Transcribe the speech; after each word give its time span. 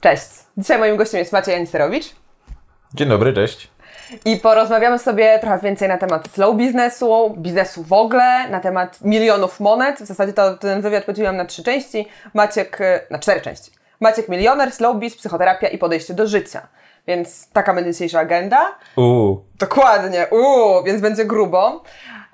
Cześć. 0.00 0.28
Dzisiaj 0.56 0.78
moim 0.78 0.96
gościem 0.96 1.18
jest 1.18 1.32
Maciej 1.32 1.54
Anicerowicz 1.54 2.14
Dzień 2.94 3.08
dobry, 3.08 3.32
cześć. 3.32 3.68
i 4.24 4.36
porozmawiamy 4.36 4.98
sobie 4.98 5.38
trochę 5.38 5.58
więcej 5.58 5.88
na 5.88 5.98
temat 5.98 6.28
slow 6.34 6.56
biznesu, 6.56 7.34
biznesu 7.38 7.82
w 7.82 7.92
ogóle, 7.92 8.48
na 8.48 8.60
temat 8.60 8.98
milionów 9.02 9.60
monet. 9.60 9.96
W 10.02 10.06
zasadzie 10.06 10.32
to 10.32 10.56
ten 10.56 10.80
wywiad 10.80 11.04
podzieliłam 11.04 11.36
na 11.36 11.44
trzy 11.44 11.62
części. 11.62 12.08
Maciek, 12.34 12.78
na 13.10 13.18
cztery 13.18 13.40
części. 13.40 13.70
Maciek 14.00 14.28
milioner, 14.28 14.72
slow 14.72 14.96
biz, 14.96 15.16
psychoterapia 15.16 15.68
i 15.68 15.78
podejście 15.78 16.14
do 16.14 16.26
życia. 16.26 16.68
Więc 17.06 17.50
taka 17.50 17.74
będzie 17.74 17.92
dzisiejsza 17.92 18.20
agenda. 18.20 18.74
Uuu, 18.96 19.44
Dokładnie, 19.58 20.26
uuu, 20.30 20.82
więc 20.84 21.00
będzie 21.00 21.24
grubo. 21.24 21.82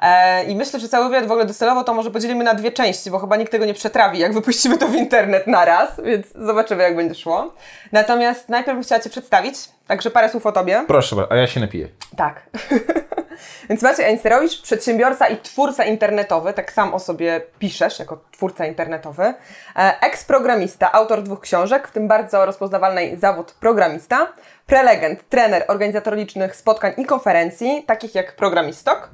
E, 0.03 0.45
I 0.45 0.57
myślę, 0.57 0.81
że 0.81 0.89
cały 0.89 1.09
wywiad 1.09 1.27
w 1.27 1.31
ogóle 1.31 1.47
docelowo 1.47 1.85
to 1.85 1.95
może 1.95 2.11
podzielimy 2.11 2.45
na 2.45 2.55
dwie 2.55 2.73
części, 2.73 3.11
bo 3.11 3.19
chyba 3.19 3.37
nikt 3.37 3.53
tego 3.53 3.65
nie 3.65 3.75
przetrawi, 3.75 4.19
jak 4.19 4.35
wypuścimy 4.35 4.79
to 4.79 4.89
w 4.89 4.95
internet 4.95 5.47
naraz, 5.47 6.01
więc 6.05 6.27
zobaczymy, 6.35 6.83
jak 6.83 6.97
będzie 6.97 7.15
szło. 7.15 7.53
Natomiast 7.93 8.49
najpierw 8.49 8.77
bym 8.77 8.85
chciała 8.85 9.01
Cię 9.01 9.11
przedstawić, 9.11 9.55
także 9.87 10.11
parę 10.11 10.29
słów 10.29 10.47
o 10.47 10.53
Tobie. 10.53 10.85
proszę, 10.87 11.17
bardzo, 11.17 11.33
a 11.33 11.37
ja 11.37 11.47
się 11.47 11.61
napiję. 11.61 11.89
Tak. 12.17 12.43
Więc 13.69 13.83
Maciej 13.83 14.07
Einsterowicz, 14.07 14.63
przedsiębiorca 14.63 15.29
i 15.29 15.37
twórca 15.37 15.85
internetowy, 15.85 16.53
tak 16.53 16.73
sam 16.73 16.95
o 16.95 16.99
sobie 16.99 17.41
piszesz, 17.59 17.99
jako 17.99 18.19
twórca 18.33 18.67
internetowy. 18.67 19.35
E, 19.77 20.01
Eks-programista, 20.01 20.93
autor 20.93 21.23
dwóch 21.23 21.41
książek, 21.41 21.89
w 21.89 21.91
tym 21.91 22.09
bardzo 22.09 22.47
rozpoznawalnej 22.47 23.19
zawód 23.19 23.53
programista. 23.53 24.33
Prelegent, 24.67 25.29
trener, 25.29 25.65
organizator 25.69 26.17
licznych 26.17 26.57
spotkań 26.57 26.93
i 26.97 27.05
konferencji, 27.05 27.85
takich 27.87 28.15
jak 28.15 28.37
Programistok, 28.37 29.11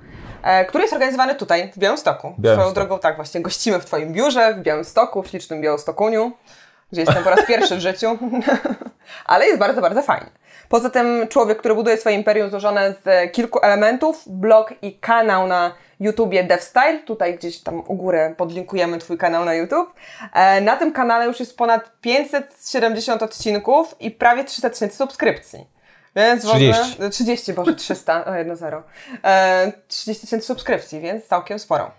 który 0.69 0.83
jest 0.85 0.93
organizowany 0.95 1.35
tutaj, 1.35 1.73
w 1.73 1.79
Białymstoku. 1.79 2.35
Białymstok. 2.39 2.71
Swoją 2.71 2.75
drogą, 2.75 2.99
tak, 2.99 3.17
właśnie 3.17 3.41
gościmy 3.41 3.81
w 3.81 3.85
Twoim 3.85 4.13
biurze 4.13 4.55
w 4.55 4.61
Białymstoku, 4.61 5.23
w 5.23 5.29
ślicznym 5.29 5.61
Białostokuniu, 5.61 6.33
gdzie 6.93 7.01
jestem 7.01 7.25
po 7.25 7.31
raz 7.31 7.47
pierwszy 7.47 7.77
w 7.77 7.81
życiu, 7.81 8.19
ale 9.25 9.47
jest 9.47 9.59
bardzo, 9.59 9.81
bardzo 9.81 10.03
fajnie. 10.03 10.31
Poza 10.69 10.91
tym 10.91 11.29
człowiek, 11.29 11.59
który 11.59 11.75
buduje 11.75 11.97
swoje 11.97 12.17
imperium 12.17 12.51
złożone 12.51 12.95
z 13.05 13.33
kilku 13.33 13.59
elementów, 13.63 14.23
blog 14.27 14.75
i 14.83 14.99
kanał 14.99 15.47
na 15.47 15.73
YouTubie 16.01 16.45
DevStyle, 16.45 16.99
tutaj 16.99 17.35
gdzieś 17.39 17.59
tam 17.59 17.83
u 17.87 17.95
góry 17.95 18.35
podlinkujemy 18.37 18.99
Twój 18.99 19.19
kanał 19.19 19.45
na 19.45 19.55
YouTube. 19.55 19.95
E, 20.35 20.61
Na 20.61 20.77
tym 20.77 20.93
kanale 20.93 21.27
już 21.27 21.41
jest 21.41 21.57
ponad 21.57 21.91
570 22.01 23.23
odcinków 23.23 23.97
i 24.01 24.11
prawie 24.11 24.45
300 24.45 24.71
tysięcy 24.71 24.97
subskrypcji. 24.97 25.67
Więc 26.17 26.45
w 26.45 26.49
ogóle 26.49 26.73
30. 26.73 27.11
30, 27.11 27.53
boże, 27.53 27.75
300, 27.75 28.25
o 28.25 28.35
1 28.35 28.57
0. 28.57 28.83
E, 29.25 29.73
30 29.89 30.27
tysięcy 30.27 30.47
subskrypcji, 30.47 31.01
więc 31.01 31.27
całkiem 31.27 31.59
sporo. 31.59 31.91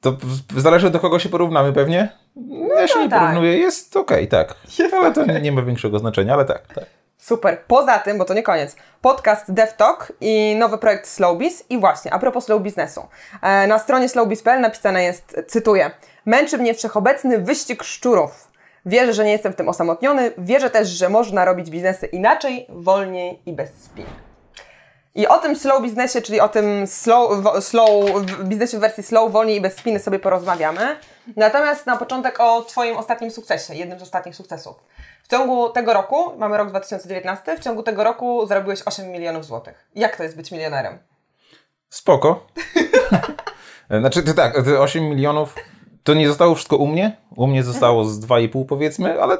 To 0.00 0.16
zależy 0.56 0.90
do 0.90 1.00
kogo 1.00 1.18
się 1.18 1.28
porównamy 1.28 1.72
pewnie. 1.72 2.08
No, 2.36 2.74
ja 2.80 2.88
się 2.88 2.98
nie 2.98 3.08
tak. 3.08 3.20
porównuję, 3.20 3.58
jest 3.58 3.96
okej, 3.96 4.28
tak. 4.28 4.54
ale 4.92 5.12
to 5.12 5.24
nie, 5.24 5.40
nie 5.40 5.52
ma 5.52 5.62
większego 5.62 5.98
znaczenia, 5.98 6.34
ale 6.34 6.44
tak, 6.44 6.66
tak. 6.74 6.84
Super. 7.18 7.58
Poza 7.66 7.98
tym, 7.98 8.18
bo 8.18 8.24
to 8.24 8.34
nie 8.34 8.42
koniec, 8.42 8.76
podcast 9.00 9.52
DevTalk 9.52 10.12
i 10.20 10.56
nowy 10.58 10.78
projekt 10.78 11.08
Slowbiz. 11.08 11.64
I 11.70 11.78
właśnie, 11.78 12.12
a 12.12 12.18
propos 12.18 12.44
slow 12.44 12.62
biznesu. 12.62 13.06
E, 13.42 13.66
Na 13.66 13.78
stronie 13.78 14.08
slowbiz.pl 14.08 14.60
napisane 14.60 15.02
jest, 15.04 15.36
cytuję, 15.48 15.90
męczy 16.26 16.58
mnie 16.58 16.74
wszechobecny 16.74 17.38
wyścig 17.38 17.82
szczurów. 17.82 18.48
Wierzę, 18.86 19.12
że 19.12 19.24
nie 19.24 19.32
jestem 19.32 19.52
w 19.52 19.56
tym 19.56 19.68
osamotniony. 19.68 20.32
Wierzę 20.38 20.70
też, 20.70 20.88
że 20.88 21.08
można 21.08 21.44
robić 21.44 21.70
biznesy 21.70 22.06
inaczej, 22.06 22.66
wolniej 22.68 23.42
i 23.46 23.52
bez 23.52 23.70
spin. 23.84 24.06
I 25.14 25.26
o 25.26 25.38
tym 25.38 25.56
slow 25.56 25.82
biznesie, 25.82 26.22
czyli 26.22 26.40
o 26.40 26.48
tym 26.48 26.86
slow, 26.86 27.30
slow 27.60 27.90
biznesie 28.44 28.78
w 28.78 28.80
wersji 28.80 29.02
slow, 29.02 29.32
wolniej 29.32 29.56
i 29.56 29.60
bez 29.60 29.76
spiny 29.76 29.98
sobie 29.98 30.18
porozmawiamy. 30.18 30.96
Natomiast 31.36 31.86
na 31.86 31.96
początek 31.96 32.40
o 32.40 32.62
Twoim 32.62 32.96
ostatnim 32.96 33.30
sukcesie, 33.30 33.74
jednym 33.74 33.98
z 33.98 34.02
ostatnich 34.02 34.36
sukcesów. 34.36 34.76
W 35.22 35.28
ciągu 35.28 35.70
tego 35.70 35.92
roku, 35.92 36.38
mamy 36.38 36.56
rok 36.56 36.68
2019, 36.68 37.56
w 37.56 37.60
ciągu 37.60 37.82
tego 37.82 38.04
roku 38.04 38.46
zarobiłeś 38.46 38.82
8 38.82 39.10
milionów 39.10 39.44
złotych. 39.44 39.88
Jak 39.94 40.16
to 40.16 40.22
jest 40.22 40.36
być 40.36 40.50
milionerem? 40.50 40.98
Spoko. 41.88 42.46
znaczy, 44.00 44.22
to 44.22 44.34
tak, 44.34 44.64
te 44.64 44.80
8 44.80 45.04
milionów 45.04 45.54
to 46.04 46.14
nie 46.14 46.28
zostało 46.28 46.54
wszystko 46.54 46.76
u 46.76 46.86
mnie. 46.86 47.16
U 47.36 47.46
mnie 47.46 47.62
zostało 47.62 48.04
z 48.04 48.20
2,5 48.20 48.66
powiedzmy, 48.66 49.22
ale 49.22 49.38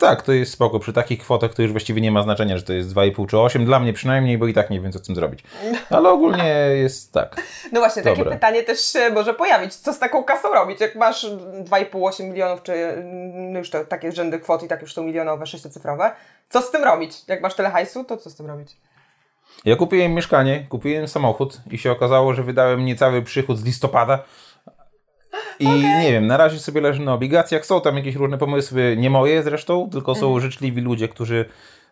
tak, 0.00 0.22
to 0.22 0.32
jest 0.32 0.52
spoko. 0.52 0.78
Przy 0.78 0.92
takich 0.92 1.20
kwotach 1.20 1.54
to 1.54 1.62
już 1.62 1.70
właściwie 1.70 2.00
nie 2.00 2.10
ma 2.10 2.22
znaczenia, 2.22 2.56
że 2.56 2.62
to 2.62 2.72
jest 2.72 2.94
2,5 2.94 3.26
czy 3.26 3.38
8. 3.38 3.64
Dla 3.64 3.80
mnie 3.80 3.92
przynajmniej, 3.92 4.38
bo 4.38 4.46
i 4.46 4.54
tak 4.54 4.70
nie 4.70 4.80
wiem, 4.80 4.92
co 4.92 4.98
z 4.98 5.02
tym 5.02 5.14
zrobić. 5.14 5.44
Ale 5.90 6.08
ogólnie 6.08 6.48
jest 6.74 7.12
tak. 7.12 7.42
No 7.72 7.80
właśnie, 7.80 8.02
takie 8.02 8.16
Dobra. 8.16 8.32
pytanie 8.32 8.62
też 8.62 8.80
się 8.80 9.10
może 9.10 9.34
pojawić. 9.34 9.74
Co 9.74 9.92
z 9.92 9.98
taką 9.98 10.24
kasą 10.24 10.54
robić? 10.54 10.80
Jak 10.80 10.94
masz 10.94 11.26
2,5-8 11.64 12.24
milionów, 12.24 12.62
czy 12.62 12.72
mm, 12.72 13.54
już 13.54 13.70
to 13.70 13.84
takie 13.84 14.12
rzędy 14.12 14.38
kwot 14.38 14.62
i 14.62 14.68
tak 14.68 14.82
już 14.82 14.94
są 14.94 15.02
milionowe, 15.02 15.46
sześciocyfrowe, 15.46 16.12
co 16.48 16.62
z 16.62 16.70
tym 16.70 16.84
robić? 16.84 17.12
Jak 17.28 17.42
masz 17.42 17.54
tyle 17.54 17.70
hajsu, 17.70 18.04
to 18.04 18.16
co 18.16 18.30
z 18.30 18.34
tym 18.34 18.46
robić? 18.46 18.76
Ja 19.64 19.76
kupiłem 19.76 20.12
mieszkanie, 20.12 20.66
kupiłem 20.68 21.08
samochód 21.08 21.60
i 21.70 21.78
się 21.78 21.92
okazało, 21.92 22.34
że 22.34 22.42
wydałem 22.42 22.84
niecały 22.84 23.22
przychód 23.22 23.58
z 23.58 23.64
listopada. 23.64 24.18
I 25.60 25.68
nie 26.02 26.12
wiem, 26.12 26.26
na 26.26 26.36
razie 26.36 26.58
sobie 26.58 26.80
leży 26.80 27.02
na 27.02 27.14
obligacjach. 27.14 27.66
Są 27.66 27.80
tam 27.80 27.96
jakieś 27.96 28.14
różne 28.14 28.38
pomysły, 28.38 28.96
nie 28.98 29.10
moje 29.10 29.42
zresztą, 29.42 29.90
tylko 29.92 30.14
są 30.14 30.40
życzliwi 30.40 30.80
ludzie, 30.80 31.08
którzy 31.08 31.48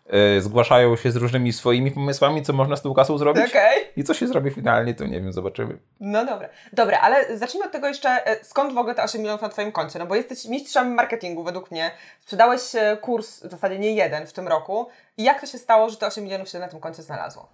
e, 0.07 0.41
zgłaszają 0.41 0.97
się 0.97 1.11
z 1.11 1.17
różnymi 1.17 1.53
swoimi 1.53 1.91
pomysłami, 1.91 2.43
co 2.43 2.53
można 2.53 2.77
z 2.77 2.83
tą 2.83 2.95
kasą 2.95 3.19
zrobić. 3.19 3.45
Okej. 3.47 3.85
I 3.97 4.05
co 4.05 4.15
się 4.15 4.29
zrobi 4.29 4.51
finalnie, 4.51 4.95
to 4.95 5.05
nie 5.05 5.21
wiem, 5.21 5.33
zobaczymy. 5.33 5.79
No 6.01 6.27
dobra. 6.27 6.49
Dobra, 6.73 7.01
ale 7.01 7.39
zacznijmy 7.39 7.67
od 7.67 7.73
tego 7.73 7.89
jeszcze, 7.89 8.27
e, 8.27 8.45
skąd 8.45 8.75
w 8.75 8.79
ogóle 8.79 8.95
te 8.95 9.03
8 9.03 9.21
milionów 9.21 9.43
na 9.43 9.49
Twoim 9.49 9.73
koncie? 9.73 9.99
No 9.99 10.07
bo 10.07 10.15
jesteś 10.15 10.45
mistrzem 10.45 10.95
marketingu 10.95 11.45
według 11.45 11.71
mnie. 11.71 11.91
Sprzedałeś 12.21 12.75
e, 12.75 12.97
kurs, 13.01 13.43
w 13.45 13.51
zasadzie 13.51 13.79
nie 13.79 13.93
jeden 13.93 14.27
w 14.27 14.33
tym 14.33 14.49
roku. 14.49 14.89
I 15.17 15.25
jak 15.25 15.41
to 15.41 15.47
się 15.47 15.59
stało, 15.59 15.91
że 15.91 15.97
te 15.97 16.07
8 16.07 16.25
milionów 16.25 16.49
się 16.49 16.59
na 16.59 16.69
tym 16.69 16.81
koncie 16.81 17.03
znalazło? 17.03 17.49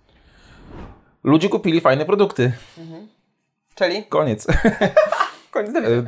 Ludzie 1.24 1.48
kupili 1.48 1.80
fajne 1.80 2.04
produkty. 2.04 2.52
Czyli? 3.74 4.04
Koniec. 4.04 4.46
Koniec 5.54 5.76
E, 5.76 6.04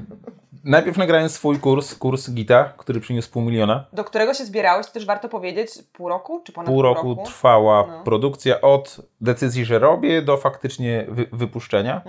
Najpierw 0.65 0.97
nagrałem 0.97 1.29
swój 1.29 1.59
kurs, 1.59 1.95
kurs 1.95 2.31
Gita, 2.31 2.65
który 2.77 3.01
przyniósł 3.01 3.31
pół 3.31 3.43
miliona. 3.43 3.85
Do 3.93 4.05
którego 4.05 4.35
się 4.35 4.45
zbierałeś, 4.45 4.87
też 4.87 5.07
warto 5.07 5.29
powiedzieć, 5.29 5.71
pół 5.93 6.09
roku, 6.09 6.41
czy 6.45 6.53
ponad 6.53 6.67
pół 6.71 6.83
roku 6.83 7.17
trwała 7.25 7.85
produkcja 8.05 8.61
od 8.61 8.97
decyzji, 9.21 9.65
że 9.65 9.79
robię, 9.79 10.23
do 10.23 10.37
faktycznie 10.37 11.07
wy, 11.09 11.27
wypuszczenia. 11.33 12.03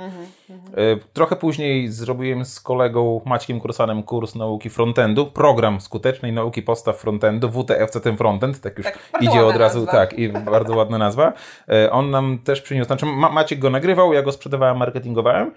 E, 0.50 0.98
Trochę 1.14 1.36
później 1.36 1.88
zrobiłem 1.92 2.46
z 2.46 2.60
kolegą 2.60 3.22
Maćkiem 3.26 3.60
Kursanem 3.60 4.04
kurs 4.04 4.36
nauki 4.36 4.70
frontendu, 4.70 5.26
program 5.26 5.82
skutecznej 5.82 6.32
nauki 6.34 6.62
podstaw 6.62 6.98
frontendu, 6.98 7.50
WTF 7.52 7.92
ten 8.04 8.18
frontend, 8.18 8.62
tak 8.62 8.78
już 8.78 8.86
Tak, 8.88 9.00
idzie 9.22 9.46
od 9.46 9.56
razu, 9.56 9.80
nazwa. 9.80 9.92
tak, 9.92 10.14
i 10.14 10.30
bardzo 10.30 10.76
ładna 10.76 10.98
nazwa. 10.98 11.34
E, 11.70 11.92
On 11.92 12.10
nam 12.10 12.40
też 12.44 12.62
przyniósł, 12.62 12.88
znaczy 12.88 13.06
Ma- 13.06 13.30
Maciek 13.30 13.60
go 13.60 13.70
nagrywał, 13.70 14.14
ja 14.14 14.22
go 14.22 14.32
sprzedawałem, 14.32 14.78
marketingowałem. 14.78 15.52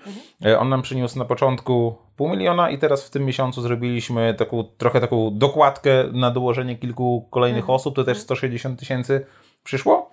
E, 0.45 0.59
On 0.59 0.69
nam 0.69 0.83
przyniósł 0.83 1.19
na 1.19 1.25
początku 1.25 1.95
pół 2.21 2.29
miliona 2.29 2.71
i 2.71 2.79
teraz 2.79 3.05
w 3.05 3.11
tym 3.11 3.25
miesiącu 3.25 3.63
zrobiliśmy 3.63 4.35
taką, 4.35 4.65
trochę 4.65 5.01
taką 5.01 5.39
dokładkę 5.39 6.05
na 6.13 6.31
dołożenie 6.31 6.77
kilku 6.77 7.29
kolejnych 7.31 7.63
Mhm. 7.63 7.77
osób, 7.77 7.97
to 7.97 8.05
też 8.05 8.19
160 8.19 8.79
tysięcy 8.79 9.27
przyszło. 9.65 10.11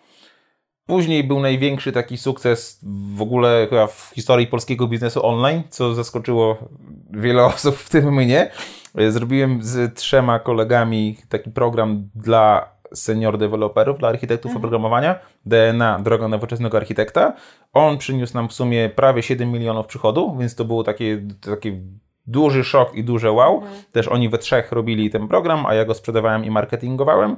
Później 0.86 1.24
był 1.24 1.40
największy 1.40 1.92
taki 1.92 2.18
sukces 2.18 2.80
w 3.16 3.22
ogóle 3.22 3.68
chyba 3.70 3.88
w 3.88 4.12
historii 4.16 4.48
polskiego 4.48 4.88
biznesu 4.88 5.26
online, 5.26 5.64
co 5.70 5.94
zaskoczyło 5.94 6.58
wiele 7.10 7.46
osób, 7.56 7.76
w 7.76 7.90
tym 7.90 8.14
mnie. 8.14 8.52
Zrobiłem 9.10 9.64
z 9.64 9.96
trzema 9.96 10.40
kolegami 10.40 11.18
taki 11.30 11.52
program 11.52 12.10
dla 12.16 12.70
senior 12.94 13.38
deweloperów, 13.38 13.98
dla 13.98 14.10
architektów 14.10 14.56
oprogramowania, 14.56 15.16
DNA, 15.46 16.00
Droga 16.00 16.28
Nowoczesnego 16.28 16.78
Architekta. 16.78 17.34
On 17.74 17.98
przyniósł 17.98 18.34
nam 18.34 18.50
w 18.50 18.54
sumie 18.54 18.90
prawie 18.90 19.24
7 19.24 19.52
milionów 19.52 19.86
przychodu, 19.86 20.38
więc 20.40 20.56
to 20.56 20.66
było 20.66 20.84
takie, 20.84 21.22
takie 21.42 21.82
duży 22.28 22.64
szok 22.64 22.96
i 22.96 23.04
duże 23.04 23.32
wow. 23.32 23.62
Też 23.92 24.08
oni 24.08 24.30
we 24.30 24.38
trzech 24.38 24.72
robili 24.72 25.10
ten 25.10 25.28
program, 25.28 25.66
a 25.66 25.74
ja 25.74 25.86
go 25.86 25.94
sprzedawałem 25.94 26.46
i 26.46 26.52
marketingowałem. 26.52 27.38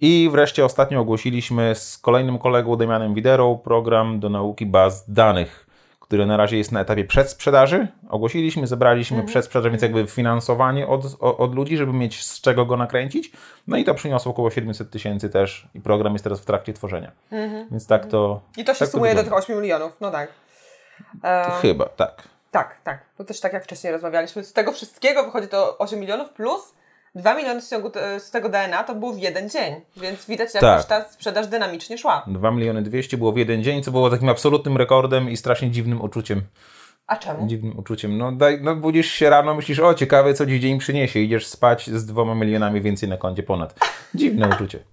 I 0.00 0.28
wreszcie 0.32 0.64
ostatnio 0.64 1.00
ogłosiliśmy 1.00 1.74
z 1.74 1.98
kolejnym 1.98 2.38
kolegą 2.38 2.76
Damianem 2.76 3.14
Widerą 3.14 3.58
program 3.58 4.20
do 4.20 4.28
nauki 4.28 4.66
baz 4.66 5.12
danych, 5.12 5.69
który 6.10 6.26
na 6.26 6.36
razie 6.36 6.58
jest 6.58 6.72
na 6.72 6.80
etapie 6.80 7.04
przedsprzedaży. 7.04 7.88
Ogłosiliśmy, 8.08 8.66
zebraliśmy 8.66 9.22
przedsprzedaż, 9.22 9.70
więc 9.70 9.82
jakby 9.82 10.06
finansowanie 10.06 10.86
od, 10.86 11.04
od 11.20 11.54
ludzi, 11.54 11.76
żeby 11.76 11.92
mieć 11.92 12.26
z 12.26 12.40
czego 12.40 12.66
go 12.66 12.76
nakręcić. 12.76 13.32
No 13.66 13.76
i 13.76 13.84
to 13.84 13.94
przyniosło 13.94 14.32
około 14.32 14.50
700 14.50 14.90
tysięcy 14.90 15.28
też 15.28 15.68
i 15.74 15.80
program 15.80 16.12
jest 16.12 16.24
teraz 16.24 16.40
w 16.40 16.44
trakcie 16.44 16.72
tworzenia. 16.72 17.12
Więc 17.70 17.86
tak 17.86 18.06
to... 18.06 18.40
I 18.56 18.64
to 18.64 18.74
się 18.74 18.78
tak 18.78 18.88
sumuje 18.88 19.10
do 19.10 19.16
tych 19.16 19.24
wygląda. 19.24 19.46
8 19.46 19.60
milionów, 19.60 19.92
no 20.00 20.10
tak. 20.10 20.30
E, 21.24 21.50
Chyba, 21.62 21.88
tak. 21.88 22.22
tak, 22.50 22.80
tak. 22.84 23.04
To 23.16 23.24
też 23.24 23.40
tak 23.40 23.52
jak 23.52 23.64
wcześniej 23.64 23.92
rozmawialiśmy. 23.92 24.44
Z 24.44 24.52
tego 24.52 24.72
wszystkiego 24.72 25.24
wychodzi 25.24 25.48
to 25.48 25.78
8 25.78 26.00
milionów 26.00 26.30
plus 26.30 26.74
2 27.14 27.34
miliony 27.34 27.62
z, 27.62 27.70
ciągu, 27.70 27.90
z 28.18 28.30
tego 28.30 28.48
DNA 28.48 28.84
to 28.84 28.94
było 28.94 29.12
w 29.12 29.18
jeden 29.18 29.50
dzień. 29.50 29.74
Więc 29.96 30.26
widać, 30.26 30.54
jak 30.54 30.60
Tak. 30.60 30.78
już 30.78 30.86
ta 30.86 31.04
sprzedaż 31.08 31.46
dynamicznie 31.46 31.98
szła. 31.98 32.24
2 32.26 32.50
miliony 32.50 32.82
200 32.82 33.16
było 33.16 33.32
w 33.32 33.36
jeden 33.36 33.62
dzień, 33.62 33.82
co 33.82 33.90
było 33.90 34.10
takim 34.10 34.28
absolutnym 34.28 34.76
rekordem 34.76 35.30
i 35.30 35.36
strasznie 35.36 35.70
dziwnym 35.70 36.02
uczuciem. 36.02 36.42
A 37.06 37.16
czemu? 37.16 37.46
Dziwnym 37.46 37.78
uczuciem. 37.78 38.18
No, 38.18 38.32
daj, 38.32 38.58
no 38.62 38.76
budzisz 38.76 39.12
się 39.12 39.30
rano, 39.30 39.54
myślisz, 39.54 39.78
o 39.78 39.94
ciekawe, 39.94 40.34
co 40.34 40.46
dziś 40.46 40.60
dzień 40.60 40.78
przyniesie. 40.78 41.20
Idziesz 41.20 41.46
spać 41.46 41.90
z 41.90 42.06
dwoma 42.06 42.34
milionami 42.34 42.80
więcej 42.80 43.08
na 43.08 43.16
koncie 43.16 43.42
ponad. 43.42 43.74
Dziwne 44.14 44.48
uczucie. 44.48 44.78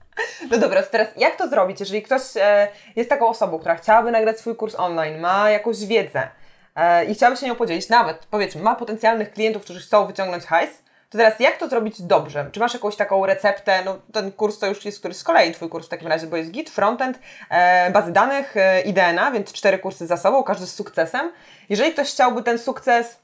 No 0.52 0.58
dobra, 0.58 0.84
to 0.84 0.90
teraz 0.92 1.08
jak 1.18 1.36
to 1.36 1.50
zrobić, 1.50 1.80
jeżeli 1.80 2.02
ktoś 2.02 2.22
e, 2.36 2.68
jest 2.96 3.10
taką 3.10 3.28
osobą, 3.30 3.60
która 3.60 3.76
chciałaby 3.76 4.12
nagrać 4.12 4.40
swój 4.40 4.56
kurs 4.56 4.76
online, 4.76 5.20
ma 5.20 5.50
jakąś 5.50 5.86
wiedzę 5.86 6.28
e, 6.76 7.06
i 7.06 7.14
chciałaby 7.16 7.38
się 7.38 7.46
nią 7.46 7.56
podzielić, 7.56 7.90
nawet 7.90 8.28
powiedzmy, 8.32 8.62
ma 8.62 8.76
potencjalnych 8.76 9.32
klientów, 9.34 9.64
którzy 9.64 9.80
chcą 9.80 10.06
wyciągnąć 10.06 10.44
hajs, 10.44 10.84
to 11.10 11.18
teraz 11.18 11.40
jak 11.40 11.58
to 11.58 11.70
zrobić 11.70 12.02
dobrze? 12.02 12.50
Czy 12.52 12.60
masz 12.60 12.74
jakąś 12.74 12.96
taką 12.96 13.26
receptę? 13.26 13.84
No 13.86 13.98
ten 14.14 14.32
kurs 14.32 14.60
to 14.60 14.68
już 14.68 14.86
jest 14.86 15.00
któryś 15.00 15.18
z 15.18 15.24
kolei 15.24 15.52
Twój 15.52 15.70
kurs 15.70 15.86
w 15.86 15.90
takim 15.90 16.08
razie, 16.08 16.28
bo 16.28 16.38
jest 16.38 16.52
Git, 16.52 16.70
Frontend, 16.70 17.20
e, 17.50 17.92
bazy 17.92 18.12
danych, 18.12 18.58
e, 18.58 18.82
IDNA, 18.82 19.32
więc 19.32 19.54
cztery 19.54 19.80
kursy 19.80 20.08
za 20.08 20.18
sobą, 20.18 20.44
każdy 20.44 20.68
z 20.68 20.76
sukcesem. 20.76 21.32
Jeżeli 21.70 21.94
ktoś 21.94 22.12
chciałby 22.12 22.44
ten 22.44 22.60
sukces, 22.60 23.18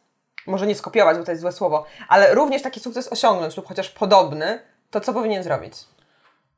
może 0.47 0.68
nie 0.68 0.75
skopiować, 0.75 1.18
bo 1.18 1.24
to 1.24 1.31
jest 1.31 1.41
złe 1.41 1.51
słowo, 1.51 1.85
ale 2.07 2.35
również 2.35 2.62
taki 2.62 2.80
sukces 2.80 3.12
osiągnąć 3.12 3.57
lub 3.57 3.68
chociaż 3.68 3.89
podobny, 3.89 4.59
to 4.91 5.01
co 5.01 5.13
powinien 5.13 5.44
zrobić? 5.44 5.74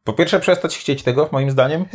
Po 0.04 0.13
pierwsze, 0.13 0.39
przestać 0.39 0.77
chcieć 0.77 1.04
tego, 1.04 1.30
moim 1.31 1.51
zdaniem. 1.51 1.86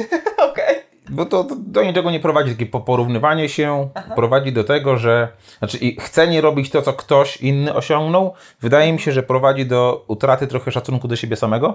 Bo 1.11 1.25
to, 1.27 1.45
to 1.45 1.57
do 1.59 1.83
niczego 1.83 2.11
nie 2.11 2.21
prowadzi, 2.21 2.51
takie 2.53 2.67
po- 2.67 2.81
porównywanie 2.81 3.49
się 3.49 3.89
prowadzi 4.15 4.53
do 4.53 4.65
tego, 4.65 4.97
że 4.97 5.29
znaczy 5.59 5.79
i 5.79 5.97
chce 6.01 6.29
nie 6.29 6.41
robić 6.41 6.71
to, 6.71 6.83
co 6.83 6.93
ktoś 6.93 7.37
inny 7.37 7.75
osiągnął, 7.75 8.33
wydaje 8.61 8.93
mi 8.93 8.99
się, 8.99 9.13
że 9.13 9.23
prowadzi 9.23 9.67
do 9.67 10.05
utraty 10.09 10.47
trochę 10.47 10.73
szacunku 10.73 11.09
do 11.09 11.17
siebie 11.17 11.37
samego. 11.37 11.75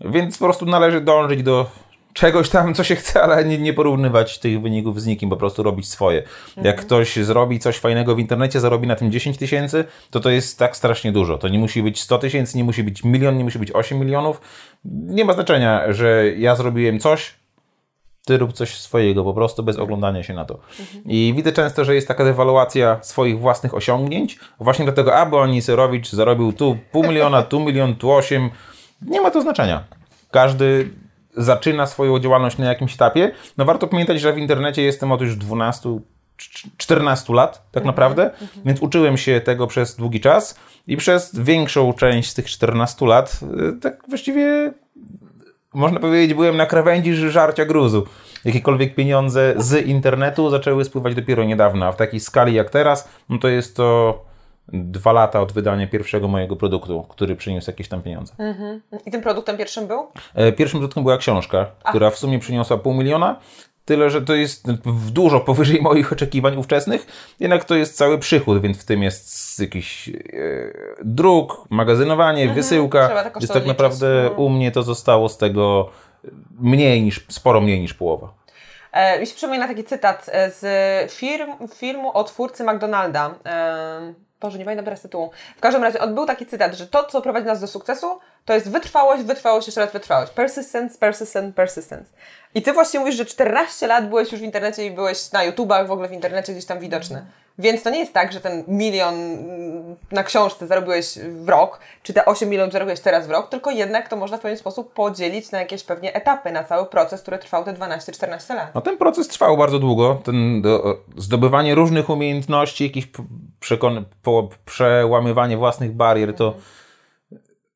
Więc 0.00 0.38
po 0.38 0.44
prostu 0.44 0.66
należy 0.66 1.00
dążyć 1.00 1.42
do 1.42 1.66
czegoś 2.12 2.48
tam, 2.50 2.74
co 2.74 2.84
się 2.84 2.96
chce, 2.96 3.22
ale 3.22 3.44
nie, 3.44 3.58
nie 3.58 3.72
porównywać 3.72 4.38
tych 4.38 4.60
wyników 4.62 5.00
z 5.00 5.06
nikim, 5.06 5.30
po 5.30 5.36
prostu 5.36 5.62
robić 5.62 5.88
swoje. 5.88 6.22
Jak 6.62 6.80
ktoś 6.80 7.16
zrobi 7.16 7.58
coś 7.58 7.78
fajnego 7.78 8.14
w 8.14 8.18
internecie, 8.18 8.60
zarobi 8.60 8.86
na 8.86 8.96
tym 8.96 9.12
10 9.12 9.38
tysięcy, 9.38 9.84
to 10.10 10.20
to 10.20 10.30
jest 10.30 10.58
tak 10.58 10.76
strasznie 10.76 11.12
dużo. 11.12 11.38
To 11.38 11.48
nie 11.48 11.58
musi 11.58 11.82
być 11.82 12.00
100 12.00 12.18
tysięcy, 12.18 12.58
nie 12.58 12.64
musi 12.64 12.82
być 12.84 13.04
milion, 13.04 13.38
nie 13.38 13.44
musi 13.44 13.58
być 13.58 13.72
8 13.72 13.98
milionów. 13.98 14.40
Nie 14.84 15.24
ma 15.24 15.32
znaczenia, 15.32 15.92
że 15.92 16.24
ja 16.36 16.54
zrobiłem 16.56 16.98
coś, 16.98 17.34
ty 18.26 18.38
rób 18.38 18.52
coś 18.52 18.78
swojego, 18.80 19.24
po 19.24 19.34
prostu 19.34 19.62
bez 19.62 19.78
oglądania 19.78 20.22
się 20.22 20.34
na 20.34 20.44
to. 20.44 20.58
I 21.04 21.32
widzę 21.36 21.52
często, 21.52 21.84
że 21.84 21.94
jest 21.94 22.08
taka 22.08 22.24
dewaluacja 22.24 22.98
swoich 23.02 23.38
własnych 23.40 23.74
osiągnięć, 23.74 24.38
właśnie 24.60 24.84
dlatego, 24.84 25.14
aby 25.16 25.36
oni 25.36 25.62
Serowicz 25.62 26.10
zarobił 26.10 26.52
tu 26.52 26.76
pół 26.92 27.02
miliona, 27.02 27.42
tu 27.42 27.60
milion, 27.60 27.94
tu 27.96 28.12
osiem. 28.12 28.50
Nie 29.02 29.20
ma 29.20 29.30
to 29.30 29.42
znaczenia. 29.42 29.84
Każdy 30.30 30.90
zaczyna 31.36 31.86
swoją 31.86 32.18
działalność 32.18 32.58
na 32.58 32.66
jakimś 32.66 32.94
etapie. 32.94 33.32
No 33.58 33.64
warto 33.64 33.86
pamiętać, 33.86 34.20
że 34.20 34.32
w 34.32 34.38
internecie 34.38 34.82
jestem 34.82 35.12
od 35.12 35.20
już 35.20 35.36
12, 35.36 35.88
cz- 36.38 36.68
14 36.76 37.34
lat 37.34 37.68
tak 37.72 37.84
naprawdę, 37.84 38.30
więc 38.64 38.80
uczyłem 38.82 39.16
się 39.16 39.40
tego 39.40 39.66
przez 39.66 39.96
długi 39.96 40.20
czas 40.20 40.58
i 40.86 40.96
przez 40.96 41.38
większą 41.38 41.92
część 41.92 42.30
z 42.30 42.34
tych 42.34 42.46
14 42.46 43.06
lat 43.06 43.40
y, 43.76 43.80
tak 43.80 44.02
właściwie 44.08 44.72
można 45.76 46.00
powiedzieć, 46.00 46.34
byłem 46.34 46.56
na 46.56 46.66
krawędzi 46.66 47.14
żarcia 47.14 47.64
gruzu. 47.64 48.06
Jakiekolwiek 48.44 48.94
pieniądze 48.94 49.54
z 49.56 49.86
internetu 49.86 50.50
zaczęły 50.50 50.84
spływać 50.84 51.14
dopiero 51.14 51.44
niedawno, 51.44 51.86
a 51.86 51.92
w 51.92 51.96
takiej 51.96 52.20
skali 52.20 52.54
jak 52.54 52.70
teraz, 52.70 53.08
no 53.28 53.38
to 53.38 53.48
jest 53.48 53.76
to 53.76 54.18
dwa 54.68 55.12
lata 55.12 55.40
od 55.40 55.52
wydania 55.52 55.86
pierwszego 55.86 56.28
mojego 56.28 56.56
produktu, 56.56 57.02
który 57.08 57.36
przyniósł 57.36 57.70
jakieś 57.70 57.88
tam 57.88 58.02
pieniądze. 58.02 58.34
I 59.06 59.10
tym 59.10 59.22
produktem 59.22 59.56
pierwszym 59.56 59.86
był? 59.86 60.06
E, 60.34 60.52
Pierwszym 60.52 60.80
produktem 60.80 61.02
była 61.02 61.16
książka, 61.16 61.66
która 61.84 62.10
w 62.10 62.18
sumie 62.18 62.38
przyniosła 62.38 62.78
pół 62.78 62.94
miliona. 62.94 63.36
Tyle, 63.86 64.10
że 64.10 64.22
to 64.22 64.34
jest 64.34 64.72
dużo 65.12 65.40
powyżej 65.40 65.82
moich 65.82 66.12
oczekiwań 66.12 66.56
ówczesnych, 66.56 67.06
jednak 67.40 67.64
to 67.64 67.74
jest 67.74 67.96
cały 67.96 68.18
przychód, 68.18 68.60
więc 68.62 68.78
w 68.78 68.84
tym 68.84 69.02
jest 69.02 69.60
jakiś 69.60 70.08
e, 70.08 70.12
druk, 71.04 71.64
magazynowanie, 71.70 72.48
wysyłka. 72.48 73.00
Mhm. 73.00 73.30
To 73.32 73.40
Więc 73.40 73.52
tak 73.52 73.66
naprawdę 73.66 74.22
liczyć. 74.22 74.38
u 74.38 74.48
mnie 74.48 74.72
to 74.72 74.82
zostało 74.82 75.28
z 75.28 75.38
tego 75.38 75.90
mniej 76.60 77.02
niż, 77.02 77.26
sporo 77.28 77.60
mniej 77.60 77.80
niż 77.80 77.94
połowa. 77.94 78.34
E, 78.92 79.20
mi 79.20 79.26
się 79.26 79.34
przypomina 79.34 79.68
taki 79.68 79.84
cytat 79.84 80.30
e, 80.32 80.50
z 80.50 81.12
firm, 81.12 81.52
filmu 81.74 82.10
o 82.16 82.24
twórcy 82.24 82.64
McDonalda. 82.64 83.34
E, 83.46 84.14
Boże, 84.40 84.58
nie 84.58 84.64
pamiętam 84.64 84.84
teraz 84.84 85.02
tytułu. 85.02 85.30
W 85.56 85.60
każdym 85.60 85.82
razie 85.82 86.00
on 86.00 86.14
był 86.14 86.26
taki 86.26 86.46
cytat, 86.46 86.74
że 86.74 86.86
to, 86.86 87.04
co 87.04 87.22
prowadzi 87.22 87.46
nas 87.46 87.60
do 87.60 87.66
sukcesu, 87.66 88.18
to 88.46 88.54
jest 88.54 88.70
wytrwałość, 88.70 89.22
wytrwałość, 89.22 89.66
jeszcze 89.68 89.80
raz 89.80 89.92
wytrwałość. 89.92 90.32
Persistence, 90.32 90.98
persistence, 90.98 91.52
persistence. 91.52 92.12
I 92.54 92.62
ty 92.62 92.72
właśnie 92.72 93.00
mówisz, 93.00 93.14
że 93.16 93.24
14 93.24 93.86
lat 93.86 94.08
byłeś 94.08 94.32
już 94.32 94.40
w 94.40 94.44
internecie 94.44 94.86
i 94.86 94.90
byłeś 94.90 95.32
na 95.32 95.44
YouTubach, 95.44 95.86
w 95.86 95.90
ogóle 95.90 96.08
w 96.08 96.12
internecie 96.12 96.52
gdzieś 96.52 96.64
tam 96.64 96.78
widoczny. 96.78 97.26
Więc 97.58 97.82
to 97.82 97.90
nie 97.90 97.98
jest 97.98 98.12
tak, 98.12 98.32
że 98.32 98.40
ten 98.40 98.64
milion 98.68 99.14
na 100.12 100.22
książce 100.22 100.66
zarobiłeś 100.66 101.18
w 101.18 101.48
rok, 101.48 101.80
czy 102.02 102.12
te 102.12 102.24
8 102.24 102.48
milionów 102.48 102.72
zarobiłeś 102.72 103.00
teraz 103.00 103.26
w 103.26 103.30
rok, 103.30 103.48
tylko 103.48 103.70
jednak 103.70 104.08
to 104.08 104.16
można 104.16 104.36
w 104.36 104.40
pewien 104.40 104.58
sposób 104.58 104.92
podzielić 104.92 105.50
na 105.50 105.58
jakieś 105.58 105.84
pewnie 105.84 106.14
etapy, 106.14 106.52
na 106.52 106.64
cały 106.64 106.86
proces, 106.86 107.22
który 107.22 107.38
trwał 107.38 107.64
te 107.64 107.72
12-14 107.72 108.54
lat. 108.54 108.74
No 108.74 108.80
ten 108.80 108.98
proces 108.98 109.28
trwał 109.28 109.56
bardzo 109.56 109.78
długo. 109.78 110.20
Ten 110.24 110.62
do, 110.62 110.96
zdobywanie 111.16 111.74
różnych 111.74 112.10
umiejętności, 112.10 112.84
jakieś 112.84 113.08
przekon- 113.60 114.04
po, 114.22 114.48
przełamywanie 114.64 115.56
własnych 115.56 115.92
barier, 115.92 116.34
to 116.34 116.54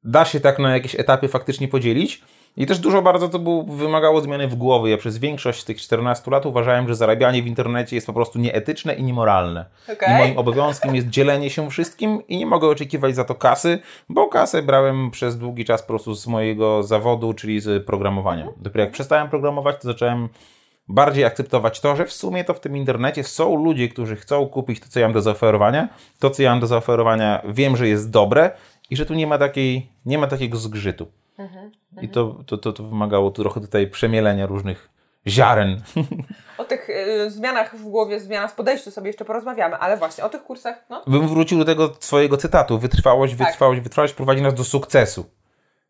da 0.05 0.25
się 0.25 0.41
tak 0.41 0.59
na 0.59 0.75
jakieś 0.75 0.95
etapy 0.95 1.29
faktycznie 1.29 1.69
podzielić. 1.69 2.23
I 2.57 2.67
też 2.67 2.79
dużo 2.79 3.03
bardzo 3.03 3.29
to 3.29 3.39
było, 3.39 3.63
wymagało 3.63 4.21
zmiany 4.21 4.49
w 4.49 4.55
głowie. 4.55 4.91
Ja 4.91 4.99
przez 4.99 5.19
większość 5.19 5.65
tych 5.65 5.81
14 5.81 6.31
lat 6.31 6.47
uważałem, 6.47 6.89
że 6.89 6.95
zarabianie 6.95 7.43
w 7.43 7.47
internecie 7.47 7.97
jest 7.97 8.07
po 8.07 8.13
prostu 8.13 8.39
nieetyczne 8.39 8.95
i 8.95 9.03
niemoralne. 9.03 9.65
Okej. 9.93 10.15
I 10.15 10.19
moim 10.19 10.39
obowiązkiem 10.39 10.95
jest 10.95 11.09
dzielenie 11.09 11.51
się 11.51 11.71
wszystkim 11.71 12.23
i 12.29 12.37
nie 12.37 12.47
mogę 12.47 12.69
oczekiwać 12.69 13.15
za 13.15 13.25
to 13.25 13.35
kasy, 13.35 13.79
bo 14.09 14.29
kasę 14.29 14.63
brałem 14.63 15.11
przez 15.11 15.39
długi 15.39 15.65
czas 15.65 15.83
po 15.83 15.89
prostu 15.89 16.15
z 16.15 16.27
mojego 16.27 16.83
zawodu, 16.83 17.35
czyli 17.35 17.61
z 17.61 17.87
programowania. 17.87 18.49
Dopiero 18.57 18.85
jak 18.85 18.93
przestałem 18.93 19.29
programować, 19.29 19.77
to 19.77 19.89
zacząłem 19.89 20.29
bardziej 20.89 21.25
akceptować 21.25 21.81
to, 21.81 21.97
że 21.97 22.07
w 22.07 22.13
sumie 22.13 22.45
to 22.45 22.55
w 22.55 22.61
tym 22.61 22.77
internecie 22.77 23.25
są 23.25 23.65
ludzie, 23.65 23.89
którzy 23.89 24.17
chcą 24.17 24.47
kupić 24.47 24.81
to, 24.81 24.87
co 24.89 25.01
ja 25.01 25.07
mam 25.07 25.15
do 25.15 25.23
zaoferowania. 25.23 25.89
To, 26.19 26.31
co 26.31 26.43
ja 26.43 26.51
mam 26.51 26.61
do 26.61 26.67
zaoferowania, 26.67 27.43
wiem, 27.49 27.77
że 27.77 27.89
jest 27.89 28.11
dobre 28.11 28.51
i 28.91 28.97
że 28.97 29.07
tu 29.07 29.15
nie 29.15 29.27
ma, 29.27 29.39
takiej, 29.39 29.93
nie 30.07 30.19
ma 30.19 30.27
takiego 30.27 30.57
zgrzytu. 30.59 31.07
I 32.03 32.09
to, 32.09 32.45
to, 32.47 32.59
to, 32.59 32.73
to 32.73 32.83
wymagało 32.83 33.31
trochę 33.31 33.61
tutaj 33.61 33.91
przemielenia 33.91 34.47
różnych 34.47 34.91
ziaren. 35.27 35.77
O 36.59 36.65
tych 36.65 36.91
y, 36.91 37.31
zmianach 37.31 37.77
w 37.77 37.83
głowie, 37.83 38.21
zmianach 38.21 38.53
w 38.53 38.55
podejściu 38.55 38.91
sobie 38.91 39.07
jeszcze 39.07 39.25
porozmawiamy, 39.25 39.77
ale 39.77 39.97
właśnie 39.97 40.25
o 40.25 40.29
tych 40.29 40.43
kursach, 40.43 40.85
no. 40.91 41.03
Bym 41.07 41.29
wrócił 41.29 41.59
do 41.59 41.65
tego 41.65 41.97
swojego 42.01 42.37
cytatu. 42.37 42.79
Wytrwałość, 42.79 43.35
wytrwałość, 43.35 43.81
wytrwałość 43.81 44.15
prowadzi 44.15 44.43
nas 44.43 44.55
do 44.55 44.65
sukcesu. 44.65 45.31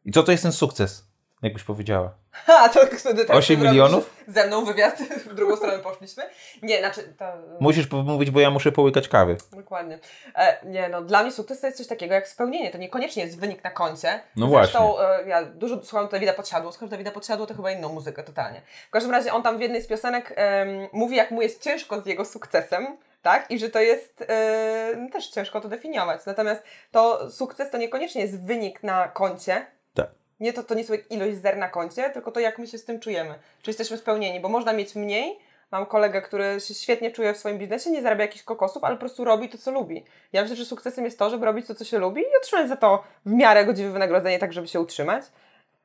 I 0.05 0.13
co 0.13 0.23
to 0.23 0.33
jest 0.33 0.43
ten 0.43 0.53
sukces? 0.53 1.10
Jakbyś 1.43 1.65
powiedziała. 1.65 2.15
Ha, 2.33 2.69
to 2.69 2.81
wtedy 2.99 3.25
tak 3.25 3.37
Osiem 3.37 3.57
zrobisz 3.57 3.73
milionów? 3.73 4.11
Ze 4.29 4.47
mną 4.47 4.65
wywiad, 4.65 4.99
w 5.03 5.35
drugą 5.35 5.57
stronę 5.57 5.79
poszliśmy. 5.79 6.23
Nie, 6.63 6.79
znaczy, 6.79 7.15
to... 7.19 7.25
Musisz 7.61 7.91
mówić, 7.91 8.31
bo 8.31 8.41
ja 8.41 8.51
muszę 8.51 8.73
połykać 8.73 9.09
kawy. 9.09 9.37
Dokładnie. 9.53 9.99
E, 10.35 10.67
nie, 10.67 10.89
no 10.89 11.03
dla 11.03 11.23
mnie 11.23 11.33
sukces 11.33 11.61
to 11.61 11.67
jest 11.67 11.79
coś 11.79 11.87
takiego 11.87 12.15
jak 12.15 12.29
spełnienie. 12.29 12.71
To 12.71 12.79
niekoniecznie 12.79 13.25
jest 13.25 13.41
wynik 13.41 13.65
na 13.65 13.71
koncie. 13.71 14.21
No 14.37 14.51
Zresztą 14.51 15.01
e, 15.01 15.29
ja 15.29 15.45
dużo 15.45 15.83
słucham 15.85 16.09
Dawida 16.09 16.33
Podsiadło. 16.33 16.73
Słucham 16.73 16.89
Dawida 16.89 17.11
Podsiadło 17.11 17.47
to 17.47 17.55
chyba 17.55 17.71
inną 17.71 17.89
muzykę 17.93 18.23
totalnie. 18.23 18.63
W 18.89 18.91
każdym 18.91 19.13
razie 19.13 19.33
on 19.33 19.43
tam 19.43 19.59
w 19.59 19.61
jednej 19.61 19.83
z 19.83 19.87
piosenek 19.87 20.33
em, 20.37 20.69
mówi, 20.93 21.17
jak 21.17 21.31
mu 21.31 21.43
jest 21.43 21.63
ciężko 21.63 22.01
z 22.01 22.07
jego 22.07 22.25
sukcesem. 22.25 22.97
Tak? 23.23 23.51
I 23.51 23.59
że 23.59 23.71
to 23.71 23.81
jest 23.81 24.25
e, 24.29 25.09
też 25.13 25.29
ciężko 25.29 25.61
to 25.61 25.69
definiować. 25.69 26.27
Natomiast 26.27 26.63
to 26.91 27.31
sukces 27.31 27.71
to 27.71 27.79
niekoniecznie 27.79 28.23
jest 28.23 28.45
wynik 28.47 28.83
na 28.83 29.09
koncie, 29.09 29.53
Tak. 29.55 29.80
Nie 30.41 30.53
to, 30.53 30.63
to 30.63 30.75
nie 30.75 30.85
są 30.85 30.95
ilość 31.11 31.37
zer 31.37 31.57
na 31.57 31.69
koncie, 31.69 32.11
tylko 32.11 32.33
to 32.33 32.41
jak 32.41 32.59
my 32.59 32.67
się 32.67 32.79
z 32.79 32.85
tym 32.85 33.01
czujemy. 33.01 33.35
Czy 33.63 33.71
jesteśmy 33.71 33.97
spełnieni, 33.97 34.41
bo 34.41 34.49
można 34.49 34.73
mieć 34.73 34.95
mniej. 34.95 35.39
Mam 35.73 35.87
kolegę, 35.87 36.23
który 36.23 36.61
się 36.61 36.75
świetnie 36.75 37.11
czuje 37.11 37.35
w 37.35 37.37
swoim 37.37 37.59
biznesie, 37.59 37.91
nie 37.91 38.03
zarabia 38.03 38.25
jakichś 38.25 38.45
kokosów, 38.45 38.85
ale 38.85 38.97
po 38.97 39.01
prostu 39.01 39.25
robi 39.25 39.49
to, 39.49 39.59
co 39.59 39.71
lubi. 39.71 40.05
Ja 40.33 40.43
myślę, 40.43 40.57
że 40.57 40.65
sukcesem 40.65 41.05
jest 41.05 41.19
to, 41.19 41.31
żeby 41.31 41.45
robić 41.45 41.67
to, 41.67 41.75
co 41.75 41.85
się 41.85 41.99
lubi 41.99 42.21
i 42.21 42.37
otrzymać 42.43 42.69
za 42.69 42.77
to 42.77 43.05
w 43.27 43.33
miarę 43.33 43.67
godziwe 43.67 43.91
wynagrodzenie, 43.91 44.39
tak 44.39 44.53
żeby 44.53 44.69
się 44.69 44.81
utrzymać. 44.81 45.25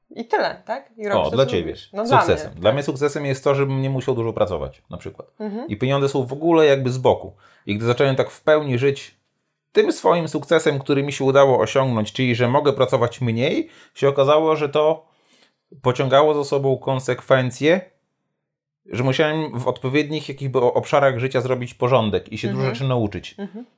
I 0.09 0.25
tyle, 0.25 0.61
tak? 0.65 0.89
I 0.97 1.07
robić 1.07 1.27
O, 1.27 1.31
dla 1.31 1.45
ciebie. 1.45 1.73
No, 1.93 2.07
sukcesem. 2.07 2.37
Dla 2.37 2.51
mnie. 2.51 2.61
Dla 2.61 2.71
mnie 2.71 2.83
sukcesem 2.83 3.25
jest 3.25 3.43
to, 3.43 3.55
żebym 3.55 3.81
nie 3.81 3.89
musiał 3.89 4.15
dużo 4.15 4.33
pracować, 4.33 4.81
na 4.89 4.97
przykład. 4.97 5.27
Mhm. 5.39 5.67
I 5.67 5.77
pieniądze 5.77 6.09
są 6.09 6.25
w 6.25 6.33
ogóle 6.33 6.65
jakby 6.65 6.89
z 6.89 6.97
boku. 6.97 7.33
I 7.65 7.77
gdy 7.77 7.85
zacząłem 7.85 8.15
tak 8.15 8.29
w 8.29 8.41
pełni 8.41 8.77
żyć 8.77 9.15
tym 9.75 9.91
swoim 9.91 10.27
sukcesem, 10.27 10.79
który 10.79 11.03
mi 11.03 11.13
się 11.13 11.23
udało 11.23 11.59
osiągnąć, 11.59 12.13
czyli 12.13 12.35
że 12.35 12.47
mogę 12.47 12.73
pracować 12.73 13.21
mniej, 13.21 13.69
się 13.95 14.09
okazało, 14.09 14.55
że 14.55 14.69
to 14.69 15.05
pociągało 15.81 16.33
za 16.33 16.43
sobą 16.43 16.77
konsekwencje, 16.77 17.81
że 18.85 19.03
musiałem 19.03 19.59
w 19.59 19.67
odpowiednich 19.67 20.41
jakby 20.41 20.59
obszarach 20.59 21.19
życia 21.19 21.41
zrobić 21.41 21.73
porządek 21.73 22.33
i 22.33 22.37
się 22.37 22.47
dużo 22.47 22.65
rzeczy 22.65 22.83
nauczyć. 22.83 23.35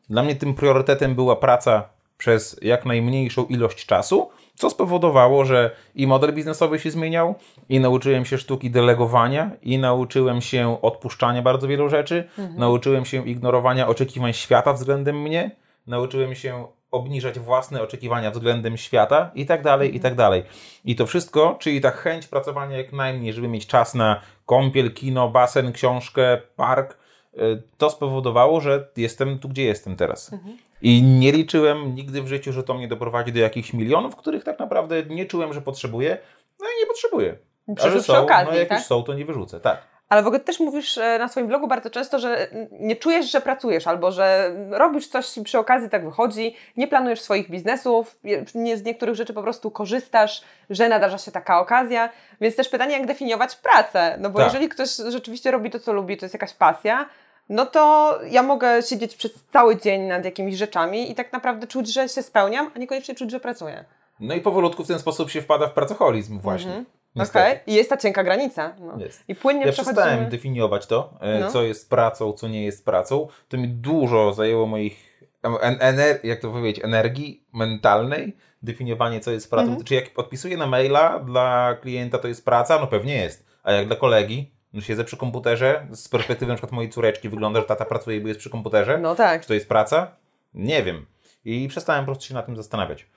Dla 0.10 0.24
mnie 0.24 0.36
tym 0.36 0.54
priorytetem 0.54 1.16
była 1.16 1.36
praca 1.36 1.90
przez 2.18 2.60
jak 2.62 2.86
najmniejszą 2.86 3.46
ilość 3.46 3.86
czasu, 3.86 4.30
Co 4.56 4.70
spowodowało, 4.70 5.46
że 5.46 5.72
i 5.96 6.08
model 6.08 6.34
biznesowy 6.34 6.80
się 6.80 6.92
zmieniał, 6.92 7.36
i 7.70 7.80
nauczyłem 7.80 8.26
się 8.26 8.38
sztuki 8.38 8.72
delegowania, 8.72 9.52
i 9.62 9.78
nauczyłem 9.78 10.42
się 10.42 10.82
odpuszczania 10.82 11.42
bardzo 11.42 11.68
wielu 11.68 11.90
rzeczy, 11.90 12.30
mhm. 12.38 12.60
nauczyłem 12.60 13.06
się 13.06 13.28
ignorowania 13.28 13.88
oczekiwań 13.88 14.34
świata 14.34 14.74
względem 14.74 15.22
mnie, 15.22 15.52
nauczyłem 15.88 16.36
się 16.36 16.68
obniżać 16.92 17.40
własne 17.40 17.82
oczekiwania 17.82 18.32
względem 18.32 18.78
świata 18.78 19.32
i 19.36 19.46
tak 19.46 19.64
dalej, 19.64 19.96
i 19.96 20.00
tak 20.00 20.16
dalej. 20.16 20.44
I 20.86 20.96
to 20.96 21.06
wszystko, 21.06 21.58
czyli 21.60 21.82
ta 21.82 21.92
chęć 21.92 22.28
pracowania 22.28 22.78
jak 22.78 22.94
najmniej, 22.94 23.34
żeby 23.34 23.48
mieć 23.48 23.68
czas 23.68 23.96
na 23.96 24.22
kąpiel, 24.46 24.94
kino, 24.94 25.30
basen, 25.30 25.74
książkę, 25.74 26.38
park, 26.56 26.98
y, 27.34 27.64
to 27.78 27.90
spowodowało, 27.90 28.62
że 28.62 28.88
jestem 28.98 29.40
tu, 29.40 29.50
gdzie 29.50 29.64
jestem 29.64 29.96
teraz. 29.96 30.34
Mhm. 30.34 30.58
I 30.82 31.02
nie 31.04 31.32
liczyłem 31.32 31.96
nigdy 31.96 32.22
w 32.22 32.28
życiu, 32.28 32.54
że 32.54 32.64
to 32.64 32.74
mnie 32.74 32.88
doprowadzi 32.88 33.32
do 33.32 33.40
jakichś 33.40 33.74
milionów, 33.74 34.16
których 34.16 34.44
tak 34.44 34.60
naprawdę 34.60 35.04
nie 35.04 35.26
czułem, 35.26 35.54
że 35.54 35.62
potrzebuję. 35.62 36.18
No 36.60 36.66
i 36.66 36.80
nie 36.82 36.88
potrzebuję. 36.88 37.38
A 37.80 37.90
że 37.90 38.04
są, 38.04 38.24
okazji, 38.24 38.54
no 38.54 38.60
jak 38.60 38.70
tak? 38.70 38.78
już 38.78 38.88
są, 38.88 39.04
to 39.04 39.14
nie 39.14 39.26
wyrzucę, 39.26 39.60
tak. 39.60 39.82
Ale 40.10 40.24
w 40.24 40.28
ogóle 40.28 40.40
też 40.40 40.60
mówisz 40.60 40.98
e, 40.98 41.20
na 41.20 41.28
swoim 41.28 41.48
blogu 41.48 41.68
bardzo 41.68 41.90
często, 41.90 42.20
że 42.20 42.48
nie 42.72 42.96
czujesz, 42.96 43.32
że 43.32 43.42
pracujesz, 43.42 43.88
albo 43.88 44.12
że 44.12 44.56
robisz 44.70 45.08
coś 45.08 45.38
i 45.38 45.44
przy 45.44 45.60
okazji 45.60 45.90
tak 45.90 46.06
wychodzi, 46.06 46.56
nie 46.78 46.88
planujesz 46.88 47.22
swoich 47.22 47.50
biznesów, 47.50 48.20
nie 48.56 48.78
z 48.78 48.84
niektórych 48.84 49.16
rzeczy 49.16 49.34
po 49.34 49.44
prostu 49.44 49.72
korzystasz, 49.72 50.42
że 50.70 50.90
nadarza 50.90 51.18
się 51.18 51.32
taka 51.32 51.60
okazja. 51.60 52.10
Więc 52.42 52.56
też 52.56 52.70
pytanie, 52.70 52.94
jak 52.94 53.06
definiować 53.06 53.56
pracę? 53.56 54.18
No 54.20 54.30
bo 54.30 54.40
tak. 54.40 54.48
jeżeli 54.48 54.70
ktoś 54.70 54.96
rzeczywiście 54.96 55.52
robi 55.52 55.70
to, 55.70 55.80
co 55.80 55.94
lubi, 55.94 56.18
to 56.18 56.26
jest 56.26 56.36
jakaś 56.36 56.54
pasja, 56.54 57.10
no 57.50 57.66
to 57.66 58.14
ja 58.30 58.44
mogę 58.44 58.82
siedzieć 58.84 59.16
przez 59.16 59.32
cały 59.54 59.78
dzień 59.78 60.02
nad 60.02 60.26
jakimiś 60.26 60.56
rzeczami 60.56 61.12
i 61.12 61.16
tak 61.16 61.34
naprawdę 61.34 61.68
czuć, 61.68 61.94
że 61.94 62.10
się 62.10 62.22
spełniam, 62.22 62.72
a 62.76 62.80
niekoniecznie 62.80 63.16
czuć, 63.16 63.32
że 63.32 63.40
pracuję. 63.40 63.86
No 64.20 64.36
i 64.36 64.42
powolutku 64.42 64.84
w 64.84 64.88
ten 64.88 65.00
sposób 65.00 65.30
się 65.30 65.42
wpada 65.42 65.68
w 65.68 65.74
pracoholizm 65.74 66.40
właśnie. 66.40 66.70
Mhm. 66.70 66.86
Okej, 67.24 67.52
okay. 67.52 67.60
i 67.68 67.74
jest 67.74 67.90
ta 67.90 67.98
cienka 67.98 68.24
granica. 68.24 68.76
No. 68.80 69.00
Jest. 69.00 69.24
I 69.28 69.36
płynnie 69.36 69.66
ja 69.66 69.72
przestałem 69.72 70.30
definiować 70.30 70.86
to, 70.86 71.14
e, 71.20 71.40
no. 71.40 71.52
co 71.52 71.64
jest 71.64 71.90
pracą, 71.90 72.34
co 72.34 72.48
nie 72.48 72.66
jest 72.66 72.86
pracą. 72.86 73.28
To 73.48 73.58
mi 73.58 73.68
dużo 73.68 74.34
zajęło 74.34 74.66
moich, 74.66 75.22
ener- 75.44 76.20
jak 76.24 76.40
to 76.40 76.52
powiedzieć, 76.52 76.84
energii 76.84 77.44
mentalnej, 77.54 78.38
definiowanie, 78.62 79.20
co 79.20 79.32
jest 79.32 79.50
pracą. 79.50 79.68
Mhm. 79.68 79.84
Czy 79.84 79.96
jak 79.96 80.06
odpisuję 80.16 80.58
na 80.58 80.68
maila 80.68 81.20
dla 81.20 81.76
klienta, 81.82 82.18
to 82.18 82.28
jest 82.28 82.46
praca? 82.46 82.80
No 82.80 82.88
pewnie 82.88 83.16
jest. 83.16 83.46
A 83.64 83.72
jak 83.72 83.88
dla 83.88 83.96
kolegi? 83.96 84.52
No 84.74 84.82
siedzę 84.82 85.04
przy 85.04 85.18
komputerze, 85.18 85.88
z 85.92 86.10
perspektywy 86.10 86.50
na 86.52 86.56
przykład 86.56 86.72
mojej 86.72 86.90
córeczki 86.90 87.30
wygląda, 87.30 87.60
że 87.60 87.66
tata 87.66 87.86
pracuje, 87.86 88.22
bo 88.22 88.28
jest 88.28 88.40
przy 88.40 88.50
komputerze. 88.50 88.98
No 88.98 89.16
tak. 89.16 89.42
Czy 89.42 89.48
to 89.48 89.54
jest 89.54 89.70
praca? 89.70 90.12
Nie 90.54 90.84
wiem. 90.84 91.06
I 91.46 91.68
przestałem 91.68 92.06
po 92.06 92.12
prostu 92.12 92.26
się 92.28 92.34
na 92.34 92.44
tym 92.44 92.56
zastanawiać. 92.56 93.08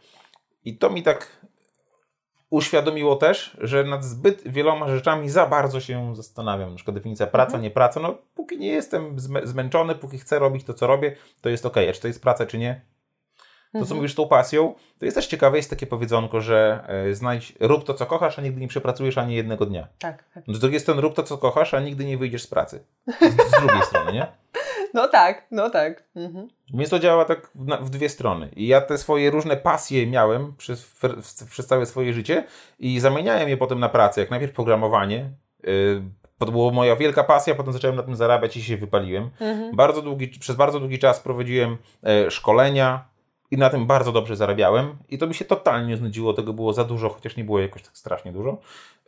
I 0.64 0.76
to 0.76 0.90
mi 0.90 1.02
tak 1.02 1.36
uświadomiło 2.50 3.16
też, 3.16 3.56
że 3.60 3.84
nad 3.84 4.04
zbyt 4.04 4.42
wieloma 4.48 4.88
rzeczami 4.88 5.28
za 5.28 5.46
bardzo 5.46 5.80
się 5.80 6.16
zastanawiam. 6.16 6.70
Na 6.70 6.76
przykład 6.76 6.94
definicja 6.94 7.26
praca, 7.26 7.46
mhm. 7.46 7.62
nie 7.62 7.70
praca. 7.70 8.00
No, 8.00 8.18
póki 8.34 8.58
nie 8.58 8.68
jestem 8.68 9.16
zmęczony, 9.44 9.94
póki 9.94 10.18
chcę 10.18 10.38
robić 10.38 10.64
to, 10.64 10.74
co 10.74 10.86
robię, 10.86 11.16
to 11.40 11.48
jest 11.48 11.66
ok. 11.66 11.76
A 11.76 11.92
czy 11.92 12.00
to 12.00 12.08
jest 12.08 12.22
praca, 12.22 12.46
czy 12.46 12.58
nie? 12.58 12.80
To, 13.72 13.78
co 13.78 13.82
mhm. 13.82 13.96
mówisz 13.96 14.14
tą 14.14 14.28
pasją, 14.28 14.74
to 14.98 15.04
jest 15.04 15.14
też 15.14 15.26
ciekawe, 15.26 15.56
jest 15.56 15.70
takie 15.70 15.86
powiedzonko, 15.86 16.40
że 16.40 16.84
e, 16.88 17.14
znajdź, 17.14 17.54
rób 17.60 17.84
to, 17.84 17.94
co 17.94 18.06
kochasz, 18.06 18.38
a 18.38 18.42
nigdy 18.42 18.60
nie 18.60 18.68
przepracujesz 18.68 19.18
ani 19.18 19.34
jednego 19.34 19.66
dnia. 19.66 19.88
Tak. 19.98 20.24
tak. 20.34 20.44
Z 20.48 20.58
drugiej 20.58 20.80
strony, 20.80 21.00
rób 21.00 21.14
to, 21.14 21.22
co 21.22 21.38
kochasz, 21.38 21.74
a 21.74 21.80
nigdy 21.80 22.04
nie 22.04 22.18
wyjdziesz 22.18 22.42
z 22.42 22.46
pracy. 22.46 22.84
Z, 23.06 23.56
z 23.56 23.60
drugiej 23.60 23.82
strony, 23.90 24.12
nie? 24.12 24.26
No 24.94 25.08
tak, 25.08 25.46
no 25.50 25.70
tak. 25.70 26.04
Mhm. 26.16 26.48
Więc 26.74 26.90
to 26.90 26.98
działa 26.98 27.24
tak 27.24 27.50
w, 27.54 27.86
w, 27.86 27.90
dwie 27.90 28.08
strony. 28.08 28.48
I 28.56 28.66
ja 28.66 28.80
te 28.80 28.98
swoje 28.98 29.30
różne 29.30 29.56
pasje 29.56 30.06
miałem 30.06 30.56
przez, 30.56 30.94
przez 31.50 31.66
całe 31.66 31.86
swoje 31.86 32.12
życie 32.12 32.44
i 32.78 33.00
zamieniałem 33.00 33.48
je 33.48 33.56
potem 33.56 33.80
na 33.80 33.88
pracę. 33.88 34.20
Jak 34.20 34.30
najpierw 34.30 34.52
programowanie, 34.52 35.30
yy, 35.64 36.02
to 36.46 36.52
była 36.52 36.72
moja 36.72 36.96
wielka 36.96 37.24
pasja, 37.24 37.54
potem 37.54 37.72
zacząłem 37.72 37.96
na 37.96 38.02
tym 38.02 38.16
zarabiać 38.16 38.56
i 38.56 38.62
się 38.62 38.76
wypaliłem. 38.76 39.30
Mhm. 39.40 39.76
Bardzo 39.76 40.02
długi, 40.02 40.28
przez 40.28 40.56
bardzo 40.56 40.80
długi 40.80 40.98
czas 40.98 41.20
prowadziłem 41.20 41.76
e, 42.06 42.30
szkolenia, 42.30 43.04
i 43.50 43.56
na 43.56 43.70
tym 43.70 43.86
bardzo 43.86 44.12
dobrze 44.12 44.36
zarabiałem 44.36 44.96
i 45.08 45.18
to 45.18 45.26
mi 45.26 45.34
się 45.34 45.44
totalnie 45.44 45.96
znudziło, 45.96 46.32
tego 46.32 46.52
było 46.52 46.72
za 46.72 46.84
dużo, 46.84 47.08
chociaż 47.08 47.36
nie 47.36 47.44
było 47.44 47.60
jakoś 47.60 47.82
tak 47.82 47.96
strasznie 47.96 48.32
dużo. 48.32 48.58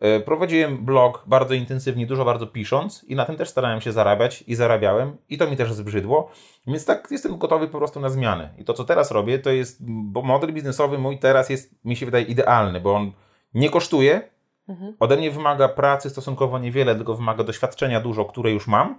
E, 0.01 0.21
prowadziłem 0.21 0.85
blog 0.85 1.25
bardzo 1.27 1.55
intensywnie, 1.55 2.07
dużo 2.07 2.25
bardzo 2.25 2.47
pisząc 2.47 3.05
i 3.05 3.17
na 3.17 3.25
tym 3.25 3.37
też 3.37 3.49
starałem 3.49 3.81
się 3.81 3.93
zarabiać 3.93 4.45
i 4.47 4.55
zarabiałem 4.55 5.17
i 5.29 5.39
to 5.39 5.51
mi 5.51 5.57
też 5.57 5.73
zbrzydło, 5.73 6.31
więc 6.67 6.85
tak 6.85 7.09
jestem 7.11 7.39
gotowy 7.39 7.69
po 7.69 7.79
prostu 7.79 8.01
na 8.01 8.09
zmianę. 8.09 8.55
I 8.59 8.65
to, 8.65 8.75
co 8.75 8.85
teraz 8.85 9.11
robię, 9.11 9.39
to 9.39 9.51
jest, 9.51 9.79
bo 9.89 10.23
model 10.23 10.53
biznesowy 10.53 10.99
mój 10.99 11.19
teraz 11.19 11.51
jest, 11.51 11.85
mi 11.85 11.97
się 11.97 12.07
wydaje, 12.07 12.25
idealny, 12.25 12.81
bo 12.81 12.95
on 12.95 13.13
nie 13.55 13.71
kosztuje, 13.71 14.33
Mhm. 14.69 14.97
Ode 15.01 15.17
mnie 15.17 15.31
wymaga 15.31 15.69
pracy 15.69 16.11
stosunkowo 16.11 16.59
niewiele, 16.59 16.95
tylko 16.95 17.15
wymaga 17.15 17.45
doświadczenia 17.45 18.01
dużo, 18.01 18.25
które 18.25 18.51
już 18.51 18.67
mam, 18.67 18.99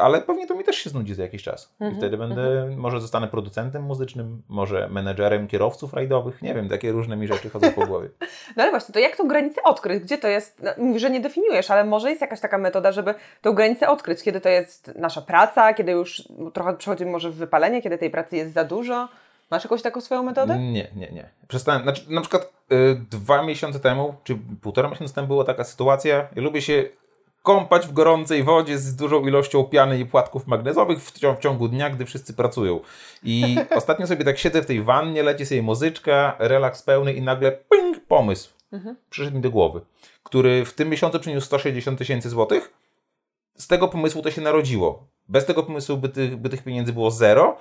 ale 0.00 0.20
pewnie 0.20 0.46
to 0.46 0.54
mi 0.54 0.64
też 0.64 0.76
się 0.76 0.90
znudzi 0.90 1.14
za 1.14 1.22
jakiś 1.22 1.42
czas. 1.42 1.72
Mhm. 1.72 1.92
I 1.92 1.96
wtedy 1.96 2.16
będę, 2.16 2.42
mhm. 2.42 2.78
może 2.78 3.00
zostanę 3.00 3.28
producentem 3.28 3.82
muzycznym, 3.82 4.42
może 4.48 4.88
menedżerem 4.88 5.48
kierowców 5.48 5.94
rajdowych, 5.94 6.42
nie 6.42 6.54
wiem, 6.54 6.68
takie 6.68 6.92
różne 6.92 7.16
mi 7.16 7.26
rzeczy 7.26 7.50
chodzą 7.50 7.72
po 7.72 7.86
głowie. 7.86 8.08
No 8.56 8.62
ale 8.62 8.70
właśnie, 8.70 8.92
to 8.92 8.98
jak 8.98 9.16
tą 9.16 9.28
granicę 9.28 9.62
odkryć? 9.62 10.02
Gdzie 10.02 10.18
to 10.18 10.28
jest? 10.28 10.62
No, 10.62 10.98
że 10.98 11.10
nie 11.10 11.20
definiujesz, 11.20 11.70
ale 11.70 11.84
może 11.84 12.10
jest 12.10 12.20
jakaś 12.20 12.40
taka 12.40 12.58
metoda, 12.58 12.92
żeby 12.92 13.14
tą 13.42 13.52
granicę 13.52 13.88
odkryć, 13.88 14.22
kiedy 14.22 14.40
to 14.40 14.48
jest 14.48 14.92
nasza 14.96 15.22
praca, 15.22 15.74
kiedy 15.74 15.92
już 15.92 16.28
trochę 16.52 16.76
przechodzimy 16.76 17.10
może 17.10 17.30
w 17.30 17.34
wypalenie, 17.34 17.82
kiedy 17.82 17.98
tej 17.98 18.10
pracy 18.10 18.36
jest 18.36 18.52
za 18.52 18.64
dużo? 18.64 19.08
Masz 19.50 19.64
jakąś 19.64 19.82
taką 19.82 20.00
swoją 20.00 20.22
metodę? 20.22 20.58
Nie, 20.58 20.88
nie, 20.96 21.10
nie. 21.12 21.28
Przestałem, 21.48 21.82
znaczy, 21.82 22.02
na 22.08 22.20
przykład 22.20 22.52
y, 22.72 23.00
dwa 23.10 23.42
miesiące 23.42 23.80
temu, 23.80 24.14
czy 24.24 24.38
półtora 24.62 24.88
miesiąca 24.88 25.14
temu 25.14 25.26
była 25.26 25.44
taka 25.44 25.64
sytuacja, 25.64 26.28
ja 26.36 26.42
lubię 26.42 26.62
się 26.62 26.84
kąpać 27.42 27.86
w 27.86 27.92
gorącej 27.92 28.44
wodzie 28.44 28.78
z 28.78 28.96
dużą 28.96 29.26
ilością 29.26 29.64
piany 29.64 29.98
i 29.98 30.06
płatków 30.06 30.46
magnezowych 30.46 30.98
w, 31.02 31.12
w 31.12 31.38
ciągu 31.40 31.68
dnia, 31.68 31.90
gdy 31.90 32.04
wszyscy 32.04 32.34
pracują. 32.34 32.80
I 33.22 33.56
ostatnio 33.76 34.06
sobie 34.06 34.24
tak 34.24 34.38
siedzę 34.38 34.62
w 34.62 34.66
tej 34.66 34.82
wannie, 34.82 35.22
leci 35.22 35.46
sobie 35.46 35.62
muzyczka, 35.62 36.36
relaks 36.38 36.82
pełny 36.82 37.12
i 37.12 37.22
nagle 37.22 37.52
ping, 37.52 38.06
pomysł 38.08 38.50
mhm. 38.72 38.96
przyszedł 39.10 39.36
mi 39.36 39.42
do 39.42 39.50
głowy, 39.50 39.80
który 40.22 40.64
w 40.64 40.74
tym 40.74 40.88
miesiącu 40.88 41.20
przyniósł 41.20 41.46
160 41.46 41.98
tysięcy 41.98 42.28
złotych. 42.28 42.72
Z 43.56 43.66
tego 43.66 43.88
pomysłu 43.88 44.22
to 44.22 44.30
się 44.30 44.40
narodziło. 44.40 45.06
Bez 45.28 45.46
tego 45.46 45.62
pomysłu 45.62 45.96
by 45.96 46.08
tych, 46.08 46.36
by 46.36 46.48
tych 46.48 46.62
pieniędzy 46.62 46.92
było 46.92 47.10
zero, 47.10 47.56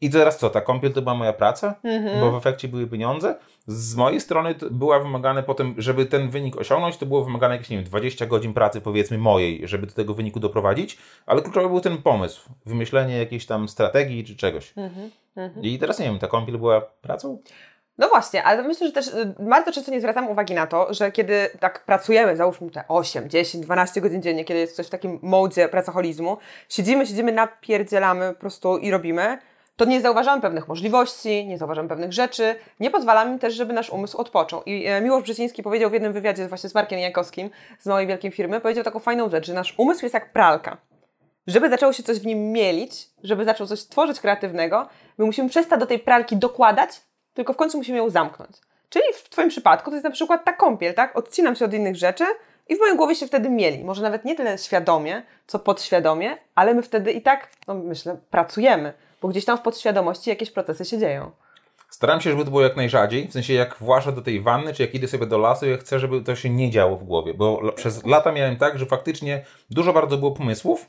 i 0.00 0.10
teraz 0.10 0.38
co, 0.38 0.50
ta 0.50 0.60
kąpiel 0.60 0.92
to 0.92 1.02
była 1.02 1.14
moja 1.14 1.32
praca, 1.32 1.74
mhm. 1.84 2.20
bo 2.20 2.32
w 2.32 2.36
efekcie 2.36 2.68
były 2.68 2.86
pieniądze. 2.86 3.36
Z 3.66 3.96
mojej 3.96 4.20
strony 4.20 4.54
była 4.70 4.98
wymagane 4.98 5.42
potem, 5.42 5.74
żeby 5.78 6.06
ten 6.06 6.30
wynik 6.30 6.56
osiągnąć, 6.56 6.96
to 6.96 7.06
było 7.06 7.24
wymagane 7.24 7.54
jakieś, 7.54 7.70
nie 7.70 7.76
wiem, 7.76 7.86
20 7.86 8.26
godzin 8.26 8.54
pracy 8.54 8.80
powiedzmy 8.80 9.18
mojej, 9.18 9.68
żeby 9.68 9.86
do 9.86 9.92
tego 9.92 10.14
wyniku 10.14 10.40
doprowadzić, 10.40 10.98
ale 11.26 11.42
kluczowy 11.42 11.68
był 11.68 11.80
ten 11.80 12.02
pomysł, 12.02 12.50
wymyślenie 12.66 13.18
jakiejś 13.18 13.46
tam 13.46 13.68
strategii 13.68 14.24
czy 14.24 14.36
czegoś. 14.36 14.72
Mhm. 14.76 15.10
Mhm. 15.36 15.64
I 15.64 15.78
teraz 15.78 15.98
nie 15.98 16.06
wiem, 16.06 16.18
ta 16.18 16.26
kąpiel 16.26 16.58
była 16.58 16.80
pracą? 16.80 17.38
No 17.98 18.08
właśnie, 18.08 18.44
ale 18.44 18.62
myślę, 18.62 18.86
że 18.86 18.92
też 18.92 19.08
y, 19.08 19.34
bardzo 19.38 19.72
często 19.72 19.92
nie 19.92 20.00
zwracam 20.00 20.28
uwagi 20.28 20.54
na 20.54 20.66
to, 20.66 20.94
że 20.94 21.12
kiedy 21.12 21.50
tak 21.60 21.84
pracujemy, 21.84 22.36
załóżmy 22.36 22.70
te 22.70 22.84
8, 22.88 23.30
10, 23.30 23.64
12 23.64 24.00
godzin 24.00 24.22
dziennie, 24.22 24.44
kiedy 24.44 24.60
jest 24.60 24.76
coś 24.76 24.86
w 24.86 24.90
takim 24.90 25.18
modzie 25.22 25.68
pracoholizmu, 25.68 26.36
siedzimy, 26.68 27.06
siedzimy, 27.06 27.32
napierdzielamy 27.32 28.32
po 28.34 28.40
prostu 28.40 28.78
i 28.78 28.90
robimy, 28.90 29.38
to 29.78 29.84
nie 29.84 30.00
zauważamy 30.00 30.42
pewnych 30.42 30.68
możliwości, 30.68 31.46
nie 31.46 31.58
zauważamy 31.58 31.88
pewnych 31.88 32.12
rzeczy, 32.12 32.56
nie 32.80 32.90
pozwalamy 32.90 33.38
też, 33.38 33.54
żeby 33.54 33.72
nasz 33.72 33.90
umysł 33.90 34.18
odpoczął. 34.18 34.62
I 34.66 34.86
e, 34.86 35.00
Miłosz 35.00 35.22
Brzeziński 35.22 35.62
powiedział 35.62 35.90
w 35.90 35.92
jednym 35.92 36.12
wywiadzie 36.12 36.48
właśnie 36.48 36.70
z 36.70 36.74
Markiem 36.74 36.98
Jankowskim 36.98 37.50
z 37.78 37.86
małej 37.86 38.06
wielkiej 38.06 38.30
firmy, 38.30 38.60
powiedział 38.60 38.84
taką 38.84 38.98
fajną 38.98 39.30
rzecz, 39.30 39.46
że 39.46 39.54
nasz 39.54 39.74
umysł 39.76 40.04
jest 40.04 40.14
jak 40.14 40.32
pralka. 40.32 40.76
Żeby 41.46 41.70
zaczęło 41.70 41.92
się 41.92 42.02
coś 42.02 42.18
w 42.18 42.26
nim 42.26 42.52
mielić, 42.52 43.08
żeby 43.22 43.44
zaczął 43.44 43.66
coś 43.66 43.84
tworzyć 43.84 44.20
kreatywnego, 44.20 44.88
my 45.18 45.24
musimy 45.24 45.48
przestać 45.48 45.80
do 45.80 45.86
tej 45.86 45.98
pralki 45.98 46.36
dokładać, 46.36 46.90
tylko 47.34 47.52
w 47.52 47.56
końcu 47.56 47.78
musimy 47.78 47.98
ją 47.98 48.10
zamknąć. 48.10 48.50
Czyli 48.88 49.04
w 49.14 49.28
Twoim 49.28 49.48
przypadku 49.48 49.90
to 49.90 49.96
jest 49.96 50.04
na 50.04 50.10
przykład 50.10 50.44
ta 50.44 50.52
kąpiel, 50.52 50.94
tak? 50.94 51.16
Odcinam 51.16 51.56
się 51.56 51.64
od 51.64 51.74
innych 51.74 51.96
rzeczy 51.96 52.24
i 52.68 52.76
w 52.76 52.80
mojej 52.80 52.96
głowie 52.96 53.14
się 53.14 53.26
wtedy 53.26 53.50
mieli. 53.50 53.84
Może 53.84 54.02
nawet 54.02 54.24
nie 54.24 54.36
tyle 54.36 54.58
świadomie, 54.58 55.22
co 55.46 55.58
podświadomie, 55.58 56.36
ale 56.54 56.74
my 56.74 56.82
wtedy 56.82 57.12
i 57.12 57.22
tak, 57.22 57.48
no 57.68 57.74
myślę, 57.74 58.16
pracujemy 58.30 58.92
bo 59.22 59.28
gdzieś 59.28 59.44
tam 59.44 59.58
w 59.58 59.62
podświadomości 59.62 60.30
jakieś 60.30 60.50
procesy 60.50 60.84
się 60.84 60.98
dzieją. 60.98 61.30
Staram 61.90 62.20
się, 62.20 62.30
żeby 62.30 62.44
to 62.44 62.50
było 62.50 62.62
jak 62.62 62.76
najrzadziej, 62.76 63.28
w 63.28 63.32
sensie 63.32 63.54
jak 63.54 63.76
włażę 63.80 64.12
do 64.12 64.22
tej 64.22 64.40
wanny, 64.40 64.74
czy 64.74 64.82
jak 64.82 64.94
idę 64.94 65.08
sobie 65.08 65.26
do 65.26 65.38
lasu, 65.38 65.66
ja 65.66 65.76
chcę, 65.76 65.98
żeby 65.98 66.20
to 66.20 66.36
się 66.36 66.50
nie 66.50 66.70
działo 66.70 66.96
w 66.96 67.04
głowie, 67.04 67.34
bo 67.34 67.72
przez 67.72 68.06
lata 68.06 68.32
miałem 68.32 68.56
tak, 68.56 68.78
że 68.78 68.86
faktycznie 68.86 69.44
dużo 69.70 69.92
bardzo 69.92 70.18
było 70.18 70.30
pomysłów 70.30 70.86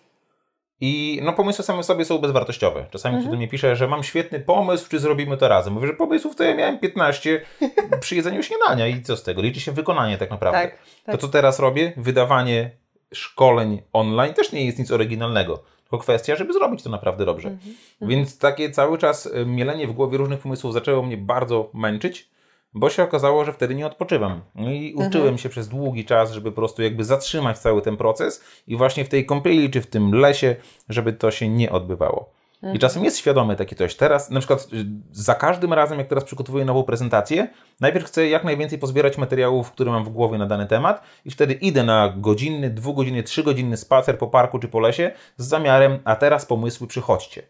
i 0.81 1.19
no 1.23 1.33
pomysły 1.33 1.63
same 1.63 1.83
sobie 1.83 2.05
są 2.05 2.17
bezwartościowe. 2.17 2.85
Czasami 2.89 3.15
mhm. 3.15 3.23
ktoś 3.23 3.31
do 3.31 3.37
mnie 3.37 3.47
pisze, 3.47 3.75
że 3.75 3.87
mam 3.87 4.03
świetny 4.03 4.39
pomysł, 4.39 4.89
czy 4.89 4.99
zrobimy 4.99 5.37
to 5.37 5.47
razem. 5.47 5.73
Mówię, 5.73 5.87
że 5.87 5.93
pomysłów 5.93 6.35
to 6.35 6.43
ja 6.43 6.55
miałem 6.55 6.79
15 6.79 7.41
przy 8.01 8.15
jedzeniu 8.15 8.43
śniadania 8.43 8.87
i 8.87 9.01
co 9.01 9.17
z 9.17 9.23
tego? 9.23 9.41
Liczy 9.41 9.59
się 9.59 9.71
wykonanie 9.71 10.17
tak 10.17 10.31
naprawdę. 10.31 10.59
Tak, 10.61 10.77
tak. 11.05 11.15
To 11.15 11.21
co 11.21 11.27
teraz 11.27 11.59
robię, 11.59 11.93
wydawanie 11.97 12.71
szkoleń 13.13 13.81
online 13.93 14.33
też 14.33 14.51
nie 14.51 14.65
jest 14.65 14.79
nic 14.79 14.91
oryginalnego. 14.91 15.63
Tylko 15.89 16.03
kwestia, 16.03 16.35
żeby 16.35 16.53
zrobić 16.53 16.83
to 16.83 16.89
naprawdę 16.89 17.25
dobrze. 17.25 17.49
Mhm. 17.49 17.75
Więc 18.01 18.37
takie 18.37 18.71
cały 18.71 18.97
czas 18.97 19.29
e, 19.33 19.45
mielenie 19.45 19.87
w 19.87 19.91
głowie 19.91 20.17
różnych 20.17 20.39
pomysłów 20.39 20.73
zaczęło 20.73 21.03
mnie 21.03 21.17
bardzo 21.17 21.69
męczyć. 21.73 22.29
bo 22.73 22.89
się 22.89 23.03
okazało, 23.03 23.45
że 23.45 23.53
wtedy 23.53 23.75
nie 23.75 23.85
odpoczywam. 23.87 24.41
No 24.55 24.71
i 24.71 24.91
Mhm. 24.91 25.09
uczyłem 25.09 25.37
się 25.37 25.49
przez 25.49 25.67
długi 25.67 26.05
czas, 26.05 26.31
żeby 26.31 26.51
po 26.51 26.55
prostu 26.55 26.81
jakby 26.81 27.03
zatrzymać 27.03 27.57
cały 27.57 27.81
ten 27.81 27.97
proces 27.97 28.43
i 28.67 28.75
właśnie 28.75 29.05
w 29.05 29.09
tej 29.09 29.25
kąpieli 29.25 29.69
czy 29.69 29.81
w 29.81 29.87
tym 29.87 30.11
lesie, 30.15 30.55
żeby 30.89 31.13
to 31.13 31.31
się 31.31 31.49
nie 31.49 31.71
odbywało. 31.71 32.29
Mhm. 32.61 32.75
I 32.75 32.79
czasem 32.79 33.03
jest 33.03 33.17
świadome 33.17 33.55
takie 33.55 33.75
coś. 33.75 33.95
Teraz, 33.95 34.29
na 34.29 34.39
przykład, 34.39 34.67
y, 34.73 34.85
za 35.11 35.35
każdym 35.35 35.73
razem, 35.73 35.99
jak 35.99 36.07
teraz 36.07 36.23
przygotowuję 36.23 36.65
nową 36.65 36.83
prezentację, 36.83 37.47
najpierw 37.79 38.05
chcę 38.05 38.27
jak 38.29 38.43
najwięcej 38.43 38.79
pozbierać 38.79 39.17
materiałów, 39.17 39.71
które 39.71 39.91
mam 39.91 40.03
w 40.03 40.09
głowie 40.09 40.37
na 40.37 40.45
dany 40.45 40.65
temat, 40.67 41.01
i 41.25 41.31
wtedy 41.31 41.53
idę 41.53 41.83
na 41.83 42.13
godzinny, 42.17 42.69
dwugodzinny, 42.69 43.23
trzygodzinny 43.23 43.77
spacer 43.77 44.17
po 44.17 44.27
parku 44.27 44.59
czy 44.59 44.67
po 44.67 44.79
lesie 44.79 45.11
z 45.37 45.47
zamiarem, 45.47 45.99
a 46.03 46.15
teraz 46.15 46.45
pomysły 46.45 46.87
przychodźcie. 46.87 47.43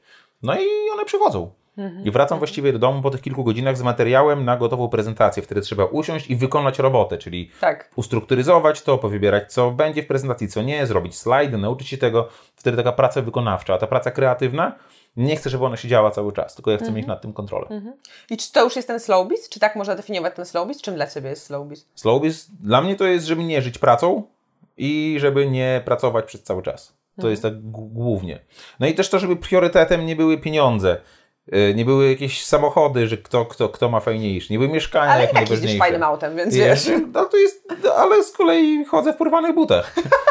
No 0.43 0.55
i 0.55 0.65
one 0.93 1.05
przychodzą. 1.05 1.51
I 2.03 2.11
wracam 2.11 2.37
właściwie 2.37 2.73
do 2.73 2.79
domu 2.79 3.01
po 3.01 3.09
tych 3.09 3.21
kilku 3.21 3.43
godzinach 3.43 3.77
z 3.77 3.81
materiałem 3.81 4.45
na 4.45 4.57
gotową 4.57 4.89
prezentację. 4.89 5.43
Wtedy 5.43 5.61
trzeba 5.61 5.85
usiąść 5.85 6.29
i 6.29 6.35
wykonać 6.35 6.79
robotę, 6.79 7.17
czyli 7.17 7.51
Tak. 7.61 7.91
ustrukturyzować 7.95 8.81
to, 8.81 8.97
powybierać 8.97 9.53
co 9.53 9.71
będzie 9.71 10.03
w 10.03 10.07
prezentacji, 10.07 10.47
co 10.47 10.61
nie, 10.61 10.85
zrobić 10.85 11.17
slajdy, 11.17 11.57
nauczyć 11.57 11.87
się 11.87 11.97
tego. 11.97 12.29
Wtedy 12.55 12.77
taka 12.77 12.91
praca 12.91 13.21
wykonawcza, 13.21 13.73
a 13.73 13.77
ta 13.77 13.87
praca 13.87 14.11
kreatywna, 14.11 14.75
nie 15.17 15.35
chcę, 15.35 15.49
żeby 15.49 15.65
ona 15.65 15.77
się 15.77 15.87
działa 15.87 16.11
cały 16.11 16.33
czas, 16.33 16.55
tylko 16.55 16.71
ja 16.71 16.77
chcę 16.77 16.91
mieć 16.91 17.07
nad 17.07 17.21
tym 17.21 17.33
kontrolę. 17.33 17.67
I 18.29 18.37
czy 18.37 18.51
to 18.51 18.63
już 18.63 18.75
jest 18.75 18.87
ten 18.87 18.99
slowbiz? 18.99 19.49
Czy 19.49 19.59
tak 19.59 19.75
można 19.75 19.95
definiować 19.95 20.35
ten 20.35 20.45
slowbiz? 20.45 20.81
Czym 20.81 20.95
dla 20.95 21.07
Ciebie 21.07 21.29
jest 21.29 21.45
slowbiz? 21.45 21.85
Slowbiz 21.95 22.47
dla 22.63 22.81
mnie 22.81 22.95
to 22.95 23.05
jest, 23.05 23.25
żeby 23.25 23.43
nie 23.43 23.61
żyć 23.61 23.77
pracą 23.77 24.23
i 24.77 25.15
żeby 25.19 25.47
nie 25.49 25.81
pracować 25.85 26.25
przez 26.25 26.43
cały 26.43 26.61
czas. 26.63 26.93
To 27.21 27.29
jest 27.29 27.41
tak 27.41 27.53
g- 27.53 27.89
głównie. 27.91 28.39
No 28.79 28.87
i 28.87 28.93
też 28.95 29.09
to, 29.09 29.19
żeby 29.19 29.35
priorytetem 29.35 30.05
nie 30.05 30.15
były 30.15 30.37
pieniądze. 30.37 30.97
y, 31.53 31.73
Nie 31.75 31.85
były 31.85 32.09
jakieś 32.09 32.45
samochody, 32.45 33.07
że 33.07 33.17
kto, 33.17 33.45
kto, 33.45 33.69
kto 33.69 33.89
ma 33.89 33.99
fajniejszy. 33.99 34.53
Nie 34.53 34.59
były 34.59 34.71
mieszkania 34.71 35.11
Ale 35.11 35.21
jak 35.21 35.29
tak 35.31 35.41
najważniejsze. 35.41 35.77
fajnym 35.79 36.03
autem, 36.03 36.35
więc 36.35 36.55
Wiesz, 36.55 36.87
wiesz. 36.89 37.01
no 37.13 37.25
to 37.25 37.37
jest, 37.37 37.67
ale 37.97 38.23
z 38.23 38.31
kolei 38.31 38.85
chodzę 38.85 39.13
w 39.13 39.17
porwanych 39.17 39.55
butach. 39.55 39.95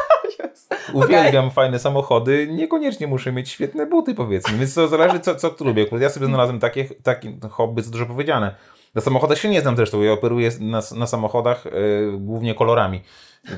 Uwielbiam 0.93 1.51
fajne 1.51 1.79
samochody, 1.79 2.49
niekoniecznie 2.51 3.07
muszę 3.07 3.33
mieć 3.33 3.49
świetne 3.49 3.87
buty, 3.87 4.15
powiedzmy. 4.15 4.59
Więc 4.59 4.75
to 4.75 4.89
zależy, 4.89 5.21
co, 5.21 5.35
co 5.35 5.51
tu 5.51 5.65
lubię. 5.65 5.87
Ja 6.01 6.11
sobie 6.11 6.27
znalazłem 6.27 6.61
takie, 6.61 6.85
takie 6.85 7.33
hobby, 7.51 7.83
co 7.83 7.91
dużo 7.91 8.07
powiedziane. 8.07 8.55
Na 8.95 9.01
samochodach 9.01 9.39
się 9.39 9.49
nie 9.49 9.61
znam 9.61 9.77
zresztą. 9.77 10.03
Ja 10.03 10.13
operuję 10.13 10.51
na, 10.61 10.81
na 10.97 11.07
samochodach 11.07 11.67
e, 11.67 11.71
głównie 12.19 12.55
kolorami. 12.55 13.03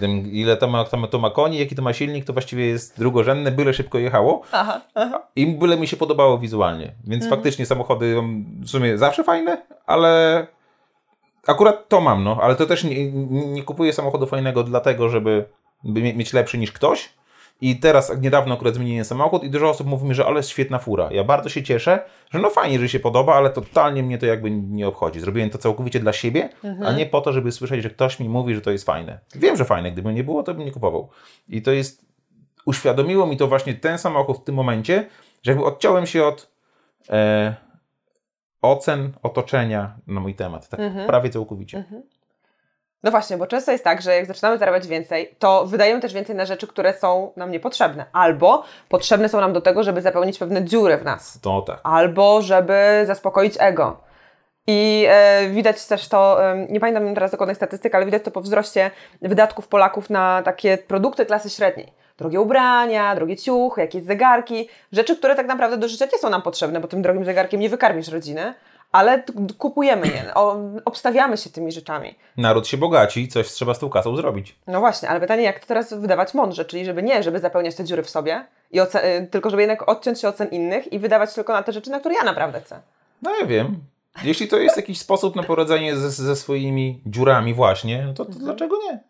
Tym, 0.00 0.32
ile 0.32 0.56
to 0.56 0.68
ma, 0.68 0.84
to, 0.84 0.96
ma, 0.96 1.06
to 1.06 1.18
ma 1.18 1.30
koni, 1.30 1.58
jaki 1.58 1.74
to 1.76 1.82
ma 1.82 1.92
silnik, 1.92 2.24
to 2.24 2.32
właściwie 2.32 2.66
jest 2.66 2.98
drugorzędne, 2.98 3.50
byle 3.50 3.74
szybko 3.74 3.98
jechało. 3.98 4.42
Aha, 4.52 4.80
aha. 4.94 5.22
I 5.36 5.46
byle 5.46 5.76
mi 5.76 5.86
się 5.86 5.96
podobało 5.96 6.38
wizualnie. 6.38 6.92
Więc 7.04 7.28
faktycznie 7.28 7.66
samochody 7.66 8.16
w 8.60 8.70
sumie 8.70 8.98
zawsze 8.98 9.24
fajne, 9.24 9.62
ale 9.86 10.46
akurat 11.46 11.88
to 11.88 12.00
mam, 12.00 12.24
no. 12.24 12.38
Ale 12.42 12.56
to 12.56 12.66
też 12.66 12.84
nie, 12.84 13.12
nie, 13.12 13.46
nie 13.46 13.62
kupuję 13.62 13.92
samochodu 13.92 14.26
fajnego 14.26 14.62
dlatego, 14.62 15.08
żeby 15.08 15.44
by 15.84 16.02
mie- 16.02 16.14
mieć 16.14 16.32
lepszy 16.32 16.58
niż 16.58 16.72
ktoś. 16.72 17.08
I 17.62 17.80
teraz 17.80 18.20
niedawno 18.20 18.54
akurat 18.54 18.74
zmieniłem 18.74 19.04
samochód 19.04 19.44
i 19.44 19.50
dużo 19.50 19.70
osób 19.70 19.86
mówi 19.86 20.08
mi, 20.08 20.14
że 20.14 20.26
ale 20.26 20.36
jest 20.36 20.48
świetna 20.48 20.78
fura. 20.78 21.08
Ja 21.12 21.24
bardzo 21.24 21.48
się 21.48 21.62
cieszę, 21.62 22.00
że 22.30 22.38
no 22.38 22.50
fajnie, 22.50 22.78
że 22.78 22.88
się 22.88 23.00
podoba, 23.00 23.34
ale 23.34 23.50
totalnie 23.50 24.02
mnie 24.02 24.18
to 24.18 24.26
jakby 24.26 24.50
nie 24.50 24.88
obchodzi. 24.88 25.20
Zrobiłem 25.20 25.50
to 25.50 25.58
całkowicie 25.58 26.00
dla 26.00 26.12
siebie, 26.12 26.48
a 26.86 26.92
nie 26.92 27.06
po 27.06 27.20
to, 27.20 27.32
żeby 27.32 27.52
słyszeć, 27.52 27.82
że 27.82 27.90
ktoś 27.90 28.20
mi 28.20 28.28
mówi, 28.28 28.54
że 28.54 28.60
to 28.60 28.70
jest 28.70 28.84
fajne. 28.86 29.18
Wiem, 29.34 29.56
że 29.56 29.64
fajne. 29.64 29.92
Gdyby 29.92 30.14
nie 30.14 30.24
było, 30.24 30.42
to 30.42 30.54
bym 30.54 30.64
nie 30.64 30.72
kupował. 30.72 31.08
I 31.48 31.62
to 31.62 31.72
jest 31.72 32.04
uświadomiło 32.66 33.26
mi 33.26 33.36
to 33.36 33.46
właśnie 33.48 33.74
ten 33.74 33.98
samochód 33.98 34.38
w 34.38 34.44
tym 34.44 34.54
momencie, 34.54 35.08
że 35.42 35.50
jakby 35.52 35.64
odciąłem 35.66 36.06
się 36.06 36.24
od 36.24 36.50
e, 37.10 37.54
ocen 38.62 39.12
otoczenia 39.22 39.96
na 40.06 40.20
mój 40.20 40.34
temat. 40.34 40.68
Tak 40.68 40.80
prawie 41.06 41.30
całkowicie. 41.30 41.84
No 43.02 43.10
właśnie, 43.10 43.36
bo 43.36 43.46
często 43.46 43.72
jest 43.72 43.84
tak, 43.84 44.02
że 44.02 44.14
jak 44.14 44.26
zaczynamy 44.26 44.58
zarabiać 44.58 44.86
więcej, 44.86 45.36
to 45.38 45.66
wydajemy 45.66 46.00
też 46.00 46.14
więcej 46.14 46.36
na 46.36 46.46
rzeczy, 46.46 46.66
które 46.66 46.94
są 46.94 47.32
nam 47.36 47.50
niepotrzebne. 47.50 48.04
Albo 48.12 48.64
potrzebne 48.88 49.28
są 49.28 49.40
nam 49.40 49.52
do 49.52 49.60
tego, 49.60 49.82
żeby 49.82 50.02
zapełnić 50.02 50.38
pewne 50.38 50.64
dziury 50.64 50.98
w 50.98 51.04
nas. 51.04 51.38
To 51.42 51.62
tak. 51.62 51.80
Albo 51.82 52.42
żeby 52.42 53.02
zaspokoić 53.06 53.54
ego. 53.58 54.00
I 54.66 55.06
e, 55.08 55.48
widać 55.48 55.86
też 55.86 56.08
to, 56.08 56.50
e, 56.52 56.66
nie 56.70 56.80
pamiętam 56.80 57.14
teraz 57.14 57.30
dokładnych 57.30 57.56
statystyk, 57.56 57.94
ale 57.94 58.04
widać 58.04 58.22
to 58.22 58.30
po 58.30 58.40
wzroście 58.40 58.90
wydatków 59.22 59.68
Polaków 59.68 60.10
na 60.10 60.42
takie 60.42 60.78
produkty 60.78 61.26
klasy 61.26 61.50
średniej. 61.50 61.92
Drogie 62.18 62.40
ubrania, 62.40 63.14
drogie 63.14 63.36
ciuchy, 63.36 63.80
jakieś 63.80 64.02
zegarki, 64.02 64.68
rzeczy, 64.92 65.16
które 65.16 65.34
tak 65.34 65.46
naprawdę 65.46 65.76
do 65.76 65.88
życia 65.88 66.06
nie 66.12 66.18
są 66.18 66.30
nam 66.30 66.42
potrzebne, 66.42 66.80
bo 66.80 66.88
tym 66.88 67.02
drogim 67.02 67.24
zegarkiem 67.24 67.60
nie 67.60 67.68
wykarmisz 67.68 68.08
rodziny, 68.08 68.54
ale 68.92 69.22
kupujemy 69.58 70.06
je, 70.06 70.34
obstawiamy 70.84 71.36
się 71.36 71.50
tymi 71.50 71.72
rzeczami. 71.72 72.14
Naród 72.36 72.66
się 72.66 72.76
bogaci, 72.76 73.28
coś 73.28 73.48
trzeba 73.48 73.74
z 73.74 73.78
tą 73.78 73.90
kasą 73.90 74.16
zrobić. 74.16 74.56
No 74.66 74.80
właśnie, 74.80 75.08
ale 75.08 75.20
pytanie, 75.20 75.42
jak 75.42 75.60
to 75.60 75.66
teraz 75.66 75.94
wydawać 75.94 76.34
mądrze, 76.34 76.64
czyli 76.64 76.84
żeby 76.84 77.02
nie, 77.02 77.22
żeby 77.22 77.40
zapełniać 77.40 77.74
te 77.74 77.84
dziury 77.84 78.02
w 78.02 78.10
sobie, 78.10 78.44
i 78.70 78.80
y, 78.80 78.86
tylko 79.30 79.50
żeby 79.50 79.62
jednak 79.62 79.88
odciąć 79.88 80.20
się 80.20 80.28
ocen 80.28 80.48
innych 80.48 80.92
i 80.92 80.98
wydawać 80.98 81.34
tylko 81.34 81.52
na 81.52 81.62
te 81.62 81.72
rzeczy, 81.72 81.90
na 81.90 82.00
które 82.00 82.14
ja 82.14 82.24
naprawdę 82.24 82.60
chcę. 82.60 82.80
No 83.22 83.36
ja 83.40 83.46
wiem. 83.46 83.76
Jeśli 84.24 84.48
to 84.48 84.58
jest 84.58 84.76
jakiś 84.76 84.98
sposób 84.98 85.36
na 85.36 85.42
poradzenie 85.42 85.96
ze, 85.96 86.10
ze 86.10 86.36
swoimi 86.36 87.00
dziurami 87.06 87.54
właśnie, 87.54 88.04
no 88.06 88.14
to, 88.14 88.24
to 88.24 88.32
dlaczego 88.32 88.76
nie? 88.76 89.00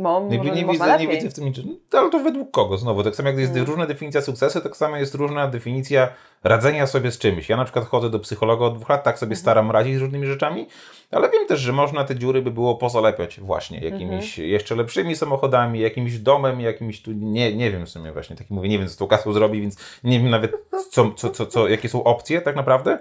Bo 0.00 0.20
Nie, 0.30 0.38
może, 0.38 0.50
nie, 0.50 0.66
można 0.66 0.98
widzę, 0.98 1.06
nie 1.06 1.16
widzę 1.16 1.30
w 1.30 1.34
tym 1.34 1.44
niczego. 1.44 1.68
Ale 1.92 2.10
to 2.10 2.18
według 2.18 2.50
kogo 2.50 2.78
znowu? 2.78 3.02
Tak 3.02 3.16
samo 3.16 3.28
jak 3.28 3.38
jest 3.38 3.56
różna 3.56 3.86
definicja 3.86 4.20
sukcesu, 4.20 4.60
tak 4.60 4.76
samo 4.76 4.96
jest 4.96 5.14
różna 5.14 5.48
definicja 5.48 6.08
radzenia 6.44 6.86
sobie 6.86 7.10
z 7.12 7.18
czymś. 7.18 7.48
Ja 7.48 7.56
na 7.56 7.64
przykład 7.64 7.84
chodzę 7.84 8.10
do 8.10 8.18
psychologa 8.18 8.64
od 8.66 8.76
dwóch 8.76 8.88
lat, 8.88 9.04
tak 9.04 9.18
sobie 9.18 9.36
staram 9.36 9.70
radzić 9.70 9.96
z 9.96 10.00
różnymi 10.00 10.26
rzeczami, 10.26 10.66
ale 11.10 11.30
wiem 11.30 11.46
też, 11.46 11.60
że 11.60 11.72
można 11.72 12.04
te 12.04 12.16
dziury 12.16 12.42
by 12.42 12.50
było 12.50 12.74
pozalepiać 12.74 13.40
właśnie 13.40 13.80
jakimiś 13.80 14.38
jeszcze 14.38 14.74
lepszymi 14.74 15.16
samochodami, 15.16 15.80
jakimś 15.80 16.18
domem, 16.18 16.60
jakimś 16.60 17.02
tu, 17.02 17.12
nie, 17.12 17.56
nie 17.56 17.70
wiem 17.70 17.86
w 17.86 17.90
sumie 17.90 18.12
właśnie, 18.12 18.36
tak 18.36 18.50
mówię, 18.50 18.68
nie 18.68 18.78
wiem 18.78 18.88
co 18.88 18.98
tą 18.98 19.06
kasą 19.06 19.32
zrobi, 19.32 19.60
więc 19.60 19.76
nie 20.04 20.20
wiem 20.20 20.30
nawet 20.30 20.52
co, 20.90 21.10
co, 21.10 21.30
co, 21.30 21.46
co, 21.46 21.68
jakie 21.68 21.88
są 21.88 22.04
opcje 22.04 22.40
tak 22.40 22.56
naprawdę, 22.56 22.98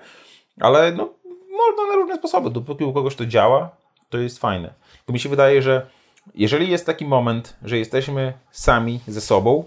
ale 0.59 0.91
no 0.91 1.13
można 1.51 1.88
na 1.88 1.95
różne 1.95 2.17
sposoby, 2.17 2.49
dopóki 2.49 2.83
u 2.83 2.93
kogoś 2.93 3.15
to 3.15 3.25
działa, 3.25 3.69
to 4.09 4.17
jest 4.17 4.39
fajne. 4.39 4.73
Bo 5.07 5.13
mi 5.13 5.19
się 5.19 5.29
wydaje, 5.29 5.62
że 5.62 5.88
jeżeli 6.35 6.69
jest 6.69 6.85
taki 6.85 7.05
moment, 7.05 7.57
że 7.63 7.77
jesteśmy 7.77 8.33
sami 8.51 8.99
ze 9.07 9.21
sobą 9.21 9.63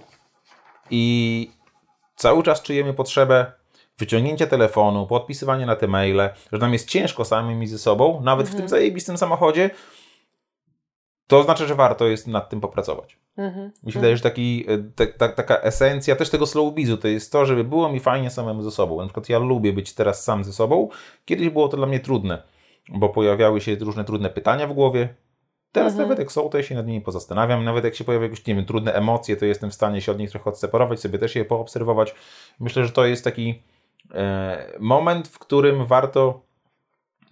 i 0.91 1.51
cały 2.17 2.43
czas 2.43 2.63
czujemy 2.63 2.95
potrzebę 2.95 3.53
wyciągnięcia 3.99 4.47
telefonu, 4.47 5.07
podpisywania 5.07 5.67
na 5.67 5.77
te 5.77 5.87
maile, 5.89 6.31
że 6.53 6.59
nam 6.59 6.73
jest 6.73 6.89
ciężko 6.89 7.25
samymi 7.25 7.67
ze 7.67 7.79
sobą, 7.79 8.21
nawet 8.21 8.49
w 8.49 8.55
tym 8.55 8.69
zajebistym 8.69 9.19
samochodzie, 9.19 9.71
to 11.27 11.43
znaczy, 11.43 11.67
że 11.67 11.75
warto 11.75 12.07
jest 12.07 12.27
nad 12.27 12.51
tym 12.51 12.61
popracować. 12.61 13.19
Mhm. 13.37 13.73
Mi 13.83 13.93
się 13.93 13.99
wydaje, 13.99 14.17
że 14.17 14.23
taki, 14.23 14.65
e, 14.69 14.79
ta, 14.79 15.07
ta, 15.07 15.29
taka 15.29 15.57
esencja 15.57 16.17
też 16.17 16.31
tego 16.31 16.47
slowbizu 16.47 16.97
to 16.97 17.09
jest 17.09 17.33
to, 17.33 17.47
żeby 17.47 17.65
było 17.65 17.93
mi 17.93 18.01
fajnie 18.01 18.31
samemu 18.31 18.63
ze 18.63 18.71
sobą. 18.71 18.99
Na 18.99 19.05
przykład 19.05 19.29
ja 19.29 19.39
lubię 19.39 19.73
być 19.73 19.95
teraz 19.95 20.25
sam 20.25 20.45
ze 20.45 20.53
sobą. 20.53 20.89
Kiedyś 21.25 21.49
było 21.49 21.69
to 21.69 21.77
dla 21.77 21.87
mnie 21.87 22.01
trudne, 22.01 22.43
bo 22.89 23.09
pojawiały 23.09 23.61
się 23.61 23.75
różne 23.75 24.05
trudne 24.05 24.31
pytania 24.31 24.67
w 24.67 24.73
głowie. 24.73 25.15
Teraz 25.73 25.95
nawet 25.95 26.19
jak 26.19 26.33
są, 26.33 26.49
to 26.49 26.59
ja 26.59 26.65
się 26.65 26.75
nad 26.75 26.87
nimi 26.87 27.01
pozastanawiam. 27.01 27.65
Nawet 27.65 27.85
jak 27.85 27.95
się 27.95 28.05
pojawiają 28.05 28.31
jakieś, 28.31 28.47
nie 28.47 28.55
wiem, 28.55 28.65
trudne 28.65 28.95
emocje, 28.95 29.37
to 29.37 29.45
jestem 29.45 29.71
w 29.71 29.75
stanie 29.75 30.01
się 30.01 30.13
od 30.13 30.19
nich 30.19 30.31
trochę 30.31 30.51
odseparować, 30.51 31.01
sobie 31.01 31.19
też 31.19 31.37
je 31.37 31.45
poobserwować. 31.45 32.15
Myślę, 32.61 32.85
że 32.85 32.93
to 32.93 33.07
jest 33.07 33.25
taki 33.25 33.63
e, 34.15 34.73
moment, 34.81 35.29
w 35.29 35.39
którym 35.39 35.87
warto 35.87 36.43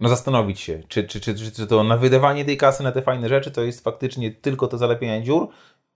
no, 0.00 0.08
zastanowić 0.08 0.60
się, 0.60 0.82
czy, 0.88 1.04
czy, 1.04 1.20
czy, 1.20 1.34
czy, 1.34 1.52
czy 1.52 1.66
to 1.66 1.84
na 1.84 1.96
wydawanie 1.96 2.44
tej 2.44 2.56
kasy 2.56 2.82
na 2.82 2.92
te 2.92 3.02
fajne 3.02 3.28
rzeczy 3.28 3.50
to 3.50 3.62
jest 3.62 3.84
faktycznie 3.84 4.30
tylko 4.30 4.68
to 4.68 4.78
zalepienie 4.78 5.22
dziur 5.22 5.48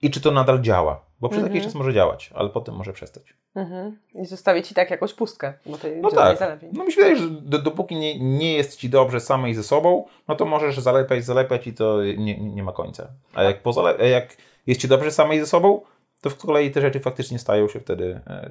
i 0.04 0.10
czy 0.10 0.20
to 0.20 0.30
nadal 0.30 0.60
działa. 0.60 1.00
Bo 1.20 1.28
przez 1.28 1.42
jakiś 1.42 1.64
czas 1.64 1.74
może 1.74 1.92
działać, 1.94 2.30
ale 2.34 2.48
potem 2.48 2.74
może 2.74 2.92
przestać. 2.92 3.34
Mhm. 3.54 3.98
I 4.14 4.24
zostawić 4.26 4.68
ci 4.68 4.74
tak 4.74 4.90
jakąś 4.90 5.14
pustkę, 5.14 5.52
bo 5.66 5.78
No 6.02 6.08
nie 6.10 6.14
tak. 6.16 6.38
zalepi. 6.38 6.66
No 6.72 6.84
mi 6.84 6.92
się 6.92 6.96
wydaje, 6.96 7.16
że 7.16 7.28
do, 7.30 7.58
dopóki 7.58 7.96
nie, 7.96 8.18
nie 8.18 8.52
jest 8.52 8.76
ci 8.76 8.88
dobrze 8.88 9.20
samej 9.20 9.54
ze 9.54 9.62
sobą, 9.62 10.04
no 10.28 10.36
to 10.36 10.44
możesz 10.44 10.78
zalepiać, 10.80 11.24
zalepiać 11.24 11.66
i 11.66 11.72
to 11.74 12.02
nie, 12.04 12.16
nie, 12.16 12.50
nie 12.50 12.62
ma 12.62 12.72
końca. 12.72 13.08
A 13.34 13.42
jak, 13.42 13.62
pozale, 13.62 14.08
jak 14.08 14.36
jest 14.66 14.80
ci 14.80 14.88
dobrze 14.88 15.10
samej 15.10 15.40
ze 15.40 15.46
sobą, 15.46 15.80
to 16.22 16.30
z 16.30 16.34
kolei 16.34 16.70
te 16.70 16.80
rzeczy 16.80 17.00
faktycznie 17.00 17.38
stają 17.38 17.68
się 17.68 17.80
wtedy 17.80 18.20
e, 18.26 18.50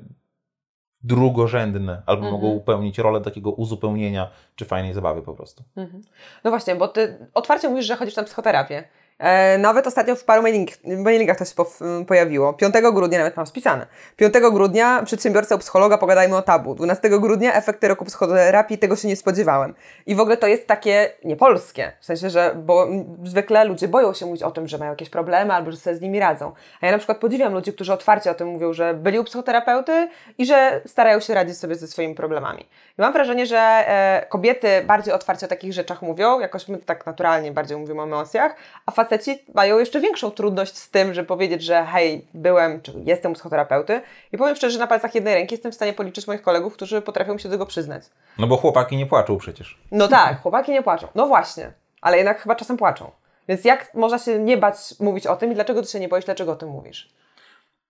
drugorzędne, 1.02 2.02
albo 2.06 2.26
Mhm. 2.26 2.42
mogą 2.42 2.60
pełnić 2.60 2.98
rolę 2.98 3.22
takiego 3.22 3.52
uzupełnienia 3.52 4.30
czy 4.56 4.66
fajnej 4.66 4.94
zabawy 4.94 5.22
po 5.22 5.34
prostu. 5.34 5.64
Mhm. 5.76 6.04
No 6.44 6.50
właśnie, 6.52 6.76
bo 6.76 6.88
ty 6.88 7.28
otwarcie 7.34 7.70
mówisz, 7.70 7.86
że 7.86 7.96
chodzisz 7.96 8.16
na 8.16 8.24
psychoterapię. 8.24 8.84
E, 9.20 9.58
nawet 9.58 9.88
ostatnio 9.88 10.16
w 10.16 10.24
paru 10.24 10.42
mailing, 10.42 10.70
mailingach 10.84 11.38
to 11.38 11.46
się 11.46 11.56
po, 11.56 11.68
pojawiło. 12.08 12.54
5 12.54 12.74
grudnia, 12.94 13.18
nawet 13.18 13.38
mam 13.38 13.48
spisane. 13.48 13.88
5 14.16 14.34
grudnia 14.52 15.04
przedsiębiorca 15.06 15.56
u 15.56 15.60
psychologa, 15.60 15.98
pogadajmy 15.98 16.36
o 16.36 16.42
tabu. 16.42 16.76
12 16.76 17.10
grudnia 17.10 17.54
efekty 17.54 17.88
roku 17.88 18.06
psychoterapii, 18.06 18.78
tego 18.78 18.96
się 18.96 19.08
nie 19.08 19.16
spodziewałem. 19.16 19.74
I 20.06 20.16
w 20.16 20.20
ogóle 20.20 20.38
to 20.38 20.48
jest 20.48 20.68
takie 20.68 21.12
niepolskie. 21.24 21.92
W 22.00 22.06
sensie, 22.06 22.30
że 22.30 22.56
bo 22.56 22.88
zwykle 23.24 23.66
ludzie 23.66 23.88
boją 23.88 24.14
się 24.14 24.26
mówić 24.26 24.44
o 24.44 24.52
tym, 24.52 24.68
że 24.68 24.78
mają 24.78 24.92
jakieś 24.92 25.10
problemy 25.10 25.54
albo 25.54 25.72
że 25.72 25.78
sobie 25.78 25.96
z 25.96 26.02
nimi 26.02 26.20
radzą. 26.20 26.52
A 26.82 26.86
ja 26.86 26.92
na 26.92 26.98
przykład 26.98 27.18
podziwiam 27.18 27.54
ludzi, 27.54 27.74
którzy 27.74 27.94
otwarcie 27.94 28.32
o 28.32 28.34
tym 28.34 28.48
mówią, 28.48 28.74
że 28.74 28.94
byli 28.94 29.20
u 29.20 29.24
psychoterapeuty 29.24 30.10
i 30.38 30.46
że 30.46 30.82
starają 30.86 31.20
się 31.20 31.34
radzić 31.34 31.58
sobie 31.58 31.76
ze 31.76 31.88
swoimi 31.88 32.16
problemami. 32.16 32.62
I 32.98 33.02
mam 33.02 33.14
wrażenie, 33.14 33.46
że 33.46 33.58
e, 33.58 34.26
kobiety 34.30 34.68
bardziej 34.86 35.14
otwarcie 35.14 35.46
o 35.46 35.50
takich 35.50 35.74
rzeczach 35.74 36.02
mówią, 36.02 36.40
jakoś 36.40 36.68
my 36.68 36.78
tak 36.78 37.06
naturalnie 37.06 37.52
bardziej 37.52 37.78
mówimy 37.78 38.02
o 38.02 38.04
emocjach, 38.04 38.56
a 38.86 38.92
faceci 39.04 39.40
mają 39.54 39.80
jeszcze 39.80 40.00
większą 40.00 40.32
trudność 40.32 40.78
z 40.78 40.90
tym, 40.90 41.14
żeby 41.14 41.28
powiedzieć, 41.28 41.64
że 41.64 41.86
hej, 41.86 42.28
byłem, 42.34 42.82
czy 42.82 42.94
jestem 43.06 43.32
u 43.32 43.36
psychoterapeuty. 43.36 44.02
I 44.32 44.38
powiem 44.38 44.56
szczerze, 44.56 44.74
że 44.74 44.80
na 44.80 44.88
palcach 44.88 45.16
jednej 45.16 45.34
ręki 45.34 45.54
jestem 45.54 45.72
w 45.72 45.76
stanie 45.76 45.94
policzyć 45.94 46.28
moich 46.28 46.42
kolegów, 46.42 46.74
którzy 46.74 47.02
potrafią 47.02 47.38
się 47.38 47.50
do 47.50 47.56
tego 47.56 47.66
przyznać. 47.66 48.04
No 48.40 48.48
bo 48.48 48.58
chłopaki 48.58 48.98
nie 48.98 49.06
płaczą 49.06 49.38
przecież. 49.38 49.78
No 49.92 50.08
tak, 50.08 50.42
chłopaki 50.42 50.72
nie 50.72 50.84
płaczą. 50.84 51.08
No 51.16 51.28
właśnie, 51.28 51.72
ale 52.02 52.18
jednak 52.18 52.42
chyba 52.42 52.56
czasem 52.56 52.78
płaczą. 52.78 53.12
Więc 53.48 53.66
jak 53.66 53.94
można 53.94 54.20
się 54.20 54.40
nie 54.40 54.58
bać 54.58 54.76
mówić 55.00 55.28
o 55.28 55.36
tym 55.36 55.52
i 55.52 55.56
dlaczego 55.56 55.82
ty 55.82 55.88
się 55.88 56.00
nie 56.00 56.08
boisz, 56.08 56.26
dlaczego 56.26 56.52
o 56.52 56.56
tym 56.56 56.70
mówisz? 56.70 57.10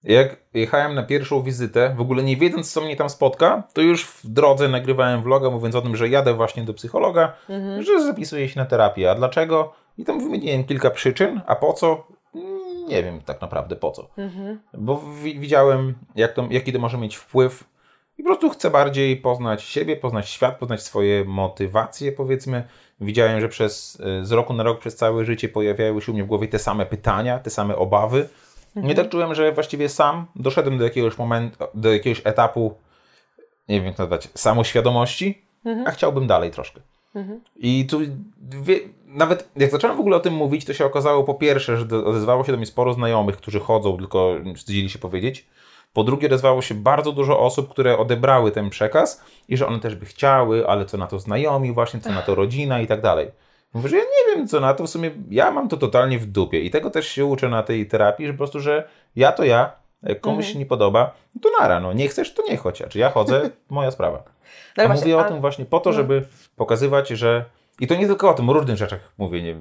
Jak 0.03 0.35
jechałem 0.53 0.95
na 0.95 1.03
pierwszą 1.03 1.43
wizytę, 1.43 1.93
w 1.97 2.01
ogóle 2.01 2.23
nie 2.23 2.37
wiedząc, 2.37 2.73
co 2.73 2.81
mnie 2.81 2.95
tam 2.95 3.09
spotka, 3.09 3.63
to 3.73 3.81
już 3.81 4.05
w 4.05 4.27
drodze 4.27 4.69
nagrywałem 4.69 5.21
vloga, 5.21 5.49
mówiąc 5.49 5.75
o 5.75 5.81
tym, 5.81 5.95
że 5.95 6.09
jadę 6.09 6.33
właśnie 6.33 6.63
do 6.63 6.73
psychologa, 6.73 7.33
mhm. 7.49 7.83
że 7.83 8.03
zapisuję 8.03 8.49
się 8.49 8.59
na 8.59 8.65
terapię. 8.65 9.11
A 9.11 9.15
dlaczego? 9.15 9.73
I 9.97 10.05
tam 10.05 10.19
wymieniłem 10.19 10.63
kilka 10.63 10.89
przyczyn, 10.89 11.41
a 11.47 11.55
po 11.55 11.73
co? 11.73 12.07
Nie 12.87 13.03
wiem 13.03 13.21
tak 13.21 13.41
naprawdę 13.41 13.75
po 13.75 13.91
co. 13.91 14.07
Mhm. 14.17 14.59
Bo 14.73 15.03
widziałem, 15.39 15.93
jak 16.15 16.33
to, 16.33 16.47
jaki 16.49 16.73
to 16.73 16.79
może 16.79 16.97
mieć 16.97 17.15
wpływ 17.15 17.63
i 18.17 18.23
po 18.23 18.29
prostu 18.29 18.49
chcę 18.49 18.69
bardziej 18.69 19.17
poznać 19.17 19.63
siebie, 19.63 19.97
poznać 19.97 20.29
świat, 20.29 20.57
poznać 20.57 20.83
swoje 20.83 21.25
motywacje, 21.25 22.11
powiedzmy. 22.11 22.63
Widziałem, 23.01 23.41
że 23.41 23.49
przez, 23.49 24.01
z 24.21 24.31
roku 24.31 24.53
na 24.53 24.63
rok, 24.63 24.79
przez 24.79 24.95
całe 24.95 25.25
życie 25.25 25.49
pojawiały 25.49 26.01
się 26.01 26.11
u 26.11 26.15
mnie 26.15 26.23
w 26.23 26.27
głowie 26.27 26.47
te 26.47 26.59
same 26.59 26.85
pytania, 26.85 27.39
te 27.39 27.49
same 27.49 27.75
obawy 27.75 28.29
Mhm. 28.75 28.87
Nie 28.87 28.95
tak 28.95 29.09
czułem, 29.09 29.35
że 29.35 29.51
właściwie 29.51 29.89
sam 29.89 30.25
doszedłem 30.35 30.77
do 30.77 30.83
jakiegoś 30.83 31.17
momentu, 31.17 31.65
do 31.73 31.93
jakiegoś 31.93 32.21
etapu, 32.23 32.73
nie 33.69 33.75
wiem 33.75 33.85
jak 33.85 33.97
nazwać, 33.97 34.29
samoświadomości, 34.35 35.41
mhm. 35.65 35.87
a 35.87 35.91
chciałbym 35.91 36.27
dalej 36.27 36.51
troszkę. 36.51 36.81
Mhm. 37.15 37.41
I 37.55 37.85
tu 37.89 37.99
wie, 38.61 38.79
nawet 39.13 39.49
jak 39.55 39.71
zacząłem 39.71 39.97
w 39.97 39.99
ogóle 39.99 40.17
o 40.17 40.19
tym 40.19 40.33
mówić, 40.33 40.65
to 40.65 40.73
się 40.73 40.85
okazało 40.85 41.23
po 41.23 41.33
pierwsze, 41.33 41.77
że 41.77 42.05
odezwało 42.05 42.43
się 42.43 42.51
do 42.51 42.57
mnie 42.57 42.65
sporo 42.65 42.93
znajomych, 42.93 43.37
którzy 43.37 43.59
chodzą, 43.59 43.97
tylko 43.97 44.35
wstydzili 44.55 44.89
się 44.89 44.99
powiedzieć. 44.99 45.47
Po 45.93 46.03
drugie, 46.03 46.27
odezwało 46.27 46.61
się 46.61 46.75
bardzo 46.75 47.11
dużo 47.11 47.39
osób, 47.39 47.69
które 47.69 47.97
odebrały 47.97 48.51
ten 48.51 48.69
przekaz 48.69 49.23
i 49.47 49.57
że 49.57 49.67
one 49.67 49.79
też 49.79 49.95
by 49.95 50.05
chciały, 50.05 50.67
ale 50.67 50.85
co 50.85 50.97
na 50.97 51.07
to 51.07 51.19
znajomi, 51.19 51.71
właśnie 51.71 51.99
co 51.99 52.11
na 52.11 52.21
to 52.21 52.35
rodzina 52.35 52.81
i 52.81 52.87
tak 52.87 53.01
dalej. 53.01 53.31
Mówię, 53.73 53.89
że 53.89 53.95
ja 53.95 54.03
nie 54.03 54.35
wiem 54.35 54.47
co 54.47 54.59
na 54.59 54.73
to, 54.73 54.83
w 54.83 54.89
sumie 54.89 55.11
ja 55.29 55.51
mam 55.51 55.69
to 55.69 55.77
totalnie 55.77 56.19
w 56.19 56.25
dupie 56.25 56.59
i 56.59 56.69
tego 56.69 56.89
też 56.89 57.07
się 57.07 57.25
uczę 57.25 57.49
na 57.49 57.63
tej 57.63 57.87
terapii, 57.87 58.27
że 58.27 58.33
po 58.33 58.37
prostu, 58.37 58.59
że 58.59 58.87
ja 59.15 59.31
to 59.31 59.43
ja, 59.43 59.71
jak 60.03 60.21
komuś 60.21 60.39
mhm. 60.39 60.53
się 60.53 60.59
nie 60.59 60.65
podoba, 60.65 61.13
to 61.41 61.49
nara, 61.59 61.79
no 61.79 61.93
nie 61.93 62.07
chcesz, 62.07 62.33
to 62.33 62.43
nie 62.49 62.57
chodź, 62.57 62.81
a 62.81 62.87
czy 62.87 62.99
ja 62.99 63.09
chodzę, 63.09 63.49
moja 63.69 63.91
sprawa. 63.91 64.23
No 64.77 64.83
a 64.83 64.87
właśnie, 64.87 65.05
mówię 65.05 65.23
a... 65.23 65.25
o 65.25 65.29
tym 65.29 65.41
właśnie 65.41 65.65
po 65.65 65.79
to, 65.79 65.89
no. 65.89 65.95
żeby 65.95 66.25
pokazywać, 66.55 67.09
że 67.09 67.45
i 67.79 67.87
to 67.87 67.95
nie 67.95 68.07
tylko 68.07 68.29
o 68.29 68.33
tym, 68.33 68.49
o 68.49 68.53
różnych 68.53 68.77
rzeczach 68.77 69.13
mówię, 69.17 69.43
nie 69.43 69.55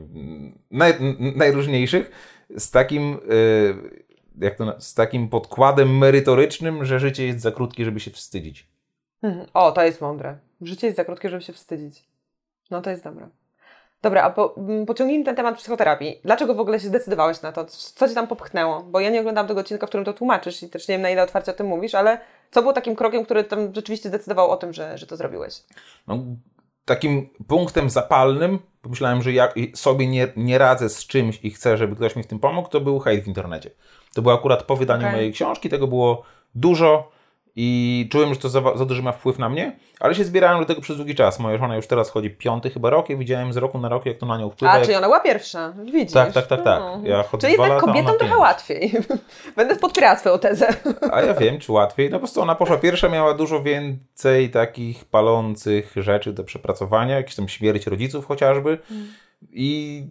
naj, 0.70 0.94
najróżniejszych, 1.36 2.10
z 2.56 2.70
takim, 2.70 3.18
yy, 3.28 4.04
jak 4.38 4.54
to, 4.54 4.80
z 4.80 4.94
takim 4.94 5.28
podkładem 5.28 5.98
merytorycznym, 5.98 6.84
że 6.84 7.00
życie 7.00 7.26
jest 7.26 7.40
za 7.40 7.50
krótkie, 7.50 7.84
żeby 7.84 8.00
się 8.00 8.10
wstydzić. 8.10 8.68
Mhm. 9.22 9.46
O, 9.54 9.72
to 9.72 9.82
jest 9.82 10.00
mądre. 10.00 10.38
Życie 10.60 10.86
jest 10.86 10.96
za 10.96 11.04
krótkie, 11.04 11.28
żeby 11.28 11.42
się 11.42 11.52
wstydzić. 11.52 12.04
No 12.70 12.82
to 12.82 12.90
jest 12.90 13.04
dobre. 13.04 13.28
Dobra, 14.02 14.22
a 14.22 14.30
po, 14.30 14.54
mm, 14.56 14.86
pociągnijmy 14.86 15.24
ten 15.24 15.36
temat 15.36 15.56
psychoterapii. 15.56 16.20
Dlaczego 16.24 16.54
w 16.54 16.60
ogóle 16.60 16.80
się 16.80 16.88
zdecydowałeś 16.88 17.42
na 17.42 17.52
to? 17.52 17.64
Co 17.64 18.08
Cię 18.08 18.14
tam 18.14 18.26
popchnęło? 18.26 18.82
Bo 18.82 19.00
ja 19.00 19.10
nie 19.10 19.20
oglądam 19.20 19.46
tego 19.46 19.60
odcinka, 19.60 19.86
w 19.86 19.88
którym 19.88 20.04
to 20.04 20.12
tłumaczysz 20.12 20.62
i 20.62 20.68
też 20.68 20.88
nie 20.88 20.94
wiem, 20.94 21.02
na 21.02 21.10
ile 21.10 21.22
otwarcie 21.22 21.52
o 21.52 21.54
tym 21.54 21.66
mówisz, 21.66 21.94
ale 21.94 22.20
co 22.50 22.60
było 22.62 22.72
takim 22.72 22.96
krokiem, 22.96 23.24
który 23.24 23.44
tam 23.44 23.74
rzeczywiście 23.74 24.08
zdecydował 24.08 24.50
o 24.50 24.56
tym, 24.56 24.72
że, 24.72 24.98
że 24.98 25.06
to 25.06 25.16
zrobiłeś? 25.16 25.62
No, 26.06 26.18
takim 26.84 27.30
punktem 27.48 27.90
zapalnym, 27.90 28.58
pomyślałem, 28.82 29.22
że 29.22 29.32
ja 29.32 29.48
sobie 29.74 30.06
nie, 30.06 30.28
nie 30.36 30.58
radzę 30.58 30.88
z 30.88 31.06
czymś 31.06 31.38
i 31.42 31.50
chcę, 31.50 31.76
żeby 31.76 31.96
ktoś 31.96 32.16
mi 32.16 32.22
w 32.22 32.26
tym 32.26 32.38
pomógł, 32.38 32.68
to 32.68 32.80
był 32.80 32.98
hejt 32.98 33.24
w 33.24 33.28
internecie. 33.28 33.70
To 34.14 34.22
było 34.22 34.34
akurat 34.34 34.62
po 34.62 34.76
wydaniu 34.76 35.02
okay. 35.02 35.12
mojej 35.12 35.32
książki, 35.32 35.68
tego 35.68 35.86
było 35.86 36.22
dużo 36.54 37.10
i 37.56 38.08
czułem, 38.12 38.34
że 38.34 38.40
to 38.40 38.48
za, 38.48 38.76
za 38.76 38.84
duży 38.84 39.02
ma 39.02 39.12
wpływ 39.12 39.38
na 39.38 39.48
mnie, 39.48 39.76
ale 40.00 40.14
się 40.14 40.24
zbierałem 40.24 40.60
do 40.60 40.66
tego 40.66 40.80
przez 40.80 40.96
długi 40.96 41.14
czas. 41.14 41.38
Moja 41.38 41.58
żona 41.58 41.76
już 41.76 41.86
teraz 41.86 42.10
chodzi 42.10 42.30
piąty 42.30 42.70
chyba 42.70 42.90
rok 42.90 43.10
i 43.10 43.16
widziałem 43.16 43.52
z 43.52 43.56
roku 43.56 43.78
na 43.78 43.88
rok, 43.88 44.06
jak 44.06 44.16
to 44.16 44.26
na 44.26 44.38
nią 44.38 44.50
wpływa. 44.50 44.72
A, 44.72 44.76
jak... 44.76 44.84
czyli 44.84 44.96
ona 44.96 45.06
była 45.06 45.20
pierwsza, 45.20 45.72
widzisz. 45.84 46.12
Tak, 46.12 46.32
tak, 46.32 46.46
tak, 46.46 46.62
tak. 46.62 46.80
No. 46.80 47.00
Ja 47.04 47.22
chodzę 47.22 47.48
czyli 47.48 47.60
jednak 47.60 47.80
kobietom 47.80 48.18
trochę 48.18 48.36
łatwiej. 48.36 48.92
Będę 49.56 49.76
podpierała 49.76 50.16
twoją 50.16 50.38
tezę. 50.38 50.68
A 51.12 51.22
ja 51.22 51.34
wiem, 51.34 51.58
czy 51.58 51.72
łatwiej. 51.72 52.10
No 52.10 52.16
po 52.16 52.20
prostu 52.20 52.40
ona 52.40 52.54
poszła 52.54 52.76
pierwsza, 52.76 53.08
miała 53.08 53.34
dużo 53.34 53.62
więcej 53.62 54.50
takich 54.50 55.04
palących 55.04 55.94
rzeczy 55.96 56.32
do 56.32 56.44
przepracowania, 56.44 57.16
jakieś 57.16 57.34
tam 57.34 57.48
śmierć 57.48 57.86
rodziców 57.86 58.26
chociażby. 58.26 58.78
Hmm. 58.88 59.08
I 59.52 60.02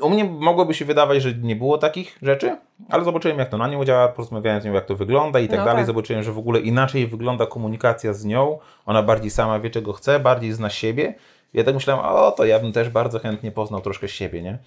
u 0.00 0.10
mnie 0.10 0.24
mogłoby 0.24 0.74
się 0.74 0.84
wydawać, 0.84 1.22
że 1.22 1.34
nie 1.34 1.56
było 1.56 1.78
takich 1.78 2.18
rzeczy, 2.22 2.56
ale 2.88 3.04
zobaczyłem, 3.04 3.38
jak 3.38 3.48
to 3.48 3.58
na 3.58 3.68
nią 3.68 3.84
działa, 3.84 4.08
porozmawiałem 4.08 4.60
z 4.60 4.64
nią, 4.64 4.72
jak 4.72 4.86
to 4.86 4.96
wygląda 4.96 5.40
i 5.40 5.48
tak 5.48 5.58
no 5.58 5.64
dalej. 5.64 5.80
Tak. 5.80 5.86
Zobaczyłem, 5.86 6.22
że 6.22 6.32
w 6.32 6.38
ogóle 6.38 6.60
inaczej 6.60 7.06
wygląda 7.06 7.46
komunikacja 7.46 8.12
z 8.12 8.24
nią. 8.24 8.58
Ona 8.86 9.02
bardziej 9.02 9.30
sama 9.30 9.60
wie, 9.60 9.70
czego 9.70 9.92
chce, 9.92 10.20
bardziej 10.20 10.52
zna 10.52 10.70
siebie. 10.70 11.14
Ja 11.54 11.64
tak 11.64 11.74
myślałem, 11.74 12.04
o, 12.04 12.30
to 12.30 12.44
ja 12.44 12.60
bym 12.60 12.72
też 12.72 12.90
bardzo 12.90 13.18
chętnie 13.18 13.52
poznał 13.52 13.80
troszkę 13.80 14.08
siebie, 14.08 14.42
nie? 14.42 14.58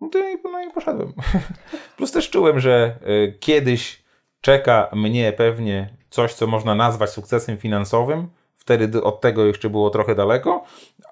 No 0.00 0.08
i, 0.08 0.38
no 0.52 0.62
i 0.62 0.70
poszedłem. 0.70 1.12
Plus 1.96 2.12
też 2.12 2.30
czułem, 2.30 2.60
że 2.60 2.98
y, 3.08 3.38
kiedyś 3.40 4.02
czeka 4.40 4.90
mnie 4.92 5.32
pewnie 5.32 5.94
coś, 6.10 6.34
co 6.34 6.46
można 6.46 6.74
nazwać 6.74 7.10
sukcesem 7.10 7.56
finansowym, 7.56 8.28
Wtedy 8.68 9.02
od 9.02 9.20
tego 9.20 9.44
jeszcze 9.44 9.70
było 9.70 9.90
trochę 9.90 10.14
daleko, 10.14 10.64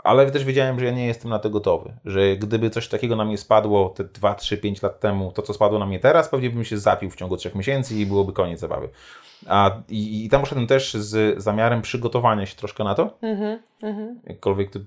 ale 0.06 0.30
też 0.30 0.44
wiedziałem, 0.44 0.78
że 0.78 0.84
ja 0.84 0.90
nie 0.90 1.06
jestem 1.06 1.30
na 1.30 1.38
to 1.38 1.50
gotowy. 1.50 1.92
Że 2.04 2.36
gdyby 2.36 2.70
coś 2.70 2.88
takiego 2.88 3.16
na 3.16 3.24
mnie 3.24 3.38
spadło 3.38 3.88
te 3.88 4.04
2, 4.04 4.34
3, 4.34 4.58
5 4.58 4.82
lat 4.82 5.00
temu, 5.00 5.32
to 5.32 5.42
co 5.42 5.54
spadło 5.54 5.78
na 5.78 5.86
mnie 5.86 6.00
teraz, 6.00 6.28
pewnie 6.28 6.50
bym 6.50 6.64
się 6.64 6.78
zapił 6.78 7.10
w 7.10 7.16
ciągu 7.16 7.36
3 7.36 7.50
miesięcy 7.54 7.94
i 7.94 8.06
byłoby 8.06 8.32
koniec 8.32 8.60
zabawy. 8.60 8.88
A, 9.46 9.70
i, 9.88 10.24
I 10.24 10.28
tam 10.28 10.40
poszedłem 10.40 10.66
też 10.66 10.94
z 10.94 11.42
zamiarem 11.42 11.82
przygotowania 11.82 12.46
się 12.46 12.56
troszkę 12.56 12.84
na 12.84 12.94
to. 12.94 13.18
Mm 13.22 13.58
-hmm, 13.82 14.14
Jakkolwiek 14.26 14.70
to 14.70 14.78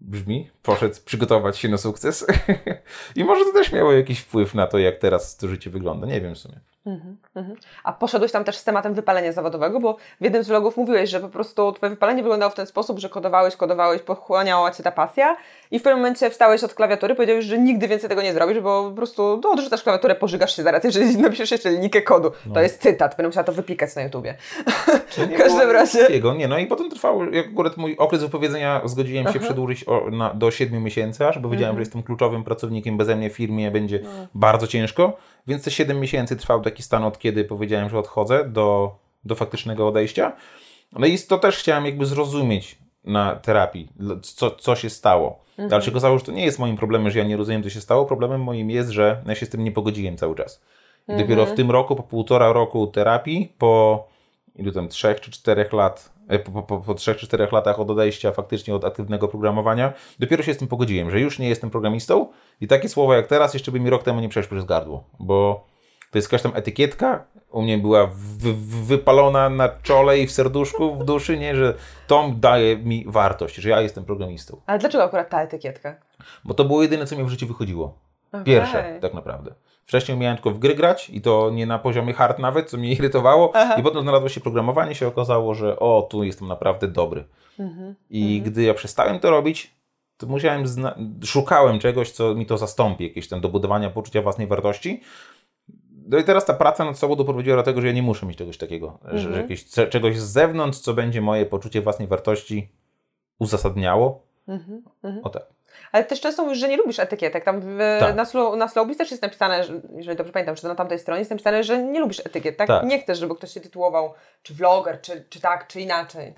brzmi, 0.00 0.50
poszedł 0.62 0.94
przygotować 1.04 1.58
się 1.58 1.68
na 1.68 1.78
sukces. 1.78 2.26
I 3.16 3.24
może 3.24 3.44
to 3.44 3.52
też 3.52 3.72
miało 3.72 3.92
jakiś 3.92 4.18
wpływ 4.18 4.54
na 4.54 4.66
to, 4.66 4.78
jak 4.78 4.96
teraz 4.96 5.36
to 5.36 5.48
życie 5.48 5.70
wygląda. 5.70 6.06
Nie 6.06 6.20
wiem 6.20 6.34
w 6.34 6.38
sumie. 6.38 6.60
Mhm, 6.86 7.16
mhm. 7.36 7.56
A 7.84 7.92
poszedłeś 7.92 8.32
tam 8.32 8.44
też 8.44 8.56
z 8.56 8.64
tematem 8.64 8.94
wypalenia 8.94 9.32
zawodowego, 9.32 9.80
bo 9.80 9.96
w 10.20 10.24
jednym 10.24 10.44
z 10.44 10.48
vlogów 10.48 10.76
mówiłeś, 10.76 11.10
że 11.10 11.20
po 11.20 11.28
prostu 11.28 11.72
twoje 11.72 11.90
wypalenie 11.90 12.22
wyglądało 12.22 12.50
w 12.50 12.54
ten 12.54 12.66
sposób, 12.66 12.98
że 12.98 13.08
kodowałeś, 13.08 13.56
kodowałeś, 13.56 14.02
pochłaniała 14.02 14.70
cię 14.70 14.82
ta 14.82 14.92
pasja 14.92 15.36
i 15.70 15.78
w 15.78 15.82
pewnym 15.82 15.98
momencie 15.98 16.30
wstałeś 16.30 16.64
od 16.64 16.74
klawiatury, 16.74 17.14
powiedziałeś, 17.14 17.44
że 17.44 17.58
nigdy 17.58 17.88
więcej 17.88 18.08
tego 18.08 18.22
nie 18.22 18.32
zrobisz, 18.32 18.60
bo 18.60 18.90
po 18.90 18.96
prostu 18.96 19.40
no, 19.44 19.50
odrzucasz 19.50 19.82
klawiaturę, 19.82 20.14
pożygasz 20.14 20.56
się 20.56 20.62
zaraz, 20.62 20.84
jeżeli 20.84 21.16
napiszesz 21.22 21.50
jeszcze 21.50 21.70
linijkę 21.70 22.02
kodu. 22.02 22.32
No. 22.46 22.54
To 22.54 22.60
jest 22.60 22.82
cytat, 22.82 23.16
będę 23.16 23.28
musiała 23.28 23.44
to 23.44 23.52
wypikać 23.52 23.96
na 23.96 24.02
YouTubie. 24.02 24.34
w 25.34 25.38
każdym 25.38 25.70
razie. 25.70 26.08
Nie, 26.36 26.48
no 26.48 26.58
i 26.58 26.66
potem 26.66 26.90
trwał, 26.90 27.32
jak 27.32 27.46
akurat 27.46 27.76
mój 27.76 27.96
okres 27.96 28.22
wypowiedzenia 28.22 28.80
zgodziłem 28.84 29.24
się 29.24 29.30
Aha. 29.30 29.40
przedłużyć 29.40 29.84
o, 29.88 30.10
na, 30.10 30.34
do 30.34 30.50
7 30.50 30.82
miesięcy 30.82 31.26
aż, 31.26 31.38
bo 31.38 31.48
wiedziałem, 31.48 31.70
mhm. 31.70 31.76
że 31.76 31.80
jestem 31.80 32.02
kluczowym 32.02 32.44
pracownikiem, 32.44 32.96
beze 32.96 33.16
mnie 33.16 33.30
w 33.30 33.32
firmie 33.32 33.70
będzie 33.70 34.00
no. 34.02 34.10
bardzo 34.34 34.66
ciężko. 34.66 35.16
Więc 35.46 35.64
te 35.64 35.70
7 35.70 36.00
miesięcy 36.00 36.36
trwał 36.36 36.60
taki 36.60 36.82
stan, 36.82 37.04
od 37.04 37.18
kiedy 37.18 37.44
powiedziałem, 37.44 37.88
że 37.88 37.98
odchodzę, 37.98 38.44
do, 38.44 38.96
do 39.24 39.34
faktycznego 39.34 39.88
odejścia. 39.88 40.32
No 40.92 41.06
i 41.06 41.18
to 41.18 41.38
też 41.38 41.58
chciałem 41.58 41.86
jakby 41.86 42.06
zrozumieć 42.06 42.78
na 43.04 43.36
terapii, 43.36 43.88
co, 44.22 44.50
co 44.50 44.76
się 44.76 44.90
stało. 44.90 45.38
Mhm. 45.50 45.74
Ale 45.74 45.82
się 45.82 45.90
okazało, 45.90 46.18
że 46.18 46.24
to 46.24 46.32
nie 46.32 46.44
jest 46.44 46.58
moim 46.58 46.76
problemem, 46.76 47.10
że 47.10 47.18
ja 47.18 47.24
nie 47.24 47.36
rozumiem, 47.36 47.62
co 47.62 47.70
się 47.70 47.80
stało. 47.80 48.04
Problemem 48.04 48.42
moim 48.42 48.70
jest, 48.70 48.90
że 48.90 49.22
ja 49.26 49.34
się 49.34 49.46
z 49.46 49.48
tym 49.48 49.64
nie 49.64 49.72
pogodziłem 49.72 50.16
cały 50.16 50.34
czas. 50.34 50.62
I 51.08 51.12
mhm. 51.12 51.28
dopiero 51.28 51.46
w 51.46 51.54
tym 51.54 51.70
roku, 51.70 51.96
po 51.96 52.02
półtora 52.02 52.52
roku 52.52 52.86
terapii, 52.86 53.52
po 53.58 54.06
ilu 54.56 54.72
tam, 54.72 54.88
trzech 54.88 55.20
czy 55.20 55.30
czterech 55.30 55.72
lat, 55.72 56.12
e, 56.28 56.38
po, 56.38 56.62
po, 56.62 56.78
po 56.78 56.94
czy 56.94 57.14
czterech 57.14 57.52
latach 57.52 57.80
od 57.80 57.90
odejścia 57.90 58.32
faktycznie 58.32 58.74
od 58.74 58.84
aktywnego 58.84 59.28
programowania, 59.28 59.92
dopiero 60.18 60.42
się 60.42 60.54
z 60.54 60.58
tym 60.58 60.68
pogodziłem, 60.68 61.10
że 61.10 61.20
już 61.20 61.38
nie 61.38 61.48
jestem 61.48 61.70
programistą 61.70 62.28
i 62.60 62.66
takie 62.66 62.88
słowa 62.88 63.16
jak 63.16 63.26
teraz 63.26 63.54
jeszcze 63.54 63.72
by 63.72 63.80
mi 63.80 63.90
rok 63.90 64.02
temu 64.02 64.20
nie 64.20 64.28
przeszły 64.28 64.56
przez 64.56 64.64
gardło, 64.64 65.04
bo 65.20 65.66
to 66.10 66.18
jest 66.18 66.32
jakaś 66.32 66.42
tam 66.42 66.52
etykietka, 66.54 67.24
u 67.50 67.62
mnie 67.62 67.78
była 67.78 68.10
wypalona 68.86 69.50
na 69.50 69.68
czole 69.68 70.18
i 70.18 70.26
w 70.26 70.32
serduszku, 70.32 70.94
w 70.94 71.04
duszy, 71.04 71.38
nie, 71.38 71.56
że 71.56 71.74
to 72.06 72.30
daje 72.36 72.76
mi 72.76 73.04
wartość, 73.08 73.54
że 73.54 73.68
ja 73.68 73.80
jestem 73.80 74.04
programistą. 74.04 74.60
Ale 74.66 74.78
dlaczego 74.78 75.04
akurat 75.04 75.30
ta 75.30 75.42
etykietka? 75.42 75.96
Bo 76.44 76.54
to 76.54 76.64
było 76.64 76.82
jedyne, 76.82 77.06
co 77.06 77.16
mi 77.16 77.24
w 77.24 77.28
życiu 77.28 77.46
wychodziło. 77.46 77.98
Pierwsze, 78.44 78.98
tak 79.00 79.14
naprawdę. 79.14 79.54
Wcześniej 79.86 80.16
umiałem 80.16 80.36
tylko 80.36 80.50
w 80.50 80.58
gry 80.58 80.74
grać 80.74 81.10
i 81.10 81.20
to 81.20 81.50
nie 81.50 81.66
na 81.66 81.78
poziomie 81.78 82.12
hard 82.12 82.38
nawet, 82.38 82.70
co 82.70 82.76
mnie 82.76 82.92
irytowało. 82.92 83.52
I 83.80 83.82
potem 83.82 84.02
znalazło 84.02 84.28
się 84.28 84.40
programowanie, 84.40 84.94
się 84.94 85.06
okazało, 85.06 85.54
że 85.54 85.78
o, 85.78 86.06
tu 86.10 86.24
jestem 86.24 86.48
naprawdę 86.48 86.88
dobry. 86.88 87.24
I 88.10 88.42
gdy 88.44 88.62
ja 88.62 88.74
przestałem 88.74 89.18
to 89.20 89.30
robić, 89.30 89.74
to 90.16 90.26
musiałem, 90.26 90.64
szukałem 91.24 91.78
czegoś, 91.78 92.10
co 92.10 92.34
mi 92.34 92.46
to 92.46 92.58
zastąpi, 92.58 93.04
jakieś 93.04 93.28
tam 93.28 93.40
do 93.40 93.48
budowania 93.48 93.90
poczucia 93.90 94.22
własnej 94.22 94.46
wartości. 94.46 95.00
No 96.08 96.18
i 96.18 96.24
teraz 96.24 96.44
ta 96.44 96.54
praca 96.54 96.84
nad 96.84 96.98
sobą 96.98 97.16
doprowadziła 97.16 97.56
do 97.56 97.62
tego, 97.62 97.80
że 97.80 97.86
ja 97.86 97.92
nie 97.92 98.02
muszę 98.02 98.26
mieć 98.26 98.38
czegoś 98.38 98.58
takiego, 98.58 98.98
że, 99.12 99.18
że 99.18 99.40
jakieś, 99.42 99.64
ce- 99.64 99.88
czegoś 99.88 100.18
z 100.18 100.24
zewnątrz, 100.32 100.78
co 100.78 100.94
będzie 100.94 101.20
moje 101.20 101.46
poczucie 101.46 101.80
własnej 101.82 102.08
wartości 102.08 102.68
uzasadniało. 103.38 104.22
O 105.22 105.28
tak. 105.30 105.42
Ale 105.92 106.04
też 106.04 106.20
często 106.20 106.44
mówisz, 106.44 106.58
że 106.58 106.68
nie 106.68 106.76
lubisz 106.76 106.98
etykietek. 106.98 107.44
Tam 107.44 107.60
w, 107.60 107.78
Tak. 108.00 108.16
na, 108.16 108.24
slow, 108.24 108.56
na 108.56 108.68
Slowbiz 108.68 108.96
też 108.96 109.10
jest 109.10 109.22
napisane, 109.22 109.64
że, 109.64 109.72
jeżeli 109.96 110.16
dobrze 110.16 110.32
pamiętam, 110.32 110.56
czy 110.56 110.66
na 110.66 110.74
tamtej 110.74 110.98
stronie 110.98 111.18
jest 111.18 111.30
napisane, 111.30 111.64
że 111.64 111.82
nie 111.82 112.00
lubisz 112.00 112.20
etykiet, 112.20 112.56
tak? 112.56 112.68
Tak. 112.68 112.84
Nie 112.84 112.98
chcesz, 112.98 113.18
żeby 113.18 113.34
ktoś 113.34 113.52
się 113.52 113.60
tytułował 113.60 114.14
czy 114.42 114.54
vloger, 114.54 115.00
czy, 115.00 115.24
czy 115.28 115.40
tak, 115.40 115.66
czy 115.66 115.80
inaczej. 115.80 116.34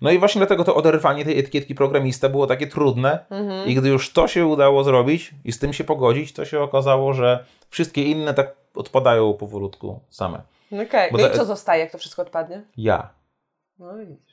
No 0.00 0.10
i 0.10 0.18
właśnie 0.18 0.38
dlatego 0.38 0.64
to 0.64 0.74
oderwanie 0.74 1.24
tej 1.24 1.38
etykietki 1.38 1.74
programista 1.74 2.28
było 2.28 2.46
takie 2.46 2.66
trudne 2.66 3.24
i 3.66 3.74
gdy 3.74 3.88
już 3.88 4.12
to 4.12 4.28
się 4.28 4.46
udało 4.46 4.84
zrobić 4.84 5.30
i 5.44 5.52
z 5.52 5.58
tym 5.58 5.72
się 5.72 5.84
pogodzić, 5.84 6.32
to 6.32 6.44
się 6.44 6.60
okazało, 6.60 7.12
że 7.12 7.44
wszystkie 7.68 8.02
inne 8.02 8.34
tak 8.34 8.54
odpadają 8.74 9.34
powolutku 9.34 10.00
same. 10.10 10.42
No 10.70 10.82
Okej, 10.82 11.12
Bo 11.12 11.18
no 11.18 11.28
i 11.28 11.36
co 11.36 11.44
zostaje, 11.44 11.80
jak 11.82 11.92
to 11.92 11.98
wszystko 11.98 12.22
odpadnie? 12.22 12.62
Ja. 12.76 13.08
No 13.78 13.96
widzisz. 13.98 14.29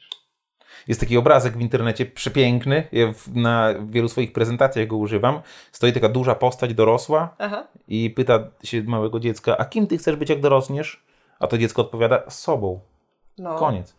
Jest 0.88 1.00
taki 1.00 1.18
obrazek 1.18 1.58
w 1.58 1.62
internecie 1.62 2.06
przepiękny, 2.06 2.88
ja 2.92 3.13
w, 3.13 3.36
na 3.36 3.74
wielu 3.86 4.10
swoich 4.10 4.34
prezentacjach 4.34 4.88
go 4.88 4.98
używam. 4.98 5.42
Stoi 5.72 5.94
taka 5.94 6.10
duża 6.10 6.36
postać 6.36 6.74
dorosła 6.74 7.36
Aha. 7.40 7.68
i 7.88 8.10
pyta 8.10 8.40
się 8.63 8.84
małego 8.84 9.20
dziecka, 9.20 9.58
a 9.58 9.66
kim 9.66 9.88
ty 9.88 9.98
chcesz 9.98 10.16
być 10.16 10.30
jak 10.30 10.42
dorosniesz? 10.42 11.04
A 11.40 11.48
to 11.48 11.58
dziecko 11.58 11.82
odpowiada, 11.82 12.24
sobą. 12.30 12.80
No. 13.38 13.56
Koniec. 13.56 13.96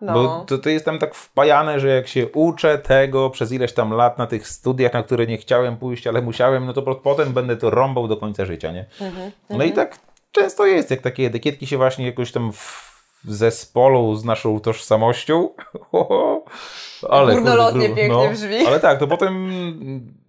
No. 0.00 0.12
Bo 0.12 0.44
to, 0.48 0.58
to 0.58 0.68
jest 0.68 0.84
tam 0.84 0.98
tak 0.98 1.14
wpajane, 1.14 1.80
że 1.80 1.88
jak 1.88 2.08
się 2.08 2.28
uczę 2.28 2.78
tego 2.78 3.30
przez 3.30 3.52
ileś 3.52 3.72
tam 3.72 3.90
lat 3.92 4.18
na 4.18 4.26
tych 4.26 4.48
studiach, 4.48 4.92
na 4.92 5.02
które 5.02 5.26
nie 5.26 5.38
chciałem 5.38 5.76
pójść, 5.76 6.06
ale 6.06 6.22
musiałem, 6.22 6.66
no 6.66 6.72
to 6.72 6.82
po- 6.82 6.94
potem 6.94 7.32
będę 7.32 7.56
to 7.56 7.70
rąbał 7.70 8.08
do 8.08 8.16
końca 8.16 8.44
życia, 8.44 8.72
nie? 8.72 8.86
Mhm, 9.00 9.30
No 9.50 9.64
i 9.64 9.72
tak 9.72 9.98
często 10.32 10.66
jest, 10.66 10.90
jak 10.90 11.00
takie 11.00 11.26
etykietki 11.26 11.66
się 11.66 11.76
właśnie 11.76 12.06
jakoś 12.06 12.32
tam 12.32 12.52
w 12.52 12.93
w 13.24 13.32
zespolą 13.34 14.16
z 14.16 14.24
naszą 14.24 14.60
tożsamością. 14.60 15.48
ale 17.10 17.34
kurde, 17.34 17.50
Górnolotnie 17.50 17.88
grubo. 17.88 17.96
pięknie 17.96 18.28
brzmi. 18.30 18.66
Ale 18.66 18.80
tak, 18.80 18.98
to 18.98 19.06
potem 19.06 19.50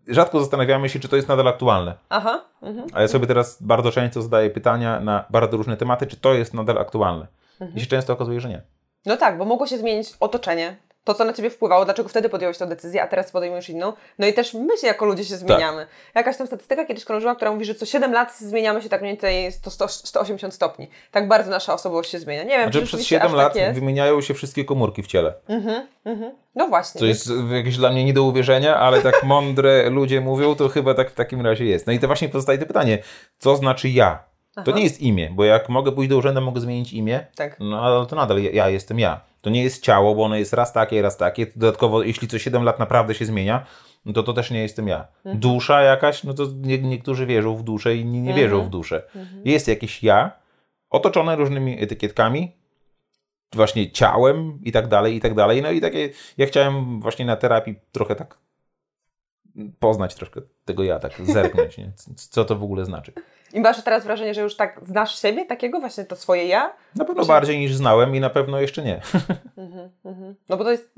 rzadko 0.07 0.39
zastanawiamy 0.39 0.89
się, 0.89 0.99
czy 0.99 1.09
to 1.09 1.15
jest 1.15 1.27
nadal 1.27 1.47
aktualne. 1.47 1.93
Aha. 2.09 2.45
Mhm. 2.61 2.87
A 2.93 3.01
ja 3.01 3.07
sobie 3.07 3.27
teraz 3.27 3.61
bardzo 3.61 3.91
często 3.91 4.21
zadaję 4.21 4.49
pytania 4.49 4.99
na 4.99 5.25
bardzo 5.29 5.57
różne 5.57 5.77
tematy, 5.77 6.07
czy 6.07 6.17
to 6.17 6.33
jest 6.33 6.53
nadal 6.53 6.77
aktualne. 6.77 7.27
Mhm. 7.61 7.77
I 7.77 7.81
się 7.81 7.87
często 7.87 8.13
okazuje, 8.13 8.41
że 8.41 8.49
nie. 8.49 8.61
No 9.05 9.17
tak, 9.17 9.37
bo 9.37 9.45
mogło 9.45 9.67
się 9.67 9.77
zmienić 9.77 10.13
otoczenie, 10.19 10.77
to 11.05 11.13
co 11.13 11.25
na 11.25 11.33
ciebie 11.33 11.49
wpływało, 11.49 11.85
dlaczego 11.85 12.09
wtedy 12.09 12.29
podjąłeś 12.29 12.57
tę 12.57 12.67
decyzję, 12.67 13.03
a 13.03 13.07
teraz 13.07 13.31
podejmujesz 13.31 13.69
inną. 13.69 13.93
No 14.19 14.27
i 14.27 14.33
też 14.33 14.53
my 14.53 14.77
się 14.77 14.87
jako 14.87 15.05
ludzie 15.05 15.25
się 15.25 15.37
zmieniamy. 15.37 15.87
Jakaś 16.15 16.37
tam 16.37 16.47
statystyka 16.47 16.85
kiedyś 16.85 17.05
krążyła, 17.05 17.35
która 17.35 17.51
mówi, 17.51 17.65
że 17.65 17.75
co 17.75 17.85
7 17.85 18.13
lat 18.13 18.37
zmieniamy 18.37 18.81
się 18.81 18.89
tak 18.89 19.01
mniej 19.01 19.13
więcej 19.13 19.51
100, 19.51 19.69
100, 19.69 19.87
180 19.87 20.53
stopni. 20.53 20.89
Tak 21.11 21.27
bardzo 21.27 21.51
nasza 21.51 21.73
osobowość 21.73 22.09
się 22.11 22.19
zmienia. 22.19 22.43
Nie 22.43 22.49
wiem, 22.49 22.61
Znaczy 22.61 22.79
czy 22.79 22.85
przez 22.85 23.01
rzeczywiście 23.01 23.15
7 23.15 23.27
aż 23.27 23.33
lat 23.37 23.53
tak 23.53 23.73
wymieniają 23.73 24.21
się 24.21 24.33
wszystkie 24.33 24.65
komórki 24.65 25.03
w 25.03 25.07
ciele. 25.07 25.33
No 26.55 26.67
właśnie. 26.67 26.99
To 26.99 27.05
jest 27.05 27.29
jakieś 27.51 27.77
dla 27.77 27.89
mnie 27.89 28.05
nie 28.05 28.13
do 28.13 28.23
uwierzenia, 28.23 28.75
ale 28.75 29.01
tak 29.01 29.23
mądre 29.33 29.89
ludzie 29.89 30.21
mówią, 30.21 30.55
to 30.55 30.69
chyba 30.69 30.93
tak 30.93 31.11
w 31.11 31.13
takim 31.13 31.41
razie 31.41 31.65
jest. 31.65 31.87
No 31.87 31.93
i 31.93 31.99
to 31.99 32.07
właśnie 32.07 32.29
pozostaje 32.29 32.59
to 32.59 32.65
pytanie, 32.65 32.97
co 33.37 33.55
znaczy 33.55 33.89
ja? 33.89 34.23
To 34.65 34.71
nie 34.71 34.83
jest 34.83 35.01
imię, 35.01 35.29
bo 35.33 35.45
jak 35.45 35.69
mogę 35.69 35.91
pójść 35.91 36.09
do 36.09 36.17
urzędu, 36.17 36.41
mogę 36.41 36.61
zmienić 36.61 36.93
imię, 36.93 37.25
Tak. 37.35 37.57
no 37.59 37.81
ale 37.81 38.05
to 38.05 38.15
nadal 38.15 38.43
ja, 38.43 38.51
ja 38.51 38.69
jestem 38.69 38.99
ja. 38.99 39.21
To 39.45 39.49
nie 39.49 39.63
jest 39.63 39.83
ciało, 39.83 40.15
bo 40.15 40.23
ono 40.23 40.35
jest 40.35 40.53
raz 40.53 40.73
takie, 40.73 41.01
raz 41.01 41.17
takie. 41.17 41.47
Dodatkowo, 41.55 42.03
jeśli 42.03 42.27
co 42.27 42.39
7 42.39 42.63
lat 42.63 42.79
naprawdę 42.79 43.15
się 43.15 43.25
zmienia, 43.25 43.65
no 44.05 44.13
to 44.13 44.23
to 44.23 44.33
też 44.33 44.51
nie 44.51 44.61
jestem 44.61 44.87
ja. 44.87 45.07
Mhm. 45.17 45.39
Dusza 45.39 45.81
jakaś, 45.81 46.23
no 46.23 46.33
to 46.33 46.43
nie, 46.55 46.77
niektórzy 46.77 47.25
wierzą 47.25 47.55
w 47.55 47.63
duszę, 47.63 47.95
inni 47.95 48.21
nie 48.21 48.33
wierzą 48.33 48.55
Mhm. 48.55 48.67
w 48.67 48.71
duszę. 48.71 49.03
Jest 49.45 49.67
jakieś 49.67 50.03
ja, 50.03 50.31
otoczone 50.89 51.35
różnymi 51.35 51.83
etykietkami, 51.83 52.51
właśnie 53.53 53.91
ciałem 53.91 54.59
i 54.63 54.71
tak 54.71 54.87
dalej, 54.87 55.15
i 55.15 55.21
tak 55.21 55.33
dalej. 55.33 55.61
No 55.61 55.71
i 55.71 55.81
takie, 55.81 56.09
ja 56.37 56.45
chciałem 56.45 57.01
właśnie 57.01 57.25
na 57.25 57.35
terapii 57.35 57.75
trochę 57.91 58.15
tak 58.15 58.37
poznać 59.79 60.15
troszkę 60.15 60.41
tego 60.65 60.83
ja, 60.83 60.99
tak 60.99 61.21
zerknąć, 61.25 61.77
nie? 61.77 61.91
Co 62.15 62.45
to 62.45 62.55
w 62.55 62.63
ogóle 62.63 62.85
znaczy. 62.85 63.13
I 63.55 63.59
masz 63.59 63.83
teraz 63.83 64.03
wrażenie, 64.03 64.33
że 64.33 64.41
już 64.41 64.55
tak 64.55 64.79
znasz 64.81 65.21
siebie, 65.21 65.45
takiego 65.45 65.79
właśnie 65.79 66.05
to 66.05 66.15
swoje 66.15 66.45
ja? 66.45 66.73
Na 66.95 67.05
pewno 67.05 67.25
bardziej 67.25 67.59
niż 67.59 67.75
znałem 67.75 68.15
i 68.15 68.19
na 68.19 68.29
pewno 68.29 68.59
jeszcze 68.59 68.83
nie. 68.83 69.01
No 70.49 70.57
bo 70.57 70.63
to 70.63 70.71
jest, 70.71 70.91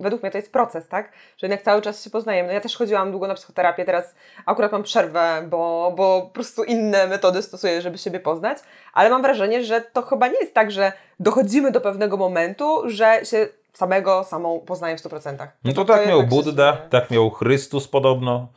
według, 0.00 0.22
mnie 0.22 0.30
to 0.30 0.38
jest 0.38 0.52
proces, 0.52 0.88
tak? 0.88 1.12
Że 1.36 1.46
jednak 1.46 1.62
cały 1.62 1.82
czas 1.82 2.04
się 2.04 2.10
poznajemy. 2.10 2.48
No 2.48 2.54
ja 2.54 2.60
też 2.60 2.76
chodziłam 2.76 3.10
długo 3.10 3.26
na 3.26 3.34
psychoterapię, 3.34 3.84
teraz 3.84 4.14
akurat 4.46 4.72
mam 4.72 4.82
przerwę, 4.82 5.46
bo, 5.50 5.92
bo 5.96 6.22
po 6.22 6.28
prostu 6.28 6.64
inne 6.64 7.06
metody 7.06 7.42
stosuję, 7.42 7.82
żeby 7.82 7.98
siebie 7.98 8.20
poznać, 8.20 8.58
ale 8.92 9.10
mam 9.10 9.22
wrażenie, 9.22 9.64
że 9.64 9.80
to 9.80 10.02
chyba 10.02 10.28
nie 10.28 10.40
jest 10.40 10.54
tak, 10.54 10.70
że 10.70 10.92
dochodzimy 11.20 11.70
do 11.70 11.80
pewnego 11.80 12.16
momentu, 12.16 12.82
że 12.90 13.20
się 13.24 13.48
samego, 13.72 14.24
samą 14.24 14.60
poznaję 14.60 14.96
w 14.96 15.00
100%. 15.00 15.46
No 15.64 15.72
to 15.72 15.84
tak 15.84 16.06
miał 16.08 16.18
zmienia. 16.18 16.76
tak 16.90 17.10
miał 17.10 17.30
Chrystus 17.30 17.88
podobno. 17.88 18.48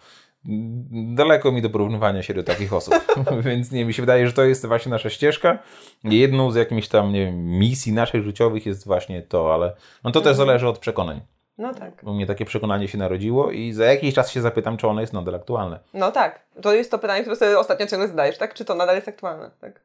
Daleko 1.16 1.52
mi 1.52 1.62
do 1.62 1.70
porównywania 1.70 2.24
się 2.24 2.34
do 2.34 2.44
takich 2.44 2.74
osób, 2.74 2.94
więc 3.46 3.72
nie, 3.72 3.86
mi 3.86 3.94
się 3.94 4.02
wydaje, 4.02 4.28
że 4.28 4.34
to 4.34 4.44
jest 4.44 4.66
właśnie 4.66 4.90
nasza 4.90 5.10
ścieżka. 5.10 5.60
Jedną 6.04 6.52
z 6.52 6.56
jakimiś 6.56 6.88
tam, 6.88 7.14
nie 7.14 7.26
wiem, 7.26 7.46
misji 7.46 7.94
naszych 7.94 8.24
życiowych 8.24 8.66
jest 8.66 8.86
właśnie 8.88 9.22
to, 9.22 9.54
ale 9.54 9.76
no 10.04 10.12
to 10.12 10.20
Mhm. 10.20 10.24
też 10.24 10.36
zależy 10.38 10.68
od 10.68 10.80
przekonań. 10.80 11.22
No 11.58 11.74
tak. 11.74 12.04
U 12.04 12.14
mnie 12.14 12.26
takie 12.26 12.46
przekonanie 12.46 12.88
się 12.88 12.98
narodziło 12.98 13.52
i 13.52 13.74
za 13.74 13.86
jakiś 13.86 14.16
czas 14.16 14.32
się 14.32 14.42
zapytam, 14.42 14.78
czy 14.78 14.88
ono 14.88 15.02
jest 15.02 15.14
nadal 15.14 15.36
aktualne. 15.36 15.80
No 15.94 16.12
tak. 16.12 16.40
To 16.62 16.74
jest 16.74 16.92
to 16.92 17.00
pytanie, 17.00 17.22
które 17.22 17.36
sobie 17.36 17.60
ostatnio 17.60 17.88
ciągle 17.88 18.08
zadajesz, 18.08 18.38
tak? 18.38 18.54
Czy 18.54 18.66
to 18.66 18.76
nadal 18.76 18.96
jest 18.96 19.08
aktualne? 19.08 19.52
Tak. 19.62 19.82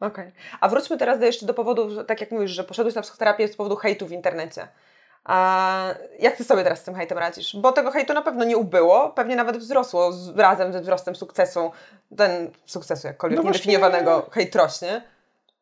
Okej. 0.00 0.32
A 0.60 0.68
wróćmy 0.68 0.98
teraz 0.98 1.18
do 1.18 1.26
jeszcze 1.26 1.46
do 1.46 1.54
powodów, 1.54 1.92
tak 2.06 2.20
jak 2.20 2.30
mówisz, 2.30 2.50
że 2.50 2.64
poszedłeś 2.64 2.94
na 2.94 3.02
psychoterapię 3.02 3.48
z 3.48 3.56
powodu 3.56 3.76
hejtu 3.76 4.06
w 4.06 4.12
internecie. 4.12 4.68
A 5.24 5.88
jak 6.20 6.36
ty 6.36 6.44
sobie 6.44 6.62
teraz 6.62 6.80
z 6.80 6.82
tym 6.82 6.94
hejtem 6.94 7.18
radzisz? 7.18 7.56
Bo 7.56 7.72
tego 7.72 7.90
hejtu 7.90 8.14
na 8.14 8.22
pewno 8.22 8.44
nie 8.44 8.56
ubyło, 8.56 9.10
pewnie 9.10 9.36
nawet 9.36 9.56
wzrosło 9.56 10.12
z, 10.12 10.38
razem 10.38 10.72
ze 10.72 10.80
wzrostem 10.80 11.16
sukcesu, 11.16 11.70
ten 12.16 12.50
sukcesu 12.66 13.06
jakkolwiek 13.06 13.38
No 13.38 13.44
niedefiniowanego, 13.44 14.26
hejt 14.30 14.56
rośnie. 14.56 15.02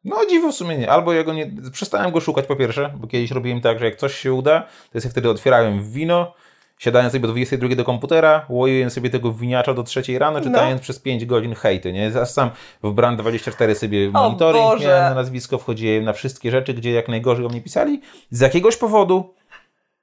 No 0.05 0.17
dziwo 0.31 0.53
w 0.53 0.55
sumie 0.55 0.79
nie. 0.79 0.91
Albo 0.91 1.13
ja 1.13 1.25
go 1.25 1.33
nie... 1.33 1.51
Przestałem 1.73 2.13
go 2.13 2.21
szukać 2.21 2.47
po 2.47 2.57
pierwsze, 2.57 2.95
bo 2.97 3.07
kiedyś 3.07 3.31
robiłem 3.31 3.61
tak, 3.61 3.79
że 3.79 3.85
jak 3.85 3.97
coś 3.97 4.15
się 4.15 4.33
uda, 4.33 4.61
to 4.61 4.91
ja 4.95 5.01
sobie 5.01 5.11
wtedy 5.11 5.31
otwierałem 5.31 5.91
wino, 5.91 6.35
siadałem 6.79 7.11
sobie 7.11 7.21
do 7.21 7.29
22 7.29 7.75
do 7.75 7.85
komputera, 7.85 8.47
łojuję 8.49 8.91
sobie 8.91 9.11
tego 9.11 9.33
winiacza 9.33 9.75
do 9.75 9.83
3 9.83 10.03
rano, 10.19 10.41
czytając 10.41 10.83
przez 10.83 10.99
5 10.99 11.27
godzin 11.27 11.55
hejty, 11.55 11.93
nie? 11.93 12.11
Ja 12.15 12.27
sam 12.27 12.51
w 12.83 12.89
Brand24 12.89 13.75
sobie 13.75 14.11
monitoring 14.11 14.65
Boże. 14.65 14.89
miałem 14.89 15.05
na 15.05 15.15
nazwisko, 15.15 15.59
wchodziłem 15.59 16.05
na 16.05 16.13
wszystkie 16.13 16.51
rzeczy, 16.51 16.75
gdzie 16.75 16.93
jak 16.93 17.09
najgorzej 17.09 17.47
o 17.47 17.49
mnie 17.49 17.61
pisali. 17.61 18.01
Z 18.31 18.41
jakiegoś 18.41 18.77
powodu 18.77 19.35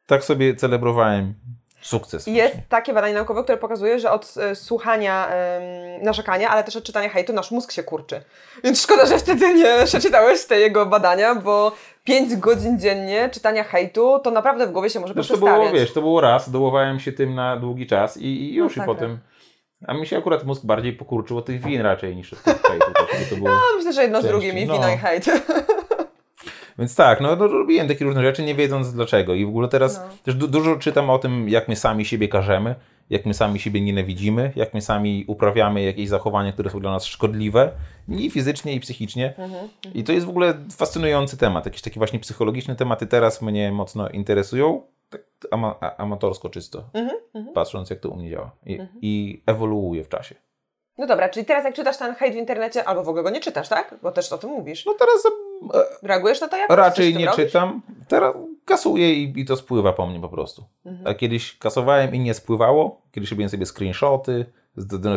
tak 0.10 0.24
sobie 0.24 0.56
celebrowałem 0.56 1.34
sukces. 1.82 2.28
Jest 2.28 2.48
właśnie. 2.48 2.64
takie 2.70 2.94
badanie 2.94 3.14
naukowe, 3.14 3.44
które 3.44 3.58
pokazuje, 3.58 4.00
że 4.00 4.12
od 4.12 4.36
e, 4.38 4.56
słuchania 4.56 5.28
em, 5.28 6.04
narzekania, 6.04 6.50
ale 6.50 6.64
też 6.64 6.76
od 6.76 6.84
czytania 6.84 7.10
hejtu 7.10 7.34
nasz 7.34 7.52
mózg 7.52 7.72
się 7.72 7.84
kurczy. 7.84 8.22
Więc 8.64 8.82
szkoda, 8.82 9.06
że 9.06 9.18
wtedy 9.18 9.54
nie 9.54 9.86
przeczytałeś 9.86 10.46
te 10.46 10.60
jego 10.60 10.86
badania, 10.86 11.36
bo 11.36 11.72
5 12.04 12.36
godzin 12.36 12.80
dziennie 12.80 13.30
czytania 13.34 13.64
hejtu, 13.64 14.20
to 14.24 14.32
naprawdę 14.32 14.68
w 14.68 14.72
głowie 14.72 14.90
się 14.90 15.00
może 15.00 15.14
Wiesz, 15.14 15.28
to 15.28 15.38
było, 15.38 15.72
wiesz, 15.72 15.94
to 15.94 16.02
było 16.02 16.22
raz, 16.22 16.50
dołowałem 16.50 17.00
się 17.00 17.12
tym 17.12 17.36
na 17.36 17.58
długi 17.58 17.88
czas 17.88 18.18
i, 18.18 18.26
i 18.26 18.54
już 18.54 18.76
i 18.76 18.80
Masakra. 18.80 18.96
potem... 18.96 19.20
A 19.88 19.94
mi 19.94 20.08
się 20.08 20.18
akurat 20.18 20.44
mózg 20.44 20.66
bardziej 20.66 20.94
pokurczył 20.94 21.38
od 21.38 21.46
tych 21.46 21.62
win 21.62 21.82
raczej 21.82 22.16
niż 22.16 22.34
od 22.34 22.44
tych 22.44 22.62
hejtu. 22.62 22.92
tak, 22.94 23.30
to 23.30 23.36
było... 23.36 23.50
No, 23.56 23.62
myślę, 23.76 23.94
że 23.94 24.02
jedno 24.02 24.22
z 24.22 24.26
drugim 24.26 24.58
i 24.58 24.66
no. 24.66 24.74
wino 24.74 24.90
i 24.90 24.98
hejt. 24.98 25.26
Więc 26.80 26.96
tak, 26.96 27.22
no, 27.22 27.36
no 27.36 27.48
robiłem 27.48 27.88
takie 27.88 28.06
różne 28.06 28.22
rzeczy, 28.22 28.44
nie 28.44 28.56
wiedząc 28.56 28.94
dlaczego. 28.94 29.34
I 29.34 29.46
w 29.46 29.50
ogóle 29.50 29.68
teraz 29.68 29.98
No. 29.98 30.04
też 30.24 30.36
du- 30.36 30.48
dużo 30.48 30.76
czytam 30.76 31.10
o 31.10 31.20
tym, 31.20 31.50
jak 31.50 31.68
my 31.68 31.76
sami 31.76 32.06
siebie 32.06 32.28
karzemy, 32.28 32.76
jak 33.10 33.26
my 33.26 33.34
sami 33.34 33.60
siebie 33.60 33.82
nienawidzimy, 33.82 34.52
jak 34.56 34.74
my 34.74 34.82
sami 34.82 35.24
uprawiamy 35.28 35.82
jakieś 35.84 36.10
zachowania, 36.10 36.52
które 36.52 36.70
są 36.70 36.80
dla 36.80 36.92
nas 36.92 37.06
szkodliwe, 37.06 37.72
i 38.10 38.30
fizycznie, 38.32 38.74
i 38.74 38.80
psychicznie. 38.80 39.34
Mhm, 39.38 39.70
I 39.94 40.04
to 40.04 40.12
jest 40.12 40.26
w 40.26 40.30
ogóle 40.30 40.54
fascynujący 40.78 41.38
temat. 41.38 41.66
Jakieś 41.66 41.82
takie 41.82 42.00
właśnie 42.00 42.20
psychologiczne 42.20 42.76
tematy 42.76 43.08
teraz 43.08 43.42
mnie 43.42 43.72
mocno 43.72 44.10
interesują. 44.10 44.82
Tak 45.10 45.22
ama- 45.52 45.80
amatorsko 45.98 46.50
czysto, 46.50 46.84
Mhm, 46.94 47.54
patrząc 47.54 47.90
jak 47.90 48.00
to 48.00 48.10
u 48.10 48.16
mnie 48.16 48.30
działa. 48.30 48.52
I, 48.66 48.80
I 49.02 49.44
ewoluuje 49.46 50.04
w 50.04 50.10
czasie. 50.10 50.36
No 50.98 51.08
dobra, 51.08 51.30
czyli 51.30 51.46
teraz 51.46 51.66
jak 51.66 51.74
czytasz 51.74 51.98
ten 51.98 52.16
hejt 52.16 52.34
w 52.34 52.38
internecie, 52.38 52.84
albo 52.86 53.04
w 53.04 53.10
ogóle 53.10 53.24
go 53.24 53.30
nie 53.30 53.40
czytasz, 53.40 53.70
tak? 53.70 53.96
Bo 54.04 54.12
też 54.12 54.34
o 54.34 54.38
tym 54.38 54.50
mówisz. 54.50 54.86
No 54.86 54.94
teraz 54.94 55.24
Reagujesz 56.04 56.42
na 56.42 56.48
to 56.48 56.58
jakoś? 56.58 56.78
Raczej 56.78 57.16
nie 57.16 57.26
robisz? 57.26 57.46
czytam. 57.46 57.82
Teraz 58.08 58.36
kasuję 58.66 59.14
i, 59.14 59.40
i 59.40 59.46
to 59.46 59.56
spływa 59.56 59.94
po 59.94 60.08
mnie 60.08 60.20
po 60.20 60.30
prostu. 60.30 60.64
Mhm. 60.86 61.08
A 61.08 61.14
kiedyś 61.14 61.58
kasowałem 61.58 62.16
i 62.16 62.20
nie 62.20 62.34
spływało. 62.34 63.02
Kiedyś 63.12 63.32
robiłem 63.32 63.50
sobie 63.50 63.66
screenshoty, 63.66 64.46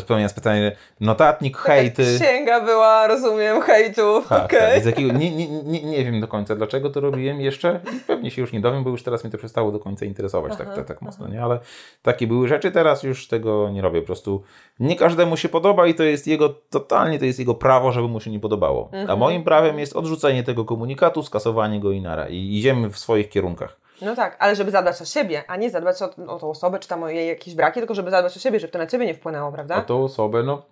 spełniając 0.01 0.33
pytanie, 0.33 0.77
notatnik, 1.01 1.59
hejty. 1.59 2.19
Księga 2.21 2.61
była, 2.61 3.07
rozumiem, 3.07 3.61
hejtu. 3.61 4.23
Tak, 4.29 4.45
okej. 4.45 4.75
tak. 4.75 4.87
Jakiego, 4.87 5.13
nie, 5.13 5.37
nie, 5.37 5.49
nie, 5.49 5.83
nie 5.83 6.05
wiem 6.05 6.21
do 6.21 6.29
końca, 6.29 6.57
dlaczego 6.57 6.91
to 6.91 7.01
robiłem 7.01 7.41
jeszcze. 7.41 7.81
Pewnie 8.07 8.31
się 8.31 8.41
już 8.41 8.53
nie 8.53 8.61
dowiem, 8.61 8.85
bo 8.85 8.91
już 8.91 9.03
teraz 9.03 9.25
mnie 9.25 9.31
to 9.31 9.39
przestało 9.39 9.73
do 9.73 9.79
końca 9.79 10.05
interesować 10.05 10.57
tak, 10.57 10.75
tak, 10.75 10.87
tak 10.87 11.03
mocno, 11.03 11.29
nie? 11.29 11.43
Ale 11.43 11.61
takie 12.03 12.27
były 12.27 12.49
rzeczy, 12.49 12.71
teraz 12.71 13.03
już 13.03 13.29
tego 13.29 13.71
nie 13.71 13.83
robię. 13.83 14.01
Po 14.01 14.07
prostu 14.07 14.43
nie 14.81 14.97
każdemu 14.97 15.37
się 15.37 15.49
podoba 15.49 15.87
i 15.87 15.95
to 15.95 16.03
jest 16.03 16.27
jego, 16.27 16.49
totalnie 16.49 17.19
to 17.19 17.25
jest 17.25 17.39
jego 17.39 17.55
prawo, 17.55 17.93
żeby 17.93 18.09
mu 18.09 18.21
się 18.21 18.31
nie 18.31 18.41
podobało. 18.41 18.91
A 19.09 19.17
moim 19.17 19.45
prawem 19.45 19.79
jest 19.79 19.97
odrzucenie 19.97 20.43
tego 20.43 20.65
komunikatu, 20.65 21.23
skasowanie 21.23 21.81
go 21.81 21.93
i 21.93 22.01
nara. 22.01 22.29
I 22.29 22.59
idziemy 22.59 22.91
w 22.91 22.99
swoich 22.99 23.29
kierunkach. 23.29 23.82
No 24.03 24.17
tak, 24.17 24.37
ale 24.39 24.57
żeby 24.57 24.71
zadbać 24.71 25.03
o 25.03 25.05
siebie, 25.05 25.45
a 25.49 25.57
nie 25.57 25.71
zadbać 25.71 26.03
o, 26.03 26.11
o 26.27 26.39
tą 26.39 26.51
osobę, 26.51 26.79
czy 26.79 26.89
tam 26.89 27.03
o 27.03 27.09
jej 27.09 27.29
jakieś 27.29 27.55
braki, 27.55 27.81
tylko 27.81 27.95
żeby 27.95 28.11
zadbać 28.11 28.37
o 28.37 28.41
siebie, 28.41 28.61
żeby 28.61 28.73
to 28.73 28.79
na 28.79 28.87
ciebie 28.87 29.07
nie 29.07 29.15
wpłynęło, 29.15 29.53
prawda? 29.53 29.77
O 29.77 29.83
tą 29.83 30.05
osobę, 30.05 30.43
no 30.43 30.63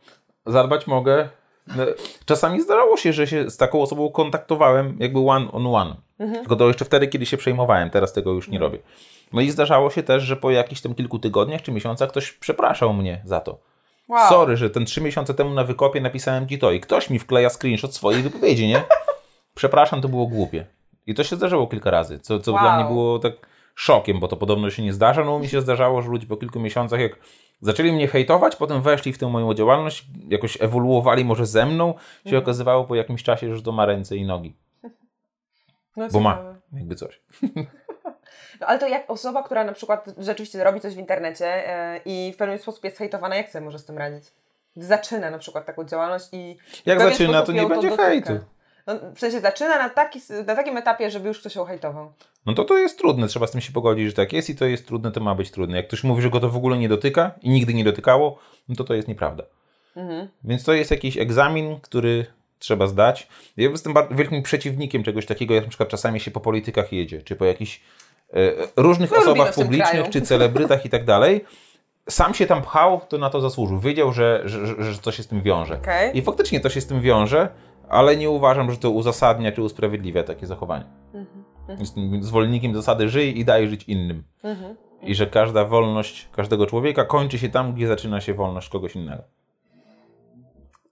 zadbać 0.47 0.87
mogę. 0.87 1.29
No, 1.67 1.85
Czasami 2.25 2.61
zdarzało 2.61 2.97
się, 2.97 3.13
że 3.13 3.27
się 3.27 3.51
z 3.51 3.57
taką 3.57 3.83
osobą 3.83 4.11
kontaktowałem 4.11 4.97
jakby 5.01 5.19
one 5.19 5.53
on 5.53 5.67
one. 5.67 5.97
Tylko 6.35 6.57
to 6.57 6.69
jeszcze 6.69 6.85
wtedy, 6.85 7.09
kiedy 7.09 7.27
się 7.27 7.37
przejmowałem, 7.37 7.91
teraz 7.91 8.13
tego 8.13 8.33
już 8.33 8.49
nie 8.49 8.59
robię. 8.59 8.79
No 9.33 9.41
i 9.41 9.51
zdarzało 9.51 9.91
się 9.91 10.03
też, 10.03 10.23
że 10.23 10.37
po 10.37 10.51
jakichś 10.51 10.81
tam 10.81 10.95
kilku 10.95 11.19
tygodniach 11.19 11.63
czy 11.63 11.73
miesiącach 11.73 12.11
ktoś 12.11 12.33
przepraszał 12.33 12.93
mnie 12.93 13.23
za 13.25 13.41
to. 13.41 13.59
Wow. 14.09 14.29
Sorry, 14.29 14.57
że 14.57 14.71
ten 14.71 14.87
trzy 14.87 15.01
miesiące 15.01 15.35
temu 15.35 15.55
na 15.55 15.65
wykopie 15.65 16.01
napisałem 16.01 16.49
ci 16.49 16.59
to 16.59 16.73
i 16.73 16.81
ktoś 16.81 17.11
mi 17.11 17.19
wkleja 17.19 17.51
screenshot 17.51 17.95
swojej 17.95 18.23
wypowiedzi, 18.23 18.69
nie? 18.69 18.83
Przepraszam, 19.55 20.01
to 20.01 20.09
było 20.09 20.27
głupie. 20.27 20.67
I 21.11 21.15
to 21.15 21.25
się 21.25 21.37
zdarzyło 21.37 21.67
kilka 21.67 21.91
razy, 21.91 22.19
co, 22.19 22.39
co 22.41 22.53
Wow. 22.53 22.61
dla 22.61 22.77
mnie 22.77 22.85
było 22.85 23.19
tak 23.19 23.33
szokiem, 23.75 24.21
bo 24.21 24.29
to 24.29 24.37
podobno 24.37 24.71
się 24.71 24.83
nie 24.83 24.93
zdarza. 24.93 25.25
No 25.25 25.39
mi 25.39 25.49
się 25.49 25.61
zdarzało, 25.61 26.03
że 26.03 26.09
ludzie 26.11 26.27
po 26.27 26.37
kilku 26.37 26.61
miesiącach, 26.61 27.01
jak 27.01 27.13
zaczęli 27.61 27.93
mnie 27.93 28.09
hejtować, 28.09 28.57
potem 28.57 28.83
weszli 28.83 29.13
w 29.13 29.19
tę 29.19 29.27
moją 29.29 29.55
działalność, 29.55 30.07
jakoś 30.29 30.63
ewoluowali 30.63 31.25
może 31.25 31.47
ze 31.47 31.67
mną, 31.67 31.95
się 31.99 32.01
Mhm. 32.25 32.43
okazywało 32.43 32.85
po 32.85 32.95
jakimś 32.95 33.23
czasie, 33.23 33.57
że 33.57 33.63
to 33.63 33.73
ma 33.73 33.87
ręce 33.87 34.17
i 34.17 34.25
nogi. 34.25 34.57
No, 35.97 36.09
Bo 36.13 36.21
ma, 36.21 36.55
jakby 36.73 36.95
coś. 36.97 37.21
No, 38.61 38.67
ale 38.69 38.79
to 38.79 38.89
jak 38.89 39.11
osoba, 39.11 39.43
która 39.43 39.65
na 39.65 39.73
przykład 39.73 40.05
rzeczywiście 40.19 40.65
robi 40.65 40.81
coś 40.81 40.95
w 40.95 40.99
internecie 40.99 41.47
e, 41.71 42.01
i 42.05 42.33
w 42.33 42.37
pewien 42.37 42.59
sposób 42.59 42.85
jest 42.85 42.99
hejtowana, 42.99 43.37
jak 43.37 43.51
sobie 43.51 43.65
może 43.65 43.79
z 43.79 43.85
tym 43.85 43.99
radzić? 43.99 44.25
Zaczyna 44.77 45.31
na 45.31 45.39
przykład 45.39 45.67
taką 45.67 45.85
działalność 45.85 46.29
i... 46.33 46.57
Jak 46.87 47.01
zaczyna, 47.01 47.43
to 47.43 47.53
nie 47.53 47.67
będzie 47.67 47.89
dotyka. 47.91 48.09
hejtu. 48.09 48.33
No, 48.87 48.95
w 49.15 49.19
sensie 49.19 49.41
zaczyna 49.41 49.79
na, 49.79 49.89
taki, 49.89 50.21
na 50.47 50.55
takim 50.57 50.77
etapie, 50.77 51.11
żeby 51.11 51.29
już 51.29 51.41
ktoś 51.41 51.55
ją 51.55 51.65
hejtował. 51.65 52.13
No 52.47 52.53
to 52.55 52.65
to 52.65 52.79
jest 52.79 52.99
trudne, 52.99 53.27
trzeba 53.29 53.47
z 53.47 53.51
tym 53.51 53.61
się 53.61 53.73
pogodzić, 53.73 54.07
że 54.07 54.13
tak 54.13 54.33
jest 54.33 54.51
i 54.51 54.57
to 54.57 54.65
jest 54.65 54.87
trudne, 54.87 55.13
to 55.13 55.21
ma 55.21 55.35
być 55.35 55.51
trudne. 55.51 55.77
Jak 55.77 55.87
ktoś 55.89 56.05
mówi, 56.05 56.23
że 56.23 56.31
go 56.31 56.41
to 56.41 56.49
w 56.51 56.57
ogóle 56.57 56.79
nie 56.79 56.89
dotyka 56.89 57.31
i 57.43 57.51
nigdy 57.51 57.75
nie 57.75 57.85
dotykało, 57.85 58.39
no 58.69 58.75
to 58.77 58.85
to 58.85 58.95
jest 58.95 59.09
nieprawda. 59.09 59.45
Mhm. 59.97 60.29
Więc 60.45 60.65
to 60.65 60.73
jest 60.73 60.91
jakiś 60.91 61.17
egzamin, 61.19 61.81
który 61.81 62.27
trzeba 62.59 62.87
zdać. 62.87 63.29
Ja 63.57 63.71
jestem 63.71 63.95
wielkim 64.11 64.43
przeciwnikiem 64.43 65.03
czegoś 65.03 65.27
takiego, 65.27 65.55
jak 65.55 65.65
na 65.65 65.69
przykład 65.69 65.89
czasami 65.89 66.21
się 66.21 66.31
po 66.31 66.41
politykach 66.41 66.93
jedzie, 66.93 67.23
czy 67.23 67.37
po 67.37 67.45
jakichś 67.45 67.81
e, 68.35 68.37
różnych 68.77 69.11
No, 69.11 69.17
osobach 69.17 69.55
publicznych, 69.55 69.91
kraju. 69.91 70.13
czy 70.13 70.23
celebrytach 70.23 70.85
i 70.85 70.91
tak 70.91 71.05
dalej. 71.05 71.45
Sam 72.09 72.35
się 72.35 72.47
tam 72.47 72.63
pchał, 72.63 73.01
to 73.09 73.19
na 73.19 73.31
to 73.31 73.41
zasłużył. 73.41 73.81
Wiedział, 73.81 74.13
że, 74.13 74.43
że, 74.45 74.67
że, 74.67 74.93
że 74.93 74.99
to 74.99 75.13
się 75.13 75.23
z 75.23 75.27
tym 75.27 75.43
wiąże. 75.43 75.75
Okej. 75.75 76.19
I 76.19 76.23
faktycznie 76.23 76.61
to 76.61 76.69
się 76.71 76.81
z 76.81 76.87
tym 76.87 77.01
wiąże, 77.01 77.49
ale 77.91 78.17
nie 78.17 78.31
uważam, 78.31 78.71
że 78.71 78.77
to 78.77 78.91
uzasadnia 78.91 79.53
czy 79.53 79.63
usprawiedliwia 79.63 80.23
takie 80.23 80.47
zachowanie. 80.47 80.85
Mhm. 81.15 81.45
Jestem 81.81 82.23
zwolennikiem 82.23 82.75
zasady 82.75 83.09
żyj 83.09 83.39
i 83.39 83.45
daj 83.45 83.69
żyć 83.69 83.85
innym. 83.85 84.25
Mhm. 84.43 84.77
I 85.03 85.15
że 85.15 85.27
każda 85.27 85.65
wolność 85.65 86.29
każdego 86.33 86.67
człowieka 86.67 87.05
kończy 87.05 87.39
się 87.39 87.49
tam, 87.49 87.75
gdzie 87.75 87.89
zaczyna 87.89 88.21
się 88.21 88.35
wolność 88.35 88.69
kogoś 88.69 88.97
innego. 88.97 89.23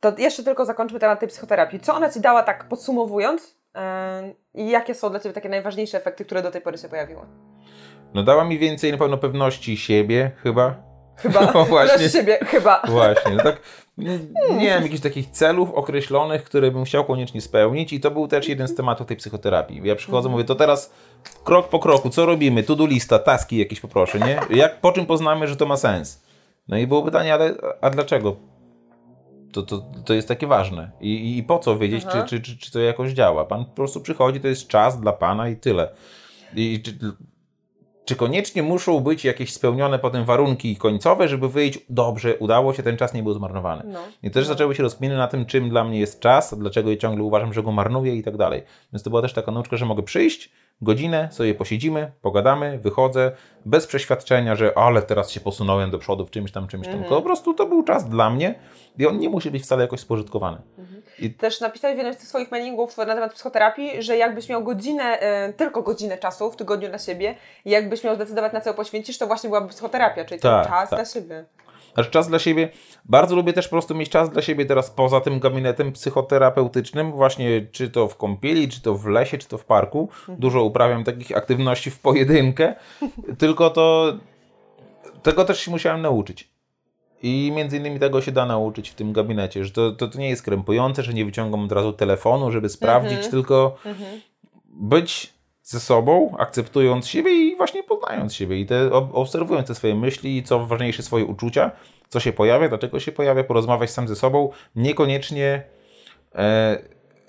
To 0.01 0.13
jeszcze 0.19 0.43
tylko 0.45 0.65
zakończmy 0.65 0.99
temat 0.99 1.21
tej 1.21 1.29
psychoterapii. 1.29 1.81
Co 1.81 1.95
ona 1.95 2.11
Ci 2.11 2.21
dała 2.21 2.43
tak 2.43 2.69
podsumowując 2.69 3.57
yy, 3.75 4.63
i 4.65 4.71
jakie 4.71 4.95
są 4.95 5.11
dla 5.11 5.21
Ciebie 5.21 5.33
takie 5.33 5.49
najważniejsze 5.49 5.99
efekty, 5.99 6.25
które 6.25 6.43
do 6.43 6.51
tej 6.51 6.61
pory 6.61 6.79
się 6.79 6.89
pojawiły? 6.89 7.23
No 8.15 8.23
dała 8.23 8.45
mi 8.45 8.59
więcej 8.59 8.93
na 8.93 8.99
pewno 8.99 9.19
pewności 9.19 9.77
siebie, 9.77 10.31
chyba. 10.37 10.75
Chyba. 11.19 11.41
No 11.55 11.65
właśnie. 11.65 11.99
Dla 11.99 12.09
siebie, 12.09 12.39
chyba. 12.47 12.83
Właśnie, 12.89 13.33
no 13.33 13.43
tak 13.43 13.61
nie, 13.99 14.19
nie 14.51 14.75
mam 14.75 14.83
jakichś 14.83 15.01
takich 15.01 15.31
celów 15.31 15.71
określonych, 15.75 16.45
które 16.45 16.71
bym 16.71 16.85
chciał 16.85 17.05
koniecznie 17.05 17.41
spełnić 17.41 17.93
i 17.93 18.01
to 18.01 18.11
był 18.11 18.29
też 18.29 18.49
jeden 18.49 18.69
z 18.69 18.75
tematów 18.75 19.07
tej 19.07 19.17
psychoterapii. 19.17 19.81
Ja 19.85 19.97
przychodzę, 19.97 20.29
mówię, 20.29 20.45
to 20.45 20.55
teraz 20.55 20.93
krok 21.45 21.69
po 21.69 21.79
kroku, 21.79 22.11
co 22.11 22.27
robimy? 22.27 22.63
To 22.63 22.77
do 22.77 22.87
lista, 22.87 23.19
taski 23.19 23.59
jakieś 23.59 23.81
poproszę, 23.81 24.19
nie? 24.19 24.41
Jak, 24.51 24.81
po 24.81 24.93
czym 24.93 25.07
poznamy, 25.07 25.49
że 25.49 25.57
to 25.57 25.67
ma 25.67 25.77
sens? 25.77 26.23
No 26.69 26.77
i 26.77 26.87
było 26.87 27.03
pytanie, 27.03 27.35
ale 27.35 27.55
a 27.81 27.91
dlaczego? 27.91 28.37
To, 29.53 29.63
to, 29.63 29.83
to 30.05 30.15
jest 30.15 30.29
takie 30.29 30.47
ważne. 30.47 30.91
I, 31.01 31.15
i, 31.15 31.39
i 31.39 31.43
po 31.43 31.59
co 31.59 31.79
wiedzieć, 31.79 32.05
czy, 32.13 32.25
czy, 32.27 32.41
czy, 32.41 32.59
czy 32.59 32.73
to 32.73 32.81
jakoś 32.81 33.13
działa? 33.13 33.45
Pan 33.45 33.65
po 33.65 33.71
prostu 33.71 34.01
przychodzi, 34.01 34.41
to 34.41 34.49
jest 34.49 34.69
czas 34.69 35.01
dla 35.01 35.13
Pana 35.13 35.49
i 35.49 35.57
tyle. 35.57 35.89
I 36.55 36.83
czy, 36.83 36.99
czy 38.09 38.17
koniecznie 38.17 38.63
muszą 38.63 39.01
być 39.01 39.25
jakieś 39.25 39.53
spełnione 39.53 39.99
potem 39.99 40.25
warunki 40.25 40.77
końcowe, 40.77 41.29
żeby 41.29 41.49
wyjść, 41.49 41.79
dobrze, 41.89 42.37
udało 42.37 42.75
się, 42.75 42.83
ten 42.83 42.97
czas 42.97 43.15
nie 43.15 43.23
był 43.23 43.35
zmarnowany. 43.35 43.83
No. 43.87 43.99
I 44.23 44.31
też 44.31 44.47
zaczęły 44.47 44.75
się 44.75 44.83
rozkminy 44.83 45.17
na 45.17 45.29
tym, 45.29 45.47
czym 45.47 45.71
dla 45.71 45.85
mnie 45.85 45.99
jest 46.01 46.21
czas, 46.21 46.59
dlaczego 46.59 46.91
ja 46.91 46.97
ciągle 46.97 47.25
uważam, 47.25 47.53
że 47.53 47.63
go 47.63 47.73
marnuję 47.73 48.17
i 48.17 48.23
tak 48.23 48.37
dalej. 48.37 48.63
Więc 48.93 49.03
to 49.03 49.11
była 49.11 49.23
też 49.23 49.33
taka 49.33 49.53
nauczka, 49.53 49.77
że 49.77 49.87
mogę 49.87 50.03
przyjść, 50.03 50.51
godzinę, 50.81 51.29
sobie 51.33 51.55
posiedzimy, 51.55 52.13
pogadamy, 52.23 52.79
wychodzę, 52.79 53.33
bez 53.65 53.87
przeświadczenia, 53.87 54.57
że 54.57 54.79
ale 54.79 55.03
teraz 55.03 55.31
się 55.31 55.41
posunąłem 55.41 55.91
do 55.91 55.99
przodu 55.99 56.27
w 56.27 56.31
czymś 56.31 56.53
tam, 56.53 56.69
czymś 56.69 56.87
tam. 56.87 56.99
Tylko 56.99 57.17
po 57.17 57.23
prostu 57.23 57.55
to 57.55 57.67
był 57.67 57.83
czas 57.83 58.09
dla 58.09 58.31
mnie 58.31 58.55
i 58.99 59.07
on 59.07 59.19
nie 59.19 59.29
musi 59.29 59.51
być 59.51 59.63
wcale 59.63 59.83
jakoś 59.83 60.01
spożytkowany. 60.01 60.59
Też 61.39 61.61
napisałeś 61.61 61.95
w 61.95 61.99
jednym 61.99 62.15
z 62.15 62.19
tych 62.19 62.29
swoich 62.29 62.51
mailingów 62.51 62.97
na 62.97 63.05
temat 63.05 63.35
psychoterapii, 63.35 64.03
że 64.03 64.17
jakbyś 64.17 64.49
miał 64.49 64.65
godzinę, 64.65 65.05
e, 65.05 65.53
tylko 65.53 65.83
godzinę 65.83 66.19
czasu 66.19 66.51
w 66.51 66.57
tygodniu 66.57 66.89
dla 66.89 66.99
siebie 66.99 67.35
i 67.65 67.71
jakbyś 67.71 68.05
miał 68.05 68.15
zdecydować 68.15 68.53
na 68.53 68.61
co 68.61 68.75
poświęcisz, 68.75 69.19
to 69.19 69.27
właśnie 69.27 69.49
byłaby 69.49 69.69
psychoterapia, 69.69 70.25
czyli 70.25 70.41
ten 70.41 70.51
Tak, 70.51 70.69
czas 70.69 70.91
tak. 70.91 70.99
dla 70.99 71.05
siebie. 71.05 71.45
Znaczy 71.95 72.11
czas 72.11 72.29
dla 72.29 72.39
siebie. 72.39 72.69
Bardzo 73.05 73.37
lubię 73.37 73.53
też 73.53 73.69
po 73.69 73.71
prostu 73.71 73.95
mieć 73.95 74.09
czas 74.09 74.31
dla 74.31 74.43
siebie 74.43 74.67
teraz 74.67 74.91
poza 74.91 75.21
tym 75.21 75.41
gabinetem 75.41 75.93
psychoterapeutycznym, 75.93 77.13
właśnie 77.13 77.67
czy 77.73 77.91
to 77.91 78.09
w 78.09 78.17
kąpieli, 78.17 78.69
czy 78.69 78.83
to 78.83 78.95
w 78.95 79.07
lesie, 79.07 79.39
czy 79.39 79.49
to 79.49 79.59
w 79.59 79.65
parku. 79.65 80.09
Dużo 80.29 80.65
uprawiam 80.65 81.05
takich 81.05 81.37
aktywności 81.37 81.91
w 81.91 81.99
pojedynkę, 81.99 82.75
tylko 83.39 83.71
to 83.71 84.13
tego 85.23 85.45
też 85.45 85.61
się 85.61 85.71
musiałem 85.71 86.03
nauczyć. 86.03 86.51
I 87.23 87.53
między 87.57 87.77
innymi 87.77 88.01
tego 88.01 88.21
się 88.21 88.33
da 88.33 88.47
nauczyć 88.47 88.91
w 88.91 88.95
tym 88.95 89.13
gabinecie, 89.13 89.65
że 89.65 89.71
to, 89.71 89.93
to, 89.93 90.09
to 90.09 90.19
nie 90.19 90.29
jest 90.29 90.43
krępujące, 90.43 91.03
że 91.03 91.15
nie 91.15 91.25
wyciągam 91.25 91.65
od 91.65 91.73
razu 91.73 91.93
telefonu, 91.93 92.51
żeby 92.53 92.69
sprawdzić, 92.69 93.19
tylko 93.29 93.77
być 94.67 95.33
ze 95.63 95.81
sobą, 95.81 96.37
akceptując 96.39 97.09
siebie 97.09 97.33
i 97.33 97.57
właśnie 97.57 97.83
poznając 97.83 98.35
siebie 98.35 98.61
i 98.61 98.67
te, 98.67 98.93
ob- 98.93 99.11
obserwując 99.15 99.69
te 99.69 99.75
swoje 99.75 99.95
myśli 99.95 100.37
i 100.37 100.43
co 100.43 100.67
ważniejsze 100.67 101.03
swoje 101.03 101.25
uczucia, 101.25 101.71
co 102.09 102.21
się 102.21 102.33
pojawia, 102.33 102.69
dlaczego 102.69 103.01
się 103.01 103.13
pojawia, 103.13 103.45
porozmawiać 103.45 103.91
sam 103.91 104.09
ze 104.09 104.17
sobą, 104.17 104.51
niekoniecznie 104.77 105.63
e, 106.35 106.79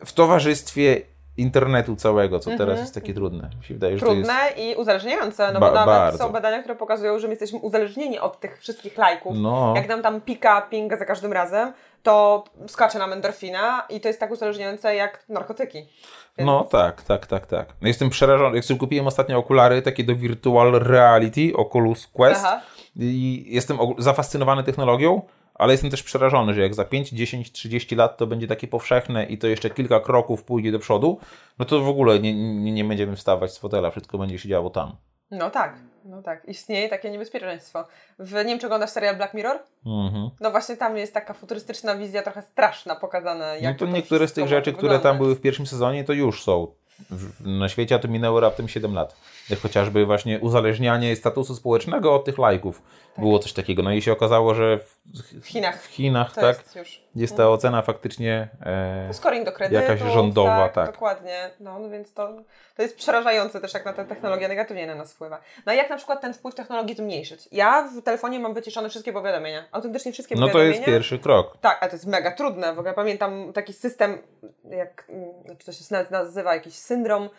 w 0.05 0.13
towarzystwie 0.13 1.01
internetu 1.39 1.95
całego, 1.95 2.39
co 2.39 2.57
teraz 2.57 2.79
jest 2.79 2.93
takie 2.93 3.13
trudne. 3.13 3.49
Mi 3.59 3.65
się 3.65 3.73
wydaje, 3.73 3.97
że 3.97 4.05
to 4.05 4.13
jest... 4.13 4.29
Mhm. 4.29 4.47
Trudne 4.53 4.63
i 4.65 4.75
uzależniające, 4.75 5.51
no 5.53 5.59
Ba- 5.59 5.69
bo 5.69 5.75
nawet 5.75 5.95
bardzo. 5.95 6.23
są 6.23 6.29
badania, 6.31 6.59
które 6.59 6.75
pokazują, 6.75 7.19
że 7.19 7.27
my 7.27 7.31
jesteśmy 7.33 7.59
uzależnieni 7.59 8.19
od 8.19 8.39
tych 8.39 8.59
wszystkich 8.59 8.97
lajków. 8.97 9.37
No. 9.39 9.73
Jak 9.75 9.87
nam 9.89 10.01
tam 10.01 10.21
pika, 10.21 10.61
pinga 10.61 10.97
za 10.97 11.05
każdym 11.05 11.33
razem, 11.33 11.73
to 12.03 12.43
skacze 12.67 12.99
nam 12.99 13.13
endorfina 13.13 13.85
i 13.89 13.99
to 14.01 14.07
jest 14.07 14.19
tak 14.19 14.31
uzależniające 14.31 14.95
jak 14.95 15.23
narkotyki. 15.29 15.77
Więc- 16.37 16.47
No 16.47 16.63
tak, 16.63 17.01
tak, 17.01 17.27
tak, 17.27 17.45
tak. 17.45 17.67
No, 17.81 17.87
jestem 17.87 18.09
przerażony. 18.09 18.55
Jak 18.55 18.65
sobie 18.65 18.79
kupiłem 18.79 19.07
ostatnio 19.07 19.37
okulary 19.37 19.81
takie 19.81 20.03
do 20.03 20.15
virtual 20.15 20.71
reality, 20.71 21.51
Oculus 21.55 22.07
Quest 22.07 22.45
Aha. 22.45 22.61
i 22.99 23.43
jestem 23.47 23.77
zafascynowany 23.97 24.63
technologią, 24.63 25.21
ale 25.59 25.73
jestem 25.73 25.91
też 25.91 26.03
przerażony, 26.03 26.53
że 26.53 26.61
jak 26.61 26.75
za 26.75 26.85
5, 26.85 27.09
10, 27.09 27.51
30 27.51 27.95
lat 27.95 28.17
to 28.17 28.27
będzie 28.27 28.47
takie 28.47 28.67
powszechne 28.67 29.25
i 29.25 29.37
to 29.37 29.47
jeszcze 29.47 29.69
kilka 29.69 29.99
kroków 29.99 30.43
pójdzie 30.43 30.71
do 30.71 30.79
przodu, 30.79 31.19
no 31.59 31.65
to 31.65 31.79
w 31.79 31.87
ogóle 31.87 32.19
nie, 32.19 32.33
nie, 32.33 32.71
nie 32.71 32.83
będziemy 32.83 33.15
wstawać 33.15 33.53
z 33.53 33.57
fotela, 33.57 33.91
wszystko 33.91 34.17
będzie 34.17 34.39
się 34.39 34.49
działo 34.49 34.69
tam. 34.69 34.95
No 35.31 35.49
tak, 35.49 35.75
no 36.05 36.21
tak. 36.21 36.45
Istnieje 36.45 36.89
takie 36.89 37.11
niebezpieczeństwo. 37.11 37.87
W, 38.19 38.33
nie 38.33 38.43
wiem, 38.43 38.59
czy 38.59 38.65
oglądasz 38.65 38.89
serial 38.89 39.15
Black 39.15 39.33
Mirror? 39.33 39.59
Mhm. 39.85 40.29
No 40.39 40.51
właśnie 40.51 40.77
tam 40.77 40.97
jest 40.97 41.13
taka 41.13 41.33
futurystyczna 41.33 41.95
wizja, 41.95 42.21
trochę 42.21 42.41
straszna 42.41 42.95
pokazana. 42.95 43.47
No 43.47 43.55
Jak 43.55 43.77
to 43.77 43.85
to 43.85 43.91
niektóre 43.91 44.27
z 44.27 44.33
tych 44.33 44.47
rzeczy, 44.47 44.73
które 44.73 44.99
tam 44.99 45.17
były 45.17 45.35
w 45.35 45.41
pierwszym 45.41 45.67
sezonie, 45.67 46.03
to 46.03 46.13
już 46.13 46.43
są 46.43 46.67
w, 47.09 47.47
na 47.47 47.69
świecie, 47.69 47.95
a 47.95 47.99
to 47.99 48.07
minęło 48.07 48.39
raptem 48.39 48.67
7 48.67 48.93
lat. 48.93 49.15
Chociażby 49.55 50.05
właśnie 50.05 50.39
uzależnianie 50.39 51.15
statusu 51.15 51.55
społecznego 51.55 52.15
od 52.15 52.25
tych 52.25 52.37
lajków. 52.37 52.81
Było 53.17 53.39
coś 53.39 53.53
takiego. 53.53 53.83
No 53.83 53.91
i 53.91 54.01
się 54.01 54.11
okazało, 54.11 54.55
że 54.55 54.77
w, 54.77 54.97
W 55.41 55.47
Chinach. 55.47 55.81
w 55.81 55.85
Chinach 55.85 56.33
To 56.33 56.41
tak, 56.41 56.57
jest 56.57 56.75
już. 56.75 57.01
jest 57.15 57.37
ta 57.37 57.49
ocena 57.49 57.81
faktycznie 57.81 58.47
e, 58.65 59.13
Scoring 59.13 59.45
do 59.45 59.51
kredytu. 59.51 59.81
Jakaś 59.81 60.13
rządowa, 60.13 60.63
tak. 60.69 60.73
tak. 60.73 60.91
Dokładnie. 60.91 61.49
No, 61.59 61.79
no 61.79 61.89
więc 61.89 62.13
to, 62.13 62.33
to 62.75 62.81
jest 62.81 62.97
przerażające 62.97 63.61
też, 63.61 63.73
jak 63.73 63.85
na 63.85 63.93
tę 63.93 64.05
technologię 64.05 64.47
negatywnie 64.47 64.87
na 64.87 64.95
nas 64.95 65.13
wpływa. 65.13 65.41
No 65.65 65.71
a 65.71 65.75
jak 65.75 65.89
na 65.89 65.97
przykład 65.97 66.21
ten 66.21 66.33
wpływ 66.33 66.55
technologii 66.55 66.95
zmniejszyć? 66.95 67.47
Ja 67.51 67.89
w 67.97 68.01
telefonie 68.01 68.39
mam 68.39 68.53
wyciszone 68.53 68.89
wszystkie 68.89 69.13
powiadomienia. 69.13 69.63
Autentycznie 69.71 70.11
wszystkie 70.11 70.35
no 70.35 70.41
to 70.41 70.51
powiadomienia. 70.51 70.75
jest 70.75 70.85
pierwszy 70.85 71.19
krok. 71.19 71.57
Tak, 71.61 71.77
ale 71.81 71.89
to 71.89 71.95
jest 71.95 72.07
mega 72.07 72.31
trudne. 72.31 72.73
W 72.73 72.79
ogóle 72.79 72.93
pamiętam 72.93 73.53
taki 73.53 73.73
system, 73.73 74.17
jak, 74.69 75.07
jak 75.45 75.63
to 75.63 75.71
się 75.71 75.83
nazywa, 76.11 76.53
jakiś 76.53 76.73
syndrom. 76.73 77.29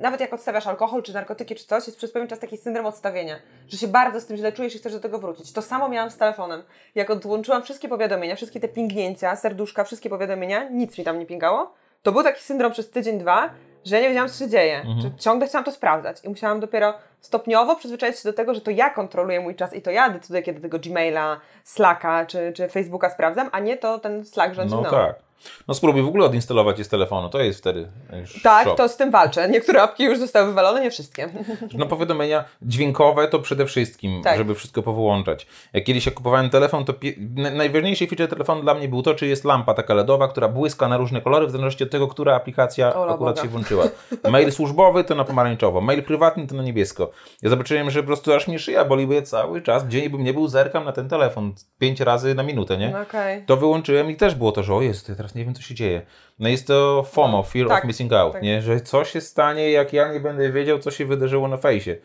Nawet 0.00 0.20
jak 0.20 0.32
odstawiasz 0.32 0.66
alkohol, 0.66 1.02
czy 1.02 1.14
narkotyki, 1.14 1.54
czy 1.54 1.66
coś, 1.66 1.86
jest 1.86 1.98
przez 1.98 2.12
pewien 2.12 2.28
czas 2.28 2.38
taki 2.38 2.56
syndrom 2.56 2.86
odstawienia, 2.86 3.36
że 3.68 3.78
się 3.78 3.88
bardzo 3.88 4.20
z 4.20 4.26
tym 4.26 4.36
źle 4.36 4.52
czujesz 4.52 4.74
i 4.74 4.78
chcesz 4.78 4.92
do 4.92 5.00
tego 5.00 5.18
wrócić. 5.18 5.52
To 5.52 5.62
samo 5.62 5.88
miałam 5.88 6.10
z 6.10 6.16
telefonem. 6.16 6.62
Jak 6.94 7.10
odłączyłam 7.10 7.62
wszystkie 7.62 7.88
powiadomienia, 7.88 8.36
wszystkie 8.36 8.60
te 8.60 8.68
pingnięcia, 8.68 9.36
serduszka, 9.36 9.84
wszystkie 9.84 10.10
powiadomienia, 10.10 10.68
nic 10.68 10.98
mi 10.98 11.04
tam 11.04 11.18
nie 11.18 11.26
pingało, 11.26 11.74
to 12.02 12.12
był 12.12 12.22
taki 12.22 12.42
syndrom 12.42 12.72
przez 12.72 12.90
tydzień, 12.90 13.18
dwa, 13.18 13.50
że 13.84 13.96
ja 13.96 14.02
nie 14.02 14.08
wiedziałam, 14.08 14.28
co 14.28 14.44
się 14.44 14.50
dzieje. 14.50 14.82
Że 15.02 15.10
ciągle 15.18 15.48
chciałam 15.48 15.64
to 15.64 15.72
sprawdzać 15.72 16.24
i 16.24 16.28
musiałam 16.28 16.60
dopiero 16.60 16.94
stopniowo 17.20 17.76
przyzwyczaić 17.76 18.18
się 18.18 18.28
do 18.28 18.32
tego, 18.32 18.54
że 18.54 18.60
to 18.60 18.70
ja 18.70 18.90
kontroluję 18.90 19.40
mój 19.40 19.54
czas 19.54 19.74
i 19.74 19.82
to 19.82 19.90
ja 19.90 20.10
decyduję, 20.10 20.42
kiedy 20.42 20.60
tego 20.60 20.78
Gmaila, 20.78 21.40
Slacka 21.64 22.26
czy, 22.26 22.52
czy 22.52 22.68
Facebooka 22.68 23.10
sprawdzam, 23.10 23.48
a 23.52 23.60
nie 23.60 23.76
to 23.76 23.98
ten 23.98 24.24
Slack 24.24 24.54
rządzi 24.54 24.74
No 24.74 24.90
tak. 24.90 25.27
No 25.68 25.74
spróbuj 25.74 26.02
w 26.02 26.08
ogóle 26.08 26.24
odinstalować 26.26 26.78
je 26.78 26.84
z 26.84 26.88
telefonu, 26.88 27.28
to 27.28 27.40
jest 27.40 27.58
wtedy 27.58 27.88
już 28.20 28.42
Tak, 28.42 28.64
szok. 28.64 28.76
to 28.76 28.88
z 28.88 28.96
tym 28.96 29.10
walczę. 29.10 29.48
Niektóre 29.48 29.82
apki 29.82 30.04
już 30.04 30.18
zostały 30.18 30.46
wywalone, 30.46 30.80
nie 30.80 30.90
wszystkie. 30.90 31.28
No 31.74 31.86
powiadomienia 31.86 32.44
dźwiękowe 32.62 33.28
to 33.28 33.38
przede 33.38 33.66
wszystkim, 33.66 34.22
Tak. 34.22 34.38
żeby 34.38 34.54
wszystko 34.54 34.82
powyłączać. 34.82 35.46
Jak 35.72 35.84
kiedyś 35.84 36.06
jak 36.06 36.14
kupowałem 36.14 36.50
telefon, 36.50 36.84
to 36.84 36.94
najważniejszy 37.36 38.06
feature 38.06 38.28
telefonu 38.28 38.62
dla 38.62 38.74
mnie 38.74 38.88
był 38.88 39.02
to, 39.02 39.14
czy 39.14 39.26
jest 39.26 39.44
lampa 39.44 39.74
taka 39.74 39.94
LEDowa, 39.94 40.28
która 40.28 40.48
błyska 40.48 40.88
na 40.88 40.96
różne 40.96 41.20
kolory, 41.20 41.46
w 41.46 41.50
zależności 41.50 41.84
od 41.84 41.90
tego, 41.90 42.08
która 42.08 42.34
aplikacja 42.36 42.94
Ola 42.94 43.14
akurat 43.14 43.34
Boga. 43.34 43.42
się 43.42 43.48
włączyła. 43.48 43.84
Mail 44.30 44.52
służbowy 44.52 45.04
to 45.04 45.14
na 45.14 45.24
pomarańczowo, 45.24 45.80
mail 45.80 46.02
prywatny 46.02 46.46
to 46.46 46.54
na 46.54 46.62
niebiesko. 46.62 47.10
Ja 47.42 47.50
zobaczyłem, 47.50 47.90
że 47.90 48.00
po 48.00 48.06
prostu 48.06 48.32
aż 48.32 48.48
mnie 48.48 48.58
szyja 48.58 48.84
boli, 48.84 49.06
bo 49.06 49.12
ja 49.12 49.22
cały 49.22 49.62
czas, 49.62 49.86
gdzie 49.86 50.10
bym 50.10 50.24
nie 50.24 50.34
był, 50.34 50.48
zerkam 50.48 50.84
na 50.84 50.92
ten 50.92 51.08
telefon 51.08 51.54
pięć 51.78 52.00
razy 52.00 52.34
na 52.34 52.42
minutę, 52.42 52.76
nie? 52.78 52.90
No 52.90 53.00
okej. 53.00 53.44
To 53.46 53.56
wyłączyłem 53.56 54.10
i 54.10 54.16
też 54.16 54.34
było 54.34 54.52
to, 54.52 54.62
że 54.62 54.74
o 54.74 54.82
jest, 54.82 55.08
ja 55.08 55.14
teraz 55.28 55.34
nie 55.34 55.44
wiem, 55.44 55.54
co 55.54 55.62
się 55.62 55.74
dzieje. 55.74 56.02
No 56.38 56.48
jest 56.48 56.66
to 56.66 57.02
FOMO, 57.02 57.42
Fear 57.42 57.68
tak, 57.68 57.78
of 57.84 57.88
Missing 57.88 58.12
Out, 58.12 58.32
tak. 58.32 58.42
nie? 58.42 58.62
Że 58.62 58.80
co 58.80 59.04
się 59.04 59.20
stanie, 59.20 59.70
jak 59.70 59.92
ja 59.92 60.12
nie 60.12 60.20
będę 60.20 60.52
wiedział, 60.52 60.78
co 60.78 60.90
się 60.90 61.06
wydarzyło 61.06 61.48
na 61.48 61.56
fejsie. 61.56 61.96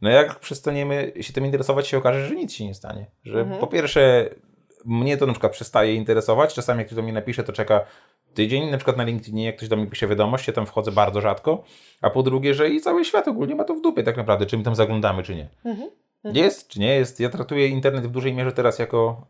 No 0.00 0.10
jak 0.10 0.38
przestaniemy 0.38 1.12
się 1.20 1.32
tym 1.32 1.44
interesować, 1.44 1.88
się 1.88 1.98
okaże, 1.98 2.28
że 2.28 2.34
nic 2.34 2.52
się 2.52 2.66
nie 2.66 2.74
stanie. 2.74 3.06
Że 3.24 3.40
Mhm. 3.40 3.60
po 3.60 3.66
pierwsze, 3.66 4.28
mnie 4.84 5.16
to 5.16 5.26
na 5.26 5.32
przykład 5.32 5.52
przestaje 5.52 5.94
interesować. 5.94 6.54
Czasami 6.54 6.78
jak 6.78 6.86
ktoś 6.86 6.96
do 6.96 7.02
mnie 7.02 7.12
napisze, 7.12 7.44
to 7.44 7.52
czeka 7.52 7.80
tydzień, 8.34 8.70
na 8.70 8.76
przykład 8.76 8.96
na 8.96 9.04
LinkedInie, 9.04 9.44
jak 9.44 9.56
ktoś 9.56 9.68
do 9.68 9.76
mnie 9.76 9.86
pisze 9.86 10.06
wiadomość, 10.06 10.46
ja 10.46 10.52
tam 10.52 10.66
wchodzę 10.66 10.92
bardzo 10.92 11.20
rzadko. 11.20 11.64
A 12.00 12.10
po 12.10 12.22
drugie, 12.22 12.54
że 12.54 12.68
i 12.68 12.80
cały 12.80 13.04
świat 13.04 13.28
ogólnie 13.28 13.54
ma 13.54 13.64
to 13.64 13.74
w 13.74 13.80
dupie 13.80 14.02
tak 14.02 14.16
naprawdę, 14.16 14.46
czy 14.46 14.58
my 14.58 14.64
tam 14.64 14.74
zaglądamy, 14.74 15.22
czy 15.22 15.34
nie. 15.34 15.48
Mhm. 15.64 15.90
Jest, 16.24 16.68
czy 16.68 16.80
nie 16.80 16.94
jest. 16.94 17.20
Ja 17.20 17.28
traktuję 17.28 17.68
internet 17.68 18.06
w 18.06 18.10
dużej 18.10 18.34
mierze 18.34 18.52
teraz 18.52 18.78
jako 18.78 19.26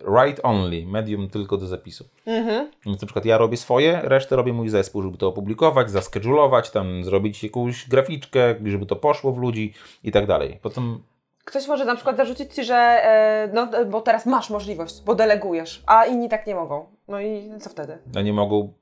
write 0.00 0.42
only, 0.42 0.86
medium 0.86 1.28
tylko 1.28 1.56
do 1.56 1.66
zapisu. 1.66 2.04
Mhm. 2.26 2.70
Więc 2.86 3.00
na 3.00 3.06
przykład 3.06 3.24
ja 3.24 3.38
robię 3.38 3.56
swoje, 3.56 4.00
resztę 4.02 4.36
robi 4.36 4.52
mój 4.52 4.68
zespół, 4.68 5.02
żeby 5.02 5.18
to 5.18 5.28
opublikować, 5.28 5.90
zaskedulować, 5.90 6.70
tam 6.70 7.04
zrobić 7.04 7.44
jakąś 7.44 7.88
graficzkę, 7.88 8.54
żeby 8.64 8.86
to 8.86 8.96
poszło 8.96 9.32
w 9.32 9.38
ludzi 9.38 9.74
i 10.04 10.12
tak 10.12 10.26
dalej. 10.26 10.58
Potem 10.62 10.98
Ktoś 11.46 11.68
może 11.68 11.84
na 11.84 11.94
przykład 11.94 12.16
zarzucić 12.16 12.54
Ci, 12.54 12.64
że 12.64 12.74
e, 12.76 13.50
no, 13.54 13.62
e, 13.72 13.84
bo 13.84 14.00
teraz 14.00 14.26
masz 14.26 14.50
możliwość, 14.50 15.02
bo 15.04 15.14
delegujesz, 15.14 15.82
a 15.86 16.04
inni 16.04 16.28
tak 16.28 16.46
nie 16.46 16.54
mogą. 16.54 16.86
No 17.08 17.20
i 17.20 17.50
co 17.60 17.70
wtedy? 17.70 17.98
no 18.14 18.22
nie 18.22 18.32
mogą, 18.32 18.72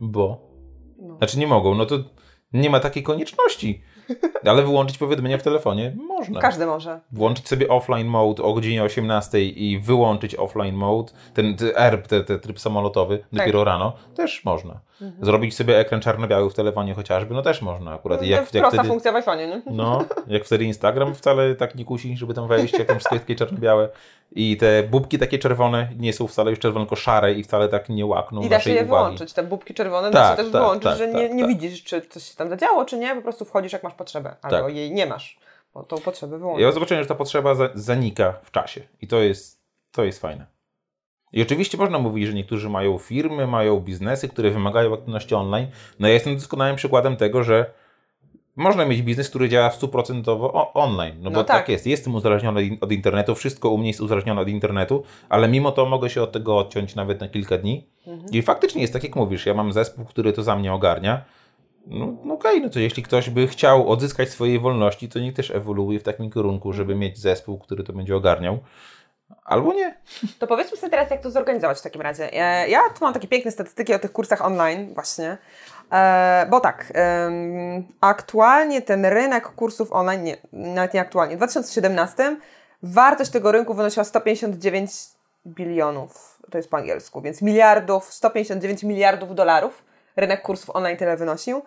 bo... 0.00 0.40
No. 0.98 1.16
Znaczy 1.16 1.38
nie 1.38 1.46
mogą, 1.46 1.74
no 1.74 1.86
to 1.86 1.98
nie 2.52 2.70
ma 2.70 2.80
takiej 2.80 3.02
konieczności. 3.02 3.82
Ale 4.46 4.62
wyłączyć 4.62 4.98
powiadomienia 4.98 5.38
w 5.38 5.42
telefonie 5.42 5.92
można. 6.08 6.40
Każdy 6.40 6.66
może. 6.66 7.00
Włączyć 7.12 7.48
sobie 7.48 7.68
offline 7.68 8.06
mode 8.06 8.42
o 8.42 8.54
godzinie 8.54 8.82
18 8.82 9.44
i 9.44 9.78
wyłączyć 9.78 10.34
offline 10.34 10.74
mode, 10.74 11.12
ten, 11.34 11.56
ERP, 11.74 12.06
ten, 12.06 12.24
ten 12.24 12.40
tryb 12.40 12.60
samolotowy, 12.60 13.24
dopiero 13.32 13.64
rano, 13.64 13.92
też 14.14 14.44
można. 14.44 14.80
Mhm. 15.02 15.24
Zrobić 15.24 15.56
sobie 15.56 15.78
ekran 15.78 16.00
czarno-biały 16.00 16.50
w 16.50 16.54
telefonie 16.54 16.94
chociażby, 16.94 17.34
no 17.34 17.42
też 17.42 17.62
można 17.62 17.94
akurat. 17.94 18.22
I 18.22 18.28
Jak, 18.28 18.50
prosta 18.50 18.68
wtedy, 18.68 18.88
funkcja 18.88 19.12
w 19.12 19.14
iPhone'ie, 19.14 19.48
nie? 19.48 19.62
no, 19.66 20.04
jak 20.26 20.44
wtedy 20.44 20.64
Instagram 20.64 21.14
wcale 21.14 21.54
tak 21.54 21.74
nie 21.74 21.84
kusi, 21.84 22.16
żeby 22.16 22.34
tam 22.34 22.48
wejść, 22.48 22.78
jak 22.78 22.88
tam 22.88 22.98
wszystkie 22.98 23.18
takie 23.18 23.34
czarno-białe. 23.34 23.88
I 24.32 24.56
te 24.56 24.82
bubki 24.82 25.18
takie 25.18 25.38
czerwone 25.38 25.88
nie 25.96 26.12
są 26.12 26.26
wcale 26.26 26.50
już 26.50 26.58
czerwone, 26.58 26.84
tylko 26.84 26.96
szare 26.96 27.32
i 27.34 27.42
wcale 27.44 27.68
tak 27.68 27.88
nie 27.88 28.06
łakną 28.06 28.42
I 28.42 28.48
da 28.48 28.60
się 28.60 28.70
je 28.70 28.76
uwagi. 28.76 28.88
wyłączyć. 28.88 29.32
Te 29.32 29.42
bubki 29.42 29.74
czerwone 29.74 30.10
da 30.10 30.18
Tak, 30.20 30.30
się 30.38 30.42
też 30.44 30.52
tak, 30.52 30.62
wyłączyć, 30.62 30.84
tak, 30.84 30.98
że 30.98 31.08
nie, 31.08 31.28
tak, 31.28 31.32
nie 31.36 31.42
tak. 31.42 31.48
widzisz, 31.48 31.84
czy 31.84 32.00
coś 32.02 32.22
się 32.24 32.36
tam 32.36 32.48
zadziało, 32.48 32.84
czy 32.84 32.98
nie. 32.98 33.14
Po 33.14 33.22
prostu 33.22 33.44
wchodzisz, 33.44 33.72
jak 33.72 33.82
masz 33.82 33.94
potrzebę. 33.94 34.36
Albo 34.42 34.56
Tak. 34.66 34.74
jej 34.74 34.92
nie 34.92 35.06
masz, 35.06 35.38
bo 35.74 35.82
tą 35.82 35.98
potrzebę 35.98 36.38
wyłączysz. 36.38 36.62
Ja 36.62 36.72
zobaczyłem, 36.72 37.02
że 37.02 37.08
ta 37.08 37.14
potrzeba 37.14 37.54
za, 37.54 37.68
zanika 37.74 38.32
w 38.42 38.50
czasie 38.50 38.80
i 39.00 39.06
to 39.06 39.20
jest, 39.20 39.62
to 39.92 40.04
jest 40.04 40.20
fajne. 40.20 40.46
I 41.32 41.42
oczywiście 41.42 41.78
można 41.78 41.98
mówić, 41.98 42.26
że 42.26 42.34
niektórzy 42.34 42.68
mają 42.68 42.98
firmy, 42.98 43.46
mają 43.46 43.80
biznesy, 43.80 44.28
które 44.28 44.50
wymagają 44.50 44.94
aktywności 44.94 45.34
online. 45.34 45.66
No 45.98 46.08
ja 46.08 46.14
jestem 46.14 46.34
doskonałym 46.34 46.76
przykładem 46.76 47.16
tego, 47.16 47.42
że 47.42 47.70
można 48.60 48.84
mieć 48.86 49.02
biznes, 49.02 49.28
który 49.30 49.48
działa 49.48 49.70
w 49.70 49.78
100% 49.80 50.28
o- 50.28 50.72
online. 50.74 51.14
No, 51.18 51.30
No 51.30 51.30
bo 51.30 51.44
tak. 51.44 51.56
tak. 51.56 51.68
jest. 51.68 51.86
Jestem 51.86 52.14
uzależniony 52.14 52.78
od- 52.80 52.92
internetu, 52.92 53.34
wszystko 53.34 53.70
u 53.70 53.78
mnie 53.78 53.88
jest 53.88 54.00
uzależnione 54.00 54.40
od 54.40 54.48
internetu, 54.48 55.02
ale 55.28 55.48
mimo 55.48 55.72
to 55.72 55.86
mogę 55.86 56.10
się 56.10 56.22
od 56.22 56.32
tego 56.32 56.58
odciąć 56.58 56.94
nawet 56.94 57.20
na 57.20 57.28
kilka 57.28 57.58
dni. 57.58 57.86
Mhm. 58.06 58.30
I 58.32 58.42
faktycznie 58.42 58.80
jest 58.80 58.92
tak, 58.92 59.04
jak 59.04 59.16
mówisz. 59.16 59.46
Ja 59.46 59.54
mam 59.54 59.72
zespół, 59.72 60.04
który 60.04 60.32
to 60.32 60.42
za 60.42 60.56
mnie 60.56 60.72
ogarnia. 60.72 61.24
No, 61.86 62.12
no 62.24 62.34
okej, 62.34 62.60
no 62.60 62.68
to 62.70 62.78
jeśli 62.80 63.02
ktoś 63.02 63.30
by 63.30 63.46
chciał 63.48 63.88
odzyskać 63.88 64.28
swojej 64.30 64.58
wolności, 64.58 65.08
to 65.08 65.18
niech 65.18 65.34
też 65.34 65.50
ewoluuje 65.50 66.00
w 66.00 66.02
takim 66.02 66.30
kierunku, 66.30 66.72
żeby 66.72 66.94
mieć 66.94 67.18
zespół, 67.18 67.58
który 67.58 67.84
to 67.84 67.92
będzie 67.92 68.16
ogarniał. 68.16 68.58
Albo 69.44 69.72
nie. 69.74 69.94
To 70.38 70.46
powiedzmy 70.46 70.76
sobie 70.76 70.90
teraz, 70.90 71.10
jak 71.10 71.22
to 71.22 71.30
zorganizować 71.30 71.78
w 71.78 71.82
takim 71.82 72.00
razie. 72.00 72.32
E, 72.32 72.68
Ja 72.68 72.80
tu 72.98 73.04
mam 73.04 73.14
takie 73.14 73.28
piękne 73.28 73.50
statystyki 73.50 73.94
o 73.94 73.98
tych 73.98 74.12
kursach 74.12 74.44
online 74.44 74.94
właśnie, 74.94 75.38
bo 76.50 76.60
tak, 76.60 76.92
aktualnie 78.00 78.82
ten 78.82 79.06
rynek 79.06 79.44
kursów 79.44 79.92
online, 79.92 80.22
nie, 80.22 80.36
nawet 80.52 80.94
nie 80.94 81.00
aktualnie, 81.00 81.34
w 81.34 81.38
2017 81.38 82.36
wartość 82.82 83.30
tego 83.30 83.52
rynku 83.52 83.74
wynosiła 83.74 84.04
159 84.04 84.92
bilionów, 85.46 86.38
to 86.50 86.58
jest 86.58 86.70
po 86.70 86.76
angielsku, 86.76 87.20
więc 87.20 87.42
miliardów, 87.42 88.14
159 88.14 88.82
miliardów 88.82 89.34
dolarów 89.34 89.84
rynek 90.16 90.42
kursów 90.42 90.70
online 90.70 90.96
tyle 90.96 91.16
wynosił. 91.16 91.62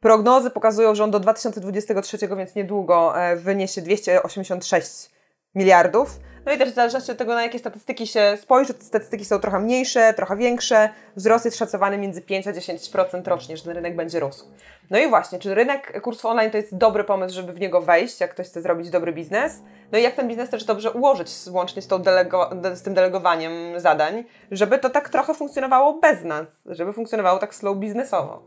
Prognozy 0.00 0.50
pokazują, 0.50 0.94
że 0.94 1.04
on 1.04 1.10
do 1.10 1.20
2023, 1.20 2.18
więc 2.36 2.54
niedługo, 2.54 3.22
e, 3.22 3.36
wyniesie 3.36 3.82
286 3.82 5.10
miliardów. 5.54 6.20
No 6.46 6.52
i 6.54 6.58
też 6.58 6.70
w 6.70 6.74
zależności 6.74 7.12
od 7.12 7.18
tego, 7.18 7.34
na 7.34 7.42
jakie 7.42 7.58
statystyki 7.58 8.06
się 8.06 8.38
spojrzy, 8.42 8.74
te 8.74 8.84
statystyki 8.84 9.24
są 9.24 9.38
trochę 9.38 9.60
mniejsze, 9.60 10.14
trochę 10.14 10.36
większe. 10.36 10.88
Wzrost 11.16 11.44
jest 11.44 11.56
szacowany 11.58 11.98
między 11.98 12.22
5 12.22 12.46
a 12.46 12.52
10% 12.52 13.28
rocznie, 13.28 13.56
że 13.56 13.62
ten 13.64 13.72
rynek 13.74 13.96
będzie 13.96 14.20
rósł. 14.20 14.44
No 14.90 14.98
i 14.98 15.08
właśnie, 15.08 15.38
czy 15.38 15.54
rynek 15.54 16.00
kursów 16.02 16.26
online 16.26 16.50
to 16.50 16.56
jest 16.56 16.76
dobry 16.76 17.04
pomysł, 17.04 17.34
żeby 17.34 17.52
w 17.52 17.60
niego 17.60 17.80
wejść, 17.80 18.20
jak 18.20 18.30
ktoś 18.30 18.46
chce 18.46 18.62
zrobić 18.62 18.90
dobry 18.90 19.12
biznes? 19.12 19.62
No 19.92 19.98
i 19.98 20.02
jak 20.02 20.14
ten 20.14 20.28
biznes 20.28 20.50
też 20.50 20.64
dobrze 20.64 20.90
ułożyć, 20.90 21.28
łącznie 21.50 21.82
z, 21.82 21.86
tą 21.86 21.98
delego, 21.98 22.50
de- 22.54 22.76
z 22.76 22.82
tym 22.82 22.94
delegowaniem 22.94 23.80
zadań, 23.80 24.24
żeby 24.50 24.78
to 24.78 24.90
tak 24.90 25.08
trochę 25.08 25.34
funkcjonowało 25.34 25.98
bez 26.00 26.24
nas, 26.24 26.46
żeby 26.66 26.92
funkcjonowało 26.92 27.38
tak 27.38 27.54
slow 27.54 27.76
biznesowo. 27.76 28.42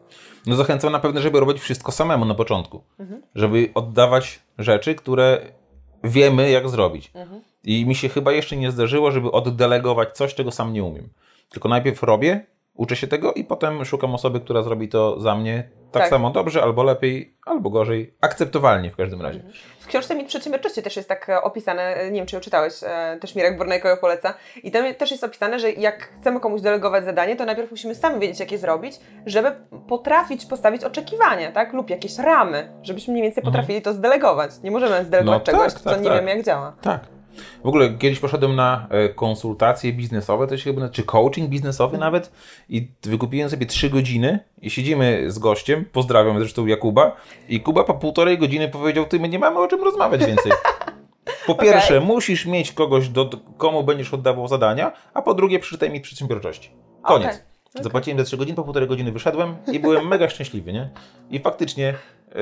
No 0.47 0.56
zachęcam 0.56 0.91
na 0.91 0.99
pewno, 0.99 1.22
żeby 1.22 1.39
robić 1.39 1.60
wszystko 1.62 1.91
samemu 1.91 2.26
na 2.26 2.36
początku. 2.36 2.82
Żeby 3.36 3.70
oddawać 3.74 4.39
rzeczy, 4.58 4.95
które 4.95 5.39
wiemy, 6.04 6.52
jak 6.52 6.70
zrobić. 6.70 7.12
I 7.64 7.86
mi 7.86 7.95
się 7.95 8.10
chyba 8.10 8.32
jeszcze 8.32 8.58
nie 8.58 8.72
zdarzyło, 8.72 9.12
żeby 9.12 9.32
oddelegować 9.32 10.12
coś, 10.12 10.36
czego 10.36 10.52
sam 10.52 10.74
nie 10.74 10.84
umiem. 10.84 11.10
Tylko 11.49 11.70
najpierw 11.70 12.04
robię, 12.04 12.45
uczę 12.82 12.95
się 12.95 13.07
tego 13.07 13.34
i 13.34 13.43
potem 13.43 13.86
szukam 13.86 14.15
osoby, 14.15 14.39
która 14.39 14.61
zrobi 14.61 14.89
to 14.89 15.19
za 15.19 15.36
mnie 15.36 15.69
tak, 15.91 16.01
Tak. 16.01 16.09
samo 16.09 16.29
dobrze, 16.29 16.63
albo 16.63 16.84
lepiej, 16.84 17.36
albo 17.45 17.69
gorzej. 17.69 18.13
Akceptowalnie 18.21 18.91
w 18.91 18.95
każdym 18.95 19.21
razie. 19.21 19.41
W 19.79 19.88
książce 19.88 20.15
Mit 20.15 20.27
Przedsiębiorczości 20.27 20.82
też 20.82 20.95
jest 20.95 21.09
tak 21.09 21.29
e, 21.29 21.41
opisane, 21.41 21.82
e, 21.84 22.11
nie 22.11 22.19
wiem 22.19 22.25
czy 22.25 22.36
ją 22.36 22.41
czytałeś, 22.41 22.73
e, 22.84 23.17
też 23.21 23.36
Mirek 23.36 23.57
Bornejko 23.57 23.88
ją 23.89 23.97
poleca 23.97 24.34
i 24.63 24.71
tam 24.71 24.93
też 24.93 25.11
jest 25.11 25.23
opisane, 25.23 25.59
że 25.59 25.71
jak 25.71 26.09
chcemy 26.19 26.39
komuś 26.39 26.61
delegować 26.61 27.05
zadanie, 27.05 27.36
to 27.36 27.45
najpierw 27.45 27.71
musimy 27.71 27.95
sami 27.95 28.19
wiedzieć 28.19 28.39
jak 28.39 28.51
je 28.51 28.57
zrobić, 28.57 28.99
żeby 29.25 29.51
potrafić 29.88 30.45
postawić 30.45 30.84
oczekiwania, 30.84 31.51
tak, 31.51 31.73
lub 31.73 31.89
jakieś 31.89 32.17
ramy, 32.17 32.73
żebyśmy 32.84 33.11
mniej 33.11 33.23
więcej 33.23 33.43
potrafili 33.43 33.82
to 33.82 33.93
zdelegować. 33.93 34.51
Nie 34.63 34.71
możemy 34.71 35.05
zdelegować 35.05 35.39
No 35.39 35.45
czegoś, 35.45 35.73
tak, 35.73 35.82
co 35.84 35.89
tak, 35.89 36.01
nie 36.01 36.09
tak. 36.09 36.19
wiemy 36.19 36.29
jak 36.32 36.45
działa. 36.45 36.73
Tak. 36.82 37.20
W 37.63 37.67
ogóle 37.67 37.93
kiedyś 37.93 38.19
poszedłem 38.19 38.55
na 38.55 38.88
e, 38.89 39.09
konsultacje 39.09 39.93
biznesowe, 39.93 40.47
to 40.47 40.57
się 40.57 40.63
chyba, 40.63 40.89
czy 40.89 41.03
coaching 41.03 41.49
biznesowy 41.49 41.97
nawet 41.97 42.32
i 42.69 42.88
wykupiłem 43.03 43.49
sobie 43.49 43.65
trzy 43.65 43.89
godziny 43.89 44.39
i 44.61 44.69
siedzimy 44.69 45.32
z 45.32 45.39
gościem, 45.39 45.86
pozdrawiam 45.91 46.39
zresztą 46.39 46.65
Jakuba 46.65 47.15
i 47.49 47.59
Kuba 47.59 47.84
po 47.84 47.93
półtorej 47.93 48.38
godziny 48.38 48.69
powiedział, 48.69 49.05
ty 49.05 49.19
my 49.19 49.29
nie 49.29 49.39
mamy 49.39 49.59
o 49.59 49.67
czym 49.67 49.84
rozmawiać 49.84 50.25
więcej. 50.25 50.51
Po 51.47 51.55
pierwsze, 51.55 51.97
okay. 51.97 52.07
musisz 52.07 52.45
mieć 52.45 52.71
kogoś, 52.71 53.09
do, 53.09 53.29
komu 53.57 53.84
będziesz 53.84 54.13
oddawał 54.13 54.47
zadania, 54.47 54.91
a 55.13 55.21
po 55.21 55.34
drugie, 55.34 55.59
przeczytaj 55.59 55.89
mi 55.89 56.01
przedsiębiorczości. 56.01 56.71
Koniec. 57.01 57.27
Okay. 57.27 57.41
Okay. 57.71 57.84
Zapłaciłem 57.84 58.19
za 58.19 58.25
3 58.25 58.38
godziny, 58.38 58.55
po 58.55 58.63
półtorej 58.63 58.89
godziny 58.89 59.11
wyszedłem 59.11 59.55
i 59.71 59.79
byłem 59.79 60.07
mega 60.07 60.29
szczęśliwy, 60.29 60.73
nie? 60.73 60.89
I 61.29 61.39
faktycznie 61.39 61.89
e, 61.89 62.36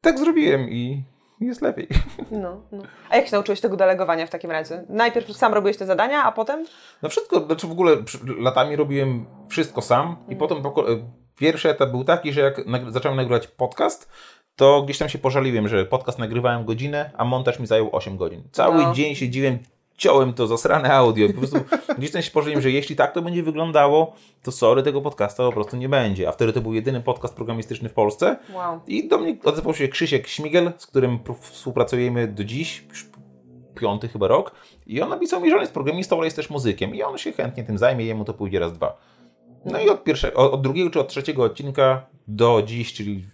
tak 0.00 0.18
zrobiłem 0.18 0.70
i 0.70 1.02
jest 1.46 1.62
lepiej. 1.62 1.88
No, 2.30 2.60
no. 2.72 2.82
A 3.10 3.16
jak 3.16 3.26
się 3.26 3.32
nauczyłeś 3.32 3.60
tego 3.60 3.76
delegowania 3.76 4.26
w 4.26 4.30
takim 4.30 4.50
razie? 4.50 4.84
Najpierw 4.88 5.36
sam 5.36 5.54
robiłeś 5.54 5.76
te 5.76 5.86
zadania, 5.86 6.24
a 6.24 6.32
potem? 6.32 6.66
No 7.02 7.08
wszystko, 7.08 7.40
znaczy 7.40 7.66
w 7.66 7.72
ogóle 7.72 7.96
latami 8.38 8.76
robiłem 8.76 9.26
wszystko 9.48 9.82
sam 9.82 10.16
i 10.28 10.34
mm. 10.34 10.38
potem 10.38 10.58
e, 10.58 10.62
pierwszy 11.36 11.70
etap 11.70 11.90
był 11.90 12.04
taki, 12.04 12.32
że 12.32 12.40
jak 12.40 12.64
zacząłem 12.88 13.16
nagrywać 13.16 13.46
podcast, 13.46 14.10
to 14.56 14.82
gdzieś 14.82 14.98
tam 14.98 15.08
się 15.08 15.18
pożaliłem, 15.18 15.68
że 15.68 15.84
podcast 15.84 16.18
nagrywałem 16.18 16.64
godzinę, 16.64 17.10
a 17.16 17.24
montaż 17.24 17.58
mi 17.58 17.66
zajął 17.66 17.96
8 17.96 18.16
godzin. 18.16 18.42
Cały 18.52 18.82
no. 18.82 18.94
dzień 18.94 19.14
siedziłem, 19.14 19.58
ciąłem 20.02 20.32
to 20.32 20.46
zasrane 20.46 20.94
audio. 20.94 21.28
Po 21.28 21.38
prostu 21.38 21.58
gdzieś 21.98 22.10
tam 22.10 22.22
się 22.22 22.30
pożaliłem, 22.30 22.62
że 22.62 22.70
jeśli 22.70 22.96
tak 22.96 23.12
to 23.12 23.22
będzie 23.22 23.42
wyglądało, 23.42 24.14
to 24.42 24.52
sorry, 24.52 24.82
tego 24.82 25.00
podcasta 25.00 25.42
po 25.42 25.52
prostu 25.52 25.76
nie 25.76 25.88
będzie. 25.88 26.28
A 26.28 26.32
wtedy 26.32 26.52
to 26.52 26.60
był 26.60 26.74
jedyny 26.74 27.00
podcast 27.00 27.34
programistyczny 27.34 27.88
w 27.88 27.92
Polsce. 27.92 28.36
Wow. 28.54 28.80
I 28.86 29.08
do 29.08 29.18
mnie 29.18 29.36
odezwał 29.44 29.74
się 29.74 29.88
Krzysiek 29.88 30.28
Śmigel, 30.28 30.72
z 30.78 30.86
którym 30.86 31.18
współpracujemy 31.40 32.28
do 32.28 32.44
dziś, 32.44 32.84
już 32.88 33.06
piąty 33.80 34.08
chyba 34.08 34.28
rok. 34.28 34.52
I 34.86 35.02
on 35.02 35.08
napisał 35.08 35.40
mi, 35.40 35.50
że 35.50 35.56
on 35.56 35.60
jest 35.60 35.72
programistą, 35.72 36.16
ale 36.16 36.24
jest 36.24 36.36
też 36.36 36.50
muzykiem. 36.50 36.94
I 36.94 37.02
on 37.02 37.18
się 37.18 37.32
chętnie 37.32 37.64
tym 37.64 37.78
zajmie, 37.78 38.04
jemu 38.04 38.24
to 38.24 38.34
pójdzie 38.34 38.58
raz, 38.58 38.72
dwa. 38.72 38.98
No 39.64 39.80
i 39.80 39.88
od, 39.88 40.04
pierwszego, 40.04 40.52
od 40.52 40.62
drugiego 40.62 40.90
czy 40.90 41.00
od 41.00 41.08
trzeciego 41.08 41.44
odcinka 41.44 42.06
do 42.28 42.62
dziś, 42.66 42.92
czyli 42.92 43.24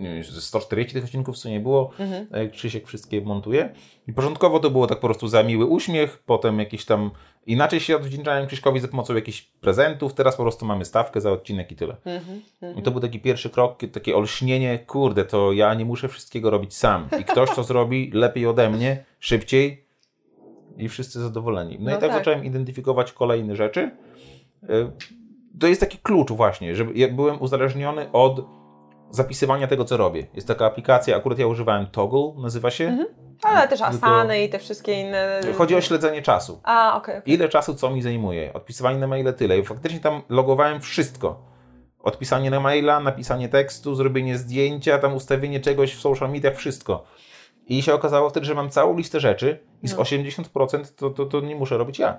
wiem, 0.00 0.24
140 0.24 0.94
tych 0.94 1.04
odcinków 1.04 1.38
co 1.38 1.48
nie 1.48 1.60
było, 1.60 1.90
mhm. 1.98 2.50
Krzysiek 2.50 2.86
wszystkie 2.86 3.20
montuje. 3.20 3.74
I 4.08 4.12
początkowo 4.12 4.60
to 4.60 4.70
było 4.70 4.86
tak 4.86 5.00
po 5.00 5.06
prostu 5.06 5.28
za 5.28 5.42
miły 5.42 5.64
uśmiech, 5.64 6.18
potem 6.18 6.58
jakieś 6.58 6.84
tam 6.84 7.10
inaczej 7.46 7.80
się 7.80 7.96
odwdzięczałem 7.96 8.46
Krzyśkowi 8.46 8.80
za 8.80 8.88
pomocą 8.88 9.14
jakichś 9.14 9.42
prezentów, 9.42 10.14
teraz 10.14 10.36
po 10.36 10.42
prostu 10.42 10.66
mamy 10.66 10.84
stawkę 10.84 11.20
za 11.20 11.32
odcinek 11.32 11.72
i 11.72 11.76
tyle. 11.76 11.96
Mhm. 12.04 12.42
Mhm. 12.62 12.80
I 12.80 12.82
to 12.82 12.90
był 12.90 13.00
taki 13.00 13.20
pierwszy 13.20 13.50
krok, 13.50 13.78
takie 13.92 14.16
olśnienie, 14.16 14.78
kurde, 14.78 15.24
to 15.24 15.52
ja 15.52 15.74
nie 15.74 15.84
muszę 15.84 16.08
wszystkiego 16.08 16.50
robić 16.50 16.76
sam. 16.76 17.08
I 17.20 17.24
ktoś 17.24 17.50
to 17.50 17.64
zrobi 17.70 18.10
lepiej 18.14 18.46
ode 18.46 18.70
mnie, 18.70 19.04
szybciej 19.20 19.86
i 20.76 20.88
wszyscy 20.88 21.20
zadowoleni. 21.20 21.76
No, 21.78 21.84
no 21.84 21.90
i 21.90 21.92
tak, 21.92 22.00
tak 22.00 22.12
zacząłem 22.12 22.44
identyfikować 22.44 23.12
kolejne 23.12 23.56
rzeczy. 23.56 23.90
Y, 24.62 24.68
to 25.60 25.66
jest 25.66 25.80
taki 25.80 25.98
klucz 25.98 26.30
właśnie, 26.30 26.76
że 26.76 26.86
ja 26.94 27.08
byłem 27.08 27.42
uzależniony 27.42 28.12
od 28.12 28.44
zapisywania 29.10 29.66
tego, 29.66 29.84
co 29.84 29.96
robię. 29.96 30.26
Jest 30.34 30.48
taka 30.48 30.66
aplikacja, 30.66 31.16
akurat 31.16 31.38
ja 31.38 31.46
używałem 31.46 31.86
Toggle, 31.86 32.42
nazywa 32.42 32.70
się. 32.70 32.84
Mhm. 32.84 33.08
Ale 33.42 33.68
też 33.68 33.80
Asany 33.80 34.44
i 34.44 34.48
te 34.48 34.58
wszystkie 34.58 35.00
inne. 35.00 35.40
Chodzi 35.58 35.76
o 35.76 35.80
śledzenie 35.80 36.22
czasu. 36.22 36.60
A, 36.64 36.96
okej. 36.96 36.98
Okay, 36.98 37.22
okay. 37.22 37.34
Ile 37.34 37.48
czasu 37.48 37.74
co 37.74 37.90
mi 37.90 38.02
zajmuje? 38.02 38.52
Odpisywanie 38.52 38.98
na 38.98 39.06
maile 39.06 39.34
tyle. 39.34 39.58
I 39.58 39.64
faktycznie 39.64 40.00
tam 40.00 40.22
logowałem 40.28 40.80
wszystko. 40.80 41.42
Odpisanie 42.02 42.50
na 42.50 42.60
maila, 42.60 43.00
napisanie 43.00 43.48
tekstu, 43.48 43.94
zrobienie 43.94 44.38
zdjęcia, 44.38 44.98
tam 44.98 45.14
ustawienie 45.14 45.60
czegoś 45.60 45.94
w 45.94 46.00
social 46.00 46.30
mediach, 46.30 46.56
wszystko. 46.56 47.04
I 47.66 47.82
się 47.82 47.94
okazało 47.94 48.30
wtedy, 48.30 48.46
że 48.46 48.54
mam 48.54 48.70
całą 48.70 48.96
listę 48.96 49.20
rzeczy 49.20 49.58
i 49.82 49.88
z 49.88 49.96
no. 49.96 50.02
80% 50.02 50.94
to, 50.96 51.10
to, 51.10 51.26
to 51.26 51.40
nie 51.40 51.56
muszę 51.56 51.78
robić 51.78 51.98
ja. 51.98 52.18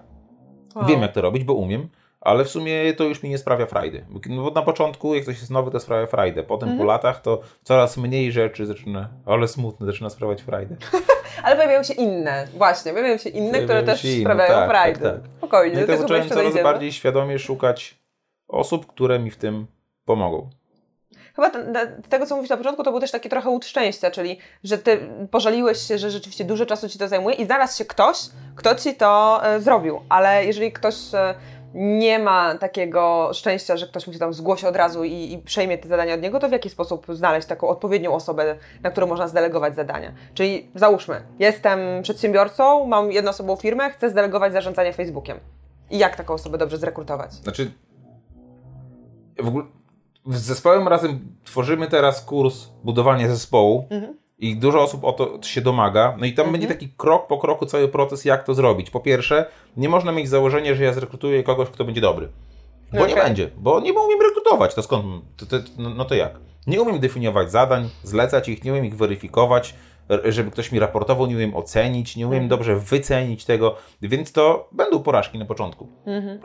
Wow. 0.75 0.85
Wiem, 0.85 1.01
jak 1.01 1.11
to 1.11 1.21
robić, 1.21 1.43
bo 1.43 1.53
umiem 1.53 1.89
ale 2.27 2.45
w 2.45 2.49
sumie 2.49 2.93
to 2.93 3.03
już 3.03 3.23
mi 3.23 3.29
nie 3.29 3.37
sprawia 3.37 3.65
frajdy. 3.65 4.05
No 4.29 4.43
bo 4.43 4.51
na 4.51 4.61
początku, 4.61 5.15
jak 5.15 5.25
coś 5.25 5.39
jest 5.39 5.51
nowe, 5.51 5.71
to 5.71 5.79
sprawia 5.79 6.07
frajdę. 6.07 6.43
Potem 6.43 6.69
mhm. 6.69 6.79
po 6.79 6.85
latach 6.85 7.21
to 7.21 7.41
coraz 7.63 7.97
mniej 7.97 8.31
rzeczy 8.31 8.65
zaczyna, 8.65 9.09
ale 9.25 9.47
smutne, 9.47 9.85
zaczyna 9.85 10.09
sprawiać 10.09 10.41
frajdę. 10.41 10.75
ale 11.43 11.55
pojawiają 11.55 11.83
się 11.83 11.93
inne, 11.93 12.47
właśnie, 12.57 12.91
pojawiają 12.91 13.17
się 13.17 13.29
inne, 13.29 13.51
pojawiają 13.51 13.65
które 13.67 13.83
też 13.83 14.05
inne, 14.05 14.21
sprawiają 14.21 14.53
tak, 14.53 14.69
frajdę. 14.69 14.99
Tak, 14.99 15.21
tak. 15.21 15.31
Spokojnie, 15.37 15.75
no 15.75 15.83
i 15.83 15.87
tak 15.87 15.97
zacząłem 15.97 16.29
coraz 16.29 16.43
dojdziemy. 16.43 16.63
bardziej 16.63 16.91
świadomie 16.91 17.39
szukać 17.39 17.97
osób, 18.47 18.85
które 18.87 19.19
mi 19.19 19.31
w 19.31 19.37
tym 19.37 19.67
pomogą. 20.05 20.49
Chyba 21.35 21.49
tego, 22.09 22.25
co 22.25 22.35
mówisz 22.35 22.49
na 22.49 22.57
początku, 22.57 22.83
to 22.83 22.91
był 22.91 22.99
też 22.99 23.11
taki 23.11 23.29
trochę 23.29 23.49
łód 23.49 23.65
szczęścia, 23.65 24.11
czyli 24.11 24.37
że 24.63 24.77
ty 24.77 25.09
pożaliłeś 25.31 25.77
się, 25.77 25.97
że 25.97 26.11
rzeczywiście 26.11 26.45
dużo 26.45 26.65
czasu 26.65 26.89
ci 26.89 26.99
to 26.99 27.07
zajmuje 27.07 27.35
i 27.35 27.45
znalazł 27.45 27.77
się 27.77 27.85
ktoś, 27.85 28.17
kto 28.55 28.75
ci 28.75 28.95
to 28.95 29.39
e, 29.43 29.61
zrobił. 29.61 30.01
Ale 30.09 30.45
jeżeli 30.45 30.71
ktoś 30.71 30.95
e, 31.13 31.35
nie 31.77 32.19
ma 32.19 32.55
takiego 32.55 33.29
szczęścia, 33.33 33.77
że 33.77 33.87
ktoś 33.87 34.07
mu 34.07 34.13
się 34.13 34.19
tam 34.19 34.33
zgłosi 34.33 34.67
od 34.67 34.75
razu 34.75 35.03
i, 35.03 35.33
i, 35.33 35.37
przejmie 35.37 35.77
te 35.77 35.87
zadania 35.87 36.13
od 36.13 36.21
niego, 36.21 36.39
to 36.39 36.49
w 36.49 36.51
jaki 36.51 36.69
sposób 36.69 37.05
znaleźć 37.09 37.47
taką 37.47 37.67
odpowiednią 37.67 38.13
osobę, 38.13 38.57
na 38.83 38.91
którą 38.91 39.07
można 39.07 39.27
zdelegować 39.27 39.75
zadania? 39.75 40.11
Czyli 40.33 40.71
załóżmy, 40.75 41.21
jestem 41.39 41.79
przedsiębiorcą, 42.01 42.87
mam 42.87 43.11
jednoosobową 43.11 43.61
firmę, 43.61 43.89
chcę 43.89 44.09
zdelegować 44.09 44.53
zarządzanie 44.53 44.93
Facebookiem. 44.93 45.39
I 45.89 45.97
jak 45.97 46.15
taką 46.15 46.33
osobę 46.33 46.57
dobrze 46.57 46.77
zrekrutować? 46.77 47.33
Znaczy, 47.33 47.71
w 49.39 49.47
ogóle 49.47 49.65
z 50.25 50.41
zespołem 50.41 50.87
razem 50.87 51.19
tworzymy 51.43 51.87
teraz 51.87 52.21
kurs 52.21 52.67
budowania 52.83 53.27
zespołu. 53.27 53.87
Mhm 53.89 54.26
i 54.39 54.55
dużo 54.55 54.81
osób 54.81 55.03
o 55.03 55.13
to 55.13 55.39
się 55.41 55.61
domaga. 55.61 56.15
No 56.19 56.25
i 56.25 56.33
tam 56.33 56.45
mhm. 56.45 56.51
będzie 56.51 56.67
taki 56.67 56.89
krok 56.97 57.27
po 57.27 57.37
kroku 57.37 57.65
cały 57.65 57.87
proces, 57.87 58.25
jak 58.25 58.43
to 58.43 58.53
zrobić. 58.53 58.89
Po 58.89 58.99
pierwsze, 58.99 59.45
nie 59.77 59.89
można 59.89 60.11
mieć 60.11 60.29
założenia, 60.29 60.75
że 60.75 60.83
ja 60.83 60.93
zrekrutuję 60.93 61.43
kogoś, 61.43 61.69
kto 61.69 61.85
będzie 61.85 62.01
dobry. 62.01 62.29
Bo 62.91 62.97
okay. 62.97 63.09
nie 63.09 63.15
będzie, 63.15 63.49
bo 63.57 63.79
nie 63.79 63.93
umiem 63.93 64.21
rekrutować. 64.21 64.75
To 64.75 64.83
skąd? 64.83 65.05
To, 65.37 65.45
to, 65.45 65.57
no, 65.77 65.89
no 65.89 66.05
to 66.05 66.15
jak? 66.15 66.39
Nie 66.67 66.81
umiem 66.81 66.99
definiować 66.99 67.51
zadań, 67.51 67.89
zlecać 68.03 68.49
ich, 68.49 68.63
nie 68.63 68.71
umiem 68.71 68.85
ich 68.85 68.97
weryfikować, 68.97 69.75
żeby 70.25 70.51
ktoś 70.51 70.71
mi 70.71 70.79
raportował, 70.79 71.27
nie 71.27 71.35
umiem 71.35 71.55
ocenić, 71.55 72.15
nie 72.15 72.27
umiem 72.27 72.43
mhm. 72.43 72.49
dobrze 72.49 72.75
wycenić 72.75 73.45
tego, 73.45 73.75
więc 74.01 74.31
to 74.31 74.69
będą 74.71 75.03
porażki 75.03 75.39
na 75.39 75.45
początku. 75.45 75.87
Mhm. 76.05 76.39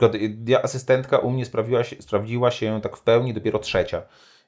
Ja, 0.46 0.62
asystentka 0.62 1.18
u 1.18 1.30
mnie 1.30 1.44
sprawiła 1.44 1.84
się, 1.84 1.96
sprawdziła 2.02 2.50
się 2.50 2.80
tak 2.80 2.96
w 2.96 3.02
pełni 3.02 3.34
dopiero 3.34 3.58
trzecia. 3.58 4.02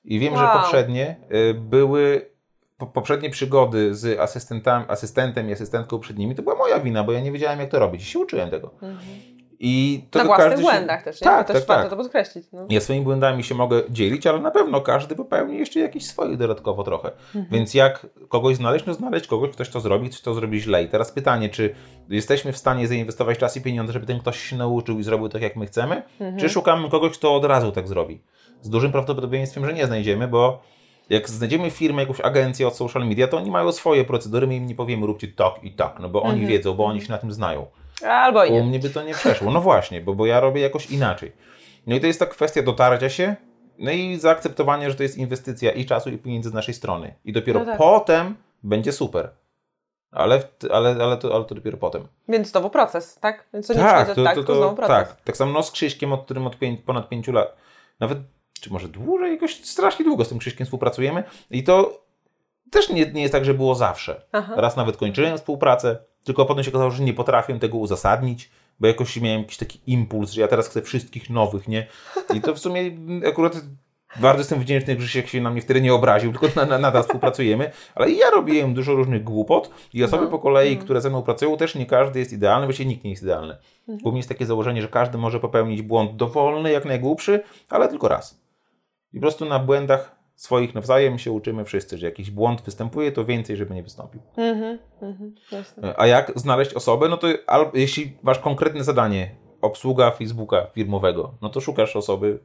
I 0.05 0.19
wiem, 0.19 0.35
wow. 0.35 0.43
że 0.43 0.61
poprzednie 0.61 1.17
y, 1.51 1.55
były 1.55 2.34
poprzednie 2.79 3.31
przygody 3.31 3.95
z 3.95 4.21
asystentem, 4.21 4.85
asystentem 4.89 5.49
i 5.49 5.53
asystentką 5.53 5.99
przed 5.99 6.19
nimi, 6.19 6.35
to 6.35 6.43
była 6.43 6.55
moja 6.55 6.81
wina, 6.81 7.05
bo 7.05 7.13
ja 7.13 7.21
nie 7.21 7.33
wiedziałem, 7.33 7.61
jak 7.61 7.71
to 7.71 7.79
robić. 7.79 8.03
I 8.03 8.07
się 8.07 8.19
uczyłem 8.19 8.51
tego. 8.51 8.71
Mhm. 8.75 8.99
I 9.61 10.05
to 10.11 10.19
na 10.19 10.25
własnych 10.25 10.61
błędach 10.61 11.01
się... 11.01 11.05
też, 11.05 11.21
nie? 11.21 11.25
Tak, 11.25 11.47
to 11.47 11.53
też 11.53 11.63
tak, 11.63 11.69
warto 11.69 11.83
tak. 11.83 11.91
to 11.91 11.97
podkreślić. 11.97 12.47
No. 12.53 12.67
Ja 12.69 12.81
swoimi 12.81 13.05
błędami 13.05 13.45
się 13.45 13.55
mogę 13.55 13.83
dzielić, 13.91 14.27
ale 14.27 14.41
na 14.41 14.51
pewno 14.51 14.81
każdy 14.81 15.17
popełni 15.17 15.59
jeszcze 15.59 15.81
jakieś 15.81 16.07
swoje 16.07 16.37
dodatkowo 16.37 16.85
trochę. 16.85 17.11
Mhm. 17.11 17.47
Więc 17.51 17.75
jak 17.75 18.07
kogoś 18.29 18.57
znaleźć, 18.57 18.87
no 18.87 18.95
znaleźć 18.95 19.27
kogoś, 19.27 19.51
ktoś 19.51 19.69
to 19.69 19.81
zrobi, 19.81 20.09
ktoś 20.09 20.21
to 20.21 20.35
zrobi 20.35 20.61
źle. 20.61 20.83
I 20.83 20.89
teraz 20.89 21.13
pytanie, 21.13 21.49
czy 21.49 21.75
jesteśmy 22.09 22.53
w 22.53 22.59
stanie 22.59 22.89
zainwestować 22.89 23.39
czas 23.39 23.57
i 23.57 23.61
pieniądze, 23.61 23.93
żeby 23.93 24.07
ten 24.07 24.21
ktoś 24.21 24.41
się 24.41 24.57
nauczył 24.57 24.99
i 24.99 25.03
zrobił 25.03 25.29
tak, 25.29 25.43
jak 25.43 25.57
my 25.57 25.67
chcemy? 25.67 26.03
Mhm. 26.21 26.39
Czy 26.39 26.49
szukamy 26.49 26.91
kogoś, 26.91 27.19
kto 27.19 27.35
od 27.35 27.45
razu 27.45 27.73
tak 27.73 27.89
zrobi? 27.89 28.23
Z 28.61 28.69
dużym 28.69 28.93
prawdopodobieństwem, 28.93 29.67
że 29.67 29.73
nie 29.73 29.87
znajdziemy, 29.87 30.29
bo 30.29 30.63
jak 31.11 31.31
znajdziemy 31.31 31.71
firmę, 31.71 32.03
jakąś 32.03 32.21
agencję 32.21 32.69
od 32.69 32.77
social 32.77 33.07
media, 33.07 33.29
to 33.29 33.37
oni 33.37 33.51
mają 33.51 33.73
swoje 33.73 34.05
procedury, 34.05 34.47
my 34.47 34.57
im 34.57 34.67
nie 34.67 34.75
powiemy 34.75 35.07
róbcie 35.07 35.29
tak 35.29 35.55
i 35.63 35.73
tak, 35.73 35.99
no 36.01 36.09
bo 36.09 36.23
oni 36.23 36.41
mhm. 36.41 36.49
wiedzą, 36.49 36.75
bo 36.75 36.85
oni 36.85 37.01
się 37.01 37.13
na 37.13 37.19
tym 37.19 37.33
znają. 37.33 37.67
Albo 38.07 38.47
nie. 38.47 38.61
U 38.61 38.65
mnie 38.65 38.79
by 38.79 38.91
to 38.91 39.03
nie 39.03 39.15
przeszło. 39.15 39.51
No 39.51 39.61
właśnie, 39.61 40.01
bo, 40.01 40.15
bo 40.15 40.27
ja 40.27 40.41
robię 40.41 40.61
jakoś 40.61 40.91
inaczej. 40.91 41.33
No 41.87 41.97
i 41.97 42.01
to 42.01 42.07
jest 42.07 42.19
ta 42.19 42.27
kwestia 42.27 42.63
dotarcia 42.63 43.11
się, 43.11 43.37
no 43.79 43.91
i 43.91 44.17
zaakceptowania, 44.17 44.91
że 44.91 44.97
to 44.97 45.03
jest 45.03 45.19
inwestycja 45.19 45.73
i 45.73 45.85
czasu, 45.85 46.11
i 46.11 46.19
pieniędzy 46.19 46.51
z 46.51 46.53
naszej 46.53 46.75
strony. 46.75 47.15
I 47.25 47.33
dopiero 47.33 47.61
no 47.61 47.67
tak. 47.67 47.79
potem 47.79 48.37
będzie 48.63 48.93
super. 48.93 49.31
Ale, 50.11 50.43
ale, 50.71 50.97
ale, 51.01 51.17
to, 51.17 51.35
ale 51.35 51.45
to 51.45 51.55
dopiero 51.55 51.77
potem. 51.77 52.09
Więc 52.29 52.51
znowu 52.51 52.71
proces, 52.71 53.19
tak? 53.21 53.45
Więc 53.55 53.67
to 53.67 53.75
nie 53.75 53.81
tak, 53.81 54.15
to, 54.15 54.25
tak, 54.25 54.35
to, 54.35 54.45
to, 54.45 54.57
znowu 54.57 54.77
proces. 54.77 54.97
Tak, 54.97 55.21
tak 55.21 55.37
samo 55.37 55.53
no 55.53 55.63
z 55.63 55.71
Krzyśkiem, 55.71 56.13
od 56.13 56.25
którym 56.25 56.47
od 56.47 56.59
pięć, 56.59 56.81
ponad 56.81 57.09
pięciu 57.09 57.33
lat. 57.33 57.57
Nawet 58.01 58.19
czy 58.65 58.73
może 58.73 58.89
dłużej, 58.89 59.33
jakoś 59.33 59.65
strasznie 59.65 60.05
długo 60.05 60.25
z 60.25 60.29
tym 60.29 60.39
Krzyśkiem 60.39 60.65
współpracujemy 60.65 61.25
i 61.51 61.65
to 61.65 62.05
też 62.71 62.91
nie, 62.91 63.13
nie 63.13 63.23
jest 63.23 63.33
tak, 63.33 63.45
że 63.45 63.55
było 63.55 63.75
zawsze. 63.75 64.23
Aha. 64.33 64.53
Raz 64.57 64.77
nawet 64.77 64.97
kończyłem 64.97 65.37
współpracę, 65.37 65.99
tylko 66.25 66.45
potem 66.47 66.65
się 66.65 66.71
okazało, 66.71 66.91
że 66.91 67.05
nie 67.05 67.15
potrafię 67.15 67.59
tego 67.59 67.79
uzasadnić, 67.79 68.51
bo 68.81 68.87
jakoś 68.87 69.17
miałem 69.17 69.41
jakiś 69.41 69.57
taki 69.57 69.81
impuls, 69.87 70.31
że 70.31 70.41
ja 70.41 70.49
teraz 70.49 70.69
chcę 70.69 70.83
wszystkich 70.83 71.31
nowych, 71.31 71.69
nie? 71.69 71.87
I 72.35 72.41
to 72.41 72.55
w 72.55 72.59
sumie 72.59 72.81
akurat 73.29 73.61
bardzo 74.17 74.41
jestem 74.41 74.61
wdzięczny, 74.61 75.01
że 75.01 75.23
się 75.23 75.41
na 75.41 75.51
mnie 75.51 75.63
wtedy 75.63 75.81
nie 75.81 75.95
obraził, 75.95 76.33
tylko 76.33 76.47
nadal 76.61 76.81
na, 76.81 76.91
na 76.91 77.03
współpracujemy, 77.03 77.71
ale 77.95 78.11
ja 78.11 78.31
robiłem 78.31 78.75
dużo 78.75 78.95
różnych 78.95 79.25
głupot 79.25 79.71
i 79.93 80.05
osoby 80.05 80.25
no. 80.25 80.31
po 80.31 80.39
kolei, 80.39 80.69
mhm. 80.69 80.85
które 80.85 81.01
ze 81.01 81.11
mną 81.11 81.23
pracują, 81.23 81.57
też 81.57 81.75
nie 81.75 81.87
każdy 81.87 82.19
jest 82.19 82.33
idealny, 82.33 82.67
właściwie 82.67 82.89
nikt 82.89 83.05
nie 83.05 83.11
jest 83.11 83.23
idealny. 83.23 83.57
Mhm. 83.89 84.11
Mnie 84.13 84.19
jest 84.19 84.29
takie 84.29 84.47
założenie, 84.47 84.83
że 84.83 84.89
każdy 84.89 85.19
może 85.19 85.41
popełnić 85.41 85.83
błąd 85.83 86.17
dowolny, 86.17 86.73
jak 86.73 86.85
najgłupszy, 86.85 87.43
ale 87.71 87.89
tylko 87.89 88.09
raz. 88.09 88.44
I 89.15 89.17
po 89.17 89.21
prostu 89.21 89.45
na 89.45 89.59
błędach 89.59 90.17
swoich 90.37 90.75
nawzajem 90.75 91.19
się 91.19 91.33
uczymy 91.33 91.65
wszyscy, 91.65 91.99
że 91.99 92.07
jakiś 92.07 92.31
błąd 92.31 92.63
występuje, 92.63 93.13
to 93.13 93.25
więcej, 93.25 93.57
żeby 93.57 93.75
nie 93.75 93.83
wystąpił. 93.83 94.21
Mhm, 94.37 94.79
mhm, 95.03 95.35
jasne. 95.53 95.95
A 95.97 96.07
jak 96.07 96.33
znaleźć 96.37 96.75
osobę? 96.75 97.09
No 97.09 97.17
to 97.17 97.27
al- 97.47 97.71
jeśli 97.75 98.17
masz 98.23 98.39
konkretne 98.39 98.85
zadanie, 98.85 99.31
obsługa 99.61 100.11
Facebooka 100.11 100.67
firmowego, 100.67 101.35
no 101.43 101.49
to 101.49 101.61
szukasz 101.61 101.97
osoby, 101.97 102.39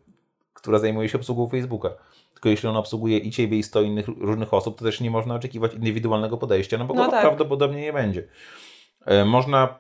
która 0.54 0.80
zajmuje 0.80 1.10
się 1.10 1.18
obsługą 1.18 1.48
Facebooka. 1.50 1.90
Tylko 2.34 2.50
jeśli 2.50 2.70
ona 2.70 2.80
obsługuje 2.80 3.18
i 3.18 3.32
ciebie, 3.32 3.58
i 3.58 3.64
100 3.64 3.82
innych 3.82 4.08
różnych 4.08 4.54
osób, 4.54 4.78
to 4.78 4.86
też 4.86 5.02
nie 5.02 5.12
można 5.12 5.36
oczekiwać 5.36 5.74
indywidualnego 5.74 6.38
podejścia, 6.38 6.78
no 6.78 6.86
bo 6.86 6.94
No 6.94 7.12
tak. 7.12 7.22
prawdopodobnie 7.22 7.82
nie 7.82 7.94
będzie. 7.94 8.24
E, 9.06 9.26
Można, 9.26 9.80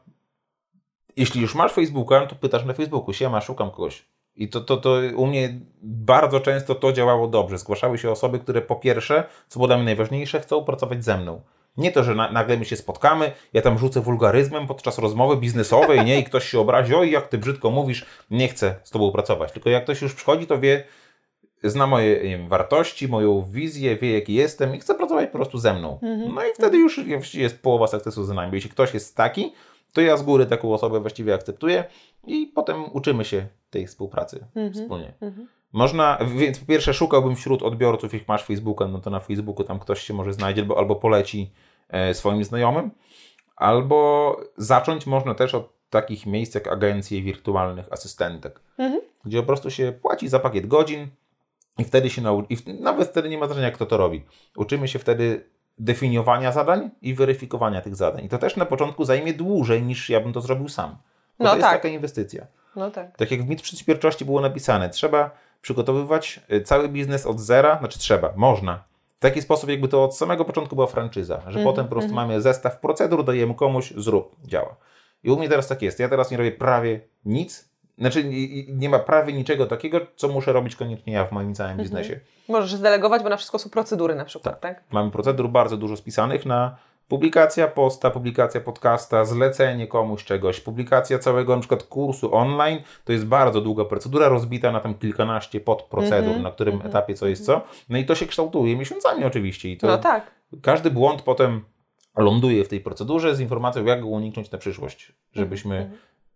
jeśli 1.17 1.41
już 1.41 1.55
masz 1.55 1.71
Facebooka, 1.71 2.19
no 2.19 2.27
to 2.27 2.35
pytasz 2.35 2.65
na 2.65 2.73
Facebooku, 2.73 3.13
siema, 3.13 3.41
szukam 3.41 3.71
kogoś. 3.71 4.05
I 4.39 4.47
to, 4.47 4.61
to, 4.61 4.77
to 4.77 4.95
u 5.15 5.27
mnie 5.27 5.59
bardzo 5.81 6.39
często 6.39 6.75
to 6.75 6.91
działało 6.91 7.27
dobrze. 7.27 7.57
Zgłaszały 7.57 7.97
się 7.97 8.11
osoby, 8.11 8.39
które 8.39 8.61
po 8.61 8.75
pierwsze, 8.75 9.23
co 9.47 9.59
było 9.59 9.67
dla 9.67 9.75
mnie 9.75 9.85
najważniejsze, 9.85 10.39
chcą 10.39 10.63
pracować 10.63 11.03
ze 11.03 11.17
mną. 11.17 11.41
Nie 11.77 11.91
to, 11.91 12.03
że 12.03 12.15
na, 12.15 12.31
nagle 12.31 12.57
my 12.57 12.65
się 12.65 12.75
spotkamy, 12.75 13.31
ja 13.53 13.61
tam 13.61 13.77
rzucę 13.77 14.01
wulgaryzmem 14.01 14.67
podczas 14.67 14.97
rozmowy 14.97 15.37
biznesowej, 15.37 16.05
nie? 16.05 16.19
I 16.19 16.23
ktoś 16.23 16.49
się 16.49 16.59
obrazi, 16.59 16.95
oj, 16.95 17.11
jak 17.11 17.27
ty 17.27 17.37
brzydko 17.37 17.71
mówisz, 17.71 18.05
nie 18.31 18.47
chcę 18.47 18.75
z 18.83 18.89
tobą 18.89 19.11
pracować. 19.11 19.51
Tylko 19.51 19.69
jak 19.69 19.83
ktoś 19.83 20.01
już 20.01 20.13
przychodzi, 20.13 20.47
to 20.47 20.59
wie, 20.59 20.83
zna 21.63 21.87
moje 21.87 22.19
wiem, 22.19 22.47
wartości, 22.47 23.07
moją 23.07 23.45
wizję, 23.51 23.95
wie 23.95 24.13
jaki 24.13 24.33
jestem 24.33 24.75
i 24.75 24.79
chce 24.79 24.95
pracować 24.95 25.29
po 25.29 25.37
prostu 25.37 25.57
ze 25.57 25.73
mną. 25.73 25.99
No 26.33 26.43
i 26.43 26.53
wtedy 26.53 26.77
już 26.77 27.33
jest 27.33 27.61
połowa 27.61 27.87
sukcesu 27.87 28.23
za 28.23 28.33
nami. 28.33 28.51
Jeśli 28.53 28.69
ktoś 28.69 28.93
jest 28.93 29.15
taki, 29.15 29.53
to 29.93 30.01
ja 30.01 30.17
z 30.17 30.23
góry 30.23 30.45
taką 30.45 30.73
osobę 30.73 30.99
właściwie 30.99 31.33
akceptuję 31.33 31.83
i 32.27 32.51
potem 32.55 32.83
uczymy 32.93 33.25
się 33.25 33.47
tej 33.69 33.87
współpracy 33.87 34.45
wspólnie. 34.73 35.13
Można, 35.73 36.17
więc 36.37 36.59
po 36.59 36.65
pierwsze 36.65 36.93
szukałbym 36.93 37.35
wśród 37.35 37.63
odbiorców, 37.63 38.13
jak 38.13 38.27
masz 38.27 38.43
Facebooka, 38.43 38.87
no 38.87 38.99
to 38.99 39.09
na 39.09 39.19
Facebooku 39.19 39.63
tam 39.65 39.79
ktoś 39.79 40.01
się 40.01 40.13
może 40.13 40.33
znajdzie 40.33 40.61
albo, 40.61 40.77
albo 40.77 40.95
poleci 40.95 41.51
e, 41.89 42.13
swoim 42.13 42.43
znajomym, 42.43 42.91
albo 43.55 44.37
zacząć 44.57 45.05
można 45.07 45.35
też 45.35 45.55
od 45.55 45.73
takich 45.89 46.25
miejsc 46.25 46.55
jak 46.55 46.67
agencje 46.67 47.21
wirtualnych 47.21 47.93
asystentek, 47.93 48.61
gdzie 49.25 49.39
po 49.39 49.47
prostu 49.47 49.71
się 49.71 49.93
płaci 50.01 50.29
za 50.29 50.39
pakiet 50.39 50.67
godzin 50.67 51.07
i 51.77 51.83
wtedy 51.83 52.09
się 52.09 52.21
nauczy, 52.21 52.47
i 52.49 52.55
w, 52.55 52.67
nawet 52.79 53.09
wtedy 53.09 53.29
nie 53.29 53.37
ma 53.37 53.45
znaczenia 53.45 53.71
kto 53.71 53.85
to 53.85 53.97
robi. 53.97 54.23
Uczymy 54.57 54.87
się 54.87 54.99
wtedy 54.99 55.49
definiowania 55.79 56.51
zadań 56.51 56.89
i 57.01 57.13
weryfikowania 57.13 57.81
tych 57.81 57.95
zadań. 57.95 58.25
I 58.25 58.29
to 58.29 58.37
też 58.37 58.55
na 58.55 58.65
początku 58.65 59.05
zajmie 59.05 59.33
dłużej 59.33 59.83
niż 59.83 60.09
ja 60.09 60.19
bym 60.19 60.33
to 60.33 60.41
zrobił 60.41 60.69
sam. 60.69 60.89
Bo 60.89 61.43
No 61.43 61.49
to 61.49 61.55
jest 61.55 61.67
tak. 61.67 61.77
taka 61.81 61.87
inwestycja. 61.87 62.47
No 62.79 62.91
tak. 62.91 63.17
Tak 63.17 63.31
jak 63.31 63.43
w 63.43 63.49
mit 63.49 63.61
przedsiębiorczości 63.61 64.25
było 64.25 64.41
napisane, 64.41 64.89
trzeba 64.89 65.31
przygotowywać 65.61 66.39
y, 66.53 66.61
cały 66.61 66.89
biznes 66.89 67.25
od 67.25 67.39
zera, 67.39 67.77
znaczy 67.79 67.99
trzeba, 67.99 68.33
można. 68.35 68.83
W 69.17 69.19
taki 69.21 69.41
sposób, 69.41 69.69
jakby 69.69 69.87
to 69.87 70.03
od 70.03 70.17
samego 70.17 70.45
początku 70.45 70.75
była 70.75 70.87
franczyza, 70.87 71.35
że 71.41 71.47
Mhm, 71.47 71.65
potem 71.65 71.85
po 71.85 71.91
prostu 71.91 72.13
mamy 72.13 72.41
zestaw 72.41 72.79
procedur, 72.79 73.23
dajemy 73.25 73.55
komuś, 73.55 73.93
zrób, 73.97 74.35
działa. 74.45 74.75
I 75.23 75.31
u 75.31 75.37
mnie 75.37 75.49
teraz 75.49 75.67
tak 75.67 75.81
jest. 75.81 75.99
Ja 75.99 76.09
teraz 76.09 76.31
nie 76.31 76.37
robię 76.37 76.51
prawie 76.51 76.99
nic, 77.25 77.69
znaczy 77.97 78.23
nie, 78.67 78.89
ma 78.89 78.99
prawie 78.99 79.33
niczego 79.33 79.65
takiego, 79.65 79.99
co 80.15 80.27
muszę 80.27 80.53
robić 80.53 80.75
koniecznie 80.75 81.13
ja 81.13 81.25
w 81.25 81.31
moim 81.31 81.55
całym 81.55 81.71
Mhm. 81.71 81.83
biznesie. 81.89 82.19
Możesz 82.47 82.75
zdelegować, 82.75 83.23
bo 83.23 83.29
na 83.29 83.37
wszystko 83.37 83.59
są 83.59 83.69
procedury 83.69 84.15
na 84.15 84.25
przykład, 84.25 84.61
tak? 84.61 84.83
Mamy 84.91 85.11
procedur 85.11 85.49
bardzo 85.49 85.77
dużo 85.77 85.97
spisanych 85.97 86.45
na 86.45 86.77
publikacja 87.09 87.67
posta, 87.67 88.11
publikacja 88.11 88.61
podcasta, 88.61 89.25
zlecenie 89.25 89.87
komuś 89.87 90.23
czegoś, 90.23 90.59
publikacja 90.59 91.19
całego 91.19 91.55
na 91.55 91.59
przykład 91.59 91.83
kursu 91.83 92.35
online, 92.35 92.79
to 93.05 93.11
jest 93.13 93.25
bardzo 93.25 93.61
długa 93.61 93.85
procedura 93.85 94.29
rozbita 94.29 94.71
na 94.71 94.79
tam 94.79 94.93
kilkanaście 94.95 95.59
podprocedur, 95.59 96.17
Mhm, 96.27 96.41
na 96.43 96.51
którym 96.51 96.81
etapie 96.85 97.13
co 97.13 97.27
jest 97.27 97.45
co. 97.45 97.61
No 97.89 97.97
i 97.97 98.05
to 98.05 98.15
się 98.15 98.25
kształtuje 98.25 98.75
miesiącami 98.77 99.25
oczywiście 99.25 99.69
i 99.69 99.77
to 99.77 99.87
No 99.87 99.97
tak. 99.97 100.31
każdy 100.61 100.91
błąd 100.91 101.21
potem 101.21 101.65
ląduje 102.17 102.63
w 102.63 102.67
tej 102.67 102.79
procedurze 102.81 103.35
z 103.35 103.39
informacją, 103.39 103.85
jak 103.85 104.01
go 104.01 104.07
uniknąć 104.07 104.51
na 104.51 104.57
przyszłość, 104.57 105.13
żebyśmy 105.33 105.91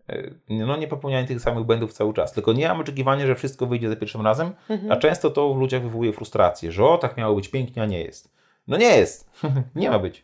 e, 0.10 0.24
no, 0.50 0.78
nie 0.78 0.88
popełniali 0.88 1.28
tych 1.28 1.42
samych 1.42 1.64
błędów 1.64 1.94
cały 1.94 2.14
czas. 2.14 2.34
Tylko 2.34 2.54
nie 2.54 2.68
mam 2.68 2.80
oczekiwania, 2.80 3.28
że 3.28 3.36
wszystko 3.36 3.66
wyjdzie 3.66 3.90
za 3.90 3.96
pierwszym 3.96 4.22
razem, 4.22 4.52
a 4.90 4.96
często 4.96 5.30
to 5.30 5.54
w 5.54 5.58
ludziach 5.60 5.82
wywołuje 5.82 6.14
frustrację, 6.14 6.72
że 6.72 6.86
o, 6.86 6.98
tak 6.98 7.18
miało 7.18 7.36
być 7.36 7.48
pięknie, 7.48 7.82
a 7.82 7.86
nie 7.86 8.02
jest. 8.02 8.34
No 8.68 8.78
nie 8.78 8.98
jest. 8.98 9.30
nie 9.76 9.90
ma 9.90 10.00
być. 10.00 10.24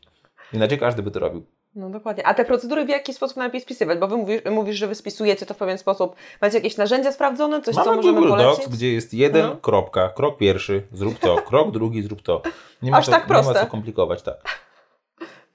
Inaczej 0.54 0.78
każdy 0.80 1.04
by 1.04 1.12
to 1.12 1.20
robił. 1.20 1.44
No 1.76 1.90
dokładnie. 1.90 2.28
A 2.28 2.34
te 2.34 2.46
procedury 2.46 2.86
w 2.86 2.90
jaki 2.90 3.14
sposób 3.14 3.38
najlepiej 3.38 3.62
spisywać? 3.62 4.00
Bo 4.00 4.08
wy 4.08 4.18
mówisz, 4.18 4.42
mówisz, 4.52 4.76
że 4.76 4.88
wy 4.88 4.96
spisujecie 4.96 5.46
to 5.46 5.54
w 5.54 5.58
pewien 5.58 5.78
sposób. 5.78 6.16
Macie 6.42 6.58
jakieś 6.58 6.78
narzędzia 6.78 7.12
sprawdzone? 7.12 7.62
Coś, 7.62 7.76
co 7.76 7.84
Mamy 7.86 7.96
możemy 7.96 8.20
Google 8.20 8.30
polecić? 8.30 8.58
Docs, 8.66 8.76
gdzie 8.78 8.94
jest 8.94 9.14
jeden 9.14 9.46
No. 9.46 9.56
kropka, 9.62 10.10
krok 10.10 10.38
pierwszy, 10.38 10.84
zrób 10.94 11.20
to, 11.20 11.36
krok 11.36 11.72
drugi, 11.72 12.02
zrób 12.04 12.22
to. 12.22 12.42
Nie 12.82 12.92
ma, 12.92 12.98
Aż 12.98 13.06
co, 13.06 13.12
tak 13.12 13.30
nie 13.30 13.34
ma 13.34 13.42
proste. 13.44 13.60
co 13.60 13.72
komplikować, 13.72 14.22
tak. 14.22 14.38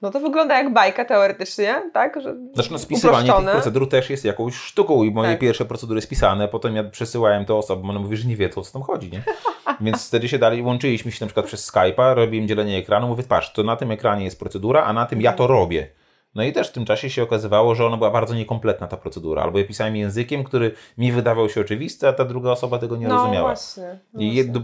No 0.05 0.11
to 0.11 0.19
wygląda 0.19 0.57
jak 0.57 0.73
bajka 0.73 1.05
teoretycznie, 1.05 1.81
tak? 1.93 2.21
Że 2.21 2.35
Znaczy, 2.53 2.71
no, 2.71 2.79
spisywanie 2.79 3.17
tych 3.17 3.25
uproszczone. 3.25 3.51
procedur 3.51 3.89
też 3.89 4.09
jest 4.09 4.25
jakąś 4.25 4.55
sztuką 4.55 5.03
i 5.03 5.11
moje 5.11 5.29
Tak. 5.31 5.39
pierwsze 5.39 5.65
procedury 5.65 6.01
spisane, 6.01 6.47
potem 6.47 6.75
ja 6.75 6.83
przesyłałem 6.83 7.45
to 7.45 7.57
osobom, 7.57 7.89
one 7.89 7.99
mówią, 7.99 8.15
że 8.15 8.27
nie 8.27 8.35
wiedzą, 8.35 8.61
o 8.61 8.63
co 8.63 8.73
tam 8.73 8.81
chodzi, 8.81 9.11
nie? 9.11 9.23
Więc 9.81 10.07
wtedy 10.07 10.29
się 10.29 10.39
dalej, 10.39 10.61
łączyliśmy 10.61 11.11
się 11.11 11.25
na 11.25 11.27
przykład 11.27 11.45
przez 11.45 11.71
Skype'a, 11.71 12.13
robiłem 12.15 12.47
dzielenie 12.47 12.77
ekranu, 12.77 13.07
mówię, 13.07 13.23
patrz, 13.23 13.53
to 13.53 13.63
na 13.63 13.75
tym 13.75 13.91
ekranie 13.91 14.25
jest 14.25 14.39
procedura, 14.39 14.83
a 14.83 14.93
na 14.93 15.05
tym 15.05 15.21
ja 15.21 15.33
to 15.33 15.47
robię. 15.47 15.87
No 16.35 16.43
i 16.43 16.53
też 16.53 16.69
w 16.69 16.71
tym 16.71 16.85
czasie 16.85 17.09
się 17.09 17.23
okazywało, 17.23 17.75
że 17.75 17.85
ona 17.85 17.97
była 17.97 18.11
bardzo 18.11 18.35
niekompletna 18.35 18.87
ta 18.87 18.97
procedura, 18.97 19.41
albo 19.43 19.59
ja 19.59 19.65
pisałem 19.65 19.95
językiem, 19.95 20.43
który 20.43 20.71
mi 20.97 21.11
wydawał 21.11 21.49
się 21.49 21.61
oczywisty, 21.61 22.07
a 22.07 22.13
ta 22.13 22.25
druga 22.25 22.51
osoba 22.51 22.79
tego 22.79 22.95
nie 22.97 23.07
no 23.07 23.15
rozumiała. 23.15 23.49
właśnie. 23.49 23.99
No 24.13 24.21
I 24.21 24.33
właśnie. 24.33 24.51
do, 24.51 24.61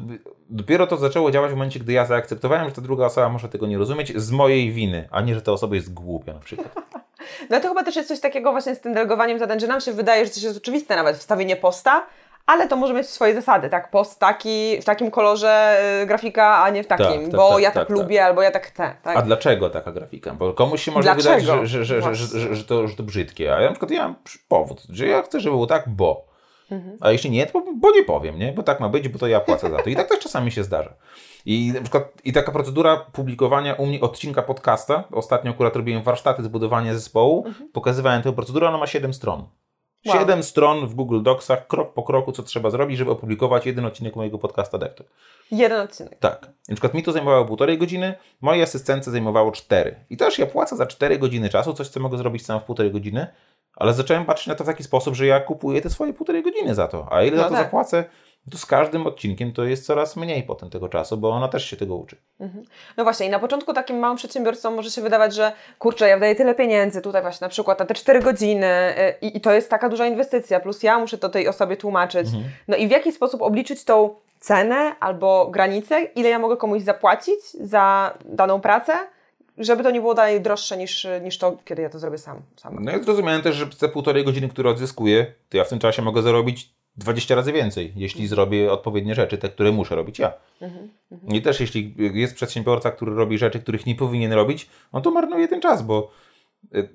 dopiero 0.50 0.88
to 0.88 0.98
zaczęło 0.98 1.32
działać 1.32 1.52
w 1.52 1.54
momencie, 1.54 1.80
gdy 1.80 1.94
ja 1.94 2.06
zaakceptowałem, 2.06 2.70
że 2.70 2.76
ta 2.76 2.82
druga 2.82 3.06
osoba 3.06 3.30
może 3.30 3.50
tego 3.50 3.68
nie 3.68 3.78
rozumieć 3.78 4.18
z 4.18 4.32
mojej 4.32 4.72
winy, 4.72 5.08
a 5.12 5.22
nie, 5.22 5.36
że 5.36 5.42
ta 5.42 5.52
osoba 5.52 5.76
jest 5.76 5.94
głupia 5.94 6.34
na 6.34 6.40
przykład. 6.40 6.76
No 7.50 7.60
to 7.60 7.68
chyba 7.68 7.84
też 7.84 7.96
jest 7.96 8.08
coś 8.08 8.20
takiego 8.20 8.52
właśnie 8.52 8.76
z 8.76 8.82
tym 8.82 8.94
delegowaniem 8.94 9.40
zadań, 9.40 9.60
że 9.60 9.68
nam 9.68 9.82
się 9.82 9.94
wydaje, 9.94 10.26
że 10.26 10.32
coś 10.32 10.44
jest 10.44 10.58
oczywiste, 10.58 10.96
nawet 10.96 11.18
wstawienie 11.18 11.56
posta, 11.56 12.06
ale 12.46 12.68
to 12.68 12.76
może 12.76 12.94
mieć 12.94 13.08
swoje 13.08 13.36
zasady, 13.36 13.70
tak? 13.70 13.92
Post 13.92 14.20
taki, 14.20 14.82
w 14.82 14.86
takim 14.86 15.12
kolorze 15.12 15.82
y, 16.04 16.06
grafika, 16.06 16.64
a 16.64 16.70
nie 16.70 16.84
w 16.84 16.88
takim, 16.88 17.06
Tak, 17.06 17.22
tak, 17.22 17.32
bo 17.32 17.52
tak, 17.54 17.62
ja 17.62 17.72
tak, 17.72 17.88
tak, 17.88 17.98
lubię, 17.98 18.26
albo 18.26 18.42
ja 18.42 18.52
tak 18.52 18.68
chcę, 18.68 18.96
tak? 19.04 19.18
A 19.18 19.22
dlaczego 19.22 19.70
taka 19.70 19.92
grafika? 19.92 20.34
Bo 20.34 20.54
komuś 20.54 20.84
się 20.84 20.92
może 20.92 21.14
Dlaczego? 21.14 21.36
wydać, 21.36 21.70
że, 21.70 21.86
że, 21.86 22.02
że, 22.02 22.16
że, 22.16 22.56
że, 22.56 22.64
to, 22.64 22.88
że 22.88 22.96
to 22.96 23.04
brzydkie, 23.04 23.56
a 23.56 23.62
ja 23.62 23.66
na 23.66 23.72
przykład 23.72 23.92
ja 23.92 24.04
mam 24.04 24.16
powód, 24.48 24.84
że 24.90 25.08
ja 25.08 25.22
chcę, 25.22 25.40
żeby 25.40 25.56
było 25.56 25.68
tak, 25.68 25.90
bo. 25.90 26.32
Mhm. 26.72 26.98
A 27.02 27.12
jeśli 27.12 27.32
nie, 27.32 27.46
to 27.46 27.64
bo 27.76 27.92
nie 27.92 28.04
powiem, 28.04 28.40
nie? 28.40 28.54
Bo 28.54 28.64
tak 28.64 28.80
ma 28.80 28.90
być, 28.90 29.10
bo 29.10 29.20
to 29.20 29.28
ja 29.28 29.40
płacę 29.40 29.70
za 29.70 29.78
to. 29.78 29.90
I 29.90 29.96
tak 29.96 30.10
też 30.10 30.20
czasami 30.20 30.52
się 30.52 30.64
zdarza. 30.64 30.94
I 31.46 31.72
na 31.76 31.82
przykład 31.82 32.04
i 32.24 32.34
taka 32.34 32.52
procedura 32.52 32.98
publikowania 32.98 33.74
u 33.74 33.86
mnie 33.86 34.02
odcinka 34.02 34.42
podcasta, 34.42 35.04
ostatnio 35.12 35.52
akurat 35.52 35.76
robiłem 35.76 36.04
warsztaty 36.04 36.44
zbudowania 36.44 36.94
zespołu, 36.94 37.46
pokazywałem 37.74 38.22
tę 38.22 38.34
procedurę, 38.34 38.68
ona 38.68 38.78
ma 38.78 38.88
7 38.88 39.14
stron. 39.14 39.48
Wow. 40.06 40.20
7 40.20 40.44
stron 40.44 40.88
w 40.88 40.96
Google 40.96 41.22
Docsach, 41.22 41.68
krok 41.68 41.94
po 41.94 42.04
kroku, 42.04 42.32
co 42.32 42.44
trzeba 42.44 42.70
zrobić, 42.70 42.98
żeby 42.98 43.12
opublikować 43.12 43.66
jeden 43.66 43.86
odcinek 43.86 44.16
mojego 44.16 44.38
podcasta 44.38 44.78
DevTalk. 44.78 45.10
Jeden 45.52 45.80
odcinek. 45.82 46.20
Tak. 46.20 46.48
Na 46.70 46.76
przykład 46.76 46.94
mi 46.94 47.04
to 47.04 47.12
zajmowało 47.12 47.46
półtorej 47.46 47.78
godziny, 47.78 48.14
mojej 48.42 48.64
asystentce 48.64 49.12
zajmowało 49.12 49.52
cztery. 49.52 49.96
I 50.10 50.18
też 50.18 50.40
ja 50.40 50.46
płacę 50.46 50.76
za 50.76 50.86
cztery 50.86 51.18
godziny 51.20 51.50
czasu, 51.50 51.74
coś 51.74 51.88
co 51.88 52.00
mogę 52.00 52.18
zrobić 52.18 52.46
sam 52.46 52.60
w 52.60 52.64
półtorej 52.64 52.92
godziny, 52.92 53.28
ale 53.76 53.94
zacząłem 53.94 54.26
patrzeć 54.26 54.48
na 54.48 54.56
to 54.56 54.64
w 54.64 54.68
taki 54.68 54.84
sposób, 54.84 55.16
że 55.16 55.26
ja 55.26 55.40
kupuję 55.40 55.82
te 55.82 55.90
swoje 55.90 56.14
półtorej 56.14 56.44
godziny 56.44 56.76
za 56.76 56.88
to. 56.88 57.08
A 57.12 57.24
ile 57.24 57.38
No 57.38 57.44
za 57.44 57.50
to 57.50 57.56
tak. 57.56 57.64
zapłacę, 57.64 58.06
to 58.52 58.58
z 58.58 58.66
każdym 58.66 59.08
odcinkiem 59.08 59.54
to 59.54 59.64
jest 59.64 59.86
coraz 59.86 60.16
mniej 60.16 60.44
potem 60.44 60.70
tego 60.70 60.90
czasu, 60.90 61.18
bo 61.18 61.30
ona 61.30 61.48
też 61.48 61.66
się 61.66 61.78
tego 61.78 61.96
uczy. 61.96 62.18
No 62.98 63.04
właśnie, 63.04 63.26
i 63.26 63.30
na 63.30 63.40
początku 63.40 63.74
takim 63.74 64.00
małym 64.00 64.18
przedsiębiorcom 64.18 64.76
może 64.76 64.92
się 64.92 65.02
wydawać, 65.02 65.36
że 65.36 65.52
kurczę, 65.80 66.08
ja 66.08 66.16
wydaję 66.16 66.36
tyle 66.36 66.56
pieniędzy 66.56 67.02
tutaj 67.02 67.22
właśnie 67.22 67.46
na 67.46 67.50
przykład 67.50 67.80
na 67.80 67.86
te 67.86 67.94
4 67.94 68.20
godziny 68.20 68.68
y, 69.00 69.26
i, 69.28 69.38
i 69.38 69.42
to 69.42 69.52
jest 69.52 69.70
taka 69.70 69.90
duża 69.90 70.08
inwestycja, 70.08 70.60
plus 70.60 70.84
ja 70.84 71.00
muszę 71.00 71.18
to 71.18 71.30
tej 71.30 71.48
osobie 71.48 71.78
tłumaczyć. 71.78 72.28
No 72.68 72.78
i 72.78 72.88
w 72.88 72.92
jaki 72.92 73.12
sposób 73.12 73.42
obliczyć 73.42 73.84
tą 73.84 74.16
cenę 74.40 74.96
albo 75.00 75.48
granicę, 75.48 76.04
ile 76.04 76.30
ja 76.30 76.40
mogę 76.40 76.58
komuś 76.58 76.82
zapłacić 76.82 77.40
za 77.62 78.14
daną 78.26 78.62
pracę, 78.62 78.94
żeby 79.58 79.84
to 79.84 79.92
nie 79.92 80.02
było 80.02 80.14
dalej 80.14 80.42
droższe 80.42 80.78
niż, 80.78 81.08
niż 81.22 81.38
to, 81.38 81.58
kiedy 81.66 81.82
ja 81.82 81.90
to 81.90 82.00
zrobię 82.00 82.18
sam. 82.18 82.42
Sama. 82.56 82.82
No 82.84 82.98
i 82.98 83.04
zrozumiałem 83.04 83.42
też, 83.42 83.56
że 83.56 83.68
te 83.68 83.90
półtorej 83.90 84.26
godziny, 84.26 84.50
które 84.50 84.70
odzyskuję, 84.70 85.34
to 85.50 85.58
ja 85.58 85.64
w 85.64 85.70
tym 85.70 85.80
czasie 85.80 86.02
mogę 86.02 86.22
zarobić 86.22 86.74
20 86.98 87.36
razy 87.36 87.52
więcej, 87.52 87.94
jeśli 87.96 88.28
zrobię 88.28 88.72
odpowiednie 88.72 89.16
rzeczy, 89.16 89.38
te, 89.38 89.50
które 89.50 89.72
muszę 89.72 89.96
robić 89.96 90.20
ja. 90.20 90.34
I 91.28 91.42
też 91.42 91.60
jeśli 91.60 91.96
jest 91.98 92.36
przedsiębiorca, 92.36 92.92
który 92.92 93.16
robi 93.16 93.38
rzeczy, 93.38 93.60
których 93.60 93.86
nie 93.86 93.96
powinien 93.96 94.34
robić, 94.34 94.70
on 94.92 95.02
to 95.02 95.12
marnuje 95.12 95.48
ten 95.48 95.62
czas, 95.62 95.82
bo 95.82 96.12
y, 96.76 96.90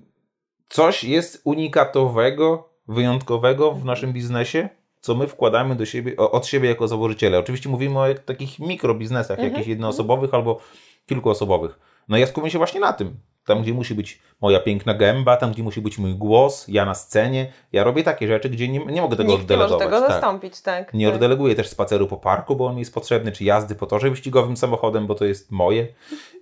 coś 0.69 1.05
jest 1.05 1.41
unikatowego, 1.45 2.69
wyjątkowego 2.89 3.73
w 3.73 3.85
naszym 3.85 4.13
biznesie, 4.13 4.69
co 5.01 5.15
my 5.15 5.27
wkładamy 5.27 5.75
do 5.77 5.87
siebie, 5.87 6.17
od 6.17 6.47
siebie 6.47 6.69
jako 6.69 6.89
założyciele. 6.89 7.39
Oczywiście 7.39 7.69
mówimy 7.69 7.99
o 7.99 8.15
takich 8.15 8.59
mikrobiznesach, 8.59 9.39
jakichś 9.39 9.67
jednoosobowych 9.67 10.35
albo 10.35 10.61
kilkuosobowych. 11.07 11.79
No 12.09 12.17
ja 12.17 12.27
skupiam 12.27 12.51
się 12.51 12.59
właśnie 12.59 12.81
na 12.81 12.93
tym. 12.93 13.17
Tam, 13.47 13.63
gdzie 13.63 13.75
musi 13.75 13.95
być 13.95 14.21
moja 14.41 14.61
piękna 14.61 14.95
gęba, 14.95 15.37
tam, 15.37 15.53
gdzie 15.53 15.63
musi 15.63 15.81
być 15.81 15.99
mój 15.99 16.15
głos, 16.15 16.65
ja 16.69 16.85
na 16.85 16.95
scenie. 16.95 17.53
Ja 17.73 17.85
robię 17.85 18.03
takie 18.05 18.27
rzeczy, 18.29 18.51
gdzie 18.51 18.69
nie, 18.69 18.79
nie 18.87 19.03
mogę 19.03 19.17
tego 19.17 19.33
Nikt 19.33 19.51
nie 19.51 19.57
może 19.57 19.65
oddelegować. 19.75 19.87
tego 19.97 20.01
tak. 20.07 20.11
zastąpić, 20.23 20.61
tak. 20.63 20.95
Nie 20.95 21.07
tak. 21.07 21.15
oddeleguję 21.15 21.55
też 21.55 21.69
spaceru 21.69 22.07
po 22.07 22.17
parku, 22.17 22.57
bo 22.57 22.67
on 22.67 22.75
mi 22.75 22.79
jest 22.81 22.95
potrzebny, 22.95 23.33
czy 23.33 23.45
jazdy 23.45 23.75
po 23.75 23.87
torze 23.87 24.11
wyścigowym 24.11 24.57
samochodem, 24.57 25.07
bo 25.07 25.15
to 25.15 25.25
jest 25.25 25.51
moje. 25.51 25.87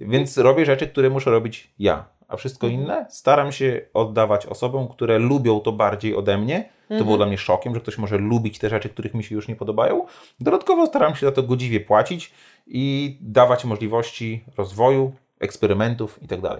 Więc 0.01 0.39
robię 0.39 0.65
rzeczy, 0.67 0.87
które 0.89 1.11
muszę 1.11 1.31
robić 1.31 1.71
ja. 1.79 2.05
A 2.29 2.37
wszystko 2.37 2.67
Mhm. 2.67 2.83
inne 2.85 3.07
staram 3.11 3.53
się 3.53 3.81
oddawać 3.95 4.47
osobom, 4.47 4.89
które 4.89 5.19
lubią 5.19 5.61
to 5.61 5.73
bardziej 5.73 6.17
ode 6.17 6.39
mnie. 6.39 6.69
To 6.89 6.95
Mhm. 6.95 7.05
było 7.05 7.17
dla 7.17 7.27
mnie 7.27 7.39
szokiem, 7.39 7.75
że 7.75 7.81
ktoś 7.81 7.99
może 7.99 8.19
lubić 8.19 8.59
te 8.59 8.69
rzeczy, 8.69 8.89
których 8.89 9.15
mi 9.15 9.25
się 9.25 9.35
już 9.35 9.49
nie 9.49 9.57
podobają. 9.57 10.07
Dodatkowo 10.41 10.87
staram 10.87 11.15
się 11.17 11.27
za 11.27 11.33
to 11.33 11.43
godziwie 11.43 11.81
płacić 11.81 12.33
i 12.67 13.17
dawać 13.21 13.65
możliwości 13.65 14.45
rozwoju, 14.57 15.13
eksperymentów 15.41 16.15
tak 16.15 16.23
itd. 16.23 16.57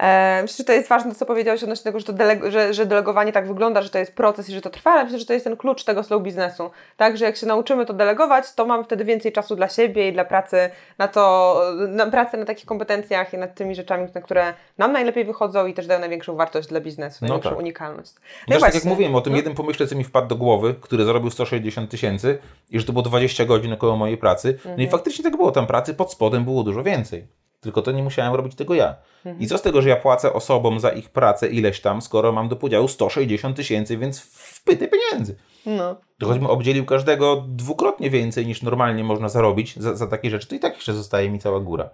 E, 0.00 0.38
myślę, 0.42 0.56
że 0.58 0.64
to 0.64 0.72
jest 0.72 0.88
ważne, 0.88 1.14
co 1.14 1.26
powiedziałeś 1.26 1.62
odnośnie 1.62 1.84
tego, 1.84 1.98
że, 2.00 2.04
to 2.06 2.12
deleg- 2.12 2.50
że, 2.50 2.74
że 2.74 2.86
delegowanie 2.86 3.32
tak 3.32 3.48
wygląda, 3.48 3.82
że 3.82 3.90
to 3.90 3.98
jest 3.98 4.14
proces 4.14 4.48
i 4.48 4.52
że 4.52 4.60
to 4.60 4.70
trwa, 4.70 4.90
ale 4.90 5.04
myślę, 5.04 5.18
że 5.18 5.26
to 5.26 5.32
jest 5.32 5.44
ten 5.44 5.56
klucz 5.56 5.84
tego 5.84 6.02
slow 6.02 6.22
biznesu. 6.22 6.70
Tak, 6.96 7.16
że 7.16 7.24
jak 7.24 7.36
się 7.36 7.46
nauczymy 7.46 7.86
to 7.86 7.92
delegować, 7.92 8.52
to 8.54 8.66
mamy 8.66 8.84
wtedy 8.84 9.04
więcej 9.04 9.32
czasu 9.32 9.56
dla 9.56 9.68
siebie 9.68 10.08
i 10.08 10.12
dla 10.12 10.24
pracy 10.24 10.70
na 10.98 11.08
to, 11.08 11.56
na 11.88 12.06
pracę 12.06 12.36
na 12.36 12.44
takich 12.44 12.66
kompetencjach 12.66 13.34
i 13.34 13.38
nad 13.38 13.54
tymi 13.54 13.74
rzeczami, 13.74 14.08
na 14.14 14.20
które 14.20 14.54
nam 14.78 14.92
najlepiej 14.92 15.24
wychodzą 15.24 15.66
i 15.66 15.74
też 15.74 15.86
dają 15.86 16.00
największą 16.00 16.36
wartość 16.36 16.68
dla 16.68 16.80
biznesu, 16.80 17.18
No 17.22 17.28
największą 17.28 17.50
tak. 17.50 17.58
unikalność. 17.58 18.12
No 18.48 18.58
tak 18.60 18.74
jak 18.74 18.84
mówiłem 18.84 19.14
o 19.14 19.20
tym 19.20 19.32
No. 19.32 19.36
jednym 19.36 19.54
pomyśle, 19.54 19.86
co 19.86 19.96
mi 19.96 20.04
wpadł 20.04 20.28
do 20.28 20.36
głowy, 20.36 20.74
który 20.80 21.04
zarobił 21.04 21.30
160 21.30 21.90
tysięcy 21.90 22.38
i 22.70 22.80
że 22.80 22.86
to 22.86 22.92
było 22.92 23.02
20 23.02 23.44
godzin 23.44 23.72
około 23.72 23.96
mojej 23.96 24.16
pracy. 24.16 24.58
No 24.64 24.70
Mhm. 24.70 24.88
i 24.88 24.90
faktycznie 24.90 25.24
tak 25.24 25.36
było, 25.36 25.50
tam 25.52 25.66
pracy 25.66 25.94
pod 25.94 26.12
spodem 26.12 26.44
było 26.44 26.62
dużo 26.62 26.82
więcej. 26.82 27.26
Tylko 27.62 27.82
to 27.82 27.92
nie 27.92 28.02
musiałem 28.02 28.34
robić 28.34 28.54
tego 28.54 28.74
ja. 28.74 28.96
Mhm. 29.24 29.40
I 29.40 29.46
co 29.46 29.58
z 29.58 29.62
tego, 29.62 29.82
że 29.82 29.88
ja 29.88 29.96
płacę 29.96 30.32
osobom 30.32 30.80
za 30.80 30.90
ich 30.90 31.10
pracę 31.10 31.48
ileś 31.48 31.80
tam, 31.80 32.02
skoro 32.02 32.32
mam 32.32 32.48
do 32.48 32.56
podziału 32.56 32.88
160 32.88 33.56
tysięcy, 33.56 33.98
więc 33.98 34.20
wpyty 34.20 34.88
pieniędzy. 34.88 35.36
No. 35.66 35.96
To 36.18 36.26
choćbym 36.26 36.46
obdzielił 36.46 36.84
każdego 36.84 37.44
dwukrotnie 37.48 38.10
więcej 38.10 38.46
niż 38.46 38.62
normalnie 38.62 39.04
można 39.04 39.28
zarobić 39.28 39.76
za, 39.76 39.96
za 39.96 40.06
takie 40.06 40.30
rzeczy, 40.30 40.48
to 40.48 40.54
i 40.54 40.58
tak 40.60 40.74
jeszcze 40.74 40.94
zostaje 40.94 41.30
mi 41.30 41.38
cała 41.38 41.60
góra. 41.60 41.90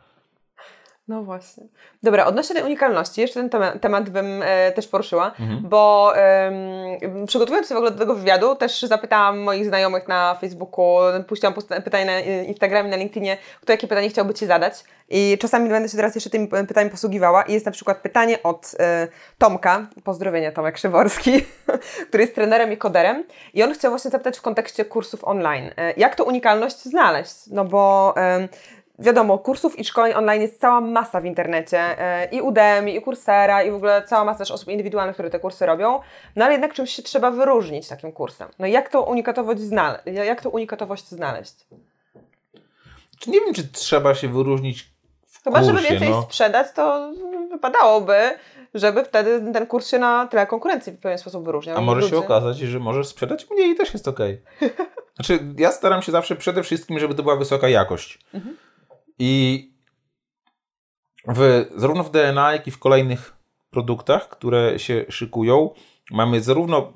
No 1.08 1.22
właśnie. 1.22 1.64
Dobra, 2.02 2.26
odnośnie 2.26 2.54
tej 2.54 2.64
unikalności, 2.64 3.20
jeszcze 3.20 3.40
ten 3.40 3.50
temat, 3.50 3.80
temat 3.80 4.10
bym 4.10 4.42
e, 4.42 4.72
też 4.72 4.88
poruszyła, 4.88 5.26
Mhm. 5.40 5.60
bo 5.68 6.12
em, 6.16 7.26
przygotowując 7.26 7.68
się 7.68 7.74
w 7.74 7.78
ogóle 7.78 7.90
do 7.90 7.98
tego 7.98 8.14
wywiadu, 8.14 8.56
też 8.56 8.82
zapytałam 8.82 9.38
moich 9.38 9.66
znajomych 9.66 10.08
na 10.08 10.34
Facebooku, 10.40 10.98
puściłam 11.28 11.54
pytanie 11.84 12.04
na 12.04 12.12
e, 12.12 12.44
Instagramie, 12.44 12.90
na 12.90 12.96
LinkedInie, 12.96 13.36
kto 13.62 13.72
jakie 13.72 13.86
pytanie 13.88 14.08
chciałby 14.08 14.34
Ci 14.34 14.46
zadać. 14.46 14.84
I 15.10 15.38
czasami 15.40 15.68
będę 15.68 15.88
się 15.88 15.96
teraz 15.96 16.14
jeszcze 16.14 16.30
tym 16.30 16.48
e, 16.52 16.64
pytaniem 16.64 16.90
posługiwała. 16.90 17.42
I 17.42 17.52
jest 17.52 17.66
na 17.66 17.72
przykład 17.72 17.98
pytanie 17.98 18.42
od 18.42 18.74
e, 18.78 19.08
Tomka, 19.38 19.86
pozdrowienia 20.04 20.52
Tomek 20.52 20.74
Krzyworski, 20.74 21.32
który 22.08 22.22
jest 22.22 22.34
trenerem 22.34 22.72
i 22.72 22.76
koderem. 22.76 23.24
I 23.54 23.62
on 23.62 23.74
chciał 23.74 23.90
właśnie 23.90 24.10
zapytać 24.10 24.38
w 24.38 24.42
kontekście 24.42 24.84
kursów 24.84 25.24
online. 25.24 25.70
E, 25.76 25.92
jak 25.96 26.14
to 26.16 26.24
unikalność 26.24 26.82
znaleźć? 26.82 27.34
No 27.50 27.64
bo... 27.64 28.14
wiadomo, 28.98 29.38
kursów 29.38 29.78
i 29.78 29.84
szkoleń 29.84 30.14
online 30.14 30.42
jest 30.42 30.60
cała 30.60 30.80
masa 30.80 31.20
w 31.20 31.24
internecie. 31.24 31.78
e, 31.78 32.28
I 32.32 32.40
Udemy, 32.40 32.90
i 32.90 33.02
Coursera, 33.02 33.62
i 33.62 33.70
w 33.70 33.74
ogóle 33.74 34.02
cała 34.02 34.24
masa 34.24 34.38
też 34.38 34.50
osób 34.50 34.68
indywidualnych, 34.68 35.16
które 35.16 35.30
te 35.30 35.40
kursy 35.40 35.66
robią. 35.66 36.00
No 36.36 36.44
ale 36.44 36.52
jednak 36.54 36.74
czymś 36.74 36.90
się 36.90 37.02
trzeba 37.02 37.30
wyróżnić 37.30 37.88
takim 37.88 38.12
kursem. 38.12 38.48
No 38.58 38.66
jak 38.66 38.88
to 38.88 39.02
unikatowość 39.02 39.60
znaleźć? 39.60 40.02
Jak 40.06 40.42
to 40.42 40.50
unikatowość 40.50 41.08
znaleźć? 41.08 41.54
Czy 43.18 43.30
nie 43.30 43.40
wiem, 43.40 43.54
czy 43.54 43.68
trzeba 43.68 44.14
się 44.14 44.28
wyróżnić 44.28 44.90
w 45.26 45.44
Chyba, 45.44 45.58
kursie, 45.58 45.72
żeby 45.76 45.88
więcej 45.88 46.10
no. 46.10 46.22
sprzedać, 46.22 46.66
to 46.74 47.12
wypadałoby, 47.50 48.18
żeby 48.74 49.04
wtedy 49.04 49.52
ten 49.52 49.66
kurs 49.66 49.88
się 49.88 49.98
na 49.98 50.26
tle 50.26 50.46
konkurencji 50.46 50.92
w 50.92 50.98
pewien 50.98 51.18
sposób 51.18 51.44
wyróżniał. 51.44 51.78
A 51.78 51.80
może 51.80 52.08
się 52.08 52.18
okazać, 52.18 52.58
że 52.58 52.78
możesz 52.78 53.06
sprzedać 53.06 53.46
mniej 53.50 53.70
i 53.70 53.74
też 53.74 53.92
jest 53.92 54.08
okej. 54.08 54.42
Znaczy, 55.16 55.38
ja 55.58 55.72
staram 55.72 56.02
się 56.02 56.12
zawsze 56.12 56.36
przede 56.36 56.62
wszystkim, 56.62 56.98
żeby 56.98 57.14
to 57.14 57.22
była 57.22 57.36
wysoka 57.36 57.68
jakość. 57.68 58.18
I 59.18 59.64
w, 61.28 61.66
zarówno 61.76 62.04
w 62.04 62.10
DNA, 62.10 62.52
jak 62.52 62.66
i 62.66 62.70
w 62.70 62.78
kolejnych 62.78 63.36
produktach, 63.70 64.28
które 64.28 64.78
się 64.78 65.04
szykują, 65.08 65.70
mamy 66.10 66.40
zarówno 66.40 66.92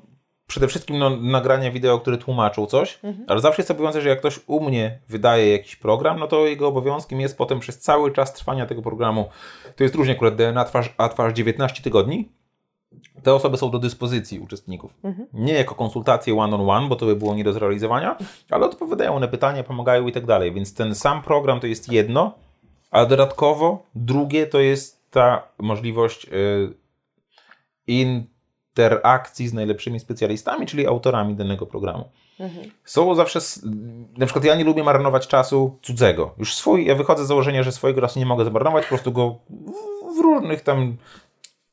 przede 0.47 0.67
wszystkim 0.67 0.97
no, 0.97 1.09
nagrania 1.09 1.71
wideo, 1.71 1.99
które 1.99 2.17
tłumaczą 2.17 2.65
coś, 2.65 2.99
ale 3.27 3.41
zawsze 3.41 3.61
jest 3.61 3.71
obowiązek, 3.71 4.03
że 4.03 4.09
jak 4.09 4.19
ktoś 4.19 4.39
u 4.47 4.63
mnie 4.63 4.99
wydaje 5.07 5.51
jakiś 5.51 5.75
program, 5.75 6.19
no 6.19 6.27
to 6.27 6.45
jego 6.45 6.67
obowiązkiem 6.67 7.21
jest 7.21 7.37
potem 7.37 7.59
przez 7.59 7.79
cały 7.79 8.11
czas 8.11 8.33
trwania 8.33 8.65
tego 8.65 8.81
programu, 8.81 9.29
to 9.75 9.83
jest 9.83 9.95
różnie 9.95 10.13
akurat 10.13 10.35
DNA, 10.35 10.65
trwa, 10.65 10.81
a 10.97 11.09
trwa 11.09 11.25
aż 11.25 11.33
19 11.33 11.83
tygodni, 11.83 12.29
te 13.23 13.33
osoby 13.33 13.57
są 13.57 13.71
do 13.71 13.79
dyspozycji 13.79 14.39
uczestników. 14.39 14.97
Nie 15.33 15.53
jako 15.53 15.75
konsultacje 15.75 16.37
one-on-one, 16.37 16.89
bo 16.89 16.95
to 16.95 17.05
by 17.05 17.15
było 17.15 17.35
nie 17.35 17.43
do 17.43 17.53
zrealizowania, 17.53 18.17
ale 18.49 18.65
odpowiadają 18.65 19.19
na 19.19 19.27
pytania, 19.27 19.63
pomagają 19.63 20.07
i 20.07 20.11
tak 20.11 20.25
dalej. 20.25 20.53
Więc 20.53 20.73
ten 20.73 20.95
sam 20.95 21.21
program 21.21 21.59
to 21.59 21.67
jest 21.67 21.91
jedno, 21.91 22.33
a 22.91 23.05
dodatkowo 23.05 23.85
drugie 23.95 24.47
to 24.47 24.59
jest 24.59 25.11
ta 25.11 25.47
możliwość 25.59 26.25
y, 26.25 26.73
interakcji 27.87 29.47
z 29.47 29.53
najlepszymi 29.53 29.99
specjalistami, 29.99 30.65
czyli 30.65 30.87
autorami 30.87 31.35
danego 31.35 31.65
programu. 31.65 32.09
Są 32.85 33.15
zawsze, 33.15 33.39
na 34.17 34.25
przykład 34.25 34.45
ja 34.45 34.55
nie 34.55 34.63
lubię 34.63 34.83
marnować 34.83 35.27
czasu 35.27 35.79
cudzego. 35.81 36.33
Już 36.37 36.55
swój, 36.55 36.85
ja 36.85 36.95
wychodzę 36.95 37.25
z 37.25 37.27
założenia, 37.27 37.63
że 37.63 37.71
swojego 37.71 38.01
czasu 38.01 38.19
nie 38.19 38.25
mogę 38.25 38.45
zmarnować, 38.45 38.83
po 38.83 38.89
prostu 38.89 39.11
go 39.11 39.39
w 40.17 40.19
różnych 40.21 40.61
tam 40.61 40.97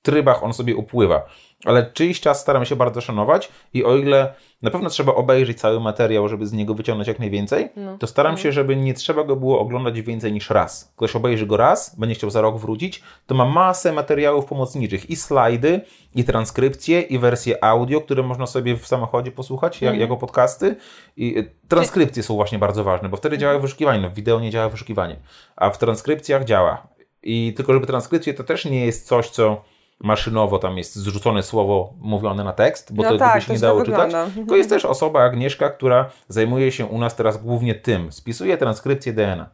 trybach 0.02 0.44
on 0.44 0.52
sobie 0.52 0.76
upływa. 0.76 1.22
Ale 1.64 1.90
czyjś 1.92 2.20
czas 2.20 2.40
staram 2.40 2.64
się 2.64 2.76
bardzo 2.76 3.00
szanować 3.00 3.50
i 3.74 3.84
o 3.84 3.96
ile 3.96 4.34
na 4.62 4.70
pewno 4.70 4.90
trzeba 4.90 5.14
obejrzeć 5.14 5.60
cały 5.60 5.80
materiał, 5.80 6.28
żeby 6.28 6.46
z 6.46 6.52
niego 6.52 6.74
wyciągnąć 6.74 7.08
jak 7.08 7.18
najwięcej, 7.18 7.68
to 7.98 8.06
staram 8.06 8.36
się, 8.36 8.52
żeby 8.52 8.76
nie 8.76 8.94
trzeba 8.94 9.24
go 9.24 9.36
było 9.36 9.60
oglądać 9.60 10.00
więcej 10.02 10.32
niż 10.32 10.50
raz. 10.50 10.92
Ktoś 10.96 11.16
obejrzy 11.16 11.46
go 11.46 11.56
raz, 11.56 11.96
będzie 11.98 12.14
chciał 12.14 12.30
za 12.30 12.40
rok 12.40 12.58
wrócić, 12.58 13.02
to 13.26 13.34
ma 13.34 13.44
masę 13.44 13.92
materiałów 13.92 14.44
pomocniczych 14.44 15.10
i 15.10 15.16
slajdy, 15.16 15.80
i 16.14 16.24
transkrypcje, 16.24 17.00
i 17.00 17.18
wersje 17.18 17.64
audio, 17.64 18.00
które 18.00 18.22
można 18.22 18.46
sobie 18.46 18.76
w 18.76 18.86
samochodzie 18.86 19.32
posłuchać, 19.32 19.82
jak, 19.82 19.98
jako 19.98 20.16
podcasty. 20.16 20.76
I 21.16 21.38
y, 21.38 21.54
transkrypcje 21.68 22.22
są 22.22 22.34
właśnie 22.34 22.58
bardzo 22.58 22.84
ważne, 22.84 23.08
bo 23.08 23.16
wtedy 23.16 23.38
działa 23.38 23.58
wyszukiwanie. 23.58 24.00
No, 24.00 24.10
w 24.10 24.14
wideo 24.14 24.40
nie 24.40 24.50
działa 24.50 24.68
wyszukiwanie, 24.68 25.16
a 25.56 25.70
w 25.70 25.78
transkrypcjach 25.78 26.44
działa. 26.44 26.88
I 27.22 27.54
tylko, 27.56 27.72
żeby 27.72 27.86
transkrypcje 27.86 28.34
to 28.34 28.44
też 28.44 28.64
nie 28.64 28.86
jest 28.86 29.06
coś, 29.06 29.30
co 29.30 29.64
maszynowo 30.00 30.58
tam 30.58 30.78
jest 30.78 30.96
zrzucone 30.96 31.42
słowo 31.42 31.94
mówione 32.00 32.44
na 32.44 32.52
tekst, 32.52 32.94
bo 32.94 33.02
No 33.02 33.08
to 33.08 33.18
tak, 33.18 33.34
by 33.34 33.40
się 33.40 33.52
nie 33.52 33.58
dało 33.58 33.84
czytać. 33.84 34.12
Tylko 34.34 34.56
jest 34.56 34.70
też 34.70 34.84
osoba 34.84 35.22
Agnieszka, 35.22 35.70
która 35.70 36.10
zajmuje 36.28 36.72
się 36.72 36.86
u 36.86 36.98
nas 36.98 37.16
teraz 37.16 37.42
głównie 37.42 37.74
tym. 37.74 38.12
Spisuje 38.12 38.58
transkrypcję 38.58 39.12
DNA. 39.12 39.50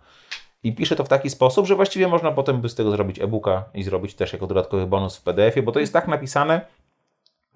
I 0.62 0.74
pisze 0.74 0.97
to 0.97 1.05
w 1.05 1.09
taki 1.09 1.30
sposób, 1.30 1.66
że 1.66 1.74
właściwie 1.74 2.09
można 2.09 2.32
potem 2.32 2.61
by 2.61 2.68
z 2.68 2.74
tego 2.74 2.90
zrobić 2.90 3.20
e-booka 3.20 3.64
i 3.74 3.82
zrobić 3.82 4.14
też 4.14 4.32
jako 4.32 4.47
dodatkowy 4.47 4.86
bonus 4.86 5.16
w 5.16 5.22
PDF-ie, 5.22 5.62
bo 5.62 5.72
to 5.72 5.80
jest 5.80 5.92
tak 5.92 6.09
napisane, 6.09 6.61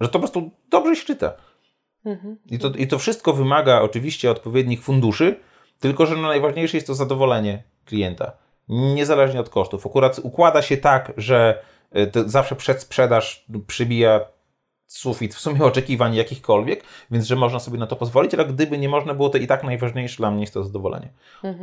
że 0.01 0.07
to 0.07 0.13
po 0.13 0.19
prostu 0.19 0.51
dobrze 0.69 0.95
się 0.95 1.05
czyta. 1.05 1.33
I, 2.45 2.59
to, 2.59 2.69
I 2.69 2.87
to 2.87 2.99
wszystko 2.99 3.33
wymaga 3.33 3.81
oczywiście 3.81 4.31
odpowiednich 4.31 4.83
funduszy, 4.83 5.39
tylko 5.79 6.05
że 6.05 6.15
no 6.15 6.27
najważniejsze 6.27 6.77
jest 6.77 6.87
to 6.87 6.95
zadowolenie 6.95 7.63
klienta. 7.85 8.31
Niezależnie 8.69 9.39
od 9.39 9.49
kosztów. 9.49 9.87
Akurat 9.87 10.19
układa 10.23 10.61
się 10.61 10.77
tak, 10.77 11.11
że 11.17 11.63
to 12.11 12.29
zawsze 12.29 12.55
przedsprzedaż 12.55 13.45
przybija 13.67 14.21
sufit 14.91 15.35
w 15.35 15.39
sumie 15.39 15.63
oczekiwań 15.71 16.15
jakichkolwiek, 16.15 16.83
więc 17.11 17.25
że 17.25 17.35
można 17.35 17.59
sobie 17.59 17.77
na 17.77 17.87
to 17.87 17.95
pozwolić, 17.95 18.33
ale 18.33 18.45
gdyby 18.45 18.77
nie 18.77 18.89
można 18.89 19.13
było, 19.13 19.29
to 19.29 19.37
i 19.37 19.47
tak 19.47 19.63
najważniejsze 19.63 20.17
dla 20.17 20.31
mnie 20.31 20.41
jest 20.41 20.53
to 20.53 20.63
zadowolenie. 20.63 21.09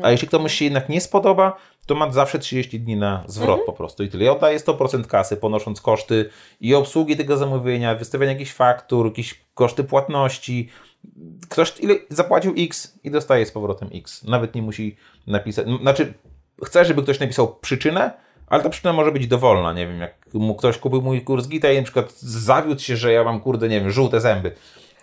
A 0.03 0.11
jeśli 0.11 0.29
komuś 0.29 0.55
się 0.55 0.65
jednak 0.65 0.89
nie 0.89 1.01
spodoba, 1.01 1.57
to 1.87 1.95
ma 1.95 2.13
zawsze 2.13 2.39
30 2.39 2.81
dni 2.81 2.97
na 2.97 3.25
zwrot 3.27 3.61
po 3.67 3.73
prostu 3.73 4.03
i 4.03 4.09
tyle. 4.09 4.25
Ja 4.25 4.33
oddaję 4.33 4.59
100% 4.59 5.07
kasy, 5.07 5.37
ponosząc 5.37 5.81
koszty 5.81 6.31
i 6.61 6.75
obsługi 6.75 7.17
tego 7.17 7.37
zamówienia, 7.37 7.95
wystawiania 7.95 8.33
jakichś 8.33 8.53
faktur, 8.53 9.07
jakieś 9.07 9.41
koszty 9.55 9.85
płatności. 9.85 10.69
Ktoś 11.49 11.81
ile 11.81 11.95
zapłacił 12.09 12.55
X 12.59 12.99
i 13.05 13.11
dostaje 13.11 13.47
z 13.47 13.53
powrotem 13.53 13.89
X. 13.95 14.25
Nawet 14.25 14.55
nie 14.55 14.63
musi 14.63 14.97
napisać, 15.27 15.67
znaczy 15.81 16.15
chcę, 16.65 16.85
żeby 16.85 17.03
ktoś 17.03 17.21
napisał 17.21 17.57
przyczynę, 17.57 18.28
ale 18.51 18.63
ta 18.63 18.69
przyczyna 18.69 18.93
może 18.93 19.13
być 19.13 19.27
dowolna, 19.27 19.73
nie 19.73 19.87
wiem, 19.87 20.01
jak 20.01 20.15
mu 20.35 20.55
ktoś 20.55 20.79
kupił 20.79 21.03
mój 21.03 21.23
kurs 21.23 21.49
Gita 21.49 21.73
i 21.73 21.77
na 21.77 21.83
przykład 21.83 22.13
zawiódł 22.21 22.81
się, 22.81 22.97
że 22.97 23.13
ja 23.13 23.25
mam, 23.25 23.41
kurde, 23.41 23.69
nie 23.69 23.81
wiem, 23.81 23.91
żółte 23.91 24.21
zęby, 24.21 24.53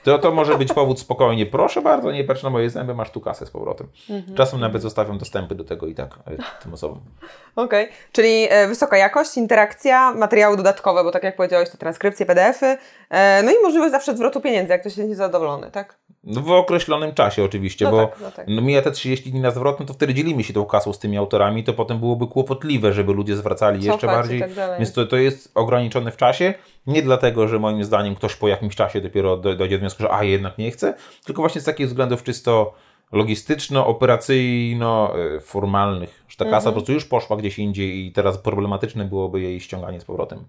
to 0.06 0.20
to 0.20 0.32
może 0.32 0.58
być 0.58 0.74
powód 0.74 1.00
spokojnie. 1.00 1.46
Proszę 1.46 1.82
bardzo, 1.82 2.12
nie 2.12 2.24
patrz 2.24 2.44
na 2.44 2.50
moje 2.50 2.70
zęby, 2.70 2.96
masz 2.96 3.12
tu 3.12 3.22
kasę 3.22 3.46
z 3.46 3.52
powrotem. 3.52 3.88
Czasem 4.36 4.60
nawet 4.60 4.82
zostawiam 4.82 5.18
dostępy 5.18 5.56
do 5.56 5.64
tego 5.64 5.88
i 5.88 5.96
tak 5.96 6.20
e, 6.28 6.62
tym 6.64 6.74
osobom. 6.74 7.00
Okej, 7.56 7.90
czyli 8.12 8.48
e, 8.50 8.68
wysoka 8.68 8.98
jakość, 8.98 9.38
interakcja, 9.38 10.14
materiały 10.14 10.58
dodatkowe, 10.58 11.04
bo 11.04 11.12
tak 11.12 11.24
jak 11.24 11.36
powiedziałeś, 11.36 11.70
to 11.70 11.78
transkrypcje, 11.78 12.26
PDF-y, 12.26 12.78
e, 13.10 13.44
no 13.44 13.52
i 13.52 13.56
możliwość 13.64 13.92
zawsze 13.92 14.16
zwrotu 14.16 14.42
pieniędzy, 14.42 14.72
jak 14.72 14.82
ktoś 14.82 14.98
jest 14.98 15.10
niezadowolony, 15.10 15.72
tak? 15.72 15.96
No 16.26 16.42
w 16.42 16.52
określonym 16.52 17.14
czasie 17.14 17.44
oczywiście, 17.44 17.86
No 17.86 17.92
bo 17.92 18.08
tak, 18.08 18.20
no 18.22 18.32
tak. 18.32 18.48
no 18.48 18.62
mija 18.62 18.82
te 18.82 18.92
30 18.92 19.32
dni 19.32 19.40
na 19.40 19.52
zwrot, 19.52 19.80
no 19.80 19.86
to 19.86 19.94
wtedy 19.94 20.14
dzielimy 20.14 20.44
się 20.44 20.54
tą 20.54 20.66
kasą 20.66 20.94
z 20.94 21.00
tymi 21.00 21.18
autorami, 21.18 21.64
to 21.64 21.74
potem 21.74 22.00
byłoby 22.00 22.28
kłopotliwe, 22.28 22.94
żeby 22.94 23.14
ludzie 23.14 23.36
zwracali 23.36 23.86
jeszcze 23.86 24.08
Cofać 24.08 24.16
i 24.16 24.18
bardziej. 24.40 24.56
tak. 24.56 24.78
Więc 24.80 24.94
to, 24.94 25.06
to 25.06 25.18
jest 25.18 25.52
ograniczone 25.56 26.12
w 26.12 26.18
czasie. 26.18 26.54
Nie 26.88 27.02
dlatego, 27.02 27.48
że 27.48 27.60
moim 27.60 27.84
zdaniem 27.84 28.16
ktoś 28.16 28.36
po 28.36 28.48
jakimś 28.48 28.76
czasie 28.76 29.02
dopiero 29.02 29.38
do, 29.38 29.56
dojdzie 29.56 29.76
do 29.76 29.80
wniosku, 29.80 30.04
że 30.04 30.14
a 30.14 30.24
jednak 30.24 30.58
nie 30.58 30.72
chce, 30.72 30.94
tylko 31.26 31.42
właśnie 31.42 31.62
z 31.62 31.64
takich 31.64 31.88
względów 31.88 32.24
czysto 32.24 32.74
logistyczno-operacyjno-formalnych, 33.12 36.10
że 36.28 36.38
ta 36.38 36.46
Mhm. 36.46 36.52
kasa 36.62 36.70
po 36.70 36.74
prostu 36.74 36.94
już 36.94 37.06
poszła 37.06 37.38
gdzieś 37.38 37.60
indziej 37.60 38.06
i 38.06 38.12
teraz 38.12 38.38
problematyczne 38.38 39.06
byłoby 39.06 39.42
jej 39.42 39.60
ściąganie 39.60 40.00
z 40.00 40.06
powrotem. 40.06 40.44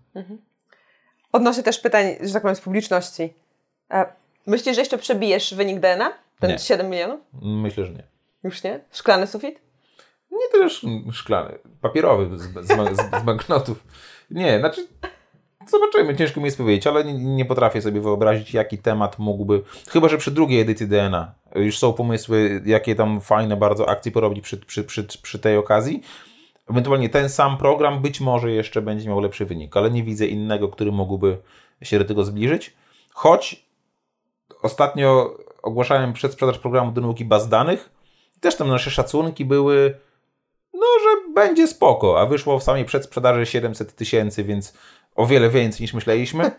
Odnoszę 1.33 1.63
też 1.63 1.79
pytań, 1.81 2.07
że 2.23 2.33
tak 2.33 2.43
powiem, 2.43 2.57
z 2.57 2.61
publiczności. 2.61 3.33
E, 3.91 4.07
myślisz, 4.47 4.75
że 4.77 4.81
jeszcze 4.81 4.99
przebijesz 4.99 5.55
wynik 5.55 5.81
DNA? 5.81 6.13
Ten 6.41 6.51
Nie. 6.51 6.59
7 6.59 6.91
milionów? 6.91 7.21
Myślę, 7.43 7.85
że 7.85 7.93
nie. 7.93 8.03
Już 8.45 8.63
nie? 8.63 8.81
Szklany 8.93 9.27
sufit? 9.27 9.61
Nie 10.31 10.61
też 10.61 10.87
szklany, 11.13 11.59
papierowy 11.81 12.39
z, 12.39 12.43
z, 12.43 12.97
z, 12.97 13.21
z 13.21 13.25
banknotów. 13.25 13.85
Nie, 14.31 14.59
znaczy 14.59 14.87
zobaczymy, 15.69 16.17
ciężko 16.17 16.41
mi 16.41 16.45
jest 16.45 16.59
powiedzieć, 16.59 16.87
ale 16.87 17.05
nie, 17.05 17.15
nie 17.15 17.45
potrafię 17.45 17.83
sobie 17.83 18.01
wyobrazić, 18.01 18.55
jaki 18.55 18.79
temat 18.79 19.19
mógłby, 19.19 19.63
chyba, 19.89 20.09
że 20.09 20.19
przy 20.19 20.31
drugiej 20.31 20.61
edycji 20.61 20.89
DNA 20.89 21.35
już 21.55 21.79
są 21.79 21.93
pomysły, 21.93 22.63
jakie 22.67 22.95
tam 22.95 23.21
fajne 23.21 23.57
bardzo 23.57 23.89
akcje 23.89 24.13
porobić 24.13 24.45
przy, 24.45 24.57
przy, 24.57 24.85
przy, 24.85 25.05
przy 25.23 25.39
tej 25.39 25.57
okazji. 25.57 26.03
Ewentualnie 26.71 27.09
ten 27.09 27.29
sam 27.29 27.59
program 27.59 28.03
być 28.03 28.21
może 28.21 28.51
jeszcze 28.51 28.83
będzie 28.83 29.09
miał 29.09 29.21
lepszy 29.21 29.45
wynik, 29.45 29.77
ale 29.77 29.91
nie 29.91 30.03
widzę 30.03 30.27
innego, 30.27 30.69
który 30.69 30.93
mógłby 30.93 31.39
się 31.83 31.99
do 31.99 32.05
tego 32.05 32.25
zbliżyć. 32.25 32.75
Choć 33.13 33.66
ostatnio 34.63 35.37
ogłaszałem 35.63 36.13
przedsprzedaż 36.13 36.59
programu 36.59 36.93
do 36.93 37.01
nauki 37.01 37.25
baz 37.25 37.49
danych, 37.49 37.91
też 38.41 38.57
tam 38.57 38.69
nasze 38.69 38.91
szacunki 38.91 39.45
były 39.45 39.95
no, 40.75 40.87
że 41.03 41.33
będzie 41.35 41.67
spoko, 41.67 42.21
a 42.21 42.27
wyszło 42.27 42.59
w 42.59 42.63
samej 42.63 42.85
przedsprzedaży 42.85 43.47
700 43.47 43.97
tysięcy, 43.97 44.45
więc 44.45 44.75
o 45.15 45.27
wiele 45.27 45.51
więcej 45.51 45.85
niż 45.85 45.95
myśleliśmy. 45.95 46.51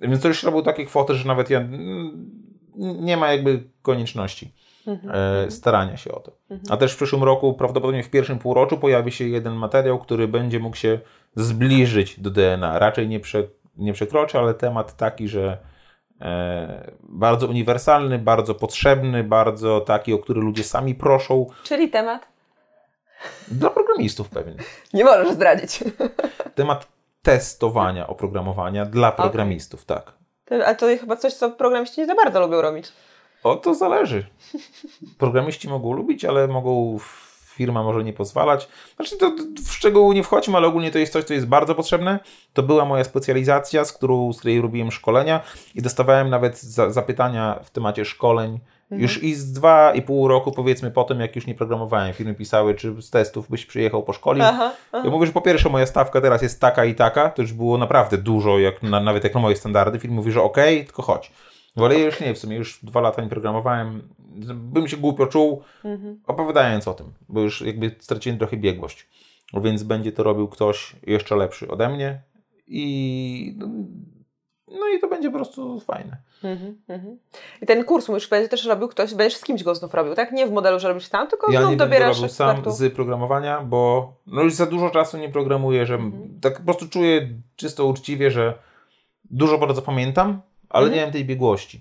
Więc 0.00 0.22
to 0.22 0.28
już 0.28 0.42
robią 0.42 0.62
takie 0.62 0.86
kwoty, 0.86 1.14
że 1.14 1.28
nawet 1.28 1.50
ja 1.50 1.58
mm, 1.58 2.30
nie 2.76 3.16
ma 3.16 3.32
jakby 3.32 3.64
konieczności 3.82 4.52
e, 4.86 5.50
starania 5.50 5.96
się 5.96 6.12
o 6.12 6.20
to. 6.20 6.32
A 6.70 6.76
też 6.76 6.92
w 6.92 6.96
przyszłym 6.96 7.24
roku, 7.24 7.54
prawdopodobnie 7.54 8.02
w 8.02 8.10
pierwszym 8.10 8.38
półroczu 8.38 8.78
pojawi 8.78 9.12
się 9.12 9.28
jeden 9.28 9.54
materiał, 9.54 9.98
który 9.98 10.28
będzie 10.28 10.58
mógł 10.58 10.76
się 10.76 11.00
zbliżyć 11.36 12.20
do 12.20 12.30
DNA. 12.30 12.78
Raczej 12.78 13.08
nie, 13.08 13.20
prze, 13.20 13.42
nie 13.76 13.92
przekroczy, 13.92 14.38
ale 14.38 14.54
temat 14.54 14.96
taki, 14.96 15.28
że 15.28 15.58
bardzo 17.02 17.46
uniwersalny, 17.46 18.18
bardzo 18.18 18.54
potrzebny, 18.54 19.24
bardzo 19.24 19.80
taki, 19.80 20.14
o 20.14 20.18
który 20.18 20.40
ludzie 20.40 20.64
sami 20.64 20.94
proszą. 20.94 21.46
Czyli 21.64 21.88
temat? 21.90 22.26
Dla 23.48 23.70
programistów 23.70 24.28
pewnie. 24.28 24.54
Nie 24.94 25.04
możesz 25.04 25.32
zdradzić. 25.32 25.84
Temat 26.54 26.86
testowania 27.22 28.06
oprogramowania 28.06 28.84
dla 28.84 29.12
programistów, 29.12 29.84
tak. 29.84 30.12
To- 30.44 30.66
A 30.66 30.74
to 30.74 30.86
chyba 31.00 31.16
coś, 31.16 31.34
co 31.34 31.50
programiści 31.50 32.00
nie 32.00 32.06
za 32.06 32.14
bardzo 32.14 32.40
lubią 32.40 32.60
robić. 32.62 32.92
O 33.44 33.56
to 33.56 33.74
zależy. 33.74 34.26
Programiści 35.18 35.68
mogą 35.68 35.92
lubić, 35.92 36.24
ale 36.24 36.48
mogą 36.48 36.98
firma 37.58 37.82
może 37.82 38.04
nie 38.04 38.12
pozwalać. 38.12 38.68
Znaczy, 38.96 39.16
to, 39.16 39.32
w 39.66 39.72
szczegóły 39.72 40.14
nie 40.14 40.22
wchodźmy, 40.22 40.56
ale 40.56 40.66
ogólnie 40.66 40.90
to 40.90 40.98
jest 40.98 41.12
coś, 41.12 41.24
co 41.24 41.34
jest 41.34 41.46
bardzo 41.46 41.74
potrzebne. 41.74 42.18
To 42.52 42.62
była 42.62 42.84
moja 42.84 43.04
specjalizacja, 43.04 43.84
z, 43.84 43.92
którą, 43.92 44.32
z 44.32 44.38
której 44.38 44.60
robiłem 44.60 44.90
szkolenia 44.90 45.40
i 45.74 45.82
dostawałem 45.82 46.30
nawet 46.30 46.60
za, 46.60 46.90
zapytania 46.90 47.58
w 47.62 47.70
temacie 47.70 48.04
szkoleń. 48.04 48.60
Już 48.90 49.22
i 49.22 49.34
z 49.34 49.52
dwa 49.52 49.94
i 49.94 50.02
pół 50.02 50.28
roku, 50.28 50.52
powiedzmy, 50.52 50.90
po 50.90 51.04
tym, 51.04 51.20
jak 51.20 51.36
już 51.36 51.46
nie 51.46 51.54
programowałem, 51.54 52.14
firmy 52.14 52.34
pisały, 52.34 52.74
czy 52.74 53.02
z 53.02 53.10
testów 53.10 53.50
byś 53.50 53.66
przyjechał 53.66 54.02
po 54.02 54.12
szkolił. 54.12 54.44
Aha, 54.44 54.72
aha. 54.92 55.02
Ja 55.04 55.10
mówię, 55.10 55.26
że 55.26 55.32
po 55.32 55.40
pierwsze 55.40 55.68
moja 55.68 55.86
stawka 55.86 56.20
teraz 56.20 56.42
jest 56.42 56.60
taka 56.60 56.84
i 56.84 56.94
taka, 56.94 57.30
to 57.30 57.42
już 57.42 57.52
było 57.52 57.78
naprawdę 57.78 58.18
dużo, 58.18 58.58
jak 58.58 58.82
na, 58.82 59.00
nawet 59.00 59.24
jak 59.24 59.34
na 59.34 59.40
moje 59.40 59.56
standardy. 59.56 59.98
Film 59.98 60.14
mówi, 60.14 60.32
że 60.32 60.42
okej, 60.42 60.84
tylko 60.84 61.02
chodź. 61.02 61.32
Ale 61.76 61.98
ja 61.98 62.04
już 62.04 62.20
nie, 62.20 62.34
w 62.34 62.38
sumie 62.38 62.56
już 62.56 62.78
dwa 62.82 63.00
lata 63.00 63.22
nie 63.22 63.28
programowałem. 63.28 64.08
Bym 64.54 64.88
się 64.88 64.96
głupio 64.96 65.26
czuł, 65.26 65.62
opowiadając 66.26 66.88
o 66.88 66.94
tym, 66.94 67.12
bo 67.28 67.40
już 67.40 67.60
jakby 67.60 67.96
straciłem 67.98 68.38
trochę 68.38 68.56
biegłość. 68.56 69.08
Więc 69.54 69.82
będzie 69.82 70.12
to 70.12 70.22
robił 70.22 70.48
ktoś 70.48 70.96
jeszcze 71.06 71.36
lepszy 71.36 71.68
ode 71.68 71.88
mnie 71.88 72.22
i 72.66 73.58
no 74.68 74.88
i 74.96 75.00
to 75.00 75.08
będzie 75.08 75.30
po 75.30 75.36
prostu 75.36 75.80
fajne. 75.80 76.16
Mhm, 76.44 76.80
mhm. 76.88 77.18
I 77.62 77.66
ten 77.66 77.84
kurs 77.84 78.08
mówisz, 78.08 78.28
będzie 78.28 78.48
też 78.48 78.64
robił 78.64 78.88
ktoś, 78.88 79.14
będziesz 79.14 79.38
z 79.38 79.44
kimś 79.44 79.62
go 79.62 79.74
znów 79.74 79.94
robił, 79.94 80.14
tak? 80.14 80.32
Nie 80.32 80.46
w 80.46 80.52
modelu, 80.52 80.80
że 80.80 80.88
robisz 80.88 81.06
sam, 81.06 81.28
tylko 81.28 81.52
Ja 81.52 81.60
znów 81.60 81.70
nie 81.70 81.76
będę 81.76 81.94
dobierasz 81.94 82.16
robił 82.16 82.34
sam 82.34 82.62
z 82.66 82.94
programowania, 82.94 83.60
bo 83.60 84.12
no 84.26 84.42
już 84.42 84.54
za 84.54 84.66
dużo 84.66 84.90
czasu 84.90 85.18
nie 85.18 85.28
programuję, 85.28 85.86
że 85.86 85.94
Mhm. 85.94 86.40
tak 86.40 86.58
po 86.58 86.64
prostu 86.64 86.88
czuję 86.88 87.28
czysto 87.56 87.86
uczciwie, 87.86 88.30
że 88.30 88.58
dużo 89.30 89.58
bardzo 89.58 89.82
pamiętam, 89.82 90.40
ale 90.68 90.84
Mhm. 90.86 90.98
nie 91.00 91.06
mam 91.06 91.12
tej 91.12 91.24
biegłości. 91.24 91.80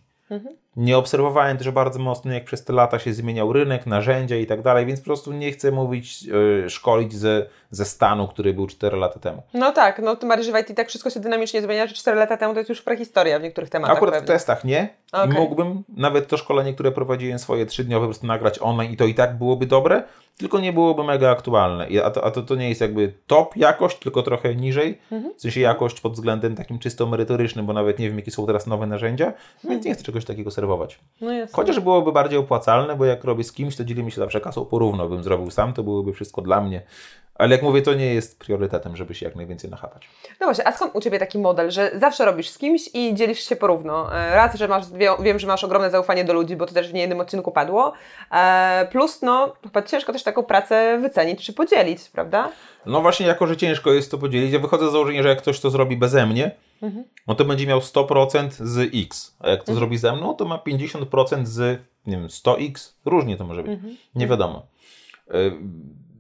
Nie 0.78 0.98
obserwowałem 0.98 1.58
też 1.58 1.72
bardzo 1.72 2.00
mocno, 2.00 2.34
jak 2.34 2.46
przez 2.46 2.64
te 2.64 2.74
lata 2.74 3.00
się 3.00 3.14
zmieniał 3.14 3.54
rynek, 3.54 3.86
narzędzia 3.86 4.36
i 4.36 4.46
tak 4.46 4.62
dalej, 4.62 4.86
więc 4.86 5.00
po 5.00 5.06
prostu 5.06 5.34
nie 5.34 5.52
chcę 5.52 5.72
mówić, 5.72 6.24
yy, 6.24 6.70
szkolić 6.70 7.14
ze, 7.14 7.46
ze 7.72 7.86
stanu, 7.86 8.28
który 8.28 8.54
był 8.54 8.68
4 8.68 8.98
lata 8.98 9.20
temu. 9.20 9.44
No 9.54 9.72
tak, 9.72 10.00
no 10.00 10.16
tym 10.16 10.30
bardziej, 10.30 10.46
że 10.46 10.64
w 10.64 10.70
IT 10.70 10.78
tak 10.78 10.88
wszystko 10.90 11.10
się 11.10 11.20
dynamicznie 11.20 11.62
zmienia, 11.62 11.88
że 11.88 11.94
4 11.94 12.18
lata 12.18 12.38
temu 12.38 12.54
to 12.54 12.60
jest 12.60 12.70
już 12.70 12.82
prehistoria 12.82 13.40
w 13.40 13.42
niektórych 13.42 13.70
tematach 13.70 13.98
Akurat 13.98 14.16
w 14.16 14.18
pewnie. 14.18 14.28
testach 14.34 14.64
nie. 14.64 14.90
I 15.26 15.30
mógłbym 15.30 15.84
nawet 15.90 16.28
to 16.28 16.38
szkolenie, 16.38 16.74
które 16.74 16.92
prowadziłem 16.92 17.40
swoje 17.40 17.66
trzydniowe, 17.66 18.06
po 18.06 18.08
prostu 18.08 18.28
nagrać 18.28 18.60
online 18.62 18.92
i 18.92 18.98
to 18.98 19.06
i 19.06 19.14
tak 19.14 19.38
byłoby 19.38 19.66
dobre, 19.66 20.04
tylko 20.38 20.60
nie 20.60 20.74
byłoby 20.74 21.04
mega 21.04 21.32
aktualne. 21.32 21.88
I- 21.90 22.00
A 22.00 22.12
to, 22.12 22.24
a 22.26 22.32
to, 22.32 22.42
to 22.44 22.56
nie 22.56 22.70
jest 22.70 22.82
jakby 22.82 23.14
top 23.28 23.56
jakość, 23.56 24.00
tylko 24.00 24.24
trochę 24.24 24.56
niżej. 24.56 24.98
Mhm. 25.12 25.34
W 25.38 25.42
sensie 25.42 25.62
jakość 25.62 26.02
pod 26.02 26.14
względem 26.14 26.56
takim 26.56 26.80
czysto 26.80 27.06
merytorycznym, 27.08 27.66
bo 27.66 27.74
nawet 27.74 28.00
nie 28.00 28.08
wiem, 28.08 28.18
jakie 28.18 28.32
są 28.32 28.46
teraz 28.46 28.68
nowe 28.68 28.88
narzędzia, 28.88 29.34
więc 29.64 29.86
nie 29.86 29.94
chcę 29.94 30.04
czegoś 30.04 30.26
takiego 30.26 30.52
serwować. 30.52 31.00
No. 31.22 31.32
Chociaż 31.52 31.80
byłoby 31.80 32.12
bardziej 32.12 32.40
opłacalne, 32.40 32.96
bo 32.96 33.06
jak 33.06 33.24
robię 33.24 33.44
z 33.44 33.52
kimś, 33.54 33.76
to 33.76 33.84
dzielimy 33.84 34.12
się 34.12 34.18
zawsze 34.22 34.42
kasą 34.42 34.66
porówno. 34.66 35.10
Bym 35.10 35.24
zrobił 35.24 35.52
sam, 35.52 35.74
to 35.74 35.84
byłoby 35.84 36.14
wszystko 36.14 36.42
dla 36.42 36.62
mnie. 36.62 36.82
Ale 37.36 37.52
jak 37.56 37.62
mówię, 37.64 37.82
to 37.82 37.94
nie 37.94 38.14
jest 38.14 38.40
priorytetem, 38.40 38.96
żeby 38.96 39.16
się 39.16 39.26
jak 39.26 39.36
najwięcej 39.36 39.70
nachapać. 39.70 40.10
No 40.40 40.48
właśnie, 40.48 40.68
a 40.68 40.72
skąd 40.72 40.96
u 40.96 41.02
Ciebie 41.02 41.20
taki 41.20 41.40
model, 41.40 41.72
że 41.72 41.92
zawsze 41.96 42.26
robisz 42.26 42.50
z 42.50 42.58
kimś 42.58 42.90
i 42.94 43.14
dzielisz 43.16 43.40
się 43.50 43.56
porówno? 43.56 44.16
E, 44.16 44.36
Raz, 44.36 44.56
że 44.56 44.68
masz, 44.68 44.92
wie, 44.92 45.10
wiem, 45.22 45.40
że 45.40 45.48
masz 45.48 45.64
ogromne 45.64 45.92
zaufanie 45.92 46.24
do 46.26 46.34
ludzi, 46.34 46.56
bo 46.56 46.66
to 46.66 46.74
też 46.74 46.90
w 46.90 46.94
niejednym 46.94 47.20
odcinku 47.20 47.52
padło. 47.52 47.94
E, 48.32 48.88
plus, 48.92 49.22
no, 49.22 49.54
chyba 49.64 49.82
ciężko 49.82 50.14
też 50.14 50.24
taką 50.28 50.44
pracę 50.44 51.00
wycenić 51.02 51.46
czy 51.46 51.54
podzielić, 51.54 52.10
prawda? 52.10 52.52
No 52.86 53.02
właśnie, 53.02 53.26
jako 53.26 53.48
że 53.48 53.58
ciężko 53.58 53.94
jest 53.94 54.12
to 54.12 54.18
podzielić, 54.18 54.52
ja 54.52 54.60
wychodzę 54.60 54.90
z 54.90 54.92
założenia, 54.92 55.24
że 55.24 55.30
jak 55.30 55.38
ktoś 55.38 55.60
to 55.60 55.70
zrobi 55.70 55.98
beze 55.98 56.26
mnie, 56.26 56.52
no 57.28 57.36
to 57.36 57.46
będzie 57.46 57.68
miał 57.68 57.80
100% 57.80 58.50
z 58.50 58.90
X, 58.96 59.36
a 59.40 59.50
jak 59.50 59.64
to 59.64 59.74
zrobi 59.74 59.98
ze 59.98 60.16
mną, 60.16 60.34
to 60.34 60.46
ma 60.46 60.58
50% 60.58 61.46
z, 61.46 61.82
nie 62.06 62.18
wiem, 62.18 62.28
100X, 62.28 62.94
różnie 63.06 63.38
to 63.38 63.46
może 63.46 63.64
być, 63.64 63.80
nie 64.16 64.28
wiadomo. 64.28 64.66
Y, 65.36 65.52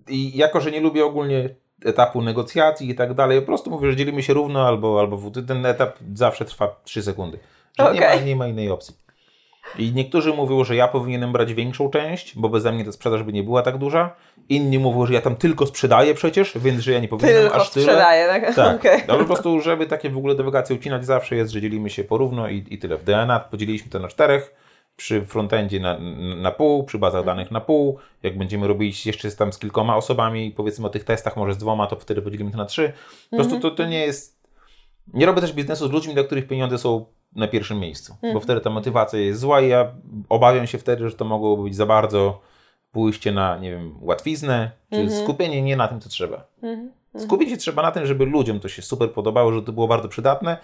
I 0.09 0.37
jako, 0.37 0.61
że 0.61 0.71
nie 0.71 0.79
lubię 0.79 1.05
ogólnie 1.05 1.49
etapu 1.85 2.21
negocjacji 2.21 2.89
i 2.89 2.95
tak 2.95 3.13
dalej, 3.13 3.39
po 3.39 3.45
prostu 3.45 3.69
mówię, 3.69 3.89
że 3.89 3.95
dzielimy 3.95 4.23
się 4.23 4.33
równo 4.33 4.67
albo, 4.67 4.99
albo 4.99 5.31
ten 5.47 5.65
etap 5.65 5.97
zawsze 6.15 6.45
trwa 6.45 6.75
3 6.83 7.03
sekundy. 7.03 7.39
Że 7.79 7.93
nie, 7.93 7.99
ma, 7.99 8.15
nie 8.15 8.35
ma 8.35 8.47
innej 8.47 8.69
opcji. 8.71 8.95
I 9.77 9.91
niektórzy 9.93 10.33
mówią, 10.33 10.63
że 10.63 10.75
ja 10.75 10.87
powinienem 10.87 11.31
brać 11.31 11.53
większą 11.53 11.89
część, 11.89 12.35
bo 12.35 12.49
beze 12.49 12.71
mnie 12.71 12.85
ta 12.85 12.91
sprzedaż 12.91 13.23
by 13.23 13.33
nie 13.33 13.43
była 13.43 13.61
tak 13.61 13.77
duża. 13.77 14.15
Inni 14.49 14.79
mówią, 14.79 15.05
że 15.05 15.13
ja 15.13 15.21
tam 15.21 15.35
tylko 15.35 15.65
sprzedaję 15.65 16.13
przecież, 16.13 16.57
więc 16.57 16.81
że 16.81 16.91
ja 16.91 16.99
nie 16.99 17.07
powinienem 17.07 17.41
Tylko 17.41 17.55
aż 17.55 17.69
tyle. 17.69 17.85
sprzedaję, 17.85 18.27
tak? 18.27 18.55
Tak, 18.55 18.75
Okej. 18.79 19.01
ale 19.07 19.19
po 19.19 19.25
prostu, 19.25 19.61
żeby 19.61 19.85
takie 19.85 20.09
w 20.09 20.17
ogóle 20.17 20.35
dywagacje 20.35 20.75
ucinać, 20.75 21.05
zawsze 21.05 21.35
jest, 21.35 21.51
że 21.51 21.61
dzielimy 21.61 21.89
się 21.89 22.03
porówno 22.03 22.49
i, 22.49 22.65
i 22.69 22.77
tyle. 22.77 22.97
W 22.97 23.03
DNA 23.03 23.39
podzieliliśmy 23.39 23.91
to 23.91 23.99
na 23.99 24.07
czterech, 24.07 24.55
przy 24.95 25.25
frontendzie 25.25 25.79
na, 25.79 25.97
na 26.35 26.51
pół, 26.51 26.83
przy 26.83 26.97
bazach 26.99 27.25
danych 27.25 27.51
na 27.51 27.61
pół. 27.61 27.97
Jak 28.23 28.37
będziemy 28.37 28.67
robić 28.67 29.05
jeszcze 29.05 29.31
tam 29.31 29.53
z 29.53 29.59
kilkoma 29.59 29.95
osobami, 29.95 30.51
powiedzmy 30.51 30.87
o 30.87 30.89
tych 30.89 31.03
testach, 31.03 31.37
może 31.37 31.53
z 31.53 31.57
dwoma, 31.57 31.87
to 31.87 31.95
wtedy 31.95 32.21
podzielimy 32.21 32.51
to 32.51 32.57
na 32.57 32.65
trzy. 32.65 32.93
Po 33.29 33.35
prostu 33.35 33.59
to, 33.59 33.71
to 33.71 33.85
nie 33.85 33.99
jest... 33.99 34.37
Nie 35.13 35.25
robię 35.25 35.41
też 35.41 35.53
biznesu 35.53 35.87
z 35.87 35.91
ludźmi, 35.91 36.13
dla 36.13 36.23
których 36.23 36.47
pieniądze 36.47 36.77
są 36.77 37.05
na 37.37 37.47
pierwszym 37.47 37.79
miejscu, 37.79 38.15
bo 38.33 38.39
wtedy 38.39 38.61
ta 38.61 38.69
motywacja 38.69 39.19
jest 39.19 39.39
zła 39.39 39.61
i 39.61 39.67
ja 39.69 39.91
obawiam 40.29 40.67
się 40.67 40.77
wtedy, 40.77 41.09
że 41.09 41.15
to 41.15 41.25
mogło 41.25 41.57
być 41.57 41.75
za 41.75 41.85
bardzo 41.85 42.41
pójście 42.91 43.31
na, 43.31 43.57
nie 43.57 43.71
wiem, 43.71 43.95
łatwiznę, 44.01 44.71
czy 44.91 44.97
skupienie 45.23 45.61
nie 45.61 45.75
na 45.77 45.87
tym, 45.87 45.99
co 45.99 46.09
trzeba. 46.09 46.43
Skupić 47.17 47.49
się 47.49 47.57
trzeba 47.57 47.81
na 47.81 47.91
tym, 47.91 48.05
żeby 48.05 48.25
ludziom 48.25 48.59
to 48.59 48.69
się 48.69 48.81
super 48.81 49.11
podobało, 49.11 49.51
żeby 49.53 49.65
to 49.65 49.71
było 49.71 49.87
bardzo 49.87 50.07
przydatne, 50.09 50.57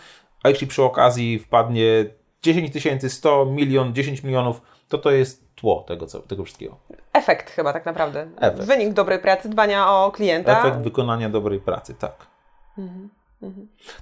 a 0.44 0.50
jeśli 0.50 0.68
przy 0.68 0.84
okazji 0.84 1.40
wpadnie 1.40 2.06
10 2.42 2.74
tysięcy, 2.74 3.10
100, 3.10 3.46
milion, 3.46 3.94
10 3.94 4.24
milionów, 4.24 4.62
to 4.90 4.98
to 4.98 5.12
jest 5.12 5.56
tło 5.56 5.84
tego, 5.88 6.06
co- 6.08 6.20
tego 6.20 6.44
wszystkiego. 6.44 6.78
Efekt 7.14 7.50
chyba 7.52 7.74
tak 7.74 7.86
naprawdę. 7.86 8.28
Efekt. 8.38 8.64
Wynik 8.68 8.94
dobrej 8.94 9.20
pracy, 9.20 9.50
dbania 9.50 9.92
o 9.92 10.12
klienta. 10.12 10.60
Efekt 10.60 10.78
wykonania 10.84 11.30
dobrej 11.30 11.60
pracy, 11.60 11.94
tak. 12.00 12.28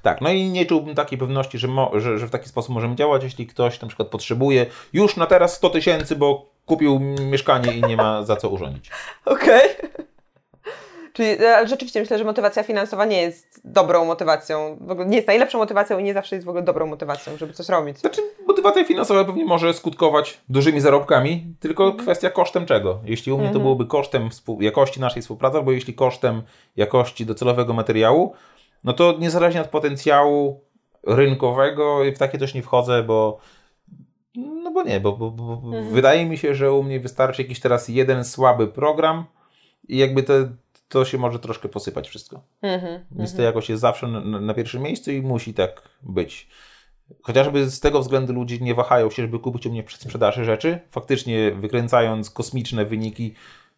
Tak, 0.01 0.21
no 0.21 0.29
i 0.29 0.43
nie 0.43 0.65
czułbym 0.65 0.95
takiej 0.95 1.17
pewności, 1.17 1.57
że, 1.57 1.67
mo, 1.67 1.91
że, 1.99 2.17
że 2.19 2.27
w 2.27 2.31
taki 2.31 2.49
sposób 2.49 2.73
możemy 2.73 2.95
działać, 2.95 3.23
jeśli 3.23 3.47
ktoś 3.47 3.81
na 3.81 3.87
przykład 3.87 4.07
potrzebuje 4.07 4.65
już 4.93 5.17
na 5.17 5.25
teraz 5.25 5.55
100 5.55 5.69
tysięcy, 5.69 6.15
bo 6.15 6.51
kupił 6.65 6.99
mieszkanie 6.99 7.73
i 7.73 7.81
nie 7.81 7.97
ma 7.97 8.23
za 8.23 8.35
co 8.35 8.49
urządzić. 8.49 8.89
Okej. 9.25 9.69
Czyli 11.13 11.29
e, 11.29 11.67
rzeczywiście 11.67 11.99
myślę, 11.99 12.17
że 12.17 12.23
motywacja 12.23 12.63
finansowa 12.63 13.05
nie 13.05 13.21
jest 13.21 13.61
dobrą 13.63 14.05
motywacją. 14.05 14.77
W 14.81 14.91
ogóle 14.91 15.07
nie 15.07 15.15
jest 15.15 15.27
najlepszą 15.27 15.57
motywacją 15.57 15.99
i 15.99 16.03
nie 16.03 16.13
zawsze 16.13 16.35
jest 16.35 16.45
w 16.45 16.49
ogóle 16.49 16.63
dobrą 16.63 16.87
motywacją, 16.87 17.37
żeby 17.37 17.53
coś 17.53 17.69
robić. 17.69 17.97
Znaczy, 17.97 18.21
motywacja 18.47 18.85
finansowa 18.85 19.25
pewnie 19.25 19.45
może 19.45 19.73
skutkować 19.73 20.37
dużymi 20.49 20.81
zarobkami, 20.81 21.55
tylko 21.59 21.93
kwestia 21.93 22.29
kosztem 22.29 22.65
czego. 22.65 22.99
Jeśli 23.05 23.31
u 23.31 23.37
mnie 23.37 23.49
to 23.49 23.59
byłoby 23.59 23.85
kosztem 23.85 24.29
jakości 24.59 24.99
naszej 24.99 25.21
współpracy, 25.21 25.57
albo 25.57 25.71
jeśli 25.71 25.93
kosztem 25.93 26.41
jakości 26.75 27.25
docelowego 27.25 27.73
materiału, 27.73 28.33
no 28.83 28.93
to 28.93 29.17
niezależnie 29.19 29.61
od 29.61 29.67
potencjału 29.67 30.61
rynkowego 31.03 31.99
w 32.15 32.17
takie 32.17 32.37
też 32.37 32.53
nie 32.53 32.61
wchodzę, 32.61 33.03
bo 33.03 33.39
no 34.35 34.71
bo 34.71 34.83
nie, 34.83 34.99
bo, 34.99 35.11
bo, 35.11 35.31
bo 35.31 35.61
wydaje 35.91 36.25
mi 36.25 36.37
się, 36.37 36.55
że 36.55 36.73
u 36.73 36.83
mnie 36.83 36.99
wystarczy 36.99 37.41
jakiś 37.41 37.59
teraz 37.59 37.87
jeden 37.87 38.23
słaby 38.23 38.67
program 38.67 39.25
i 39.87 39.97
jakby 39.97 40.23
to, 40.23 40.33
to 40.89 41.05
się 41.05 41.17
może 41.17 41.39
troszkę 41.39 41.69
posypać 41.69 42.09
wszystko. 42.09 42.43
Mhm. 42.61 43.05
Więc 43.11 43.35
to 43.35 43.41
jakoś 43.41 43.69
jest 43.69 43.81
zawsze 43.81 44.07
na, 44.07 44.41
na 44.41 44.53
pierwszym 44.53 44.81
miejscu 44.81 45.11
i 45.11 45.21
musi 45.21 45.53
tak 45.53 45.89
być. 46.03 46.47
Chociażby 47.21 47.69
z 47.69 47.79
tego 47.79 47.99
względu 47.99 48.33
ludzie 48.33 48.57
nie 48.59 48.75
wahają 48.75 49.09
się, 49.09 49.21
żeby 49.21 49.39
kupić 49.39 49.65
u 49.65 49.71
mnie 49.71 49.83
przy 49.83 49.97
sprzedaży 49.97 50.45
rzeczy, 50.45 50.79
faktycznie 50.89 51.51
wykręcając 51.51 52.29
kosmiczne 52.29 52.85
wyniki 52.85 53.33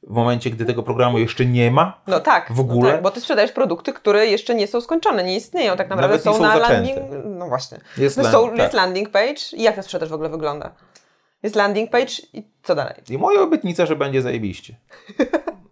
w 0.07 0.13
momencie, 0.13 0.49
gdy 0.49 0.65
tego 0.65 0.83
programu 0.83 1.19
jeszcze 1.19 1.45
nie 1.45 1.71
ma. 1.71 2.01
No 2.07 2.19
tak. 2.19 2.51
W 2.51 2.59
ogóle? 2.59 2.81
No 2.89 2.91
tak, 2.91 3.01
bo 3.01 3.11
ty 3.11 3.19
sprzedajesz 3.21 3.51
produkty, 3.51 3.93
które 3.93 4.27
jeszcze 4.27 4.55
nie 4.55 4.67
są 4.67 4.81
skończone, 4.81 5.23
nie 5.23 5.35
istnieją. 5.35 5.75
Tak 5.77 5.89
naprawdę 5.89 6.07
Nawet 6.07 6.23
są, 6.23 6.33
są 6.33 6.41
na 6.41 6.59
zaczęte. 6.59 6.73
landing. 6.73 6.97
No 7.25 7.47
właśnie. 7.47 7.77
Jest 7.97 8.17
no 8.17 8.23
land- 8.23 8.33
są, 8.35 8.49
tak. 8.49 8.57
Jest 8.57 8.73
landing 8.73 9.09
page 9.09 9.41
i 9.53 9.61
jak 9.63 9.75
ta 9.75 9.81
sprzedaż 9.81 10.09
w 10.09 10.13
ogóle 10.13 10.29
wygląda? 10.29 10.71
Jest 11.43 11.55
landing 11.55 11.91
page 11.91 12.13
i 12.33 12.43
co 12.63 12.75
dalej? 12.75 12.93
I 13.09 13.17
moja 13.17 13.41
obietnica, 13.41 13.85
że 13.85 13.95
będzie 13.95 14.21
zajebiście. 14.21 14.75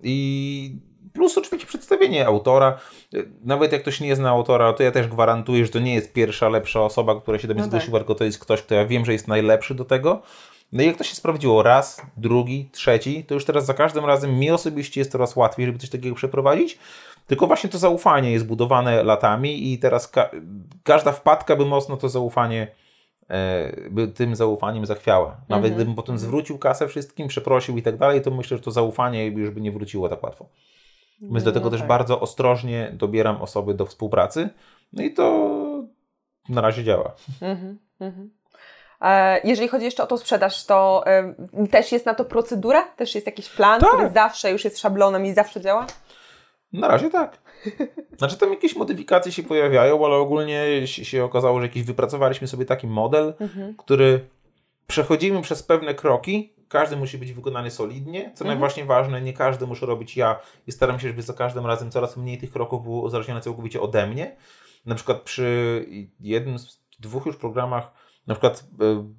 I 0.04 0.76
plus 1.14 1.38
oczywiście 1.38 1.68
przedstawienie 1.68 2.26
autora. 2.26 2.78
Nawet 3.44 3.72
jak 3.72 3.82
ktoś 3.82 4.02
nie 4.02 4.16
zna 4.16 4.30
autora, 4.30 4.74
to 4.74 4.84
ja 4.84 4.92
też 4.92 5.08
gwarantuję, 5.08 5.66
że 5.66 5.72
to 5.72 5.80
nie 5.80 5.96
jest 5.96 6.14
pierwsza, 6.14 6.50
lepsza 6.50 6.82
osoba, 6.82 7.22
która 7.22 7.40
się 7.40 7.48
do 7.48 7.54
mnie 7.54 7.64
No 7.64 7.68
zgłosiła, 7.68 8.00
tylko 8.00 8.16
to 8.16 8.24
jest 8.24 8.40
ktoś, 8.40 8.62
kto 8.62 8.76
ja 8.76 8.86
wiem, 8.86 9.06
że 9.06 9.14
jest 9.14 9.28
najlepszy 9.28 9.76
do 9.76 9.86
tego. 9.86 10.22
No 10.72 10.84
i 10.84 10.86
jak 10.86 10.98
to 10.98 11.04
się 11.04 11.16
sprawdziło 11.16 11.64
raz, 11.64 12.02
drugi, 12.18 12.70
trzeci, 12.72 13.24
to 13.24 13.34
już 13.34 13.46
teraz 13.46 13.66
za 13.66 13.74
każdym 13.74 14.06
razem 14.06 14.40
mi 14.40 14.52
osobiście 14.52 15.02
jest 15.02 15.12
coraz 15.12 15.36
łatwiej, 15.36 15.66
żeby 15.66 15.80
coś 15.80 15.90
takiego 15.90 16.16
przeprowadzić. 16.16 16.78
Tylko 17.28 17.48
właśnie 17.48 17.70
to 17.70 17.78
zaufanie 17.78 18.32
jest 18.32 18.46
budowane 18.46 19.04
latami 19.04 19.74
i 19.74 19.80
teraz 19.80 20.08
ka- 20.08 20.30
każda 20.84 21.12
wpadka 21.12 21.56
by 21.56 21.66
mocno 21.66 21.98
to 21.98 22.10
zaufanie 22.10 22.68
e, 23.30 23.90
by 23.90 24.08
tym 24.08 24.36
zaufaniem 24.36 24.86
zachwiała. 24.86 25.42
Nawet 25.50 25.74
gdybym 25.76 25.96
potem 25.96 26.18
zwrócił 26.18 26.58
kasę 26.58 26.88
wszystkim, 26.88 27.28
przeprosił 27.28 27.78
i 27.78 27.82
tak 27.82 27.98
dalej, 27.98 28.22
to 28.22 28.32
myślę, 28.32 28.58
że 28.58 28.64
to 28.64 28.72
zaufanie 28.72 29.26
już 29.28 29.50
by 29.50 29.62
nie 29.62 29.72
wróciło 29.72 30.10
tak 30.10 30.24
łatwo. 30.24 30.50
Więc 31.22 31.44
dlatego 31.44 31.66
No 31.66 31.72
też 31.72 31.80
tak. 31.80 31.88
bardzo 31.90 32.20
ostrożnie 32.20 32.92
dobieram 32.94 33.42
osoby 33.42 33.74
do 33.74 33.86
współpracy. 33.86 34.50
No 34.94 35.04
i 35.04 35.14
to 35.14 35.50
na 36.50 36.62
razie 36.62 36.84
działa. 36.84 37.16
Mhm, 37.42 37.80
mhm. 38.00 38.30
E, 39.02 39.42
Jeżeli 39.44 39.68
chodzi 39.68 39.86
jeszcze 39.86 40.04
o 40.04 40.08
tą 40.08 40.18
sprzedaż, 40.18 40.66
to 40.66 41.04
e, 41.08 41.34
też 41.72 41.92
jest 41.92 42.06
na 42.06 42.14
to 42.14 42.26
procedura? 42.26 42.84
Też 42.84 43.16
jest 43.16 43.28
jakiś 43.28 43.50
plan, 43.50 43.82
Tak. 43.82 43.90
który 43.90 44.10
zawsze 44.10 44.52
już 44.52 44.64
jest 44.64 44.80
szablonem 44.80 45.26
i 45.26 45.34
zawsze 45.34 45.62
działa? 45.62 45.88
Na 46.74 46.88
razie 46.88 47.10
tak. 47.10 47.38
Znaczy 48.20 48.38
tam 48.38 48.50
jakieś 48.50 48.76
modyfikacje 48.76 49.32
się 49.32 49.44
pojawiają, 49.44 50.06
ale 50.06 50.16
ogólnie 50.16 50.88
się 50.88 51.24
okazało, 51.24 51.60
że 51.60 51.66
jakiś 51.66 51.84
wypracowaliśmy 51.84 52.48
sobie 52.48 52.66
taki 52.66 52.88
model, 52.88 53.34
który 53.78 54.28
przechodzimy 54.88 55.42
przez 55.42 55.64
pewne 55.64 55.94
kroki. 55.94 56.54
Każdy 56.68 56.96
musi 56.96 57.18
być 57.18 57.34
wykonany 57.34 57.72
solidnie. 57.72 58.32
Co 58.36 58.46
najważniej 58.46 58.86
ważne, 58.86 59.22
nie 59.22 59.34
każdy 59.34 59.68
muszę 59.68 59.86
robić 59.86 60.18
ja 60.18 60.40
i 60.68 60.72
staram 60.72 61.00
się, 61.00 61.08
żeby 61.08 61.22
za 61.22 61.34
każdym 61.34 61.66
razem 61.66 61.92
coraz 61.92 62.18
mniej 62.18 62.38
tych 62.38 62.52
kroków 62.52 62.84
było 62.84 63.02
uzależnione 63.02 63.42
całkowicie 63.42 63.82
ode 63.82 64.08
mnie. 64.08 64.36
Na 64.86 64.96
przykład 64.96 65.22
przy 65.22 65.86
jednym 66.20 66.60
z 66.60 66.82
dwóch 67.00 67.26
już 67.26 67.38
programach, 67.38 67.92
na 68.28 68.36
przykład 68.36 68.64
e, 68.82 69.14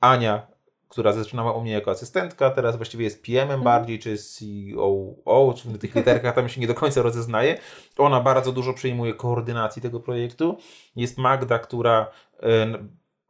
Ania, 0.00 0.46
która 0.88 1.12
zaczynała 1.12 1.52
u 1.52 1.60
mnie 1.60 1.72
jako 1.72 1.90
asystentka, 1.90 2.50
teraz 2.50 2.76
właściwie 2.76 3.04
jest 3.04 3.24
PM-em 3.24 3.62
bardziej, 3.62 3.98
czy 3.98 4.16
COO, 4.16 5.54
czy 5.56 5.68
w 5.68 5.78
tych 5.78 5.94
literkach 5.94 6.34
tam 6.34 6.48
się 6.48 6.60
nie 6.60 6.66
do 6.66 6.74
końca 6.74 7.02
rozeznaje. 7.02 7.58
Ona 7.98 8.20
bardzo 8.20 8.52
dużo 8.52 8.74
przyjmuje 8.74 9.14
koordynacji 9.14 9.82
tego 9.82 10.00
projektu. 10.00 10.58
Jest 10.96 11.18
Magda, 11.18 11.58
która 11.58 12.10
e, 12.42 12.66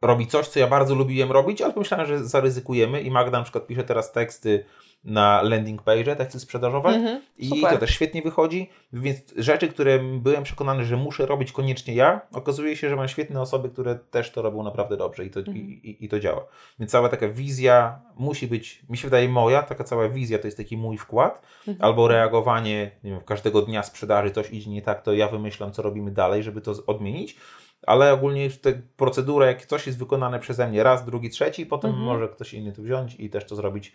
robi 0.01 0.27
coś, 0.27 0.47
co 0.47 0.59
ja 0.59 0.67
bardzo 0.67 0.95
lubiłem 0.95 1.31
robić, 1.31 1.61
ale 1.61 1.73
pomyślałem, 1.73 2.07
że 2.07 2.25
zaryzykujemy 2.25 3.01
i 3.01 3.11
Magda 3.11 3.37
na 3.37 3.43
przykład 3.43 3.67
pisze 3.67 3.83
teraz 3.83 4.11
teksty 4.11 4.65
na 5.03 5.41
landing 5.41 5.81
page, 5.81 6.15
teksty 6.15 6.39
sprzedażowe 6.39 6.89
Mhm, 6.89 7.21
i 7.37 7.49
super. 7.49 7.71
to 7.73 7.77
też 7.77 7.89
świetnie 7.91 8.21
wychodzi, 8.21 8.69
więc 8.93 9.17
rzeczy, 9.37 9.67
które 9.67 9.99
byłem 9.99 10.43
przekonany, 10.43 10.85
że 10.85 10.97
muszę 10.97 11.25
robić 11.25 11.51
koniecznie 11.51 11.95
ja, 11.95 12.21
okazuje 12.31 12.75
się, 12.75 12.89
że 12.89 12.95
mam 12.95 13.07
świetne 13.07 13.41
osoby, 13.41 13.69
które 13.69 13.95
też 13.95 14.31
to 14.31 14.41
robią 14.41 14.63
naprawdę 14.63 14.97
dobrze 14.97 15.25
i 15.25 15.29
to, 15.29 15.39
Mhm. 15.39 15.57
i, 15.57 15.61
i, 15.61 16.05
i 16.05 16.09
to 16.09 16.19
działa. 16.19 16.45
Więc 16.79 16.91
cała 16.91 17.09
taka 17.09 17.27
wizja 17.27 17.99
musi 18.15 18.47
być, 18.47 18.81
mi 18.89 18.97
się 18.97 19.07
wydaje 19.07 19.29
moja, 19.29 19.63
taka 19.63 19.83
cała 19.83 20.09
wizja 20.09 20.39
to 20.39 20.47
jest 20.47 20.57
taki 20.57 20.77
mój 20.77 20.97
wkład, 20.97 21.41
Mhm. 21.67 21.77
albo 21.85 22.07
reagowanie, 22.07 22.91
nie 23.03 23.11
wiem, 23.11 23.21
każdego 23.21 23.61
dnia 23.61 23.83
sprzedaży 23.83 24.31
coś 24.31 24.51
idzie 24.51 24.71
nie 24.71 24.81
tak, 24.81 25.01
to 25.01 25.13
ja 25.13 25.27
wymyślam, 25.27 25.71
co 25.71 25.81
robimy 25.81 26.11
dalej, 26.11 26.43
żeby 26.43 26.61
to 26.61 26.73
odmienić. 26.87 27.37
Ale 27.85 28.13
ogólnie 28.13 28.49
te 28.49 28.73
procedura, 28.97 29.45
jak 29.45 29.65
coś 29.65 29.87
jest 29.87 29.99
wykonane 29.99 30.39
przeze 30.39 30.67
mnie 30.67 30.83
raz, 30.83 31.05
drugi, 31.05 31.29
trzeci, 31.29 31.65
potem 31.65 31.89
Mhm. 31.89 32.05
może 32.07 32.27
ktoś 32.29 32.53
inny 32.53 32.71
to 32.71 32.81
wziąć 32.81 33.15
i 33.19 33.29
też 33.29 33.45
to 33.45 33.55
zrobić 33.55 33.93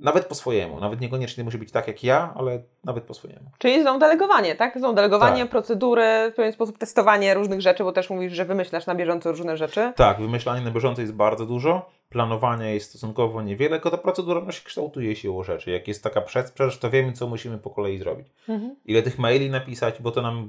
nawet 0.00 0.26
po 0.26 0.34
swojemu. 0.34 0.80
Nawet 0.80 1.00
niekoniecznie 1.00 1.44
musi 1.44 1.58
być 1.58 1.72
tak 1.72 1.88
jak 1.88 2.04
ja, 2.04 2.34
ale 2.36 2.62
nawet 2.84 3.04
po 3.04 3.14
swojemu. 3.14 3.50
Czyli 3.58 3.82
znowu 3.82 3.98
delegowanie, 3.98 4.54
tak? 4.54 4.78
Znowu 4.78 4.94
delegowanie, 4.94 5.42
Tak. 5.42 5.50
procedury, 5.50 6.02
w 6.32 6.34
pewien 6.34 6.52
sposób 6.52 6.78
testowanie 6.78 7.34
różnych 7.34 7.60
rzeczy, 7.60 7.84
bo 7.84 7.92
też 7.92 8.10
mówisz, 8.10 8.32
że 8.32 8.44
wymyślasz 8.44 8.86
na 8.86 8.94
bieżąco 8.94 9.30
różne 9.30 9.56
rzeczy. 9.56 9.92
Tak, 9.96 10.20
wymyślanie 10.20 10.64
na 10.64 10.70
bieżąco 10.70 11.00
jest 11.00 11.12
bardzo 11.14 11.46
dużo, 11.46 11.90
planowania 12.08 12.70
jest 12.70 12.88
stosunkowo 12.90 13.42
niewiele, 13.42 13.70
tylko 13.76 13.90
ta 13.90 13.98
procedura 13.98 14.40
no, 14.40 14.52
się 14.52 14.64
kształtuje 14.64 15.16
siłą 15.16 15.42
rzeczy. 15.42 15.70
Jak 15.70 15.88
jest 15.88 16.04
taka 16.04 16.20
przedsprzedaż, 16.20 16.78
to 16.78 16.90
wiemy, 16.90 17.12
co 17.12 17.26
musimy 17.26 17.58
po 17.58 17.70
kolei 17.70 17.98
zrobić. 17.98 18.26
Mhm. 18.48 18.76
Ile 18.84 19.02
tych 19.02 19.18
maili 19.18 19.50
napisać, 19.50 20.02
bo 20.02 20.10
to 20.10 20.22
nam 20.22 20.48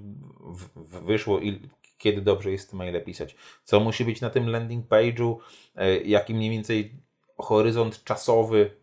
wyszło, 1.06 1.40
il, 1.40 1.60
kiedy 2.02 2.22
dobrze 2.22 2.52
jest 2.52 2.74
maile 2.74 3.04
pisać. 3.04 3.36
Co 3.64 3.80
musi 3.80 4.06
być 4.06 4.22
na 4.22 4.30
tym 4.30 4.50
landing 4.50 4.88
page'u, 4.88 5.36
e, 5.76 5.98
jaki 5.98 6.34
mniej 6.34 6.50
więcej 6.50 6.94
horyzont 7.38 8.04
czasowy 8.04 8.81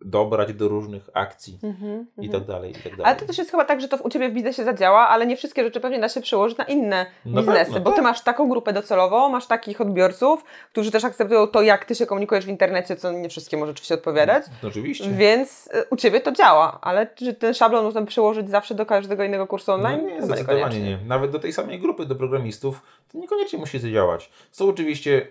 dobrać 0.00 0.52
do 0.52 0.68
różnych 0.68 1.10
akcji 1.14 1.58
Mhm, 1.62 2.06
i 2.18 2.24
mhm. 2.26 2.40
tak 2.40 2.48
dalej, 2.48 2.70
i 2.70 2.74
tak 2.74 2.82
dalej. 2.82 3.04
Ale 3.04 3.16
to 3.16 3.26
też 3.26 3.38
jest 3.38 3.50
chyba 3.50 3.64
tak, 3.64 3.80
że 3.80 3.88
to 3.88 3.96
u 3.96 4.10
Ciebie 4.10 4.28
w 4.28 4.32
biznesie 4.32 4.64
zadziała, 4.64 5.08
ale 5.08 5.26
nie 5.26 5.36
wszystkie 5.36 5.64
rzeczy 5.64 5.80
pewnie 5.80 6.00
da 6.00 6.08
się 6.08 6.20
przełożyć 6.20 6.58
na 6.58 6.64
inne 6.64 7.06
Na 7.26 7.40
biznesy, 7.40 7.64
pewno, 7.64 7.80
bo 7.80 7.90
Ty 7.90 7.96
tak. 7.96 8.04
masz 8.04 8.20
taką 8.20 8.48
grupę 8.48 8.72
docelową, 8.72 9.28
masz 9.28 9.46
takich 9.46 9.80
odbiorców, 9.80 10.44
którzy 10.72 10.90
też 10.90 11.04
akceptują 11.04 11.46
to, 11.46 11.62
jak 11.62 11.84
Ty 11.84 11.94
się 11.94 12.06
komunikujesz 12.06 12.44
w 12.46 12.48
internecie, 12.48 12.96
co 12.96 13.12
nie 13.12 13.28
wszystkim 13.28 13.58
może 13.60 13.72
oczywiście 13.72 13.94
odpowiadać, 13.94 14.44
No, 14.62 14.68
Oczywiście. 14.68 15.10
więc 15.10 15.66
y, 15.66 15.84
u 15.90 15.96
Ciebie 15.96 16.20
to 16.20 16.32
działa, 16.32 16.78
ale 16.82 17.06
czy 17.06 17.34
ten 17.34 17.54
szablon 17.54 17.84
można 17.84 18.02
przełożyć 18.02 18.50
zawsze 18.50 18.74
do 18.74 18.86
każdego 18.86 19.24
innego 19.24 19.46
kursu 19.46 19.72
online? 19.72 20.00
No 20.02 20.08
nie, 20.10 20.22
zdecydowanie 20.22 20.80
nie. 20.80 20.98
Nawet 21.06 21.30
do 21.30 21.38
tej 21.38 21.52
samej 21.52 21.80
grupy, 21.80 22.06
do 22.06 22.14
programistów, 22.14 22.82
to 23.12 23.18
niekoniecznie 23.18 23.58
musi 23.58 23.78
zadziałać. 23.78 24.30
Są 24.52 24.68
oczywiście 24.68 25.26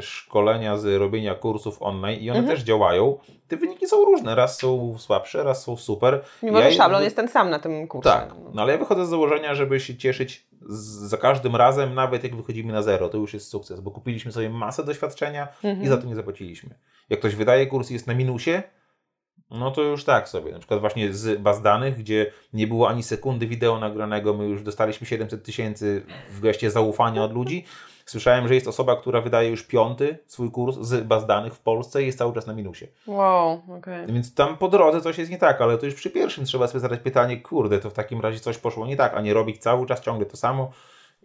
szkolenia 0.00 0.76
z 0.78 0.98
robienia 1.00 1.34
kursów 1.34 1.82
online 1.82 2.20
i 2.20 2.30
one 2.30 2.38
Mhm. 2.38 2.56
też 2.56 2.64
działają. 2.66 3.18
Te 3.48 3.56
wyniki 3.56 3.86
są 3.86 4.04
różne. 4.04 4.34
Raz 4.34 4.58
są 4.58 4.94
słabsze, 4.98 5.42
raz 5.42 5.62
są 5.64 5.76
super. 5.76 6.20
Mimo, 6.42 6.58
Ja 6.60 6.70
że 6.70 6.76
szablon 6.76 7.02
jest 7.02 7.16
ten 7.16 7.28
sam 7.28 7.50
na 7.50 7.58
tym 7.58 7.88
kursie. 7.88 8.10
Tak, 8.10 8.34
no 8.54 8.62
ale 8.62 8.72
ja 8.72 8.78
wychodzę 8.78 9.06
z 9.06 9.08
założenia, 9.08 9.54
żeby 9.54 9.80
się 9.80 9.96
cieszyć 9.96 10.46
z, 10.68 10.78
za 11.08 11.16
każdym 11.16 11.56
razem, 11.56 11.94
nawet 11.94 12.24
jak 12.24 12.36
wychodzimy 12.36 12.72
na 12.72 12.82
zero, 12.82 13.08
to 13.08 13.18
już 13.18 13.34
jest 13.34 13.48
sukces, 13.48 13.80
bo 13.80 13.90
kupiliśmy 13.90 14.32
sobie 14.32 14.50
masę 14.50 14.84
doświadczenia 14.84 15.48
Mhm. 15.64 15.82
i 15.82 15.88
za 15.88 15.96
to 15.96 16.06
nie 16.06 16.14
zapłaciliśmy. 16.14 16.70
Jak 17.10 17.20
ktoś 17.20 17.34
wydaje 17.34 17.66
kurs 17.66 17.90
i 17.90 17.94
jest 17.94 18.06
na 18.06 18.14
minusie, 18.14 18.62
no 19.50 19.70
to 19.70 19.82
już 19.82 20.04
tak 20.04 20.28
sobie. 20.28 20.52
Na 20.52 20.58
przykład 20.58 20.80
właśnie 20.80 21.12
z 21.12 21.40
baz 21.40 21.62
danych, 21.62 21.96
gdzie 21.98 22.32
nie 22.52 22.66
było 22.66 22.88
ani 22.88 23.02
sekundy 23.02 23.46
wideo 23.46 23.78
nagranego, 23.78 24.34
my 24.34 24.44
już 24.48 24.62
dostaliśmy 24.62 25.06
700 25.06 25.44
tysięcy 25.44 26.02
w 26.30 26.40
geście 26.40 26.70
zaufania 26.70 27.24
od 27.24 27.32
ludzi. 27.32 27.64
Słyszałem, 28.08 28.48
że 28.48 28.54
jest 28.54 28.68
osoba, 28.68 28.96
która 28.96 29.20
wydaje 29.20 29.48
już 29.48 29.62
piąty 29.62 30.18
swój 30.26 30.50
kurs 30.50 30.76
z 30.76 31.06
baz 31.06 31.26
danych 31.26 31.54
w 31.54 31.60
Polsce 31.60 32.02
i 32.02 32.06
jest 32.06 32.18
cały 32.18 32.34
czas 32.34 32.46
na 32.46 32.54
minusie. 32.54 32.86
Wow, 33.06 33.62
okej. 33.78 34.06
Więc 34.06 34.34
tam 34.34 34.56
po 34.56 34.68
drodze 34.68 35.00
coś 35.00 35.18
jest 35.18 35.30
nie 35.30 35.38
tak, 35.38 35.60
ale 35.60 35.78
to 35.78 35.86
już 35.86 35.94
przy 35.94 36.10
pierwszym 36.10 36.44
trzeba 36.44 36.66
sobie 36.66 36.80
zadać 36.80 37.00
pytanie, 37.00 37.40
kurde, 37.40 37.78
to 37.78 37.90
w 37.90 37.92
takim 37.92 38.20
razie 38.20 38.40
coś 38.40 38.58
poszło 38.58 38.86
nie 38.86 38.96
tak, 38.96 39.14
a 39.14 39.20
nie 39.20 39.34
robić 39.34 39.58
cały 39.58 39.86
czas 39.86 40.00
ciągle 40.00 40.26
to 40.26 40.36
samo 40.36 40.70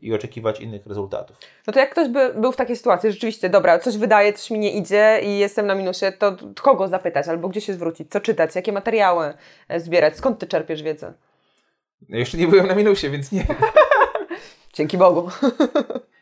i 0.02 0.14
oczekiwać 0.14 0.60
innych 0.60 0.88
rezultatów. 0.88 1.38
No 1.68 1.74
to 1.74 1.80
jak 1.80 1.92
ktoś 1.92 2.10
by 2.10 2.34
był 2.34 2.52
w 2.52 2.56
takiej 2.56 2.76
sytuacji, 2.76 3.12
rzeczywiście, 3.12 3.50
dobra, 3.50 3.80
coś 3.80 3.98
wydaje, 3.98 4.34
coś 4.34 4.52
mi 4.52 4.60
nie 4.60 4.72
idzie 4.72 5.20
i 5.24 5.38
jestem 5.38 5.68
na 5.68 5.76
minusie, 5.76 6.12
to 6.20 6.36
kogo 6.62 6.88
zapytać 6.88 7.28
albo 7.28 7.50
gdzie 7.50 7.62
się 7.62 7.74
zwrócić, 7.74 8.12
co 8.12 8.20
czytać, 8.20 8.56
jakie 8.56 8.72
materiały 8.72 9.34
e, 9.68 9.80
zbierać, 9.80 10.18
skąd 10.18 10.40
Ty 10.40 10.48
czerpiesz 10.48 10.84
wiedzę? 10.84 11.14
Ja 12.10 12.18
jeszcze 12.18 12.38
nie 12.38 12.48
byłem 12.48 12.68
na 12.68 12.76
minusie, 12.76 13.10
więc 13.10 13.32
nie. 13.32 13.46
Dzięki 14.74 14.98
Bogu. 14.98 15.30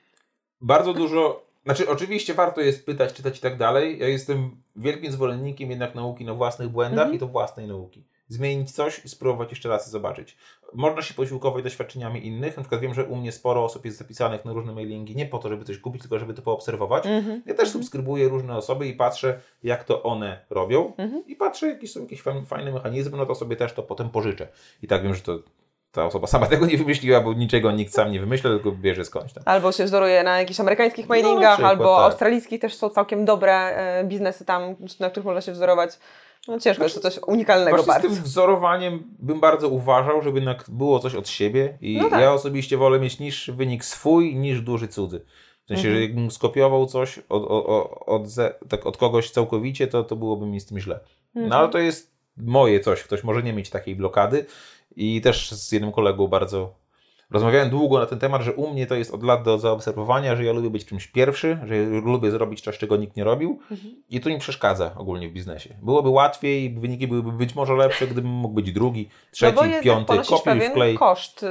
Bardzo 0.62 0.94
dużo, 0.94 1.46
znaczy 1.66 1.90
oczywiście 1.90 2.34
warto 2.34 2.62
jest 2.62 2.86
pytać, 2.86 3.14
czytać 3.14 3.38
i 3.38 3.42
tak 3.42 3.58
dalej. 3.58 4.00
Ja 4.00 4.08
jestem 4.08 4.62
wielkim 4.76 5.12
zwolennikiem 5.12 5.70
jednak 5.70 5.96
nauki 5.96 6.26
na 6.26 6.34
własnych 6.34 6.70
błędach 6.70 7.00
Mhm. 7.06 7.16
i 7.16 7.20
to 7.20 7.28
własnej 7.28 7.68
nauki. 7.68 8.04
Zmienić 8.28 8.72
coś 8.72 9.06
i 9.06 9.10
spróbować 9.10 9.50
jeszcze 9.50 9.70
raz 9.70 9.88
i 9.88 9.92
zobaczyć. 9.92 10.38
Można 10.74 11.02
się 11.02 11.14
posiłkować 11.14 11.64
doświadczeniami 11.64 12.28
innych. 12.28 12.58
Na 12.58 12.64
przykład 12.64 12.82
wiem, 12.82 12.94
że 12.94 13.06
u 13.06 13.16
mnie 13.16 13.32
sporo 13.32 13.66
osób 13.66 13.86
jest 13.86 13.98
zapisanych 13.98 14.46
na 14.46 14.54
różne 14.54 14.74
mailingi, 14.74 15.16
nie 15.16 15.26
po 15.26 15.40
to, 15.40 15.50
żeby 15.50 15.66
coś 15.66 15.78
kupić, 15.78 16.02
tylko 16.02 16.20
żeby 16.20 16.34
to 16.34 16.42
poobserwować. 16.42 17.06
Mhm. 17.06 17.42
Ja 17.46 17.54
też 17.54 17.70
subskrybuję 17.70 18.30
różne 18.30 18.58
osoby 18.58 18.88
i 18.88 18.94
patrzę, 18.94 19.42
jak 19.64 19.84
to 19.84 20.04
one 20.04 20.46
robią. 20.50 20.94
Mhm. 20.98 21.24
I 21.28 21.36
patrzę, 21.36 21.68
jakie 21.68 21.88
są 21.88 22.02
jakieś 22.02 22.22
fajne 22.46 22.72
mechanizmy, 22.72 23.18
no 23.18 23.26
to 23.26 23.36
sobie 23.36 23.56
też 23.56 23.74
to 23.74 23.84
potem 23.84 24.10
pożyczę. 24.10 24.48
I 24.84 24.88
tak 24.88 25.04
wiem, 25.04 25.16
że 25.16 25.22
to 25.22 25.40
ta 25.92 26.06
osoba 26.06 26.28
sama 26.28 26.46
tego 26.48 26.66
nie 26.66 26.78
wymyśliła, 26.78 27.22
bo 27.22 27.34
niczego 27.34 27.72
nikt 27.72 27.94
sam 27.94 28.12
nie 28.12 28.20
wymyśla, 28.20 28.50
tylko 28.50 28.72
bierze 28.72 29.06
skądś 29.06 29.34
tam. 29.34 29.44
Albo 29.48 29.72
się 29.72 29.84
wzoruje 29.86 30.24
na 30.24 30.40
jakichś 30.40 30.60
amerykańskich 30.60 31.06
No, 31.10 31.16
mailingach, 31.16 31.54
przykład, 31.54 31.72
albo 31.72 31.96
tak. 31.96 32.06
australijskich 32.06 32.62
też 32.62 32.74
są 32.76 32.90
całkiem 32.90 33.26
dobre 33.26 33.54
e, 33.56 34.04
biznesy 34.04 34.46
tam, 34.46 34.76
na 35.00 35.10
których 35.10 35.26
można 35.26 35.42
się 35.42 35.52
wzorować. 35.52 35.92
No 36.48 36.60
ciężko, 36.60 36.84
jest 36.84 36.96
to 36.96 37.02
coś 37.02 37.20
unikalnego 37.28 37.70
Właśnie 37.78 37.84
z 37.84 37.88
bardzo. 37.96 38.08
tym 38.10 38.24
wzorowaniem 38.24 39.04
bym 39.20 39.40
bardzo 39.40 39.70
uważał, 39.70 40.22
żeby 40.22 40.42
było 40.68 41.00
coś 41.00 41.16
od 41.16 41.30
siebie 41.30 41.78
i 41.82 41.98
No 42.02 42.10
tak. 42.10 42.22
ja 42.22 42.34
osobiście 42.34 42.78
wolę 42.78 43.00
mieć 43.00 43.20
niższy 43.20 43.54
wynik 43.54 43.86
swój 43.86 44.36
niż 44.36 44.62
duży 44.62 44.88
cudzy. 44.88 45.22
W 45.66 45.68
sensie, 45.68 45.88
Mhm. 45.88 45.96
że 45.96 46.02
jakbym 46.02 46.32
skopiował 46.32 46.86
coś 46.86 47.20
od, 47.30 47.44
od, 47.48 47.66
od, 48.06 48.24
tak 48.70 48.86
od 48.86 48.98
kogoś 48.98 49.30
całkowicie, 49.32 49.88
to, 49.88 50.04
to 50.04 50.16
byłoby 50.16 50.46
mi 50.46 50.60
z 50.60 50.66
tym 50.66 50.80
źle. 50.80 51.00
Mhm. 51.36 51.50
No 51.50 51.56
ale 51.58 51.70
to 51.70 51.78
jest 51.78 52.12
moje 52.38 52.80
coś, 52.80 53.04
ktoś 53.04 53.24
może 53.24 53.44
nie 53.44 53.54
mieć 53.54 53.70
takiej 53.70 53.96
blokady 53.96 54.46
i 54.96 55.22
też 55.22 55.52
z 55.52 55.72
jednym 55.72 55.92
kolegą 55.92 56.28
bardzo 56.28 56.82
rozmawiałem 57.32 57.70
długo 57.70 58.00
na 58.00 58.06
ten 58.06 58.20
temat, 58.20 58.42
że 58.42 58.54
u 58.54 58.74
mnie 58.74 58.88
to 58.88 58.96
jest 58.96 59.14
od 59.14 59.24
lat 59.24 59.44
do 59.44 59.60
zaobserwowania, 59.60 60.36
że 60.36 60.44
ja 60.44 60.54
lubię 60.54 60.70
być 60.70 60.86
czymś 60.86 61.08
pierwszy, 61.08 61.58
że 61.66 61.78
ja 61.78 61.84
lubię 62.06 62.32
zrobić 62.32 62.62
coś, 62.62 62.78
czego 62.78 62.98
nikt 62.98 63.16
nie 63.16 63.24
robił 63.24 63.60
Mhm. 63.72 63.96
i 64.10 64.20
to 64.22 64.30
mi 64.30 64.40
przeszkadza 64.40 64.92
ogólnie 64.98 65.30
w 65.30 65.32
biznesie. 65.32 65.76
Byłoby 65.82 66.10
łatwiej, 66.10 66.70
wyniki 66.74 67.08
byłyby 67.08 67.32
być 67.32 67.56
może 67.56 67.74
lepsze, 67.74 68.08
gdybym 68.08 68.32
mógł 68.32 68.54
być 68.54 68.72
drugi, 68.72 69.10
trzeci, 69.32 69.56
no 69.56 69.64
jednak 69.64 69.84
piąty, 69.84 70.18
kopiuj 70.18 70.38
pewien 70.46 70.72
wklej. 70.72 70.98
koszt. 70.98 71.46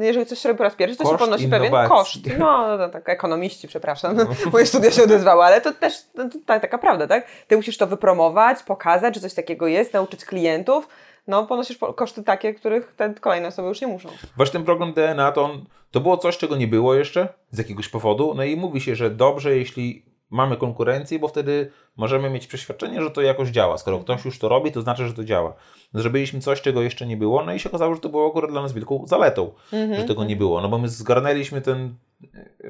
Jeżeli 0.00 0.26
coś 0.26 0.38
się 0.38 0.48
robi 0.48 0.58
po 0.58 0.64
raz 0.64 0.74
pierwszy, 0.74 0.96
to 0.96 1.04
się 1.04 1.10
Koszt 1.10 1.24
ponosi 1.24 1.48
pewien 1.48 1.72
innowacji. 1.72 2.22
koszt. 2.22 2.38
No, 2.38 2.76
no 2.78 2.88
tak, 2.88 3.08
ekonomiści, 3.08 3.68
przepraszam, 3.68 4.16
moje 4.52 4.66
studia 4.66 4.90
się 4.90 5.02
odezwały, 5.02 5.44
ale 5.44 5.60
to 5.60 5.72
też 5.72 5.94
no, 6.14 6.28
to, 6.28 6.38
ta, 6.46 6.60
taka 6.60 6.78
prawda, 6.78 7.06
tak? 7.06 7.26
Ty 7.48 7.56
musisz 7.56 7.76
to 7.78 7.86
wypromować, 7.86 8.62
pokazać, 8.62 9.14
że 9.14 9.20
coś 9.20 9.34
takiego 9.34 9.66
jest, 9.66 9.92
nauczyć 9.94 10.24
klientów. 10.24 10.88
No, 11.26 11.46
ponosisz 11.46 11.76
po- 11.76 11.94
koszty 11.94 12.22
takie, 12.22 12.54
których 12.54 12.94
te 12.96 13.14
kolejne 13.14 13.48
osoby 13.48 13.68
już 13.68 13.80
nie 13.80 13.86
muszą. 13.86 14.08
Właśnie 14.36 14.52
ten 14.52 14.64
program 14.64 14.92
DNA 14.92 15.32
to, 15.32 15.44
on, 15.44 15.64
to 15.90 16.00
było 16.00 16.16
coś, 16.16 16.38
czego 16.38 16.56
nie 16.56 16.68
było 16.68 16.94
jeszcze 16.94 17.28
z 17.50 17.58
jakiegoś 17.58 17.88
powodu. 17.88 18.34
No 18.36 18.44
i 18.44 18.56
mówi 18.56 18.80
się, 18.80 18.96
że 18.96 19.10
dobrze, 19.10 19.56
jeśli 19.56 20.12
mamy 20.30 20.56
konkurencję, 20.56 21.18
bo 21.18 21.28
wtedy 21.28 21.70
możemy 21.96 22.30
mieć 22.30 22.46
przeświadczenie, 22.46 23.02
że 23.02 23.10
to 23.10 23.22
jakoś 23.22 23.48
działa. 23.48 23.78
Skoro 23.78 23.98
ktoś 23.98 24.24
już 24.24 24.38
to 24.38 24.48
robi, 24.48 24.72
to 24.72 24.82
znaczy, 24.82 25.08
że 25.08 25.14
to 25.14 25.24
działa. 25.24 25.54
Zrobiliśmy 25.94 26.40
coś, 26.40 26.60
czego 26.60 26.82
jeszcze 26.82 27.06
nie 27.06 27.16
było, 27.16 27.44
no 27.44 27.54
i 27.54 27.58
się 27.58 27.68
okazało, 27.68 27.94
że 27.94 28.00
to 28.00 28.08
było 28.08 28.30
akurat 28.30 28.50
dla 28.50 28.62
nas 28.62 28.72
wielką 28.72 29.06
zaletą, 29.06 29.52
że 29.72 30.04
tego 30.04 30.24
nie 30.24 30.36
było. 30.36 30.60
No 30.60 30.68
bo 30.68 30.78
my 30.78 30.88
zgarnęliśmy 30.88 31.60
ten 31.60 31.94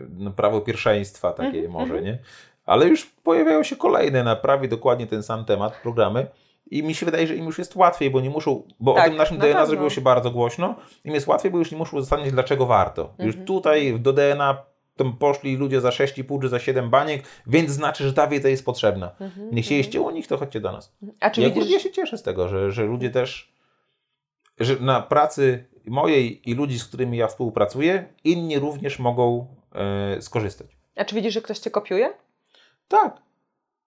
no, 0.09 0.31
prawo 0.31 0.61
pierwszeństwa 0.61 1.33
takie 1.33 1.69
może, 1.69 2.03
nie? 2.03 2.19
Ale 2.67 2.87
już 2.87 3.07
pojawiają 3.07 3.63
się 3.63 3.77
kolejne 3.77 4.25
na 4.25 4.37
prawie 4.37 4.69
dokładnie 4.69 5.07
ten 5.07 5.23
sam 5.23 5.45
temat, 5.45 5.81
programy. 5.83 6.27
I 6.73 6.83
mi 6.83 6.95
się 6.95 7.07
wydaje, 7.07 7.27
że 7.27 7.37
im 7.37 7.45
już 7.45 7.59
jest 7.59 7.77
łatwiej, 7.77 8.11
bo 8.11 8.21
nie 8.21 8.31
muszą, 8.31 8.63
bo 8.81 8.95
Tak, 8.95 9.07
o 9.07 9.09
tym 9.09 9.17
naszym 9.19 9.37
na 9.37 9.43
DNA 9.45 9.53
pewno. 9.55 9.67
zrobiło 9.67 9.91
się 9.91 10.01
bardzo 10.01 10.31
głośno, 10.31 10.75
im 11.05 11.15
jest 11.15 11.27
łatwiej, 11.27 11.53
bo 11.53 11.59
już 11.59 11.73
nie 11.73 11.79
muszą 11.79 12.01
zastanowić, 12.01 12.33
dlaczego 12.33 12.67
warto. 12.67 13.15
Już 13.19 13.37
tutaj 13.47 14.01
do 14.01 14.13
DNA 14.13 14.63
tam 14.97 15.17
poszli 15.17 15.57
ludzie 15.57 15.81
za 15.81 15.89
6,5 15.91 16.41
czy 16.43 16.49
za 16.49 16.59
7 16.59 16.91
baniek, 16.91 17.23
więc 17.47 17.71
znaczy, 17.71 18.05
że 18.05 18.13
ta 18.13 18.27
wiedza 18.27 18.49
jest 18.49 18.65
potrzebna. 18.65 19.11
Nie 19.53 19.63
siejeście 19.63 20.01
u 20.01 20.11
nich, 20.11 20.27
to 20.27 20.37
chodźcie 20.39 20.61
do 20.61 20.73
nas. 20.73 20.97
A 21.21 21.31
czy 21.31 21.41
Ja, 21.41 21.51
widzisz... 21.51 21.71
ja 21.71 21.81
się 21.81 21.91
cieszę 21.91 22.19
z 22.19 22.23
tego, 22.23 22.49
że, 22.49 22.73
że 22.73 22.85
ludzie 22.85 23.11
też, 23.11 23.53
że 24.61 24.77
na 24.81 25.03
pracy 25.03 25.65
mojej 25.87 26.51
i 26.51 26.55
ludzi, 26.55 26.79
z 26.79 26.85
którymi 26.85 27.19
ja 27.19 27.27
współpracuję, 27.27 28.05
inni 28.25 28.59
również 28.59 28.99
mogą 28.99 29.47
e, 29.75 30.23
skorzystać. 30.23 30.67
A 30.97 31.05
czy 31.05 31.15
widzisz, 31.15 31.35
że 31.35 31.43
ktoś 31.43 31.59
cię 31.59 31.71
kopiuje? 31.71 32.13
Tak, 32.89 33.17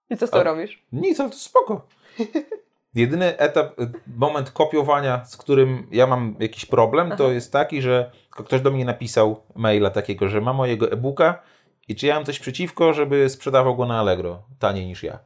I 0.09 0.17
co 0.17 0.27
z 0.27 0.31
tym 0.31 0.41
robisz? 0.41 0.83
nic, 0.91 1.19
ale 1.19 1.29
to 1.29 1.35
spoko. 1.35 1.87
Jedyny 2.95 3.37
etap, 3.37 3.79
y, 3.79 3.91
moment 4.17 4.51
kopiowania, 4.51 5.25
z 5.25 5.37
którym 5.37 5.87
ja 5.91 6.07
mam 6.07 6.35
jakiś 6.39 6.65
problem, 6.65 7.11
to 7.17 7.31
jest 7.31 7.53
taki, 7.53 7.81
że 7.81 8.11
ktoś 8.29 8.61
do 8.61 8.71
mnie 8.71 8.85
napisał 8.85 9.43
maila 9.55 9.89
takiego, 9.89 10.27
że 10.27 10.41
ma 10.41 10.53
mojego 10.53 10.91
e-booka 10.91 11.41
i 11.87 11.95
czy 11.95 12.07
ja 12.07 12.15
mam 12.15 12.25
coś 12.25 12.39
przeciwko, 12.39 12.93
żeby 12.93 13.29
sprzedawał 13.29 13.75
go 13.75 13.85
na 13.85 13.99
Allegro 13.99 14.43
taniej 14.59 14.85
niż 14.85 15.03
ja. 15.03 15.19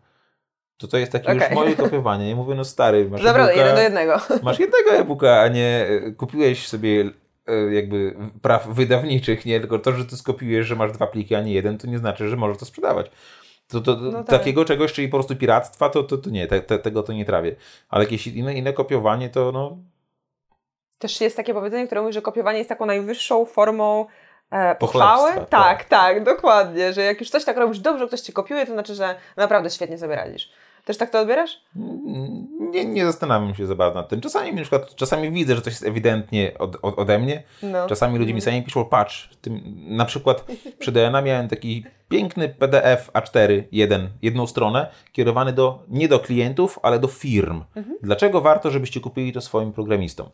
To 0.78 0.88
to 0.88 0.98
jest 0.98 1.12
takie 1.12 1.34
już 1.34 1.44
Okej. 1.44 1.56
moje 1.56 1.76
kopiowanie. 1.76 2.30
Ja 2.30 2.36
mówię, 2.36 2.56
no 2.56 2.66
stary, 2.66 3.10
masz 3.10 3.24
Dobra, 3.24 3.52
jeden 3.52 3.76
do 3.76 3.82
jednego. 3.82 4.22
masz 4.44 4.60
jednego 4.60 4.92
e-booka, 4.92 5.42
a 5.42 5.48
nie 5.48 5.88
e, 5.90 6.12
kupiłeś 6.12 6.68
sobie 6.68 7.10
e, 7.48 7.74
jakby 7.74 8.16
praw 8.42 8.68
wydawniczych, 8.68 9.46
nie? 9.46 9.60
Tylko 9.60 9.80
to, 9.80 9.92
że 9.92 10.06
ty 10.06 10.18
skopiujesz, 10.18 10.68
że 10.68 10.76
masz 10.76 10.92
dwa 10.92 11.08
pliki, 11.08 11.36
a 11.36 11.42
nie 11.42 11.54
jeden, 11.54 11.78
to 11.78 11.88
nie 11.88 11.98
znaczy, 11.98 12.30
że 12.30 12.36
możesz 12.36 12.58
to 12.58 12.66
sprzedawać. 12.66 13.12
To, 13.70 13.82
to, 13.82 13.96
No 13.96 14.24
tak. 14.24 14.40
Takiego 14.40 14.66
czegoś, 14.66 14.94
czyli 14.94 15.08
po 15.08 15.18
prostu 15.18 15.36
piractwa, 15.36 15.90
to, 15.90 16.04
to, 16.04 16.18
to 16.18 16.30
nie, 16.30 16.48
te, 16.48 16.62
te, 16.62 16.80
tego 16.80 17.04
to 17.04 17.14
nie 17.14 17.26
trawię. 17.26 17.56
Ale 17.90 18.04
jakieś 18.04 18.28
inne, 18.28 18.54
inne 18.54 18.74
kopiowanie, 18.74 19.30
to 19.30 19.52
no, 19.52 19.78
Też 21.00 21.22
jest 21.22 21.38
takie 21.38 21.54
powiedzenie, 21.54 21.86
które 21.86 22.02
mówi, 22.02 22.14
że 22.14 22.22
kopiowanie 22.22 22.58
jest 22.58 22.70
taką 22.70 22.86
najwyższą 22.86 23.46
formą 23.46 24.06
e, 24.52 24.76
pochwały. 24.76 25.32
tak. 25.34 25.50
Tak, 25.50 25.84
tak, 25.84 26.24
dokładnie. 26.24 26.94
Że 26.94 27.02
jak 27.02 27.20
już 27.20 27.30
coś 27.30 27.46
tak 27.46 27.58
robisz 27.58 27.80
dobrze, 27.80 28.08
ktoś 28.08 28.22
cię 28.22 28.34
kopiuje, 28.34 28.66
to 28.66 28.74
znaczy, 28.74 28.96
że 28.96 29.16
naprawdę 29.38 29.70
świetnie 29.70 29.98
sobie 29.98 30.16
radzisz. 30.16 30.52
Też 30.90 30.98
tak 30.98 31.10
to 31.10 31.20
odbierasz? 31.20 31.62
nie, 32.72 32.86
nie 32.86 33.06
zastanawiam 33.06 33.56
się 33.56 33.68
za 33.68 33.76
bardzo 33.76 34.00
nad 34.00 34.10
tym. 34.10 34.22
Czasami 34.22 34.54
na 34.54 34.62
przykład, 34.62 34.96
czasami 34.96 35.32
widzę, 35.32 35.56
że 35.56 35.62
coś 35.62 35.74
jest 35.74 35.86
ewidentnie 35.86 36.52
od, 36.60 36.78
od, 36.82 37.00
ode 37.00 37.20
mnie. 37.20 37.44
No. 37.64 37.88
Czasami 37.88 38.20
ludzie 38.20 38.34
mi 38.34 38.42
sami 38.42 38.64
piszą, 38.64 38.86
patrz, 38.86 39.30
tym, 39.42 39.62
na 39.88 40.06
przykład 40.06 40.46
przy 40.80 40.92
DNA 40.92 41.22
miałem 41.22 41.48
taki 41.48 41.86
piękny 42.08 42.50
PDF 42.50 43.12
A4, 43.14 43.64
jeden, 43.72 44.10
jedną 44.22 44.48
stronę, 44.48 44.88
kierowany 45.12 45.54
do, 45.54 45.84
nie 45.88 46.08
do 46.08 46.20
klientów, 46.20 46.80
ale 46.84 47.00
do 47.00 47.08
firm. 47.08 47.64
Dlaczego 48.04 48.42
warto, 48.42 48.72
żebyście 48.72 49.00
kupili 49.00 49.34
to 49.34 49.42
swoim 49.42 49.72
programistom? 49.72 50.30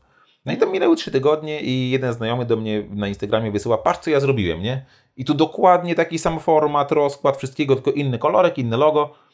No 0.46 0.54
i 0.54 0.58
tam 0.58 0.72
minęły 0.72 0.96
trzy 0.96 1.12
tygodnie 1.12 1.62
i 1.62 1.90
jeden 1.90 2.14
znajomy 2.14 2.46
do 2.46 2.58
mnie 2.58 2.84
na 2.90 3.08
Instagramie 3.08 3.52
wysyła, 3.52 3.78
patrz 3.78 4.00
co 4.00 4.10
ja 4.10 4.20
zrobiłem, 4.20 4.62
nie? 4.62 4.86
I 5.18 5.26
tu 5.26 5.34
dokładnie 5.34 5.96
taki 5.96 6.20
sam 6.20 6.40
format, 6.40 6.92
rozkład, 6.92 7.38
wszystkiego, 7.38 7.76
tylko 7.76 7.92
inny 7.92 8.20
kolorek, 8.20 8.58
inne 8.58 8.78
logo. 8.78 9.25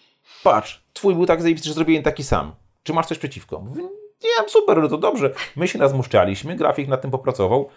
Patrz, 0.43 0.83
twój 0.93 1.15
był 1.15 1.25
tak 1.25 1.41
zajebisty, 1.41 1.67
że 1.67 1.73
zrobiłem 1.73 2.03
taki 2.03 2.23
sam. 2.23 2.51
Czy 2.83 2.93
masz 2.93 3.05
coś 3.07 3.17
przeciwko? 3.17 3.59
Mówię, 3.59 3.81
nie, 4.23 4.49
super, 4.49 4.77
no 4.81 4.87
to 4.87 4.97
dobrze. 4.97 5.33
My 5.55 5.67
się 5.67 5.79
nazmuszczaliśmy, 5.79 6.55
grafik 6.55 6.87
nad 6.87 7.01
tym 7.01 7.11
popracował. 7.11 7.69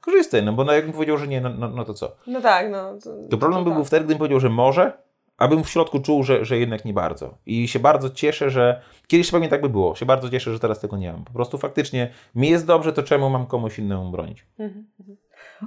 Korzystaj, 0.00 0.42
no 0.42 0.52
bo 0.52 0.64
no, 0.64 0.72
jakbym 0.72 0.92
powiedział, 0.92 1.18
że 1.18 1.26
nie, 1.28 1.40
no, 1.40 1.48
no, 1.48 1.68
no 1.68 1.84
to 1.84 1.94
co? 1.94 2.12
No 2.26 2.40
tak, 2.40 2.70
no. 2.70 2.98
To, 3.04 3.10
To 3.30 3.38
problem 3.38 3.64
by 3.64 3.70
tak. 3.70 3.76
był 3.76 3.84
wtedy, 3.84 4.04
gdybym 4.04 4.18
powiedział, 4.18 4.40
że 4.40 4.48
może, 4.48 4.92
a 5.38 5.48
bym 5.48 5.64
w 5.64 5.68
środku 5.68 6.00
czuł, 6.00 6.22
że, 6.22 6.44
że 6.44 6.58
jednak 6.58 6.84
nie 6.84 6.92
bardzo. 6.92 7.34
I 7.46 7.68
się 7.68 7.78
bardzo 7.78 8.10
cieszę, 8.10 8.50
że 8.50 8.82
kiedyś 9.06 9.30
pewnie 9.30 9.48
tak 9.48 9.60
by 9.60 9.68
było. 9.68 9.94
Się 9.94 10.06
bardzo 10.06 10.30
cieszę, 10.30 10.52
że 10.52 10.58
teraz 10.58 10.80
tego 10.80 10.96
nie 10.96 11.12
mam. 11.12 11.24
Po 11.24 11.32
prostu 11.32 11.58
faktycznie 11.58 12.10
mi 12.34 12.48
jest 12.48 12.66
dobrze, 12.66 12.92
to 12.92 13.02
czemu 13.02 13.30
mam 13.30 13.46
komuś 13.46 13.78
innemu 13.78 14.10
bronić? 14.10 14.46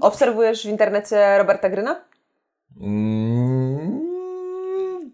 Obserwujesz 0.01 0.63
w 0.65 0.69
internecie 0.69 1.37
Roberta 1.37 1.69
Gryna? 1.69 2.01
Mm, 2.81 4.00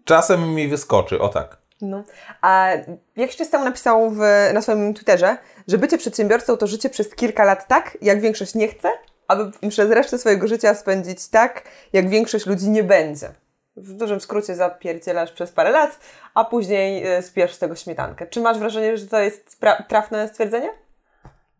czasem 0.08 0.54
mi 0.54 0.68
wyskoczy, 0.68 1.20
o 1.20 1.28
tak. 1.28 1.56
No. 1.80 2.02
A 2.40 2.68
jakiś 3.16 3.36
czas 3.36 3.50
temu 3.50 3.64
napisał 3.64 4.10
w, 4.10 4.18
na 4.54 4.62
swoim 4.62 4.94
Twitterze, 4.94 5.36
że 5.68 5.78
bycie 5.78 5.98
przedsiębiorcą 5.98 6.56
to 6.56 6.66
życie 6.66 6.90
przez 6.90 7.14
kilka 7.14 7.44
lat 7.44 7.68
tak, 7.68 7.98
jak 8.02 8.20
większość 8.20 8.54
nie 8.54 8.68
chce, 8.68 8.88
aby 9.28 9.68
przez 9.68 9.90
resztę 9.90 10.18
swojego 10.18 10.48
życia 10.48 10.74
spędzić 10.74 11.28
tak, 11.28 11.64
jak 11.92 12.08
większość 12.08 12.46
ludzi 12.46 12.70
nie 12.70 12.82
będzie. 12.82 13.30
W 13.76 13.92
dużym 13.92 14.20
skrócie 14.20 14.54
zapierdzielasz 14.54 15.32
przez 15.32 15.52
parę 15.52 15.70
lat, 15.70 15.98
a 16.34 16.44
później 16.44 17.16
y, 17.18 17.22
spiesz 17.22 17.54
z 17.54 17.58
tego 17.58 17.76
śmietankę. 17.76 18.26
Czy 18.26 18.40
masz 18.40 18.58
wrażenie, 18.58 18.96
że 18.96 19.06
to 19.06 19.18
jest 19.18 19.60
trafne 19.88 20.28
stwierdzenie? 20.28 20.68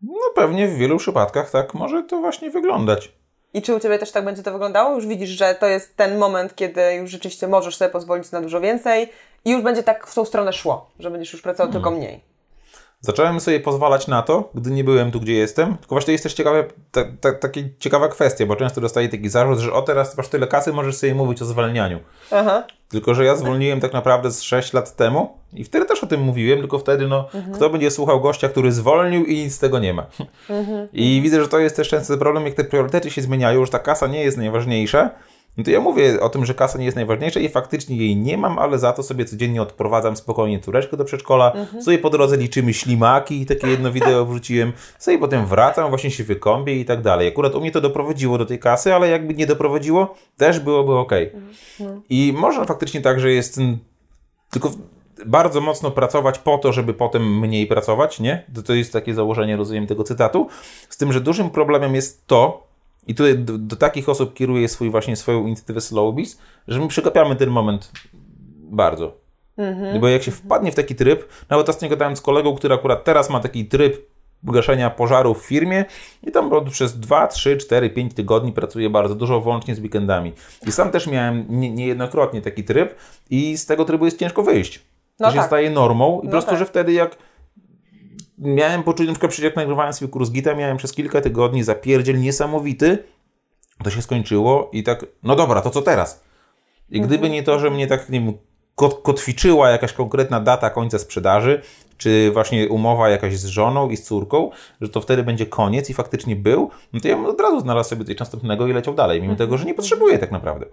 No 0.01 0.31
pewnie 0.35 0.67
w 0.67 0.75
wielu 0.75 0.97
przypadkach 0.97 1.51
tak 1.51 1.73
może 1.73 2.03
to 2.03 2.17
właśnie 2.17 2.49
wyglądać. 2.49 3.18
I 3.53 3.61
czy 3.61 3.75
u 3.75 3.79
Ciebie 3.79 3.99
też 3.99 4.11
tak 4.11 4.25
będzie 4.25 4.43
to 4.43 4.51
wyglądało? 4.51 4.95
Już 4.95 5.07
widzisz, 5.07 5.29
że 5.29 5.55
to 5.55 5.67
jest 5.67 5.95
ten 5.95 6.17
moment, 6.17 6.55
kiedy 6.55 6.93
już 6.93 7.09
rzeczywiście 7.09 7.47
możesz 7.47 7.77
sobie 7.77 7.91
pozwolić 7.91 8.31
na 8.31 8.41
dużo 8.41 8.61
więcej 8.61 9.09
i 9.45 9.51
już 9.51 9.61
będzie 9.61 9.83
tak 9.83 10.07
w 10.07 10.15
tą 10.15 10.25
stronę 10.25 10.53
szło, 10.53 10.89
że 10.99 11.11
będziesz 11.11 11.33
już 11.33 11.41
pracował 11.41 11.73
tylko 11.73 11.91
mniej. 11.91 12.28
Zacząłem 13.01 13.39
sobie 13.39 13.59
pozwalać 13.59 14.07
na 14.07 14.21
to, 14.21 14.49
gdy 14.55 14.71
nie 14.71 14.83
byłem 14.83 15.11
tu, 15.11 15.19
gdzie 15.19 15.33
jestem. 15.33 15.77
Tylko 15.77 15.95
właśnie 15.95 16.11
jest 16.11 16.23
też 16.23 16.33
ciekawe, 16.33 16.63
ta, 16.91 17.01
ta, 17.21 17.33
taka 17.33 17.59
ciekawa 17.79 18.07
kwestia, 18.07 18.45
bo 18.45 18.55
często 18.55 18.81
dostaję 18.81 19.09
taki 19.09 19.29
zarzut, 19.29 19.59
że 19.59 19.73
o 19.73 19.81
teraz 19.81 20.17
masz 20.17 20.27
tyle 20.27 20.47
kasy, 20.47 20.73
możesz 20.73 20.97
sobie 20.97 21.15
mówić 21.15 21.41
o 21.41 21.45
zwalnianiu. 21.45 21.99
Aha. 22.31 22.63
Tylko, 22.89 23.13
że 23.13 23.25
ja 23.25 23.35
zwolniłem 23.35 23.79
tak 23.79 23.93
naprawdę 23.93 24.31
z 24.31 24.41
6 24.41 24.73
lat 24.73 24.95
temu 24.95 25.37
i 25.53 25.63
wtedy 25.63 25.85
też 25.85 26.03
o 26.03 26.07
tym 26.07 26.21
mówiłem, 26.21 26.59
tylko 26.59 26.79
wtedy, 26.79 27.07
no, 27.07 27.29
Mhm. 27.33 27.53
kto 27.55 27.69
będzie 27.69 27.91
słuchał 27.91 28.21
gościa, 28.21 28.49
który 28.49 28.71
zwolnił 28.71 29.25
i 29.25 29.43
nic 29.43 29.55
z 29.55 29.59
tego 29.59 29.79
nie 29.79 29.93
ma. 29.93 30.05
Mhm. 30.49 30.87
I 30.93 31.19
widzę, 31.23 31.41
że 31.41 31.47
to 31.47 31.59
jest 31.59 31.75
też 31.75 31.89
często 31.89 32.17
problem, 32.17 32.45
jak 32.45 32.53
te 32.53 32.63
priorytety 32.63 33.11
się 33.11 33.21
zmieniają, 33.21 33.65
że 33.65 33.71
ta 33.71 33.79
kasa 33.79 34.07
nie 34.07 34.23
jest 34.23 34.37
najważniejsza. 34.37 35.09
No 35.57 35.63
to 35.63 35.71
ja 35.71 35.79
mówię 35.81 36.19
o 36.21 36.29
tym, 36.29 36.45
że 36.45 36.53
kasa 36.53 36.79
nie 36.79 36.85
jest 36.85 36.95
najważniejsza 36.95 37.39
i 37.39 37.49
faktycznie 37.49 37.97
jej 37.97 38.15
nie 38.17 38.37
mam, 38.37 38.59
ale 38.59 38.79
za 38.79 38.93
to 38.93 39.03
sobie 39.03 39.25
codziennie 39.25 39.61
odprowadzam 39.61 40.15
spokojnie 40.15 40.59
córeczkę 40.59 40.97
do 40.97 41.05
przedszkola, 41.05 41.51
Mhm. 41.51 41.83
sobie 41.83 41.97
po 41.97 42.09
drodze 42.09 42.37
liczymy 42.37 42.73
ślimaki 42.73 43.41
i 43.41 43.45
takie 43.45 43.67
jedno 43.67 43.91
wideo 43.91 44.25
wrzuciłem, 44.25 44.73
sobie 44.99 45.17
potem 45.19 45.45
wracam, 45.45 45.89
właśnie 45.89 46.11
się 46.11 46.23
wykąpię 46.23 46.75
i 46.75 46.85
tak 46.85 47.01
dalej. 47.01 47.27
Akurat 47.27 47.55
u 47.55 47.61
mnie 47.61 47.71
to 47.71 47.81
doprowadziło 47.81 48.37
do 48.37 48.45
tej 48.45 48.59
kasy, 48.59 48.93
ale 48.93 49.09
jakby 49.09 49.33
nie 49.33 49.45
doprowadziło, 49.47 50.15
też 50.37 50.59
byłoby 50.59 50.93
ok. 50.95 51.11
I 52.09 52.33
można 52.37 52.65
faktycznie 52.65 53.01
tak, 53.01 53.19
że 53.19 53.31
jest 53.31 53.59
tylko 54.49 54.71
bardzo 55.25 55.61
mocno 55.61 55.91
pracować 55.91 56.39
po 56.39 56.57
to, 56.57 56.73
żeby 56.73 56.93
potem 56.93 57.39
mniej 57.39 57.67
pracować, 57.67 58.19
nie? 58.19 58.43
To, 58.55 58.61
to 58.63 58.73
jest 58.73 58.93
takie 58.93 59.13
założenie, 59.13 59.55
rozumiem, 59.57 59.87
tego 59.87 60.03
cytatu. 60.03 60.47
Z 60.89 60.97
tym, 60.97 61.13
że 61.13 61.21
dużym 61.21 61.49
problemem 61.49 61.95
jest 61.95 62.27
to, 62.27 62.68
i 63.07 63.15
tutaj 63.15 63.37
do, 63.37 63.57
do 63.57 63.75
takich 63.75 64.09
osób 64.09 64.33
kieruję 64.33 64.67
swój, 64.67 64.89
właśnie 64.89 65.15
swoją 65.15 65.47
inicjatywę 65.47 65.81
Slowbiz, 65.81 66.39
że 66.67 66.79
my 66.79 66.87
przegapiamy 66.87 67.35
ten 67.35 67.49
moment 67.49 67.91
bardzo. 68.71 69.17
Bo 69.99 70.07
jak 70.07 70.23
się 70.23 70.31
wpadnie 70.31 70.71
w 70.71 70.75
taki 70.75 70.95
tryb, 70.95 71.27
nawet 71.49 71.69
ostatnio 71.69 71.89
gadałem 71.89 72.15
z 72.15 72.21
kolegą, 72.21 72.55
który 72.55 72.75
akurat 72.75 73.03
teraz 73.03 73.29
ma 73.29 73.39
taki 73.39 73.65
tryb 73.65 74.09
gaszenia 74.43 74.89
pożarów 74.89 75.43
w 75.43 75.45
firmie 75.45 75.85
i 76.23 76.31
tam 76.31 76.51
przez 76.71 76.99
2, 76.99 77.27
3, 77.27 77.57
4, 77.57 77.89
5 77.89 78.13
tygodni 78.13 78.53
pracuje 78.53 78.89
bardzo 78.89 79.15
dużo, 79.15 79.41
włącznie 79.41 79.75
z 79.75 79.79
weekendami. 79.79 80.33
I 80.67 80.71
sam 80.71 80.91
też 80.91 81.07
miałem 81.07 81.45
nie, 81.49 81.71
niejednokrotnie 81.71 82.41
taki 82.41 82.63
tryb 82.63 82.95
i 83.29 83.57
z 83.57 83.65
tego 83.65 83.85
trybu 83.85 84.05
jest 84.05 84.19
ciężko 84.19 84.43
wyjść. 84.43 84.85
No 85.19 85.27
to 85.27 85.31
się 85.31 85.37
tak. 85.37 85.47
staje 85.47 85.69
normą 85.69 86.19
i 86.21 86.25
po 86.25 86.31
prostu, 86.31 86.49
tak. 86.49 86.59
że 86.59 86.65
wtedy 86.65 86.93
jak 86.93 87.17
miałem 88.39 88.83
poczucie, 88.83 89.11
na 89.11 89.13
przykład 89.13 89.39
jak 89.39 89.55
nagrywałem 89.55 89.93
swój 89.93 90.09
kurs 90.09 90.31
Gita, 90.31 90.55
miałem 90.55 90.77
przez 90.77 90.93
kilka 90.93 91.21
tygodni 91.21 91.63
zapierdziel 91.63 92.19
niesamowity, 92.19 93.03
to 93.83 93.89
się 93.89 94.01
skończyło 94.01 94.69
i 94.73 94.83
tak, 94.83 95.05
no 95.23 95.35
dobra, 95.35 95.61
to 95.61 95.69
co 95.69 95.81
teraz? 95.81 96.23
I 96.89 97.01
gdyby 97.01 97.29
nie 97.29 97.43
to, 97.43 97.59
że 97.59 97.69
mnie 97.69 97.87
tak, 97.87 98.09
nie 98.09 98.19
wiem, 98.19 98.33
kot- 98.75 99.01
kotwiczyła 99.01 99.69
jakaś 99.69 99.93
konkretna 99.93 100.39
data 100.39 100.69
końca 100.69 100.99
sprzedaży, 100.99 101.61
czy 101.97 102.31
właśnie 102.31 102.69
umowa 102.69 103.09
jakaś 103.09 103.37
z 103.37 103.45
żoną 103.45 103.89
i 103.89 103.97
z 103.97 104.03
córką, 104.03 104.51
że 104.81 104.89
to 104.89 105.01
wtedy 105.01 105.23
będzie 105.23 105.45
koniec 105.45 105.89
i 105.89 105.93
faktycznie 105.93 106.35
był, 106.35 106.69
no 106.93 106.99
to 106.99 107.07
ja 107.07 107.15
bym 107.15 107.25
od 107.25 107.41
razu 107.41 107.59
znalazł 107.59 107.89
sobie 107.89 108.05
coś 108.05 108.19
następnego 108.19 108.67
i 108.67 108.73
leciał 108.73 108.93
dalej, 108.93 109.21
mimo 109.21 109.35
tego, 109.35 109.57
że 109.57 109.65
nie 109.65 109.73
potrzebuję 109.73 110.17
tak 110.17 110.31
naprawdę. 110.31 110.65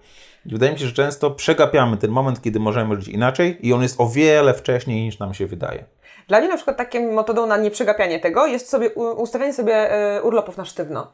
I 0.45 0.49
wydaje 0.49 0.71
mi 0.71 0.79
się, 0.79 0.85
że 0.85 0.93
często 0.93 1.31
przegapiamy 1.31 1.97
ten 1.97 2.11
moment, 2.11 2.41
kiedy 2.41 2.59
możemy 2.59 2.95
żyć 2.95 3.07
inaczej 3.07 3.67
i 3.67 3.73
on 3.73 3.81
jest 3.81 4.01
o 4.01 4.09
wiele 4.09 4.53
wcześniej 4.53 5.03
niż 5.03 5.19
nam 5.19 5.33
się 5.33 5.47
wydaje. 5.47 5.85
Dla 6.27 6.39
mnie 6.39 6.47
na 6.49 6.55
przykład 6.55 6.77
taką 6.77 7.11
metodą 7.11 7.45
na 7.45 7.57
nieprzegapianie 7.57 8.19
tego 8.19 8.45
jest 8.45 8.69
sobie 8.69 8.89
u- 8.89 9.21
ustawianie 9.21 9.53
sobie 9.53 9.91
e, 9.91 10.21
urlopów 10.23 10.57
na 10.57 10.65
sztywno. 10.65 11.07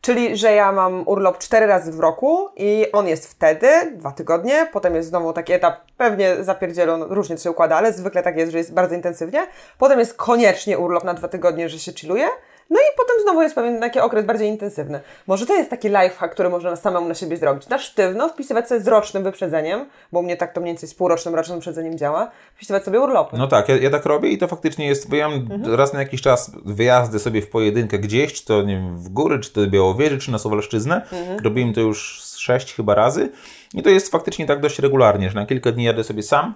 Czyli, 0.00 0.36
że 0.36 0.52
ja 0.52 0.72
mam 0.72 1.02
urlop 1.08 1.38
cztery 1.38 1.66
razy 1.66 1.92
w 1.92 2.00
roku 2.00 2.48
i 2.56 2.86
on 2.92 3.08
jest 3.08 3.30
wtedy, 3.30 3.68
dwa 3.94 4.12
tygodnie, 4.12 4.68
potem 4.72 4.94
jest 4.94 5.08
znowu 5.08 5.32
taki 5.32 5.52
etap, 5.52 5.74
pewnie 5.96 6.44
zapierdzielą, 6.44 7.04
różnie 7.04 7.36
to 7.36 7.42
się 7.42 7.50
układa, 7.50 7.76
ale 7.76 7.92
zwykle 7.92 8.22
tak 8.22 8.36
jest, 8.36 8.52
że 8.52 8.58
jest 8.58 8.74
bardzo 8.74 8.94
intensywnie. 8.94 9.46
Potem 9.78 9.98
jest 9.98 10.14
koniecznie 10.14 10.78
urlop 10.78 11.04
na 11.04 11.14
dwa 11.14 11.28
tygodnie, 11.28 11.68
że 11.68 11.78
się 11.78 11.92
chilluje. 11.92 12.28
No 12.70 12.76
i 12.76 12.96
potem 12.96 13.16
znowu 13.22 13.42
jest 13.42 13.54
pewien 13.54 13.80
taki 13.80 14.00
okres 14.00 14.24
bardziej 14.24 14.48
intensywny. 14.48 15.00
Może 15.26 15.46
to 15.46 15.54
jest 15.54 15.70
taki 15.70 15.88
lifehack, 15.88 16.34
który 16.34 16.48
można 16.48 16.76
samemu 16.76 17.08
na 17.08 17.14
siebie 17.14 17.36
zrobić. 17.36 17.68
Na 17.68 17.78
sztywno 17.78 18.28
wpisywać 18.28 18.68
sobie 18.68 18.80
z 18.80 18.88
rocznym 18.88 19.22
wyprzedzeniem, 19.22 19.86
bo 20.12 20.20
u 20.20 20.22
mnie 20.22 20.36
tak 20.36 20.52
to 20.52 20.60
mniej 20.60 20.74
więcej 20.74 20.88
z 20.88 20.94
półrocznym, 20.94 21.34
rocznym 21.34 21.58
wyprzedzeniem 21.58 21.98
działa, 21.98 22.30
wpisywać 22.54 22.84
sobie 22.84 23.00
urlopy. 23.00 23.36
No 23.36 23.48
tak, 23.48 23.68
ja, 23.68 23.76
ja 23.76 23.90
tak 23.90 24.06
robię 24.06 24.28
i 24.28 24.38
to 24.38 24.48
faktycznie 24.48 24.86
jest, 24.86 25.10
bo 25.10 25.16
ja 25.16 25.28
mam 25.28 25.48
raz 25.74 25.92
na 25.92 25.98
jakiś 25.98 26.22
czas 26.22 26.52
wyjazdy 26.64 27.18
sobie 27.18 27.42
w 27.42 27.50
pojedynkę 27.50 27.98
gdzieś, 27.98 28.32
czy 28.32 28.44
to 28.44 28.62
nie 28.62 28.74
wiem, 28.74 28.98
w 28.98 29.08
góry, 29.08 29.38
czy 29.38 29.52
to 29.52 29.66
Białowieży, 29.66 30.18
czy 30.18 30.30
na 30.30 30.38
Suwalszczyznę. 30.38 31.02
Robiłem 31.44 31.72
to 31.72 31.80
już 31.80 32.22
sześć 32.36 32.74
chyba 32.74 32.94
razy 32.94 33.28
i 33.74 33.82
to 33.82 33.90
jest 33.90 34.10
faktycznie 34.10 34.46
tak 34.46 34.60
dość 34.60 34.78
regularnie, 34.78 35.30
że 35.30 35.34
na 35.34 35.46
kilka 35.46 35.72
dni 35.72 35.84
jadę 35.84 36.04
sobie 36.04 36.22
sam 36.22 36.54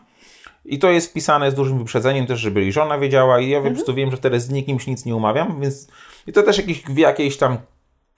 i 0.65 0.79
to 0.79 0.91
jest 0.91 1.11
wpisane 1.11 1.51
z 1.51 1.55
dużym 1.55 1.79
wyprzedzeniem 1.79 2.27
też, 2.27 2.41
żeby 2.41 2.65
i 2.65 2.73
żona 2.73 2.99
wiedziała 2.99 3.41
i 3.41 3.49
ja 3.49 3.61
po 3.61 3.71
prostu 3.71 3.95
wiem, 3.95 4.11
że 4.11 4.17
wtedy 4.17 4.41
z 4.41 4.51
nikim 4.51 4.81
się 4.81 4.91
nic 4.91 5.05
nie 5.05 5.17
umawiam, 5.17 5.61
więc 5.61 5.89
i 6.27 6.33
to 6.33 6.43
też 6.43 6.59
jakiś, 6.59 6.83
w 6.83 6.97
jakiejś 6.97 7.37
tam 7.37 7.59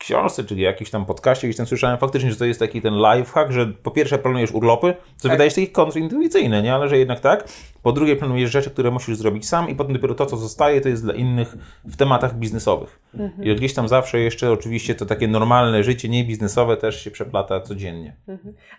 książce, 0.03 0.45
czy 0.45 0.55
jakiś 0.55 0.91
tam 0.91 1.07
podcaście, 1.07 1.47
gdzieś 1.47 1.57
tam 1.57 1.67
słyszałem 1.67 1.99
faktycznie, 1.99 2.31
że 2.31 2.37
to 2.37 2.45
jest 2.45 2.61
taki 2.61 2.83
ten 2.83 2.95
lifehack, 2.95 3.51
że 3.51 3.67
po 3.67 3.91
pierwsze 3.91 4.19
planujesz 4.19 4.53
urlopy, 4.53 4.95
co 5.17 5.29
wydaje 5.29 5.51
się 5.51 5.57
takie 5.57 5.73
kontrintuicyjne, 5.73 6.63
nie? 6.63 6.75
Ale 6.75 6.89
że 6.89 6.99
jednak 6.99 7.21
tak. 7.21 7.49
Po 7.83 7.93
drugie 7.93 8.17
planujesz 8.17 8.51
rzeczy, 8.51 8.71
które 8.71 8.91
musisz 8.91 9.17
zrobić 9.17 9.49
sam 9.49 9.69
i 9.69 9.75
potem 9.75 9.93
dopiero 9.93 10.15
to, 10.15 10.27
co 10.27 10.37
zostaje, 10.37 10.81
to 10.81 10.89
jest 10.89 11.05
dla 11.05 11.15
innych 11.15 11.57
w 11.85 11.97
tematach 11.97 12.35
biznesowych. 12.35 13.01
I 13.43 13.55
gdzieś 13.55 13.75
tam 13.75 13.89
zawsze 13.89 14.21
jeszcze 14.21 14.53
oczywiście 14.53 14.95
to 14.95 15.07
takie 15.07 15.29
normalne 15.29 15.85
życie, 15.85 16.09
nie 16.09 16.25
biznesowe 16.25 16.77
też 16.77 17.05
się 17.05 17.11
przeplata 17.11 17.61
codziennie. 17.61 18.17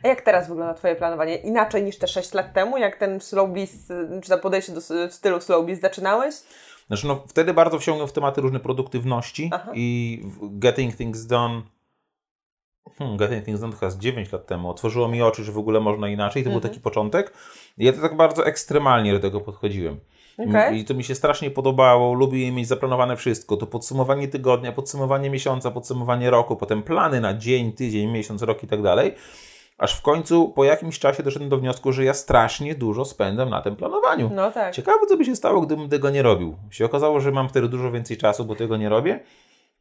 A 0.04 0.08
jak 0.08 0.22
teraz 0.22 0.48
wygląda 0.48 0.74
Twoje 0.74 0.96
planowanie? 0.96 1.36
Inaczej 1.36 1.84
niż 1.84 1.98
te 1.98 2.08
6 2.08 2.34
lat 2.34 2.54
temu, 2.54 2.78
jak 2.78 2.96
ten 2.96 3.22
slow 3.22 3.50
czy 4.24 4.30
to 4.30 4.38
podejście 4.38 4.72
do 4.72 4.82
w 5.10 5.14
stylu 5.14 5.42
slow 5.42 5.66
zaczynałeś? 5.82 6.36
Znaczy, 6.88 7.08
no, 7.08 7.24
wtedy 7.28 7.54
bardzo 7.54 7.80
wsiągnął 7.80 8.08
w 8.08 8.14
tematy 8.14 8.42
różne 8.42 8.60
produktywności 8.60 9.52
i 9.74 10.20
w 10.24 10.60
Getting 10.60 10.96
Things 10.96 11.26
Done. 11.26 11.62
Hmm, 12.98 13.18
Getting 13.18 13.46
Things 13.46 13.62
Done 13.62 13.74
chyba 13.74 13.90
z 13.92 13.98
9 13.98 14.32
lat 14.32 14.46
temu. 14.48 14.70
Otworzyło 14.70 15.08
mi 15.08 15.22
oczy, 15.22 15.44
że 15.44 15.52
w 15.52 15.58
ogóle 15.58 15.80
można 15.80 16.10
inaczej. 16.10 16.44
To 16.44 16.50
był 16.50 16.60
taki 16.62 16.80
początek. 16.80 17.34
I 17.78 17.86
ja 17.86 17.94
to 17.94 18.02
tak 18.02 18.18
bardzo 18.18 18.46
ekstremalnie 18.46 19.14
do 19.14 19.20
tego 19.20 19.42
podchodziłem. 19.42 20.00
Okej. 20.38 20.80
I 20.80 20.86
to 20.86 20.94
mi 20.94 21.04
się 21.04 21.16
strasznie 21.16 21.52
podobało. 21.52 22.14
Lubię 22.14 22.52
mieć 22.52 22.68
zaplanowane 22.68 23.18
wszystko. 23.18 23.58
To 23.58 23.68
podsumowanie 23.68 24.28
tygodnia, 24.28 24.72
podsumowanie 24.72 25.30
miesiąca, 25.30 25.72
podsumowanie 25.72 26.30
roku, 26.30 26.56
potem 26.56 26.84
plany 26.84 27.22
na 27.22 27.34
dzień, 27.34 27.72
tydzień, 27.72 28.12
miesiąc, 28.12 28.42
rok 28.42 28.64
i 28.64 28.68
tak 28.68 28.82
dalej. 28.82 29.14
Aż 29.78 29.98
w 29.98 30.02
końcu 30.02 30.50
po 30.50 30.64
jakimś 30.64 31.00
czasie 31.00 31.24
doszedłem 31.24 31.50
do 31.50 31.58
wniosku, 31.58 31.92
że 31.92 32.04
ja 32.04 32.14
strasznie 32.14 32.76
dużo 32.76 33.06
spędzam 33.06 33.50
na 33.50 33.62
tym 33.62 33.76
planowaniu. 33.76 34.32
No 34.36 34.52
tak. 34.52 34.74
Ciekawe, 34.74 35.00
co 35.10 35.18
by 35.18 35.26
się 35.26 35.36
stało, 35.36 35.62
gdybym 35.62 35.90
tego 35.90 36.10
nie 36.10 36.22
robił. 36.22 36.56
Się 36.70 36.86
okazało, 36.86 37.20
że 37.20 37.32
mam 37.32 37.50
wtedy 37.50 37.68
dużo 37.70 37.92
więcej 37.92 38.18
czasu, 38.18 38.46
bo 38.46 38.56
tego 38.56 38.78
nie 38.78 38.90
robię, 38.90 39.20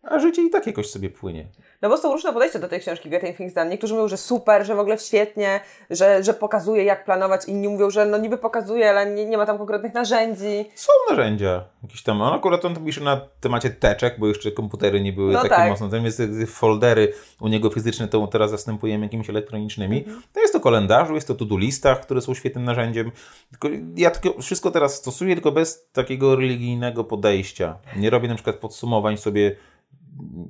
a 0.02 0.18
życie 0.18 0.42
i 0.42 0.50
tak 0.50 0.66
jakoś 0.66 0.90
sobie 0.90 1.10
płynie. 1.10 1.46
No 1.82 1.88
bo 1.88 1.96
są 1.96 2.12
różne 2.12 2.32
podejścia 2.32 2.58
do 2.58 2.68
tej 2.68 2.80
książki 2.80 3.10
Getting 3.10 3.36
Things 3.36 3.54
Done. 3.54 3.70
Niektórzy 3.70 3.94
mówią, 3.94 4.08
że 4.08 4.16
super, 4.16 4.66
że 4.66 4.74
w 4.74 4.78
ogóle 4.78 4.98
świetnie, 4.98 5.60
że, 5.90 6.22
że 6.22 6.34
pokazuje 6.34 6.84
jak 6.84 7.04
planować. 7.04 7.44
Inni 7.48 7.68
mówią, 7.68 7.90
że 7.90 8.06
no 8.06 8.18
niby 8.18 8.38
pokazuje, 8.38 8.90
ale 8.90 9.14
nie, 9.14 9.26
nie 9.26 9.36
ma 9.36 9.46
tam 9.46 9.58
konkretnych 9.58 9.94
narzędzi. 9.94 10.64
Są 10.74 10.92
narzędzia 11.10 11.64
jakieś 11.82 12.02
tam. 12.02 12.22
On 12.22 12.34
akurat 12.34 12.64
on 12.64 12.84
pisze 12.84 13.00
na 13.00 13.20
temacie 13.40 13.70
teczek, 13.70 14.18
bo 14.18 14.28
jeszcze 14.28 14.52
komputery 14.52 15.00
nie 15.00 15.12
były 15.12 15.32
No 15.32 15.42
takie 15.42 15.54
tak. 15.54 15.70
mocno. 15.70 15.88
Tam 15.88 16.04
jest 16.04 16.18
te 16.18 16.46
foldery 16.46 17.12
u 17.40 17.48
niego 17.48 17.70
fizyczne, 17.70 18.08
to 18.08 18.26
teraz 18.26 18.50
zastępujemy 18.50 19.06
jakimiś 19.06 19.30
elektronicznymi. 19.30 20.04
To 20.32 20.40
jest 20.40 20.52
to 20.52 20.60
kalendarzu, 20.60 21.14
jest 21.14 21.28
to 21.28 21.34
to-do 21.34 21.58
listach, 21.58 22.00
które 22.00 22.20
są 22.20 22.34
świetnym 22.34 22.64
narzędziem. 22.64 23.12
Tylko 23.50 23.68
ja 23.96 24.10
tylko 24.10 24.42
wszystko 24.42 24.70
teraz 24.70 24.94
stosuję, 24.94 25.34
tylko 25.34 25.52
bez 25.52 25.88
takiego 25.92 26.36
religijnego 26.36 27.04
podejścia. 27.04 27.78
Nie 27.96 28.10
robię 28.10 28.28
na 28.28 28.34
przykład 28.34 28.56
podsumowań 28.56 29.16
sobie 29.16 29.56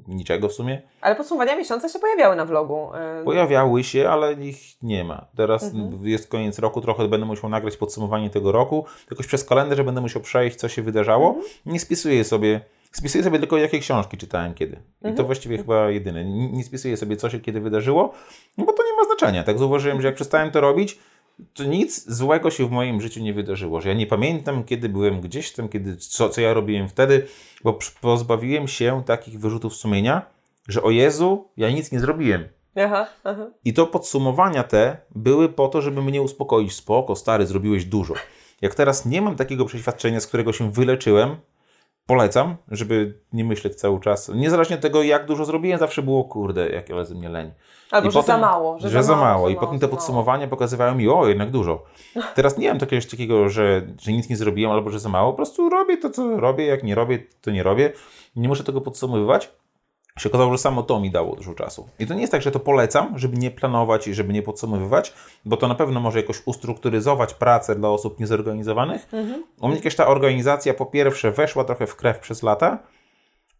niczego 0.08 0.48
w 0.48 0.52
sumie. 0.52 0.82
Ale 1.00 1.16
podsumowania 1.16 1.56
miesiąca 1.56 1.88
się 1.88 1.98
pojawiały 1.98 2.36
na 2.36 2.44
vlogu. 2.44 2.88
y, 3.20 3.24
Pojawiały 3.24 3.84
się, 3.84 4.08
ale 4.08 4.32
ich 4.32 4.82
nie 4.82 5.04
ma. 5.04 5.26
Teraz 5.36 5.62
Mhm. 5.74 6.06
jest 6.08 6.28
koniec 6.28 6.58
roku, 6.58 6.80
trochę 6.80 7.08
będę 7.08 7.26
musiał 7.26 7.50
nagrać 7.50 7.76
podsumowanie 7.76 8.30
tego 8.30 8.52
roku. 8.52 8.84
Jakoś 9.10 9.26
przez 9.26 9.44
kalendarz 9.44 9.82
będę 9.82 10.00
musiał 10.00 10.22
przejść, 10.22 10.56
co 10.56 10.68
się 10.68 10.82
wydarzało. 10.82 11.28
Mhm. 11.28 11.44
Nie 11.66 11.80
spisuję 11.80 12.24
sobie. 12.24 12.60
Spisuję 12.92 13.24
sobie 13.24 13.38
tylko, 13.38 13.56
jakie 13.58 13.78
książki 13.78 14.16
czytałem 14.16 14.54
kiedy. 14.54 14.76
I 14.76 14.78
Mhm. 14.98 15.14
to 15.14 15.24
właściwie 15.24 15.56
chyba 15.58 15.90
jedyne. 15.90 16.24
Nie, 16.24 16.52
nie 16.52 16.64
spisuję 16.64 16.96
sobie, 16.96 17.16
co 17.16 17.30
się 17.30 17.40
kiedy 17.40 17.60
wydarzyło, 17.60 18.12
no 18.58 18.64
bo 18.64 18.72
to 18.72 18.82
nie 18.82 18.96
ma 18.96 19.04
znaczenia. 19.04 19.42
Tak 19.44 19.58
zauważyłem, 19.58 20.00
że 20.02 20.08
jak 20.08 20.14
przestałem 20.14 20.50
to 20.50 20.60
robić, 20.60 20.98
to 21.54 21.64
nic 21.64 22.10
złego 22.10 22.50
się 22.50 22.68
w 22.68 22.70
moim 22.70 23.00
życiu 23.00 23.20
nie 23.20 23.34
wydarzyło. 23.34 23.80
Że 23.80 23.88
ja 23.88 23.94
nie 23.94 24.06
pamiętam, 24.06 24.64
kiedy 24.64 24.88
byłem 24.88 25.20
gdzieś 25.20 25.52
tam, 25.52 25.68
kiedy, 25.68 25.96
co, 25.96 26.28
co 26.28 26.40
ja 26.40 26.54
robiłem 26.54 26.88
wtedy, 26.88 27.26
bo 27.64 27.78
pozbawiłem 28.00 28.68
się 28.68 29.02
takich 29.06 29.40
wyrzutów 29.40 29.76
sumienia, 29.76 30.26
że 30.68 30.82
o 30.82 30.90
Jezu, 30.90 31.48
ja 31.56 31.70
nic 31.70 31.92
nie 31.92 32.00
zrobiłem. 32.00 32.48
Aha, 32.76 33.06
aha. 33.24 33.46
I 33.64 33.72
to 33.72 33.86
podsumowania 33.86 34.62
te 34.62 34.96
były 35.14 35.48
po 35.48 35.68
to, 35.68 35.82
żeby 35.82 36.02
mnie 36.02 36.22
uspokoić. 36.22 36.74
Spoko, 36.74 37.16
stary, 37.16 37.46
zrobiłeś 37.46 37.84
dużo. 37.84 38.14
Jak 38.62 38.74
teraz 38.74 39.06
nie 39.06 39.22
mam 39.22 39.36
takiego 39.36 39.64
przeświadczenia, 39.64 40.20
z 40.20 40.26
którego 40.26 40.52
się 40.52 40.72
wyleczyłem, 40.72 41.36
polecam, 42.06 42.56
żeby 42.70 43.18
nie 43.32 43.44
myśleć 43.44 43.74
cały 43.74 44.00
czas. 44.00 44.30
Niezależnie 44.34 44.76
od 44.76 44.82
tego, 44.82 45.02
jak 45.02 45.26
dużo 45.26 45.44
zrobiłem, 45.44 45.78
zawsze 45.78 46.02
było, 46.02 46.24
kurde, 46.24 46.68
jak 46.68 46.90
ale 46.90 47.04
ze 47.04 47.14
mnie 47.14 47.28
leń. 47.28 47.50
Albo, 47.90 48.10
że 48.10 48.22
za 48.22 48.38
mało. 48.38 48.78
Że, 48.78 48.90
że 48.90 49.02
za 49.02 49.16
mało. 49.16 49.48
I 49.48 49.56
potem 49.56 49.78
te 49.78 49.88
podsumowania 49.88 50.48
pokazywały 50.48 50.94
mi, 50.94 51.08
o, 51.08 51.28
jednak 51.28 51.50
dużo. 51.50 51.82
Teraz 52.34 52.58
nie 52.58 52.68
mam 52.68 52.78
takiego, 52.78 53.06
takiego 53.10 53.48
że, 53.48 53.82
że 54.00 54.12
nic 54.12 54.28
nie 54.28 54.36
zrobiłem 54.36 54.72
albo 54.72 54.90
że 54.90 55.00
za 55.00 55.08
mało. 55.08 55.32
Po 55.32 55.36
prostu 55.36 55.68
robię 55.68 55.96
to, 55.96 56.10
co 56.10 56.40
robię. 56.40 56.66
Jak 56.66 56.82
nie 56.82 56.94
robię, 56.94 57.18
to 57.40 57.50
nie 57.50 57.62
robię. 57.62 57.92
Nie 58.36 58.48
muszę 58.48 58.64
tego 58.64 58.80
podsumowywać 58.80 59.50
się 60.18 60.28
okazało, 60.28 60.52
że 60.52 60.58
samo 60.58 60.82
to 60.82 61.00
mi 61.00 61.10
dało 61.10 61.36
dużo 61.36 61.54
czasu. 61.54 61.88
I 61.98 62.06
to 62.06 62.14
nie 62.14 62.20
jest 62.20 62.32
tak, 62.32 62.42
że 62.42 62.50
to 62.50 62.60
polecam, 62.60 63.18
żeby 63.18 63.36
nie 63.36 63.50
planować 63.50 64.08
i 64.08 64.14
żeby 64.14 64.32
nie 64.32 64.42
podsumowywać, 64.42 65.12
bo 65.44 65.56
to 65.56 65.68
na 65.68 65.74
pewno 65.74 66.00
może 66.00 66.20
jakoś 66.20 66.42
ustrukturyzować 66.46 67.34
pracę 67.34 67.74
dla 67.74 67.88
osób 67.88 68.20
niezorganizowanych. 68.20 69.08
Mhm. 69.12 69.44
U 69.60 69.68
mnie 69.68 69.76
jakaś 69.76 69.96
ta 69.96 70.06
organizacja 70.06 70.74
po 70.74 70.86
pierwsze 70.86 71.32
weszła 71.32 71.64
trochę 71.64 71.86
w 71.86 71.96
krew 71.96 72.18
przez 72.18 72.42
lata, 72.42 72.78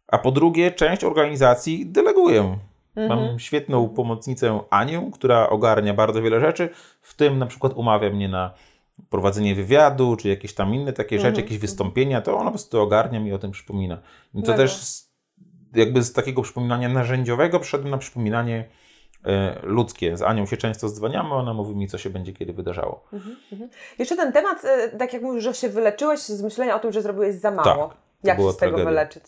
a 0.09 0.19
po 0.19 0.31
drugie 0.31 0.70
część 0.70 1.05
organizacji 1.05 1.87
deleguję. 1.87 2.59
Mhm. 2.97 3.20
Mam 3.20 3.39
świetną 3.39 3.89
pomocnicę 3.89 4.61
Anię, 4.70 5.11
która 5.15 5.49
ogarnia 5.49 5.95
bardzo 5.95 6.23
wiele 6.23 6.41
rzeczy, 6.41 6.69
w 7.03 7.15
tym 7.15 7.39
na 7.39 7.47
przykład 7.47 7.73
umawia 7.73 8.11
mnie 8.11 8.29
na 8.29 8.55
prowadzenie 9.11 9.55
wywiadu, 9.55 10.16
czy 10.16 10.29
jakieś 10.29 10.55
tam 10.55 10.74
inne 10.74 10.93
takie 10.93 11.16
rzeczy, 11.19 11.29
mhm. 11.29 11.45
jakieś 11.45 11.59
wystąpienia, 11.59 12.20
to 12.20 12.35
ona 12.35 12.45
po 12.45 12.51
prostu 12.51 12.81
ogarnia 12.81 13.20
mi 13.20 13.33
o 13.33 13.39
tym 13.39 13.51
przypomina. 13.51 13.99
I 14.35 14.43
to 14.43 14.55
też 14.55 15.03
jakby 15.74 16.03
z 16.03 16.12
takiego 16.12 16.43
przypominania 16.43 16.89
narzędziowego 16.89 17.61
przeszedłem 17.61 17.90
na 17.90 17.99
przypominanie 17.99 18.65
e, 19.24 19.61
ludzkie. 19.62 20.16
Z 20.16 20.23
Anią 20.23 20.47
się 20.47 20.57
często 20.57 20.89
dzwaniamy, 20.89 21.35
ona 21.35 21.55
mówi 21.55 21.74
mi, 21.74 21.89
co 21.89 21.99
się 21.99 22.11
będzie 22.11 22.32
kiedy 22.32 22.53
wydarzało. 22.53 23.05
Mhm, 23.12 23.36
mhm. 23.53 23.70
Jeszcze 23.99 24.16
ten 24.16 24.32
temat, 24.32 24.65
e, 24.65 24.89
tak 24.89 25.12
jak 25.12 25.23
mówisz, 25.23 25.44
że 25.44 25.55
się 25.55 25.69
wyleczyłeś 25.69 26.20
z 26.20 26.43
myślenia 26.43 26.77
o 26.77 26.78
tym, 26.78 26.93
że 26.93 27.03
zrobiłeś 27.03 27.35
za 27.35 27.51
mało. 27.51 27.89
Tak, 27.89 27.97
jak 28.24 28.39
się 28.39 28.53
z 28.53 28.57
tego 28.57 28.59
tragedia. 28.59 28.85
wyleczyć? 28.85 29.23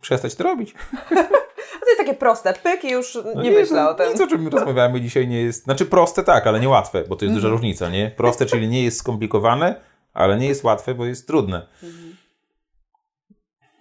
Przestać 0.00 0.34
to 0.34 0.44
robić. 0.44 0.74
to 1.86 1.90
jest 1.90 1.98
takie 1.98 2.14
proste, 2.14 2.54
pyk 2.54 2.84
i 2.84 2.90
już 2.90 3.18
no 3.34 3.42
nie, 3.42 3.50
nie 3.50 3.58
myślę 3.58 3.88
o 3.88 3.94
tym. 3.94 4.12
Nic, 4.12 4.20
o 4.20 4.26
czym 4.26 4.48
rozmawiamy 4.48 5.00
dzisiaj 5.00 5.28
nie 5.28 5.42
jest, 5.42 5.64
znaczy 5.64 5.86
proste 5.86 6.24
tak, 6.24 6.46
ale 6.46 6.60
nie 6.60 6.68
łatwe, 6.68 7.04
bo 7.08 7.16
to 7.16 7.24
jest 7.24 7.34
duża 7.34 7.48
mhm. 7.48 7.52
różnica, 7.52 7.88
nie? 7.88 8.10
Proste, 8.10 8.46
czyli 8.46 8.68
nie 8.68 8.84
jest 8.84 8.98
skomplikowane, 8.98 9.80
ale 10.14 10.36
nie 10.36 10.46
jest 10.46 10.64
łatwe, 10.64 10.94
bo 10.94 11.06
jest 11.06 11.26
trudne. 11.26 11.66
Mhm. 11.82 12.15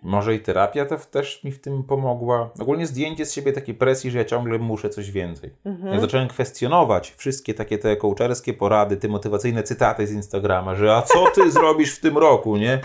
Może 0.05 0.35
i 0.35 0.39
terapia 0.39 0.85
to 0.85 0.97
też 0.97 1.43
mi 1.43 1.51
w 1.51 1.61
tym 1.61 1.83
pomogła. 1.83 2.49
Ogólnie 2.59 2.87
zdjęcie 2.87 3.25
z 3.25 3.33
siebie 3.33 3.53
takiej 3.53 3.75
presji, 3.75 4.11
że 4.11 4.17
ja 4.17 4.25
ciągle 4.25 4.59
muszę 4.59 4.89
coś 4.89 5.11
więcej. 5.11 5.53
Mhm. 5.65 5.93
Jak 5.93 6.01
zacząłem 6.01 6.27
kwestionować 6.27 7.13
wszystkie 7.17 7.53
takie 7.53 7.77
te 7.77 7.97
coacherskie 7.97 8.53
porady, 8.53 8.97
te 8.97 9.07
motywacyjne 9.07 9.63
cytaty 9.63 10.07
z 10.07 10.11
Instagrama, 10.11 10.75
że 10.75 10.95
a 10.95 11.01
co 11.01 11.25
ty 11.35 11.51
zrobisz 11.51 11.95
w 11.95 11.99
tym 11.99 12.17
roku, 12.17 12.57
nie? 12.57 12.81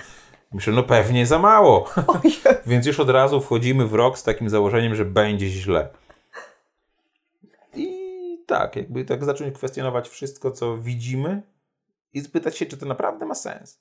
Myślę, 0.52 0.72
no 0.72 0.82
pewnie 0.82 1.26
za 1.26 1.38
mało. 1.38 1.84
Więc 2.66 2.86
już 2.86 3.00
od 3.00 3.10
razu 3.10 3.40
wchodzimy 3.40 3.86
w 3.86 3.94
rok 3.94 4.18
z 4.18 4.22
takim 4.22 4.48
założeniem, 4.48 4.94
że 4.94 5.04
będzie 5.04 5.48
źle. 5.48 5.88
I 7.74 8.44
tak, 8.46 8.76
jakby 8.76 9.04
tak 9.04 9.24
zacząć 9.24 9.54
kwestionować 9.54 10.08
wszystko, 10.08 10.50
co 10.50 10.78
widzimy 10.78 11.42
i 12.12 12.20
spytać 12.20 12.58
się, 12.58 12.66
czy 12.66 12.76
to 12.76 12.86
naprawdę 12.86 13.26
ma 13.26 13.34
sens. 13.34 13.80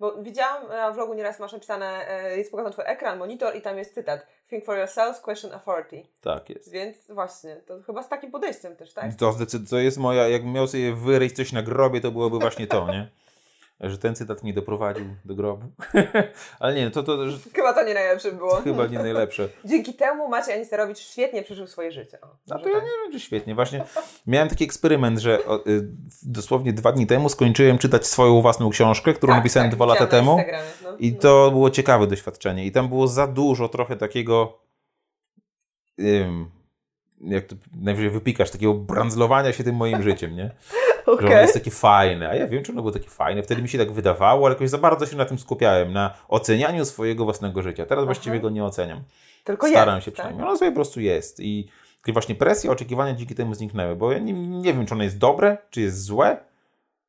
Bo 0.00 0.22
widziałam 0.22 0.68
na 0.68 0.92
vlogu 0.92 1.14
nieraz 1.14 1.38
masz 1.38 1.52
napisane, 1.52 2.08
e, 2.08 2.38
jest 2.38 2.50
pokazany 2.50 2.72
twój 2.72 2.84
ekran, 2.88 3.18
monitor 3.18 3.56
i 3.56 3.62
tam 3.62 3.78
jest 3.78 3.94
cytat. 3.94 4.26
Think 4.48 4.64
for 4.64 4.78
yourself, 4.78 5.20
question 5.20 5.52
authority. 5.52 6.02
Tak 6.20 6.50
jest. 6.50 6.70
Więc 6.70 6.96
właśnie, 7.08 7.56
to 7.56 7.82
chyba 7.82 8.02
z 8.02 8.08
takim 8.08 8.30
podejściem 8.30 8.76
też, 8.76 8.92
tak? 8.92 9.14
To 9.14 9.34
to 9.70 9.78
jest 9.78 9.98
moja, 9.98 10.28
jakbym 10.28 10.52
miał 10.52 10.66
sobie 10.66 10.92
wyryć 10.92 11.36
coś 11.36 11.52
na 11.52 11.62
grobie, 11.62 12.00
to 12.00 12.10
byłoby 12.10 12.38
właśnie 12.38 12.66
to, 12.66 12.88
nie? 12.88 13.08
Że 13.80 13.98
ten 13.98 14.14
cytat 14.14 14.42
mnie 14.42 14.52
doprowadził 14.52 15.04
do 15.24 15.34
grobu. 15.34 15.66
Ale 16.60 16.74
nie, 16.74 16.90
to, 16.90 17.02
to... 17.02 17.30
Że... 17.30 17.38
Chyba 17.54 17.72
to 17.72 17.84
nie 17.84 17.94
najlepsze 17.94 18.32
było. 18.32 18.56
Chyba 18.56 18.86
nie 18.86 18.98
najlepsze. 18.98 19.48
Dzięki 19.64 19.94
temu 19.94 20.28
Maciej 20.28 20.54
Anisterowicz 20.54 20.98
świetnie 20.98 21.42
przeżył 21.42 21.66
swoje 21.66 21.92
życie. 21.92 22.18
O, 22.20 22.26
A 22.26 22.58
to 22.58 22.64
tak. 22.64 22.72
ja 22.72 22.78
nie 22.78 23.02
wiem, 23.02 23.12
czy 23.12 23.20
świetnie. 23.20 23.54
Właśnie 23.54 23.84
miałem 24.26 24.48
taki 24.48 24.64
eksperyment, 24.64 25.18
że 25.18 25.46
o, 25.46 25.66
y, 25.66 25.88
dosłownie 26.22 26.72
dwa 26.72 26.92
dni 26.92 27.06
temu 27.06 27.28
skończyłem 27.28 27.78
czytać 27.78 28.06
swoją 28.06 28.42
własną 28.42 28.70
książkę, 28.70 29.14
którą 29.14 29.32
tak, 29.32 29.38
napisałem 29.38 29.70
tak, 29.70 29.76
dwa 29.76 29.86
lata 29.86 30.06
temu. 30.06 30.38
No. 30.82 30.96
I 30.98 31.12
no. 31.12 31.18
to 31.20 31.50
było 31.50 31.70
ciekawe 31.70 32.06
doświadczenie. 32.06 32.66
I 32.66 32.72
tam 32.72 32.88
było 32.88 33.08
za 33.08 33.26
dużo 33.26 33.68
trochę 33.68 33.96
takiego... 33.96 34.58
jak 37.20 37.46
to 37.46 37.56
najwyżej 37.80 38.10
wypikasz, 38.10 38.50
takiego 38.50 38.74
brandzlowania 38.74 39.52
się 39.52 39.64
tym 39.64 39.76
moim 39.76 40.02
życiem, 40.02 40.36
nie? 40.36 40.50
Okay. 41.06 41.26
Że 41.26 41.32
ono 41.32 41.42
jest 41.42 41.54
takie 41.54 41.70
fajne. 41.70 42.28
A 42.28 42.34
ja 42.34 42.46
wiem, 42.46 42.62
czy 42.62 42.72
ono 42.72 42.82
było 42.82 42.92
takie 42.92 43.08
fajne. 43.08 43.42
Wtedy 43.42 43.62
mi 43.62 43.68
się 43.68 43.78
tak 43.78 43.92
wydawało, 43.92 44.46
ale 44.46 44.54
jakoś 44.54 44.70
za 44.70 44.78
bardzo 44.78 45.06
się 45.06 45.16
na 45.16 45.24
tym 45.24 45.38
skupiałem, 45.38 45.92
na 45.92 46.14
ocenianiu 46.28 46.84
swojego 46.84 47.24
własnego 47.24 47.62
życia. 47.62 47.86
Teraz 47.86 48.02
Aha. 48.02 48.06
właściwie 48.06 48.40
go 48.40 48.50
nie 48.50 48.64
oceniam. 48.64 49.02
Tylko 49.44 49.68
Staram 49.68 49.94
jest, 49.94 50.04
się 50.04 50.10
tak? 50.10 50.14
przynajmniej. 50.14 50.48
Ono 50.48 50.58
sobie 50.58 50.70
po 50.70 50.74
prostu 50.74 51.00
jest. 51.00 51.40
I 51.40 51.68
właśnie 52.08 52.34
presja, 52.34 52.70
oczekiwania 52.70 53.14
dzięki 53.14 53.34
temu 53.34 53.54
zniknęły, 53.54 53.96
bo 53.96 54.12
ja 54.12 54.18
nie, 54.18 54.32
nie 54.32 54.74
wiem, 54.74 54.86
czy 54.86 54.94
ono 54.94 55.04
jest 55.04 55.18
dobre, 55.18 55.58
czy 55.70 55.80
jest 55.80 56.04
złe, 56.04 56.36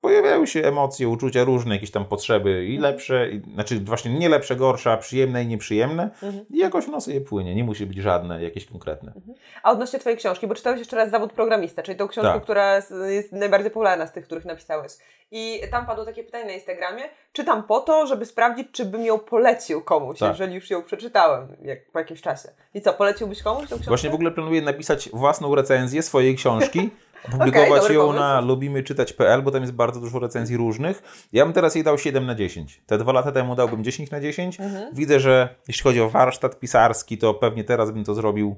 pojawiały 0.01 0.47
się 0.47 0.63
emocje, 0.63 1.09
uczucia 1.09 1.43
różne, 1.43 1.75
jakieś 1.75 1.91
tam 1.91 2.05
potrzeby 2.05 2.65
i 2.65 2.77
lepsze, 2.77 3.29
i, 3.29 3.41
znaczy 3.53 3.79
właśnie 3.79 4.11
nie 4.11 4.29
lepsze, 4.29 4.55
gorsze, 4.55 4.91
a 4.91 4.97
przyjemne 4.97 5.43
i 5.43 5.47
nieprzyjemne 5.47 6.03
mhm. 6.03 6.45
i 6.49 6.57
jakoś 6.57 6.87
ono 6.87 7.01
sobie 7.01 7.21
płynie, 7.21 7.55
nie 7.55 7.63
musi 7.63 7.85
być 7.85 7.97
żadne, 7.97 8.43
jakieś 8.43 8.65
konkretne. 8.65 9.13
Mhm. 9.15 9.37
A 9.63 9.71
odnośnie 9.71 9.99
Twojej 9.99 10.17
książki, 10.17 10.47
bo 10.47 10.55
czytałeś 10.55 10.79
jeszcze 10.79 10.95
raz 10.95 11.11
Zawód 11.11 11.33
Programista, 11.33 11.83
czyli 11.83 11.97
tą 11.97 12.07
książkę, 12.07 12.33
tak. 12.33 12.43
która 12.43 12.81
jest 13.07 13.31
najbardziej 13.31 13.71
popularna 13.71 14.07
z 14.07 14.11
tych, 14.11 14.25
których 14.25 14.45
napisałeś. 14.45 14.91
I 15.31 15.61
tam 15.71 15.85
padło 15.85 16.05
takie 16.05 16.23
pytanie 16.23 16.45
na 16.45 16.51
Instagramie, 16.51 17.03
czytam 17.33 17.63
po 17.63 17.79
to, 17.79 18.07
żeby 18.07 18.25
sprawdzić, 18.25 18.67
czy 18.71 18.85
bym 18.85 19.05
ją 19.05 19.19
polecił 19.19 19.81
komuś, 19.81 20.19
tak. 20.19 20.29
jeżeli 20.29 20.55
już 20.55 20.69
ją 20.69 20.83
przeczytałem 20.83 21.57
jak, 21.61 21.91
po 21.91 21.99
jakimś 21.99 22.21
czasie. 22.21 22.49
I 22.73 22.81
co, 22.81 22.93
poleciłbyś 22.93 23.43
komuś 23.43 23.61
tą 23.61 23.67
książkę? 23.67 23.85
Właśnie 23.87 24.09
w 24.09 24.13
ogóle 24.13 24.31
planuję 24.31 24.61
napisać 24.61 25.09
własną 25.09 25.55
recenzję 25.55 26.03
swojej 26.03 26.35
książki, 26.35 26.89
Opublikować 27.25 27.83
okay, 27.83 27.95
ją 27.95 28.01
pomysł. 28.01 28.19
na 28.19 28.41
lubimeczytać.pl, 28.41 29.41
bo 29.41 29.51
tam 29.51 29.61
jest 29.61 29.73
bardzo 29.73 29.99
dużo 29.99 30.19
recenzji 30.19 30.57
różnych. 30.57 31.27
Ja 31.33 31.45
bym 31.45 31.53
teraz 31.53 31.75
jej 31.75 31.83
dał 31.83 31.97
7 31.97 32.25
na 32.25 32.35
10. 32.35 32.81
Te 32.85 32.97
dwa 32.97 33.11
lata 33.11 33.31
temu 33.31 33.55
dałbym 33.55 33.83
10 33.83 34.11
na 34.11 34.21
10. 34.21 34.59
Mhm. 34.59 34.95
Widzę, 34.95 35.19
że 35.19 35.55
jeśli 35.67 35.83
chodzi 35.83 36.01
o 36.01 36.09
warsztat 36.09 36.59
pisarski, 36.59 37.17
to 37.17 37.33
pewnie 37.33 37.63
teraz 37.63 37.91
bym 37.91 38.03
to 38.03 38.13
zrobił 38.13 38.55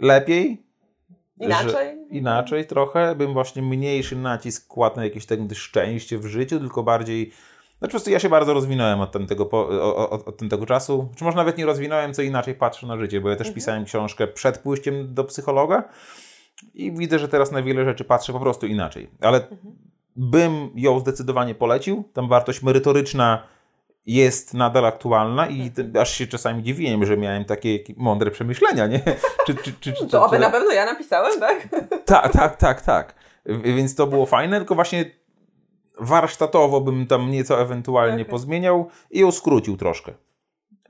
lepiej. 0.00 0.66
Inaczej? 1.40 1.98
Inaczej 2.10 2.66
trochę. 2.66 3.14
Bym 3.14 3.32
właśnie 3.32 3.62
mniejszy 3.62 4.16
nacisk 4.16 4.66
kładł 4.66 4.96
na 4.96 5.04
jakieś 5.04 5.26
tak 5.26 5.38
szczęście 5.54 6.18
w 6.18 6.26
życiu, 6.26 6.58
tylko 6.58 6.82
bardziej... 6.82 7.32
Znaczy 7.78 7.90
po 7.90 7.90
prostu 7.90 8.10
ja 8.10 8.18
się 8.18 8.28
bardzo 8.28 8.54
rozwinąłem 8.54 9.00
od 9.00 9.12
tamtego, 9.12 9.50
od, 10.10 10.28
od 10.28 10.36
tamtego 10.36 10.66
czasu. 10.66 11.08
Czy 11.16 11.24
może 11.24 11.36
nawet 11.36 11.58
nie 11.58 11.66
rozwinąłem, 11.66 12.14
co 12.14 12.22
inaczej 12.22 12.54
patrzę 12.54 12.86
na 12.86 12.96
życie, 12.96 13.20
bo 13.20 13.30
ja 13.30 13.36
też 13.36 13.46
mhm. 13.46 13.54
pisałem 13.54 13.84
książkę 13.84 14.26
przed 14.26 14.58
pójściem 14.58 15.14
do 15.14 15.24
psychologa. 15.24 15.88
I 16.74 16.92
widzę, 16.92 17.18
że 17.18 17.28
teraz 17.28 17.52
na 17.52 17.62
wiele 17.62 17.84
rzeczy 17.84 18.04
patrzę 18.04 18.32
po 18.32 18.40
prostu 18.40 18.66
inaczej. 18.66 19.10
Ale 19.20 19.38
mhm. 19.48 19.76
bym 20.16 20.70
ją 20.74 21.00
zdecydowanie 21.00 21.54
polecił. 21.54 22.04
Tam 22.12 22.28
wartość 22.28 22.62
merytoryczna 22.62 23.42
jest 24.06 24.54
nadal 24.54 24.84
aktualna 24.84 25.48
i 25.48 25.72
aż 26.00 26.14
się 26.14 26.26
czasami 26.26 26.62
dziwiłem, 26.62 27.06
że 27.06 27.16
miałem 27.16 27.44
takie 27.44 27.78
mądre 27.96 28.30
przemyślenia, 28.30 28.86
nie? 28.86 29.00
Czy, 29.46 29.54
czy, 29.54 29.72
czy, 29.80 29.92
czy, 29.92 30.06
to 30.06 30.26
aby 30.26 30.38
na 30.38 30.50
pewno 30.50 30.72
ja 30.72 30.84
napisałem, 30.84 31.40
tak? 31.40 31.68
Tak, 32.04 32.32
tak, 32.32 32.56
tak, 32.56 32.80
tak. 32.80 33.14
Więc 33.46 33.94
to 33.94 34.06
było 34.06 34.26
fajne, 34.26 34.56
tylko 34.58 34.74
właśnie 34.74 35.10
warsztatowo 36.00 36.80
bym 36.80 37.06
tam 37.06 37.30
nieco 37.30 37.60
ewentualnie 37.60 38.22
okay. 38.22 38.24
pozmieniał 38.24 38.88
i 39.10 39.20
ją 39.20 39.32
skrócił 39.32 39.76
troszkę. 39.76 40.12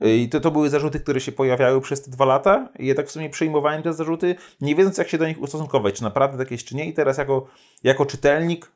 I 0.01 0.29
to, 0.29 0.39
to 0.39 0.51
były 0.51 0.69
zarzuty, 0.69 0.99
które 0.99 1.21
się 1.21 1.31
pojawiały 1.31 1.81
przez 1.81 2.01
te 2.01 2.11
dwa 2.11 2.25
lata. 2.25 2.69
I 2.79 2.87
ja 2.87 2.95
tak 2.95 3.07
w 3.07 3.11
sumie 3.11 3.29
przyjmowałem 3.29 3.83
te 3.83 3.93
zarzuty, 3.93 4.35
nie 4.61 4.75
wiedząc, 4.75 4.97
jak 4.97 5.09
się 5.09 5.17
do 5.17 5.27
nich 5.27 5.41
ustosunkować, 5.41 5.95
czy 5.95 6.03
naprawdę 6.03 6.37
tak 6.37 6.51
jest, 6.51 6.65
czy 6.65 6.75
nie. 6.75 6.85
I 6.85 6.93
teraz 6.93 7.17
jako, 7.17 7.47
jako 7.83 8.05
czytelnik, 8.05 8.71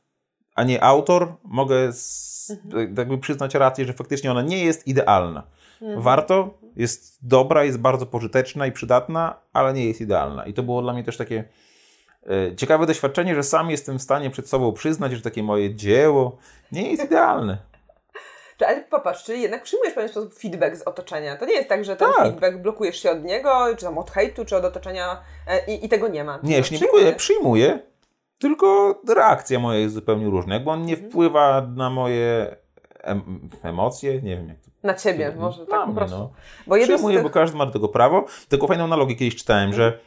a 0.56 0.64
nie 0.64 0.84
autor, 0.84 1.35
mogę 1.43 1.93
z, 1.93 2.52
mhm. 2.65 2.95
jakby 2.98 3.18
przyznać 3.18 3.56
rację, 3.56 3.85
że 3.85 3.93
faktycznie 3.93 4.31
ona 4.31 4.41
nie 4.41 4.65
jest 4.65 4.88
idealna. 4.88 5.43
Mhm. 5.81 6.02
Warto, 6.02 6.57
jest 6.76 7.18
dobra, 7.22 7.64
jest 7.64 7.77
bardzo 7.77 8.06
pożyteczna 8.06 8.68
i 8.68 8.72
przydatna, 8.72 9.35
ale 9.53 9.73
nie 9.73 9.85
jest 9.85 10.02
idealna. 10.02 10.45
I 10.45 10.53
to 10.53 10.64
było 10.64 10.81
dla 10.81 10.93
mnie 10.93 11.03
też 11.03 11.18
takie 11.18 11.43
e, 12.30 12.56
ciekawe 12.56 12.85
doświadczenie, 12.85 13.35
że 13.35 13.43
sam 13.43 13.69
jestem 13.69 13.99
w 13.99 14.02
stanie 14.02 14.30
przed 14.30 14.49
sobą 14.49 14.73
przyznać, 14.73 15.11
że 15.11 15.22
takie 15.22 15.43
moje 15.43 15.76
dzieło 15.76 16.38
nie 16.72 16.91
jest 16.91 17.03
idealne. 17.03 17.70
Ale 18.67 18.81
popatrz, 18.81 19.23
czyli 19.23 19.41
jednak 19.41 19.63
przyjmujesz 19.63 19.91
w 19.91 19.95
pewien 19.95 20.09
sposób 20.09 20.33
feedback 20.33 20.75
z 20.75 20.81
otoczenia. 20.81 21.38
To 21.38 21.45
nie 21.45 21.53
jest 21.53 21.69
tak, 21.69 21.85
że 21.85 21.95
ten 21.95 22.07
tak. 22.13 22.23
feedback 22.23 22.57
blokujesz 22.57 23.03
się 23.03 23.11
od 23.11 23.23
niego, 23.23 23.75
czy 23.77 23.85
tam 23.85 23.97
od 23.97 24.11
hejtu, 24.11 24.45
czy 24.45 24.55
od 24.55 24.65
otoczenia 24.65 25.21
e, 25.47 25.65
i, 25.65 25.85
i 25.85 25.89
tego 25.89 26.07
nie 26.07 26.23
ma. 26.23 26.39
Nie, 26.43 26.57
ja 26.57 26.63
się 26.63 26.75
nie 26.75 26.79
blokuję, 26.79 27.13
przyjmuję, 27.13 27.79
tylko 28.38 28.99
reakcja 29.15 29.59
moja 29.59 29.79
jest 29.79 29.93
zupełnie 29.93 30.25
różna. 30.25 30.53
Jakby 30.53 30.69
on 30.69 30.85
nie 30.85 30.93
mhm. 30.93 31.11
wpływa 31.11 31.67
na 31.75 31.89
moje 31.89 32.55
em 33.03 33.49
emocje, 33.63 34.21
nie 34.21 34.38
wiem 34.38 34.47
jak 34.47 34.59
to... 34.59 34.71
Na 34.83 34.93
ciebie, 34.93 35.35
może 35.38 35.65
tak 35.65 35.85
po 35.85 35.93
prostu. 35.93 36.17
No. 36.17 36.31
Bo 36.67 36.75
Przyjmuję, 36.75 37.15
tych... 37.15 37.23
bo 37.23 37.29
każdy 37.29 37.57
ma 37.57 37.65
do 37.65 37.71
tego 37.71 37.88
prawo. 37.88 38.25
Tylko 38.49 38.67
fajną 38.67 38.83
analogię 38.83 39.15
kiedyś 39.15 39.35
czytałem, 39.35 39.73
że 39.73 39.99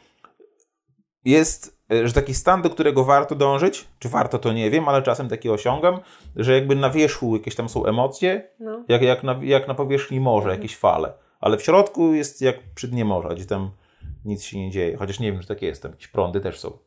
jest 1.25 1.74
że 1.89 2.13
taki 2.13 2.33
stan, 2.33 2.61
do 2.61 2.69
którego 2.69 3.03
warto 3.03 3.35
dążyć, 3.35 3.87
czy 3.99 4.09
warto 4.09 4.39
to 4.39 4.53
nie 4.53 4.71
wiem, 4.71 4.89
ale 4.89 5.01
czasem 5.01 5.29
taki 5.29 5.49
osiągam, 5.49 5.99
że 6.35 6.53
jakby 6.53 6.75
na 6.75 6.89
wierzchu 6.89 7.35
jakieś 7.35 7.55
tam 7.55 7.69
są 7.69 7.85
emocje, 7.85 8.49
No. 8.59 8.83
jak, 8.87 9.01
jak, 9.01 9.23
na, 9.23 9.35
jak 9.41 9.67
na 9.67 9.73
powierzchni 9.75 10.19
morza, 10.19 10.49
jakieś 10.51 10.77
fale, 10.77 11.13
ale 11.39 11.57
w 11.57 11.63
środku 11.63 12.13
jest 12.13 12.41
jak 12.41 12.55
przy 12.75 12.87
dnie 12.87 13.05
morza, 13.05 13.29
gdzie 13.29 13.45
tam 13.45 13.71
nic 14.25 14.43
się 14.43 14.59
nie 14.59 14.71
dzieje, 14.71 14.97
chociaż 14.97 15.19
nie 15.19 15.31
wiem, 15.31 15.41
czy 15.41 15.47
tak 15.47 15.61
jest, 15.61 15.81
tam 15.81 15.91
jakieś 15.91 16.07
prądy 16.07 16.41
też 16.41 16.59
są. 16.59 16.77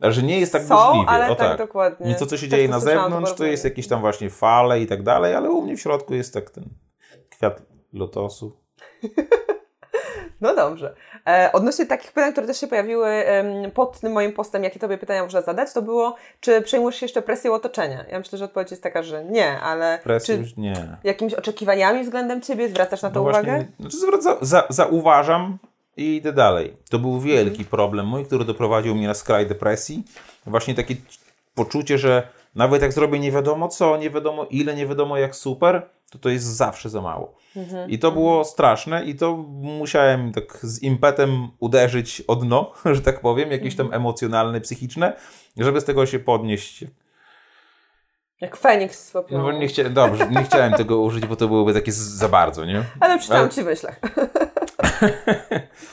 Ale 0.00 0.12
że 0.12 0.22
nie 0.22 0.40
jest 0.40 0.52
tak 0.52 0.62
Są, 0.62 0.76
burzliwie, 0.86 1.08
ale 1.08 1.30
o 1.30 1.36
tak 1.36 1.48
tak. 1.48 1.58
dokładnie. 1.58 2.06
Nie 2.06 2.14
to, 2.14 2.26
co 2.26 2.36
się 2.36 2.40
Też 2.40 2.50
dzieje 2.50 2.68
na 2.68 2.74
to 2.74 2.80
zewnątrz, 2.80 3.32
to 3.34 3.44
jest 3.44 3.64
jakieś 3.64 3.88
tam 3.88 4.00
właśnie 4.00 4.30
fale 4.30 4.80
i 4.80 4.86
tak 4.86 5.02
dalej, 5.02 5.34
ale 5.34 5.50
u 5.50 5.62
mnie 5.62 5.76
w 5.76 5.80
środku 5.80 6.14
jest 6.14 6.34
tak 6.34 6.50
ten 6.50 6.64
kwiat 7.30 7.62
lotosu. 7.92 8.56
No 10.44 10.54
dobrze. 10.56 10.94
E, 11.26 11.50
odnośnie 11.52 11.86
takich 11.86 12.12
pytań, 12.12 12.32
które 12.32 12.46
też 12.46 12.60
się 12.60 12.66
pojawiły 12.66 13.08
pod 13.74 14.00
tym 14.00 14.12
moim 14.12 14.32
postem, 14.32 14.64
jakie 14.64 14.80
tobie 14.80 14.98
pytania 14.98 15.22
można 15.22 15.42
zadać, 15.42 15.72
to 15.72 15.82
było, 15.82 16.16
czy 16.40 16.62
przejmujesz 16.62 16.96
się 16.96 17.04
jeszcze 17.06 17.22
presją 17.22 17.54
otoczenia? 17.54 18.04
Ja 18.10 18.18
myślę, 18.18 18.38
że 18.38 18.44
odpowiedź 18.44 18.70
jest 18.70 18.82
taka, 18.82 19.02
że 19.02 19.24
nie, 19.24 19.60
ale 19.60 19.98
Presję 20.04 20.34
czy 20.34 20.40
już 20.40 20.56
nie. 20.56 20.96
jakimiś 21.04 21.34
oczekiwaniami 21.34 22.02
względem 22.04 22.40
ciebie 22.42 22.68
zwracasz 22.68 23.02
na 23.02 23.10
to 23.10 23.14
No 23.22 23.28
uwagę? 23.28 23.42
właśnie, 23.52 23.66
Znaczy 23.80 23.96
zwraca, 23.96 24.36
za, 24.40 24.66
zauważam 24.68 25.58
i 25.96 26.16
idę 26.16 26.32
dalej. 26.32 26.76
To 26.90 26.98
był 26.98 27.20
wielki 27.20 27.64
problem 27.64 28.06
mój, 28.06 28.24
który 28.26 28.44
doprowadził 28.44 28.94
mnie 28.94 29.06
na 29.08 29.14
skraj 29.14 29.46
depresji. 29.46 30.04
Właśnie 30.46 30.74
takie 30.74 30.94
poczucie, 31.54 31.98
że 31.98 32.28
nawet 32.54 32.82
jak 32.82 32.92
zrobię 32.92 33.18
nie 33.18 33.32
wiadomo 33.32 33.68
co, 33.68 33.96
nie 33.96 34.10
wiadomo 34.10 34.46
ile, 34.50 34.74
nie 34.74 34.86
wiadomo 34.86 35.16
jak 35.16 35.36
super, 35.36 35.90
to 36.10 36.18
to 36.18 36.28
jest 36.28 36.44
zawsze 36.44 36.90
za 36.90 37.00
mało. 37.00 37.34
I 37.88 37.98
to 37.98 38.12
było 38.12 38.44
straszne 38.44 39.04
i 39.04 39.14
to 39.14 39.36
musiałem 39.60 40.32
tak 40.32 40.58
z 40.62 40.82
impetem 40.82 41.48
uderzyć 41.58 42.22
o 42.26 42.36
dno, 42.36 42.72
że 42.94 43.00
tak 43.00 43.20
powiem, 43.20 43.50
jakieś 43.52 43.76
tam 43.76 43.94
emocjonalne, 43.94 44.60
psychiczne, 44.60 45.16
żeby 45.56 45.80
z 45.80 45.84
tego 45.84 46.06
się 46.06 46.18
podnieść. 46.18 46.84
Jak 48.40 48.56
Feniks 48.56 49.08
z 49.08 49.14
No 49.30 49.52
nie 49.52 49.68
chciałem, 49.68 49.94
dobrze, 49.94 50.28
nie 50.30 50.44
chciałem 50.44 50.72
tego 50.82 51.00
użyć, 51.00 51.26
bo 51.26 51.36
to 51.36 51.48
byłoby 51.48 51.74
takie 51.74 51.92
za 51.92 52.28
bardzo, 52.28 52.64
nie? 52.64 52.84
Ale 53.00 53.18
przeczytałam 53.18 53.44
Ale- 53.44 53.52
ci 53.52 53.62
w 53.62 53.64
myślach. 53.64 54.00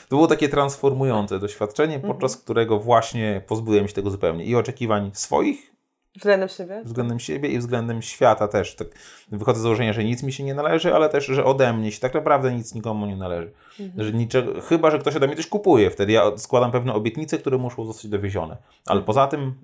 To 0.10 0.16
było 0.16 0.28
takie 0.28 0.50
transformujące 0.50 1.40
doświadczenie, 1.40 2.00
podczas 2.00 2.38
którego 2.38 2.80
właśnie 2.80 3.42
pozbyłem 3.48 3.88
się 3.88 3.94
tego 3.94 4.10
zupełnie 4.10 4.46
i 4.46 4.56
oczekiwań 4.56 5.12
swoich 5.14 5.72
Względem 6.16 6.50
siebie? 6.50 6.82
względem 6.84 7.20
siebie 7.20 7.50
i 7.50 7.58
względem 7.58 8.02
świata 8.02 8.48
też. 8.48 8.76
Tak 8.76 8.88
wychodzę 9.32 9.60
z 9.60 9.64
założenia, 9.64 9.94
że 9.94 10.04
nic 10.04 10.24
mi 10.24 10.34
się 10.34 10.44
nie 10.44 10.54
należy, 10.54 10.94
ale 10.94 11.10
też, 11.10 11.26
że 11.26 11.46
ode 11.46 11.74
mnie 11.74 11.92
się 11.92 12.00
tak 12.00 12.14
naprawdę 12.14 12.56
nic 12.56 12.76
nikomu 12.76 13.06
nie 13.06 13.16
należy. 13.16 13.52
Że 13.98 14.12
niczego, 14.12 14.62
chyba, 14.62 14.92
że 14.92 15.00
ktoś 15.00 15.16
ode 15.16 15.28
mnie 15.28 15.36
coś 15.36 15.48
kupuje, 15.48 15.90
wtedy 15.90 16.12
ja 16.12 16.38
składam 16.38 16.72
pewne 16.72 16.94
obietnice, 16.94 17.38
które 17.38 17.58
muszą 17.58 17.86
zostać 17.86 18.08
dowiezione. 18.08 18.58
Ale 18.88 19.02
poza 19.02 19.28
tym 19.28 19.56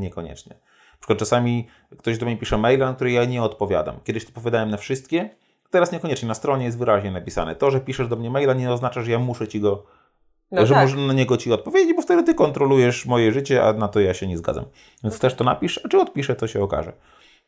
niekoniecznie. 0.00 0.54
Na 0.92 0.98
przykład 0.98 1.18
czasami 1.18 1.66
ktoś 1.98 2.18
do 2.18 2.26
mnie 2.26 2.36
pisze 2.36 2.58
maila, 2.58 2.86
na 2.86 2.94
który 2.94 3.10
ja 3.12 3.24
nie 3.24 3.42
odpowiadam. 3.42 4.00
Kiedyś 4.04 4.24
odpowiadałem 4.24 4.70
na 4.70 4.76
wszystkie, 4.76 5.30
teraz 5.70 5.92
niekoniecznie. 5.92 6.28
Na 6.28 6.34
stronie 6.34 6.64
jest 6.64 6.78
wyraźnie 6.78 7.10
napisane. 7.10 7.56
To, 7.56 7.70
że 7.70 7.80
piszesz 7.80 8.08
do 8.08 8.16
mnie 8.16 8.30
maila 8.30 8.54
nie 8.54 8.72
oznacza, 8.72 9.02
że 9.02 9.10
ja 9.10 9.18
muszę 9.18 9.48
ci 9.48 9.60
go 9.60 9.84
No 10.50 10.66
że 10.66 10.74
tak. 10.74 10.82
może 10.82 11.06
na 11.06 11.12
niego 11.12 11.36
ci 11.36 11.52
odpowiedzieć, 11.52 11.96
bo 11.96 12.02
wtedy 12.02 12.22
ty 12.22 12.34
kontrolujesz 12.34 13.06
moje 13.06 13.32
życie, 13.32 13.64
a 13.64 13.72
na 13.72 13.88
to 13.88 14.00
ja 14.00 14.14
się 14.14 14.26
nie 14.26 14.38
zgadzam. 14.38 14.64
Więc 15.04 15.18
też 15.18 15.34
to 15.34 15.44
napisz, 15.44 15.80
a 15.84 15.88
czy 15.88 15.98
odpiszę, 16.00 16.34
to 16.34 16.46
się 16.46 16.62
okaże. 16.62 16.92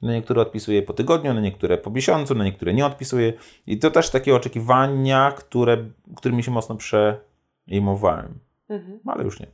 Na 0.03 0.13
niektóre 0.13 0.43
odpisuję 0.43 0.83
po 0.83 0.93
tygodniu, 0.93 1.35
na 1.35 1.41
niektóre 1.41 1.79
po 1.79 1.91
miesiącu, 1.91 2.35
na 2.35 2.45
niektóre 2.45 2.75
nie 2.75 2.87
odpisuję. 2.87 3.33
I 3.67 3.79
to 3.79 3.91
też 3.91 4.11
takie 4.11 4.35
oczekiwania, 4.35 5.33
które, 5.33 5.77
którymi 6.17 6.43
się 6.43 6.51
mocno 6.51 6.77
przejmowałem. 6.77 8.39
Mhm. 8.69 9.01
Ale 9.07 9.25
już 9.25 9.41
nie. 9.41 9.47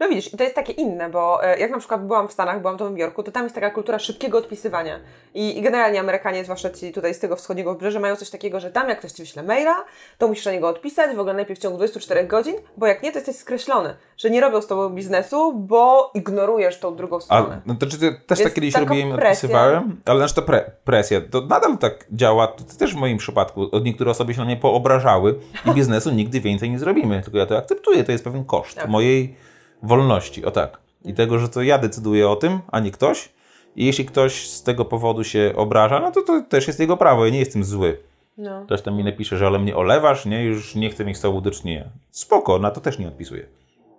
No 0.00 0.08
widzisz, 0.08 0.34
i 0.34 0.36
to 0.36 0.42
jest 0.44 0.54
takie 0.54 0.72
inne, 0.72 1.10
bo 1.10 1.44
e, 1.44 1.58
jak 1.58 1.70
na 1.70 1.78
przykład 1.78 2.06
byłam 2.06 2.28
w 2.28 2.32
Stanach, 2.32 2.60
byłam 2.60 2.76
w 2.76 2.80
Nowym 2.80 2.98
Jorku, 2.98 3.22
to 3.22 3.32
tam 3.32 3.42
jest 3.42 3.54
taka 3.54 3.70
kultura 3.70 3.98
szybkiego 3.98 4.38
odpisywania. 4.38 4.98
I, 5.34 5.58
i 5.58 5.62
generalnie 5.62 6.00
Amerykanie, 6.00 6.44
zwłaszcza 6.44 6.70
ci 6.70 6.92
tutaj 6.92 7.14
z 7.14 7.18
tego 7.18 7.36
wschodniego 7.36 7.72
wybrzeża, 7.72 8.00
mają 8.00 8.16
coś 8.16 8.30
takiego, 8.30 8.60
że 8.60 8.70
tam 8.70 8.88
jak 8.88 8.98
ktoś 8.98 9.12
ci 9.12 9.22
wyśle 9.22 9.42
maila, 9.42 9.84
to 10.18 10.28
musisz 10.28 10.46
na 10.46 10.52
niego 10.52 10.68
odpisać, 10.68 11.16
w 11.16 11.20
ogóle 11.20 11.34
najpierw 11.34 11.60
w 11.60 11.62
ciągu 11.62 11.76
24 11.78 12.24
godzin, 12.24 12.54
bo 12.76 12.86
jak 12.86 13.02
nie, 13.02 13.12
to 13.12 13.18
jesteś 13.18 13.36
skreślony, 13.36 13.94
że 14.16 14.30
nie 14.30 14.40
robią 14.40 14.62
z 14.62 14.66
tobą 14.66 14.88
biznesu, 14.88 15.52
bo 15.54 16.10
ignorujesz 16.14 16.78
tą 16.80 16.96
drugą 16.96 17.16
A, 17.16 17.20
stronę. 17.20 17.60
no 17.66 17.74
to 17.74 17.86
czy 17.86 17.98
ty 17.98 18.20
też 18.26 18.42
tak 18.42 18.54
kiedyś 18.54 18.74
robiłem, 18.74 19.08
presja. 19.08 19.30
odpisywałem, 19.30 20.00
ale 20.06 20.18
znaczy 20.18 20.34
to 20.34 20.42
pre, 20.42 20.70
presja, 20.84 21.20
to 21.30 21.40
nadal 21.40 21.78
tak 21.78 22.06
działa, 22.12 22.46
to 22.46 22.64
też 22.78 22.94
w 22.94 22.96
moim 22.98 23.18
przypadku, 23.18 23.70
niektóre 23.82 24.10
osoby 24.10 24.34
się 24.34 24.38
na 24.40 24.44
mnie 24.46 24.56
poobrażały 24.56 25.38
i 25.66 25.70
biznesu 25.74 26.10
nigdy 26.10 26.40
więcej 26.40 26.70
nie 26.70 26.78
zrobimy, 26.78 27.22
tylko 27.22 27.38
ja 27.38 27.46
to 27.46 27.58
akceptuję, 27.58 28.04
to 28.04 28.12
jest 28.12 28.24
pewien 28.24 28.44
koszt 28.44 28.76
Tak. 28.76 28.88
mojej 28.88 29.49
wolności, 29.82 30.44
o 30.44 30.50
tak. 30.50 30.80
I 31.04 31.14
tego, 31.14 31.38
że 31.38 31.48
to 31.48 31.62
ja 31.62 31.78
decyduję 31.78 32.28
o 32.28 32.36
tym, 32.36 32.58
a 32.68 32.80
nie 32.80 32.90
ktoś. 32.90 33.28
I 33.76 33.86
jeśli 33.86 34.04
ktoś 34.04 34.48
z 34.50 34.62
tego 34.62 34.84
powodu 34.84 35.24
się 35.24 35.52
obraża, 35.56 36.00
no 36.00 36.10
to 36.10 36.22
to 36.22 36.42
też 36.42 36.66
jest 36.66 36.80
jego 36.80 36.96
prawo, 36.96 37.24
ja 37.26 37.32
nie 37.32 37.38
jestem 37.38 37.64
zły. 37.64 37.98
No. 38.38 38.64
Ktoś 38.64 38.82
tam 38.82 38.96
mi 38.96 39.04
napisze, 39.04 39.36
że 39.36 39.46
ale 39.46 39.58
mnie 39.58 39.76
olewasz, 39.76 40.26
nie, 40.26 40.44
już 40.44 40.74
nie 40.74 40.90
chcę 40.90 41.04
mieć 41.04 41.16
z 41.16 41.20
tobą 41.20 41.40
do 41.40 41.50
czynienia. 41.50 41.84
Spoko, 42.10 42.58
na 42.58 42.70
to 42.70 42.80
też 42.80 42.98
nie 42.98 43.08
odpisuję. 43.08 43.46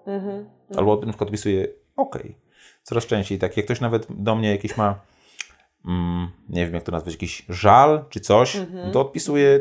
Mhm. 0.06 0.46
Albo 0.78 0.96
na 0.96 1.02
przykład 1.02 1.22
odpisuję 1.22 1.68
okej. 1.96 2.36
Coraz 2.84 3.06
częściej 3.06 3.40
tak. 3.40 3.58
Jak 3.58 3.66
ktoś 3.66 3.82
nawet 3.82 4.08
do 4.10 4.36
mnie 4.36 4.50
jakiś 4.52 4.78
ma, 4.78 4.96
mm, 5.86 6.30
nie 6.50 6.66
wiem 6.66 6.74
jak 6.76 6.84
to 6.84 6.92
nazwać, 6.92 7.14
jakiś 7.14 7.46
żal 7.50 8.06
czy 8.10 8.20
coś, 8.20 8.56
Mhm. 8.56 8.92
to 8.92 9.02
odpisuję, 9.02 9.60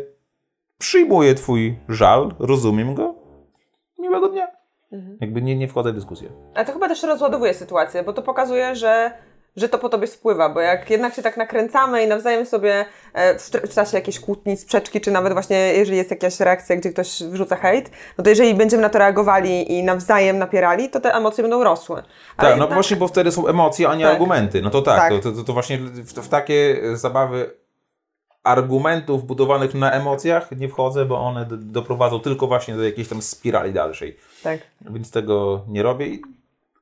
przyjmuję 0.79 1.35
twój 1.35 1.79
żal, 1.89 2.35
rozumiem 2.39 2.95
go, 2.95 3.15
miłego 3.99 4.29
dnia. 4.29 4.60
Mhm. 4.93 5.19
Jakby 5.21 5.43
nie, 5.43 5.57
nie 5.57 5.69
wchodzę 5.69 5.93
w 5.93 5.95
dyskusję. 5.95 6.29
Ale 6.55 6.67
to 6.67 6.73
chyba 6.73 6.89
też 6.89 7.03
rozładowuje 7.03 7.55
sytuację, 7.55 8.03
bo 8.03 8.13
to 8.13 8.23
pokazuje, 8.23 8.77
że, 8.77 9.11
że 9.57 9.69
to 9.69 9.79
po 9.79 9.89
tobie 9.89 10.07
spływa, 10.07 10.49
bo 10.49 10.61
jak 10.61 10.91
jednak 10.91 11.15
się 11.15 11.23
tak 11.23 11.37
nakręcamy 11.37 12.05
i 12.05 12.07
nawzajem 12.09 12.47
sobie 12.47 12.85
e, 13.13 13.39
w, 13.39 13.75
czasie 13.75 13.97
jakiejś 13.97 14.21
kłótni, 14.21 14.57
sprzeczki, 14.57 15.01
czy 15.01 15.11
nawet 15.11 15.33
właśnie 15.33 15.57
jeżeli 15.57 15.97
jest 15.97 16.11
jakaś 16.11 16.41
reakcja, 16.41 16.77
gdzie 16.77 16.91
ktoś 16.91 17.23
wrzuca 17.23 17.57
hejt, 17.57 17.91
no 18.19 18.25
to 18.25 18.31
jeżeli 18.31 18.55
będziemy 18.55 18.83
na 18.83 18.89
to 18.89 18.99
reagowali 18.99 19.73
i 19.73 19.83
nawzajem 19.83 20.39
napierali, 20.39 20.91
to 20.91 21.01
te 21.01 21.15
emocje 21.15 21.43
będą 21.43 21.65
rosły. 21.65 21.97
Ale 21.97 22.05
Tak, 22.37 22.45
no 22.47 22.51
jednak- 22.51 22.73
właśnie, 22.75 22.97
bo 22.97 23.09
wtedy 23.09 23.33
są 23.33 23.47
emocje, 23.47 23.89
a 23.89 23.95
nie 23.95 24.05
Tak. 24.05 24.13
argumenty. 24.13 24.63
No 24.63 24.71
to 24.71 24.83
tak, 24.83 24.97
Tak. 24.99 25.23
To, 25.23 25.33
to, 25.33 25.45
to 25.45 25.53
właśnie 25.53 25.79
w, 25.79 26.13
w 26.13 26.29
takie 26.29 26.81
zabawy 26.95 27.60
argumentów 28.43 29.27
budowanych 29.27 29.75
na 29.75 29.93
emocjach 29.93 30.51
nie 30.53 30.69
wchodzę, 30.69 31.05
bo 31.05 31.21
one 31.21 31.47
doprowadzą 31.51 32.21
tylko 32.21 32.47
właśnie 32.47 32.77
do 32.77 32.85
jakiejś 32.85 33.09
tam 33.09 33.23
spirali 33.23 33.73
dalszej. 33.73 34.17
Tak. 34.43 34.61
Więc 34.81 35.11
tego 35.11 35.65
nie 35.69 35.83
robię 35.83 36.07
i 36.07 36.23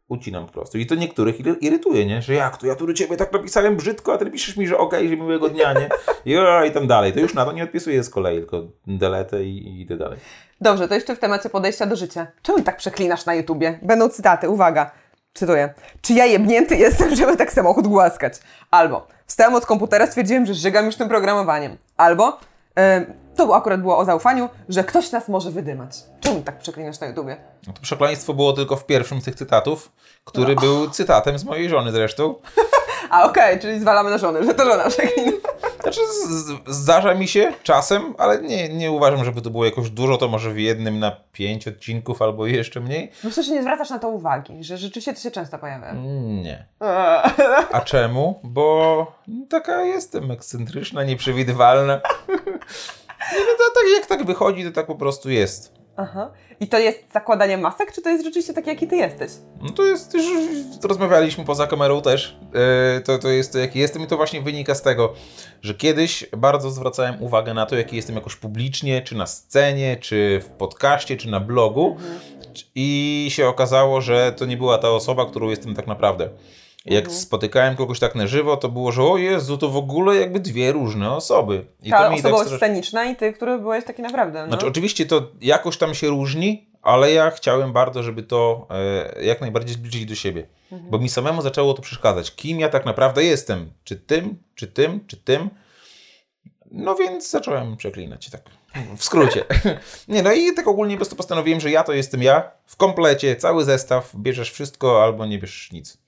ucinam 0.08 0.46
po 0.46 0.52
prostu. 0.52 0.78
I 0.78 0.86
to 0.86 0.94
niektórych 0.94 1.40
iry- 1.40 1.56
irytuje, 1.60 2.06
nie? 2.06 2.22
Że 2.22 2.34
jak 2.34 2.56
to, 2.56 2.66
ja 2.66 2.74
tu 2.76 2.86
do 2.86 2.92
ciebie 2.94 3.16
tak 3.16 3.32
napisałem 3.32 3.76
brzydko, 3.76 4.12
a 4.12 4.18
ty 4.18 4.30
piszesz 4.30 4.56
mi, 4.56 4.66
że 4.68 4.78
okej, 4.78 5.08
że 5.08 5.16
miłego 5.16 5.48
dnia, 5.48 5.72
nie? 5.72 5.88
I, 6.24 6.36
o, 6.38 6.64
I 6.64 6.70
tam 6.70 6.86
dalej. 6.86 7.12
To 7.12 7.20
już 7.20 7.34
na 7.34 7.44
to 7.44 7.52
nie 7.52 7.64
odpisuję 7.64 8.02
z 8.04 8.10
kolei, 8.10 8.38
tylko 8.38 8.62
deletę 8.86 9.44
i, 9.44 9.58
i 9.68 9.80
idę 9.80 9.96
dalej. 9.96 10.18
Dobrze, 10.60 10.88
to 10.88 10.94
jeszcze 10.94 11.16
w 11.16 11.18
temacie 11.18 11.48
podejścia 11.48 11.86
do 11.86 11.96
życia. 11.96 12.26
Czemu 12.42 12.62
tak 12.62 12.76
przeklinasz 12.76 13.26
na 13.26 13.34
YouTubie? 13.34 13.78
Będą 13.82 14.08
cytaty, 14.08 14.48
uwaga. 14.48 14.90
Cytuję. 15.34 15.74
Czy 16.02 16.12
ja 16.12 16.26
jebnięty 16.26 16.76
jestem, 16.76 17.14
żeby 17.16 17.36
tak 17.36 17.52
samochód 17.52 17.86
głaskać? 17.86 18.34
Albo 18.70 19.06
wstałem 19.28 19.54
od 19.54 19.66
komputera, 19.66 20.06
stwierdziłem, 20.06 20.46
że 20.46 20.54
żygam 20.54 20.86
już 20.86 20.96
tym 20.96 21.08
programowaniem. 21.08 21.76
Albo 21.96 22.40
to 23.38 23.56
akurat 23.56 23.80
było 23.80 23.98
o 23.98 24.04
zaufaniu, 24.04 24.48
że 24.68 24.84
ktoś 24.84 25.12
nas 25.12 25.28
może 25.28 25.50
wydymać. 25.50 25.90
Czemu 26.20 26.42
tak 26.42 26.58
przeklinasz 26.58 27.00
na 27.00 27.06
YouTubie? 27.06 27.36
No 27.66 27.72
to 27.72 27.80
przekleństwo 27.82 28.34
było 28.34 28.52
tylko 28.52 28.76
w 28.76 28.86
pierwszym 28.86 29.20
z 29.20 29.24
tych 29.24 29.34
cytatów, 29.34 29.92
który 30.24 30.56
był 30.56 30.90
cytatem 30.90 31.38
z 31.38 31.44
mojej 31.44 31.68
żony 31.68 31.92
zresztą. 31.92 32.34
A 33.10 33.24
okej, 33.24 33.60
czyli 33.60 33.80
zwalamy 33.80 34.10
na 34.10 34.18
żonę, 34.18 34.44
że 34.44 34.54
to 34.54 34.64
żona 34.64 34.88
przeklina. 34.90 35.32
Znaczy, 35.82 36.00
zdarza 36.66 37.14
mi 37.14 37.28
się 37.28 37.52
czasem, 37.62 38.14
ale 38.18 38.42
nie, 38.42 38.68
nie 38.68 38.92
uważam, 38.92 39.24
żeby 39.24 39.42
to 39.42 39.50
było 39.50 39.64
jakoś 39.64 39.90
dużo, 39.90 40.16
to 40.16 40.28
może 40.28 40.50
w 40.50 40.58
jednym 40.58 40.98
na 40.98 41.16
pięć 41.32 41.68
odcinków 41.68 42.22
albo 42.22 42.46
jeszcze 42.46 42.80
mniej. 42.80 43.10
No 43.24 43.30
przecież 43.30 43.50
nie 43.50 43.62
zwracasz 43.62 43.90
na 43.90 43.98
to 43.98 44.08
uwagi, 44.08 44.64
że 44.64 44.78
rzeczywiście 44.78 45.14
to 45.14 45.20
się 45.20 45.30
często 45.30 45.58
pojawia. 45.58 45.92
Nie. 46.42 46.66
A 47.72 47.80
czemu? 47.80 48.40
Bo 48.42 49.12
taka 49.48 49.82
jestem 49.82 50.30
ekscentryczna, 50.30 51.04
nieprzewidywalna. 51.04 52.00
Nie, 53.32 53.38
no 53.38 53.52
to 53.58 53.64
tak 53.74 53.84
jak 53.96 54.06
tak 54.06 54.26
wychodzi, 54.26 54.64
to 54.64 54.70
tak 54.72 54.86
po 54.86 54.94
prostu 54.94 55.30
jest. 55.30 55.72
Aha. 55.96 56.30
I 56.60 56.68
to 56.68 56.78
jest 56.78 57.12
zakładanie 57.12 57.58
masek, 57.58 57.92
czy 57.92 58.02
to 58.02 58.08
jest 58.08 58.24
rzeczywiście 58.24 58.52
taki, 58.52 58.68
jaki 58.68 58.88
ty 58.88 58.96
jesteś? 58.96 59.30
No 59.62 59.70
to 59.70 59.84
jest, 59.84 60.14
już 60.14 60.26
rozmawialiśmy 60.84 61.44
poza 61.44 61.66
kamerą 61.66 62.02
też, 62.02 62.36
Yy, 62.94 63.00
to, 63.00 63.18
to 63.18 63.28
jest 63.28 63.52
to 63.52 63.58
jaki 63.58 63.78
jestem 63.78 64.02
i 64.02 64.06
to 64.06 64.16
właśnie 64.16 64.40
wynika 64.42 64.74
z 64.74 64.82
tego, 64.82 65.12
że 65.62 65.74
kiedyś 65.74 66.26
bardzo 66.36 66.70
zwracałem 66.70 67.22
uwagę 67.22 67.54
na 67.54 67.66
to, 67.66 67.76
jaki 67.76 67.96
jestem 67.96 68.16
jakoś 68.16 68.36
publicznie, 68.36 69.02
czy 69.02 69.14
na 69.14 69.26
scenie, 69.26 69.96
czy 69.96 70.40
w 70.44 70.48
podcaście, 70.48 71.16
czy 71.16 71.30
na 71.30 71.40
blogu 71.40 71.96
i 72.74 73.26
się 73.30 73.48
okazało, 73.48 74.00
że 74.00 74.32
to 74.32 74.46
nie 74.46 74.56
była 74.56 74.78
ta 74.78 74.90
osoba, 74.90 75.26
którą 75.26 75.50
jestem 75.50 75.74
tak 75.74 75.86
naprawdę. 75.86 76.28
Jak 76.94 77.12
spotykałem 77.12 77.76
kogoś 77.76 77.98
tak 77.98 78.14
na 78.14 78.26
żywo, 78.26 78.56
to 78.56 78.68
było, 78.68 78.92
że 78.92 79.02
o 79.02 79.18
Jezu, 79.18 79.58
to 79.58 79.68
w 79.68 79.76
ogóle 79.76 80.16
jakby 80.16 80.40
dwie 80.40 80.72
różne 80.72 81.12
osoby. 81.12 81.66
I 81.82 81.90
Ta 81.90 82.04
to 82.04 82.10
mi 82.10 82.16
tak 82.16 82.24
osobowość 82.24 82.48
strasz- 82.50 82.58
sceniczna 82.58 83.04
i 83.04 83.16
ty, 83.16 83.32
który 83.32 83.58
byłeś 83.58 83.84
taki 83.84 84.02
naprawdę. 84.02 84.42
No. 84.42 84.48
Znaczy, 84.48 84.66
oczywiście 84.66 85.06
to 85.06 85.22
jakoś 85.40 85.76
tam 85.78 85.94
się 85.94 86.08
różni, 86.08 86.68
ale 86.82 87.12
ja 87.12 87.30
chciałem 87.30 87.72
bardzo, 87.72 88.02
żeby 88.02 88.22
to 88.22 88.66
e, 88.70 89.24
jak 89.24 89.40
najbardziej 89.40 89.74
zbliżyć 89.74 90.06
do 90.06 90.14
siebie. 90.14 90.46
Bo 90.70 90.98
mi 90.98 91.08
samemu 91.08 91.42
zaczęło 91.42 91.74
to 91.74 91.82
przeszkadzać. 91.82 92.34
Kim 92.34 92.60
ja 92.60 92.68
tak 92.68 92.86
naprawdę 92.86 93.24
jestem? 93.24 93.72
Czy 93.84 93.96
tym, 93.96 94.42
czy 94.54 94.66
tym, 94.66 95.06
czy 95.06 95.16
tym? 95.16 95.50
No 96.70 96.94
więc 96.94 97.30
zacząłem 97.30 97.76
przeklinać, 97.76 98.30
tak. 98.30 98.42
W 98.96 99.04
skrócie. 99.04 99.44
Nie, 100.08 100.22
no 100.22 100.32
i 100.32 100.54
tak 100.54 100.68
ogólnie 100.68 100.94
po 100.94 100.98
prostu 100.98 101.16
postanowiłem, 101.16 101.60
że 101.60 101.70
ja 101.70 101.84
to 101.84 101.92
jestem 101.92 102.22
ja. 102.22 102.50
W 102.66 102.76
komplecie, 102.76 103.36
cały 103.36 103.64
zestaw, 103.64 104.12
bierzesz 104.16 104.50
wszystko 104.52 105.04
albo 105.04 105.26
nie 105.26 105.38
bierzesz 105.38 105.72
nic. 105.72 105.98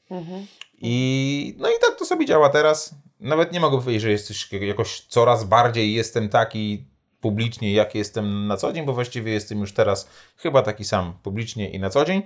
I 0.81 1.55
no 1.59 1.69
i 1.69 1.73
tak 1.81 1.98
to 1.98 2.05
sobie 2.05 2.27
działa 2.27 2.48
teraz. 2.48 2.94
Nawet 3.20 3.52
nie 3.52 3.61
mogę 3.61 3.78
powiedzieć, 3.78 4.02
że 4.02 4.11
jesteś 4.11 4.52
jakoś 4.52 5.01
coraz 5.01 5.44
bardziej 5.44 5.94
jestem 5.94 6.28
taki 6.28 6.85
publicznie, 7.20 7.73
jak 7.73 7.94
jestem 7.94 8.47
na 8.47 8.57
co 8.57 8.73
dzień, 8.73 8.86
bo 8.86 8.93
właściwie 8.93 9.32
jestem 9.32 9.59
już 9.59 9.73
teraz 9.73 10.09
chyba 10.36 10.62
taki 10.62 10.85
sam 10.85 11.12
publicznie 11.23 11.70
i 11.70 11.78
na 11.78 11.90
co 11.90 12.05
dzień, 12.05 12.23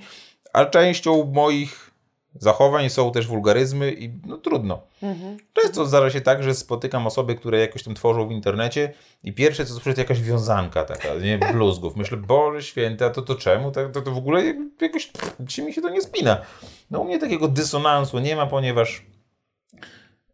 a 0.52 0.64
częścią 0.64 1.24
moich 1.34 1.93
zachowań 2.34 2.90
są 2.90 3.12
też 3.12 3.26
wulgaryzmy 3.26 3.92
i 3.92 4.20
no 4.26 4.36
trudno. 4.36 4.82
Często 5.52 5.86
zdarza 5.86 6.10
się 6.10 6.20
tak, 6.20 6.42
że 6.42 6.54
spotykam 6.54 7.06
osoby, 7.06 7.34
które 7.34 7.60
jakoś 7.60 7.82
tam 7.82 7.94
tworzą 7.94 8.28
w 8.28 8.32
internecie 8.32 8.92
i 9.24 9.32
pierwsze 9.32 9.66
co 9.66 9.74
słyszę 9.74 9.94
to 9.94 10.00
jakaś 10.00 10.20
wiązanka 10.20 10.84
taka, 10.84 11.14
nie, 11.14 11.38
bluzgów. 11.52 11.96
Myślę, 11.96 12.16
Boże 12.16 12.62
święty, 12.62 13.04
a 13.04 13.10
to, 13.10 13.22
to 13.22 13.34
czemu? 13.34 13.70
To, 13.70 13.88
to, 13.88 14.02
to 14.02 14.10
w 14.10 14.18
ogóle 14.18 14.54
jakoś 14.80 15.12
czy 15.48 15.62
mi 15.62 15.72
się 15.72 15.82
to 15.82 15.90
nie 15.90 16.02
spina. 16.02 16.40
No 16.90 17.00
u 17.00 17.04
mnie 17.04 17.18
takiego 17.18 17.48
dysonansu 17.48 18.18
nie 18.18 18.36
ma, 18.36 18.46
ponieważ 18.46 19.06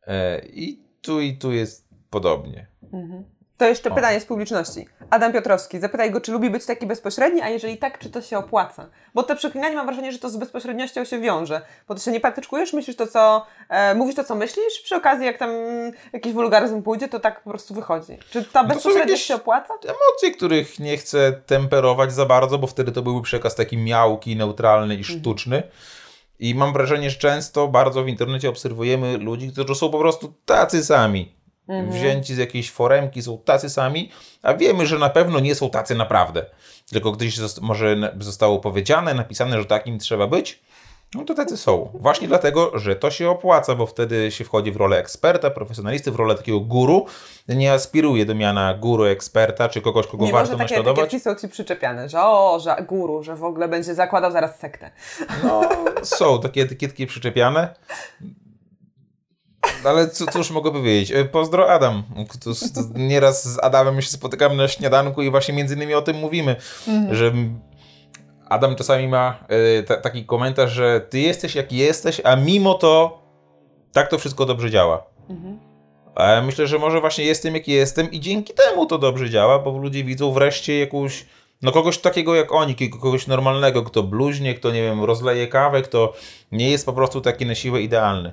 e, 0.07 0.41
i 0.47 0.83
tu 1.03 1.21
i 1.21 1.39
tu 1.39 1.53
jest 1.53 1.89
podobnie. 2.11 2.67
To 3.61 3.67
jeszcze 3.67 3.91
pytanie 3.91 4.21
z 4.21 4.25
publiczności. 4.25 4.87
Adam 5.11 5.33
Piotrowski, 5.33 5.81
zapytaj 5.81 6.11
go, 6.11 6.21
czy 6.21 6.33
lubi 6.33 6.51
być 6.51 6.67
taki 6.67 6.87
bezpośredni, 6.87 7.43
a 7.43 7.49
jeżeli 7.49 7.79
tak, 7.79 7.99
czy 7.99 8.11
to 8.11 8.23
się 8.23 8.39
opłaca? 8.39 8.87
Bo 9.15 9.23
to 9.23 9.37
przeklinanie 9.37 9.77
mam 9.77 9.87
wrażenie, 9.87 10.13
że 10.13 10.19
to 10.19 10.29
z 10.31 10.37
bezpośredniością 10.37 11.05
się 11.05 11.21
wiąże. 11.21 11.61
Bo 11.89 11.95
ty 11.95 12.01
się 12.01 12.11
nie 12.11 12.21
praktykujesz, 12.21 12.73
myślisz 12.73 12.97
to, 12.97 13.07
co... 13.07 13.47
E, 13.69 13.95
mówisz 13.95 14.15
to, 14.15 14.25
co 14.25 14.35
myślisz, 14.35 14.81
przy 14.85 14.97
okazji 14.97 15.27
jak 15.27 15.39
tam 15.39 15.51
jakiś 16.13 16.33
wulgaryzm 16.33 16.83
pójdzie, 16.83 17.09
to 17.09 17.21
tak 17.21 17.43
po 17.43 17.51
prostu 17.51 17.75
wychodzi. 17.75 18.19
Czy 18.31 18.45
ta 18.45 18.65
bezpośredniość 18.65 19.09
jakieś- 19.11 19.27
się 19.27 19.35
opłaca? 19.35 19.75
Emocje, 19.83 20.31
których 20.37 20.79
nie 20.79 20.97
chcę 20.97 21.33
temperować 21.33 22.13
za 22.13 22.27
bardzo, 22.27 22.59
bo 22.59 22.67
wtedy 22.67 22.93
to 22.93 23.03
byłby 23.03 23.23
przekaz 23.23 23.55
taki 23.55 23.77
miałki, 23.77 24.37
neutralny 24.37 24.95
i 24.95 25.05
sztuczny. 25.05 25.63
I 26.39 26.55
mam 26.55 26.73
wrażenie, 26.73 27.11
że 27.11 27.17
często 27.19 27.69
bardzo 27.69 28.03
w 28.05 28.09
internecie 28.09 28.49
obserwujemy 28.49 29.19
ludzi, 29.19 29.53
którzy 29.53 29.75
są 29.75 29.91
po 29.91 29.99
prostu 29.99 30.35
tacy 30.45 30.85
sami. 30.85 31.40
Wzięci 31.91 32.35
z 32.35 32.39
jakiejś 32.39 32.71
foremki, 32.71 33.23
są 33.23 33.39
tacy 33.39 33.71
sami, 33.71 34.11
a 34.43 34.55
wiemy, 34.55 34.87
że 34.87 34.99
na 34.99 35.11
pewno 35.11 35.41
nie 35.41 35.55
są 35.55 35.71
tacy 35.71 35.95
naprawdę. 35.95 36.47
Tylko 36.93 37.13
gdzieś 37.13 37.39
zost- 37.39 37.61
może 37.61 38.13
zostało 38.21 38.59
powiedziane, 38.59 39.15
napisane, 39.15 39.59
że 39.59 39.65
takim 39.65 39.99
trzeba 39.99 40.27
być. 40.27 40.61
No 41.15 41.25
to 41.25 41.35
tacy 41.35 41.57
są. 41.57 41.91
Właśnie 41.95 42.29
dlatego, 42.29 42.79
że 42.79 42.97
to 42.97 43.11
się 43.11 43.31
opłaca, 43.31 43.75
bo 43.75 43.87
wtedy 43.87 44.31
się 44.31 44.45
wchodzi 44.45 44.73
w 44.73 44.77
rolę 44.77 44.99
eksperta, 44.99 45.51
profesjonalisty, 45.51 46.11
w 46.11 46.17
rolę 46.17 46.35
takiego 46.35 46.61
guru. 46.61 47.07
Nie 47.49 47.73
aspiruje 47.73 48.27
do 48.27 48.35
miana 48.35 48.75
guru, 48.75 49.05
eksperta, 49.05 49.69
czy 49.69 49.81
kogoś, 49.81 50.07
kogo 50.07 50.25
Nie 50.27 50.33
warto 50.33 50.51
takie 50.53 50.63
naśladować. 50.63 50.99
etykietki 50.99 51.21
są 51.25 51.35
ci 51.35 51.49
przyczepiane, 51.49 52.09
że 52.09 52.23
o, 52.23 52.61
że 52.65 52.77
guru, 52.89 53.23
że 53.23 53.37
w 53.37 53.45
ogóle 53.45 53.69
będzie 53.69 53.95
zakładał 53.95 54.33
zaraz 54.33 54.59
sektę. 54.59 54.91
No, 55.45 55.61
są 56.03 56.41
takie 56.41 56.63
etykietki 56.63 57.07
przyczepiane. 57.07 57.75
Ale 59.85 60.09
co, 60.09 60.27
cóż 60.27 60.51
mogę 60.51 60.71
powiedzieć? 60.73 61.13
E, 61.13 61.25
Pozdro 61.25 61.71
Adam. 61.71 62.03
Nieraz 62.95 63.49
z 63.49 63.59
Adamem 63.65 64.03
się 64.03 64.09
spotykamy 64.11 64.55
na 64.57 64.69
śniadanku 64.69 65.23
i 65.23 65.31
właśnie 65.31 65.55
między 65.55 65.75
innymi 65.75 65.95
o 65.95 66.03
tym 66.03 66.17
mówimy, 66.17 66.57
że 67.11 67.27
m- 67.27 67.61
Adam 68.49 68.77
czasami 68.77 69.09
ma 69.09 69.39
e, 69.79 69.83
ta, 69.83 69.97
taki 69.97 70.25
komentarz, 70.25 70.73
że 70.73 71.01
ty 71.01 71.19
jesteś 71.21 71.55
jaki 71.55 71.77
jesteś, 71.77 72.21
a 72.25 72.37
mimo 72.37 72.75
to 72.75 73.23
tak 73.93 74.09
to 74.11 74.19
wszystko 74.19 74.47
dobrze 74.47 74.71
działa. 74.71 75.03
A 76.15 76.25
ja 76.31 76.43
myślę, 76.43 76.67
że 76.67 76.79
może 76.79 77.01
właśnie 77.01 77.25
jestem 77.25 77.55
jaki 77.55 77.73
jestem 77.73 78.11
i 78.11 78.21
dzięki 78.21 78.55
temu 78.55 78.87
to 78.87 78.99
dobrze 78.99 79.31
działa, 79.31 79.59
bo 79.59 79.79
ludzie 79.79 80.05
widzą 80.05 80.33
wreszcie 80.33 80.79
jakąś, 80.79 81.27
no 81.63 81.73
kogoś 81.73 81.99
takiego 81.99 82.35
jak 82.35 82.53
oni, 82.53 82.77
kogoś 82.91 83.27
normalnego, 83.27 83.83
kto 83.83 84.03
bluźnie, 84.03 84.55
kto 84.55 84.71
nie 84.71 84.83
wiem, 84.83 85.05
rozleje 85.05 85.47
kawę, 85.47 85.83
kto 85.83 86.13
nie 86.53 86.71
jest 86.71 86.87
po 86.87 86.93
prostu 86.93 87.21
taki 87.21 87.47
na 87.47 87.55
siłę 87.55 87.83
idealny. 87.83 88.33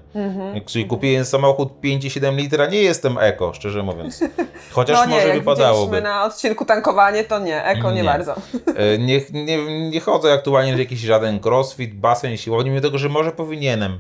Jak 0.54 0.72
sobie 0.72 0.86
kupiłem 0.86 1.26
samochód 1.26 1.70
5,7 1.84 2.36
litra, 2.36 2.66
nie 2.66 2.82
jestem 2.82 3.18
eko, 3.18 3.54
szczerze 3.54 3.84
mówiąc. 3.84 4.24
Chociaż 4.72 4.98
no 5.00 5.06
nie, 5.06 5.16
może 5.16 5.28
jak 5.28 5.38
wypadałoby. 5.40 6.02
na 6.02 6.26
odcinku 6.26 6.66
tankowanie, 6.66 7.24
to 7.24 7.40
nie, 7.40 7.64
eko 7.64 7.92
nie, 7.92 7.98
Nie. 7.98 8.04
bardzo. 8.04 8.36
E, 8.76 8.98
Nie, 8.98 9.22
nie, 9.32 9.90
nie 9.90 10.00
chodzę 10.00 10.34
aktualnie 10.34 10.72
na 10.74 10.80
jakiś 10.80 11.00
żaden 11.00 11.40
crossfit, 11.46 11.96
basen, 11.96 12.38
siłowni, 12.38 12.70
mimo 12.70 12.82
tego, 12.82 12.98
że 12.98 13.10
może 13.10 13.32
powinienem. 13.32 14.00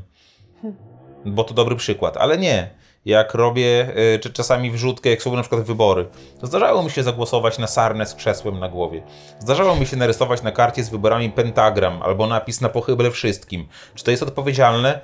Bo 1.26 1.44
to 1.44 1.53
dobry 1.53 1.76
przykład, 1.76 2.18
ale 2.18 2.38
nie. 2.38 2.69
Jak 3.06 3.34
robię 3.34 3.88
e, 4.15 4.19
czy 4.19 4.34
czasami 4.34 4.72
wrzutkę, 4.72 5.10
jak 5.10 5.22
są 5.22 5.35
na 5.35 5.41
przykład 5.41 5.61
wybory, 5.61 6.07
to 6.39 6.48
zdarzało 6.48 6.84
mi 6.84 6.91
się 6.91 7.03
zagłosować 7.03 7.57
na 7.57 7.68
sarnę 7.68 8.06
z 8.06 8.15
krzesłem 8.15 8.60
na 8.60 8.69
głowie. 8.69 9.03
Zdarzało 9.39 9.76
mi 9.76 9.85
się 9.85 9.98
narysować 9.98 10.44
na 10.44 10.52
karcie 10.52 10.84
z 10.84 10.89
wyborami 10.89 11.30
pentagram 11.30 12.02
albo 12.02 12.27
napis 12.27 12.61
na 12.61 12.69
pochybę 12.69 13.11
wszystkim. 13.11 13.68
Czy 13.95 14.03
to 14.03 14.11
jest 14.11 14.23
odpowiedzialne? 14.23 14.99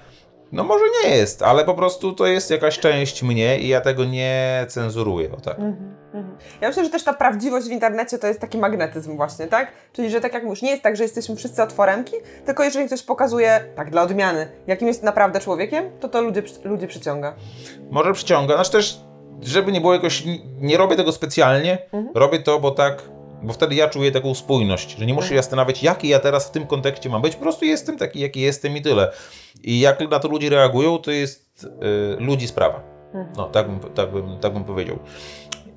No 0.53 0.63
może 0.63 0.85
nie 1.03 1.15
jest, 1.15 1.41
ale 1.41 1.65
po 1.65 1.73
prostu 1.73 2.13
to 2.13 2.27
jest 2.27 2.51
jakaś 2.51 2.79
część 2.79 3.23
mnie 3.23 3.59
i 3.59 3.67
ja 3.67 3.81
tego 3.81 4.05
nie 4.05 4.65
cenzuruję. 4.69 5.31
O 5.31 5.41
tak. 5.41 5.57
Ja 6.61 6.67
myślę, 6.67 6.83
że 6.83 6.89
też 6.89 7.03
ta 7.03 7.13
prawdziwość 7.13 7.67
w 7.67 7.71
internecie 7.71 8.17
to 8.17 8.27
jest 8.27 8.39
taki 8.39 8.57
magnetyzm 8.57 9.15
właśnie, 9.15 9.47
tak? 9.47 9.71
Czyli, 9.93 10.09
że 10.09 10.21
tak 10.21 10.33
jak 10.33 10.43
mówisz, 10.43 10.61
nie 10.61 10.71
jest 10.71 10.83
tak, 10.83 10.95
że 10.95 11.03
jesteśmy 11.03 11.35
wszyscy 11.35 11.63
od 11.63 11.73
foremki, 11.73 12.15
tylko 12.45 12.63
jeżeli 12.63 12.87
ktoś 12.87 13.03
pokazuje, 13.03 13.63
tak 13.75 13.91
dla 13.91 14.01
odmiany, 14.01 14.47
jakim 14.67 14.87
jest 14.87 15.03
naprawdę 15.03 15.39
człowiekiem, 15.39 15.85
to 15.99 16.09
to 16.09 16.21
ludzie, 16.21 16.43
ludzie 16.63 16.87
przyciąga. 16.87 17.35
może 17.91 18.13
przyciąga. 18.13 18.55
Znaczy 18.55 18.71
też, 18.71 18.99
żeby 19.41 19.71
nie 19.71 19.81
było 19.81 19.93
jakoś, 19.93 20.23
nie 20.59 20.77
robię 20.77 20.95
tego 20.95 21.11
specjalnie, 21.11 21.77
robię 22.15 22.39
to, 22.39 22.59
bo 22.59 22.71
tak, 22.71 23.01
bo 23.43 23.53
wtedy 23.53 23.75
ja 23.75 23.87
czuję 23.87 24.11
taką 24.11 24.35
spójność, 24.35 24.95
że 24.97 25.05
nie 25.05 25.13
muszę 25.13 25.27
się 25.29 25.35
zastanawiać, 25.35 25.83
jaki 25.83 26.07
ja 26.07 26.19
teraz 26.19 26.47
w 26.47 26.51
tym 26.51 26.67
kontekście 26.67 27.09
mam 27.09 27.21
być, 27.21 27.35
po 27.35 27.41
prostu 27.41 27.65
jestem 27.65 27.97
taki, 27.97 28.19
jaki 28.19 28.41
jestem 28.41 28.77
i 28.77 28.81
tyle. 28.81 29.11
I 29.63 29.79
jak 29.79 30.09
na 30.09 30.19
to 30.19 30.27
ludzie 30.27 30.49
reagują, 30.49 30.97
to 30.97 31.11
jest 31.11 31.63
y, 31.63 31.67
ludzi 32.19 32.47
sprawa. 32.47 32.81
No, 33.37 33.45
tak 33.45 33.67
bym, 33.69 33.79
tak, 33.93 34.11
bym, 34.11 34.39
tak 34.39 34.53
bym 34.53 34.63
powiedział. 34.63 34.99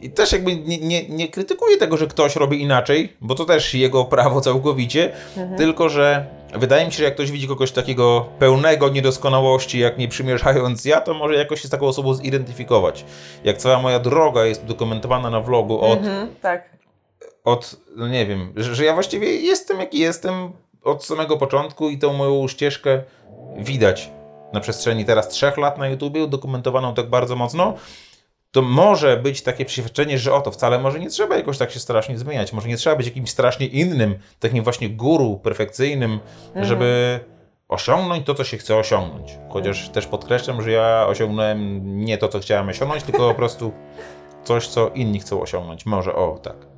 I 0.01 0.11
też 0.11 0.33
jakby 0.33 0.57
nie, 0.57 0.79
nie, 0.79 1.09
nie 1.09 1.29
krytykuję 1.29 1.77
tego, 1.77 1.97
że 1.97 2.07
ktoś 2.07 2.37
robi 2.37 2.63
inaczej, 2.63 3.17
bo 3.21 3.35
to 3.35 3.45
też 3.45 3.75
jego 3.75 4.05
prawo 4.05 4.41
całkowicie, 4.41 5.13
tylko 5.57 5.89
że 5.89 6.27
wydaje 6.55 6.87
mi 6.87 6.93
się, 6.93 6.99
że 6.99 7.05
jak 7.05 7.15
ktoś 7.15 7.31
widzi 7.31 7.49
kogoś 7.49 7.73
takiego 7.73 8.27
pełnego 8.39 8.89
niedoskonałości, 8.89 9.79
jak 9.79 9.99
nie 9.99 10.09
przymierzając 10.09 10.85
ja, 10.85 11.01
to 11.01 11.15
może 11.15 11.35
jakoś 11.35 11.61
się 11.61 11.69
z 11.69 11.71
taką 11.71 11.87
osobą 11.87 12.15
zidentyfikować. 12.15 13.05
Jak 13.45 13.57
cała 13.59 13.79
moja 13.79 13.99
droga 13.99 14.45
jest 14.45 14.65
dokumentowana 14.65 15.31
na 15.31 15.41
vlogu 15.41 15.81
od, 15.81 15.99
Mhm, 15.99 16.29
tak. 16.43 16.76
Od 17.47 17.77
no 17.97 18.09
nie 18.09 18.27
wiem, 18.27 18.53
że, 18.57 18.75
że 18.75 18.85
ja 18.85 18.95
właściwie 18.95 19.41
jestem 19.41 19.81
jaki 19.81 19.99
jestem 19.99 20.53
od 20.83 21.05
samego 21.05 21.37
początku 21.37 21.91
i 21.91 21.99
tą 21.99 22.13
moją 22.13 22.49
ścieżkę 22.49 23.03
widać 23.57 24.11
na 24.53 24.61
przestrzeni 24.61 25.05
teraz 25.05 25.29
trzech 25.29 25.57
lat 25.57 25.79
na 25.79 25.89
YouTubie, 25.89 26.25
udokumentowaną 26.25 26.95
tak 26.95 27.09
bardzo 27.09 27.37
mocno, 27.37 27.75
to 28.51 28.63
może 28.63 29.17
być 29.17 29.43
takie 29.43 29.65
przeświadczenie, 29.65 30.19
że 30.19 30.35
oto 30.35 30.51
wcale 30.51 30.79
może 30.79 31.01
nie 31.01 31.11
trzeba 31.11 31.37
jakoś 31.37 31.59
tak 31.59 31.71
się 31.71 31.81
strasznie 31.81 32.19
zmieniać, 32.19 32.53
może 32.53 32.69
nie 32.69 32.77
trzeba 32.77 32.97
być 32.97 33.07
jakimś 33.07 33.31
strasznie 33.31 33.67
innym, 33.67 34.19
takim 34.41 34.65
właśnie 34.65 34.91
guru 34.91 35.37
perfekcyjnym, 35.37 36.21
żeby 36.57 37.21
osiągnąć 37.69 38.27
to, 38.27 38.35
co 38.35 38.45
się 38.45 38.57
chce 38.57 38.77
osiągnąć. 38.77 39.39
Chociaż 39.49 39.89
też 39.89 40.07
podkreślam, 40.07 40.63
że 40.63 40.71
ja 40.71 41.07
osiągnąłem 41.09 41.83
nie 42.05 42.19
to, 42.19 42.29
co 42.29 42.41
chciałem 42.41 42.69
osiągnąć, 42.69 43.03
tylko 43.03 43.29
po 43.29 43.35
prostu 43.35 43.73
coś, 44.45 44.69
co 44.69 44.89
inni 44.89 45.21
chcą 45.21 45.43
osiągnąć. 45.43 45.87
Może 45.87 46.15
o, 46.15 46.39
tak. 46.43 46.76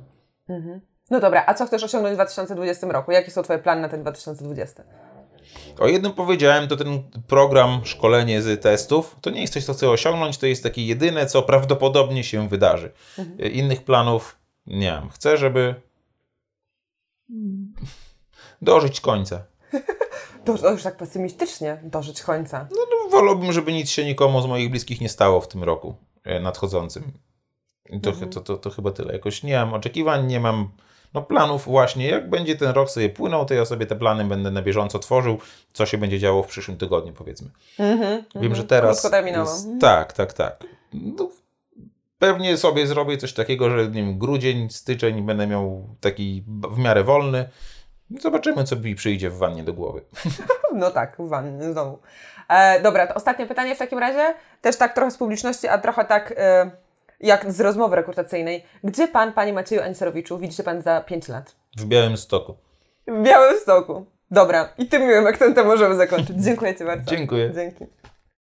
No 1.11 1.19
dobra, 1.19 1.43
a 1.47 1.53
co 1.53 1.65
chcesz 1.65 1.83
osiągnąć 1.83 2.13
w 2.13 2.17
2020 2.17 2.87
roku? 2.87 3.11
Jakie 3.11 3.31
są 3.31 3.41
Twoje 3.41 3.59
plany 3.59 3.81
na 3.81 3.89
ten 3.89 4.01
2020? 4.01 4.83
O 5.79 5.87
jednym 5.87 6.13
powiedziałem, 6.13 6.67
to 6.67 6.77
ten 6.77 7.03
program, 7.27 7.81
szkolenie 7.83 8.41
z 8.41 8.61
testów, 8.61 9.15
to 9.21 9.29
nie 9.29 9.41
jest 9.41 9.53
coś, 9.53 9.65
co 9.65 9.73
chcę 9.73 9.89
osiągnąć, 9.89 10.37
to 10.37 10.45
jest 10.45 10.63
takie 10.63 10.85
jedyne, 10.85 11.25
co 11.25 11.41
prawdopodobnie 11.41 12.23
się 12.23 12.49
wydarzy. 12.49 12.91
Innych 13.53 13.83
planów 13.83 14.37
nie 14.67 14.91
mam. 14.91 15.09
Chcę, 15.09 15.37
żeby 15.37 15.75
dożyć 18.61 19.01
końca. 19.01 19.43
To, 20.45 20.57
to 20.57 20.71
już 20.71 20.83
tak 20.83 20.97
pesymistycznie, 20.97 21.81
dożyć 21.83 22.23
końca. 22.23 22.67
No, 22.71 22.77
no, 22.91 23.09
wolałbym, 23.09 23.51
żeby 23.51 23.73
nic 23.73 23.89
się 23.89 24.05
nikomu 24.05 24.41
z 24.41 24.45
moich 24.45 24.69
bliskich 24.69 25.01
nie 25.01 25.09
stało 25.09 25.41
w 25.41 25.47
tym 25.47 25.63
roku 25.63 25.95
e, 26.23 26.39
nadchodzącym. 26.39 27.11
To, 28.01 28.11
to, 28.11 28.41
to, 28.41 28.57
to 28.57 28.69
chyba 28.69 28.91
tyle. 28.91 29.13
Jakoś 29.13 29.43
nie 29.43 29.55
mam 29.55 29.73
oczekiwań, 29.73 30.27
nie 30.27 30.39
mam 30.39 30.69
no, 31.13 31.21
planów 31.21 31.65
właśnie. 31.65 32.07
Jak 32.07 32.29
będzie 32.29 32.55
ten 32.55 32.71
rok 32.71 32.89
sobie 32.89 33.09
płynął, 33.09 33.45
to 33.45 33.53
ja 33.53 33.65
sobie 33.65 33.85
te 33.85 33.95
plany 33.95 34.25
będę 34.25 34.51
na 34.51 34.61
bieżąco 34.61 34.99
tworzył, 34.99 35.39
co 35.73 35.85
się 35.85 35.97
będzie 35.97 36.19
działo 36.19 36.43
w 36.43 36.47
przyszłym 36.47 36.77
tygodniu, 36.77 37.13
powiedzmy. 37.13 37.49
Wiem, 38.35 38.55
że 38.55 38.63
teraz. 38.63 39.01
Krótkoterminowo. 39.01 39.51
Jest, 39.51 39.67
tak, 39.81 40.13
tak, 40.13 40.33
tak. 40.33 40.63
No, 40.93 41.29
pewnie 42.19 42.57
sobie 42.57 42.87
zrobię 42.87 43.17
coś 43.17 43.33
takiego, 43.33 43.69
że 43.69 43.87
nie 43.87 44.03
wiem, 44.03 44.17
grudzień, 44.17 44.69
styczeń 44.69 45.21
będę 45.21 45.47
miał 45.47 45.87
taki 46.01 46.43
w 46.47 46.77
miarę 46.77 47.03
wolny. 47.03 47.49
Zobaczymy, 48.19 48.63
co 48.63 48.75
mi 48.75 48.95
przyjdzie 48.95 49.29
w 49.29 49.37
wannie 49.37 49.63
do 49.63 49.73
głowy. 49.73 50.01
No 50.73 50.91
tak, 50.91 51.15
w 51.19 51.29
wannie 51.29 51.71
znowu. 51.71 51.99
E, 52.49 52.81
dobra, 52.81 53.07
to 53.07 53.13
ostatnie 53.13 53.45
pytanie 53.45 53.75
w 53.75 53.77
takim 53.77 53.99
razie. 53.99 54.33
Też 54.61 54.77
tak 54.77 54.95
trochę 54.95 55.11
z 55.11 55.17
publiczności, 55.17 55.67
a 55.67 55.77
trochę 55.77 56.05
tak 56.05 56.33
e, 56.37 56.71
jak 57.19 57.51
z 57.51 57.61
rozmowy 57.61 57.95
rekrutacyjnej. 57.95 58.65
Gdzie 58.83 59.07
pan, 59.07 59.33
panie 59.33 59.53
Macieju 59.53 59.81
Aniserowiczu, 59.81 60.37
widzicie 60.37 60.63
pan 60.63 60.81
za 60.81 61.01
5 61.01 61.27
lat? 61.27 61.55
W 61.77 61.85
Białym 61.85 62.17
Stoku. 62.17 62.55
W 63.07 63.23
Białymstoku. 63.23 64.05
Dobra, 64.31 64.73
i 64.77 64.87
tym 64.87 65.01
miłym 65.01 65.27
akcentem 65.27 65.67
możemy 65.67 65.95
zakończyć. 65.95 66.43
Dziękuję 66.43 66.75
Ci 66.75 66.85
bardzo. 66.85 67.11
Dziękuję. 67.15 67.51
Dzięki. 67.55 67.85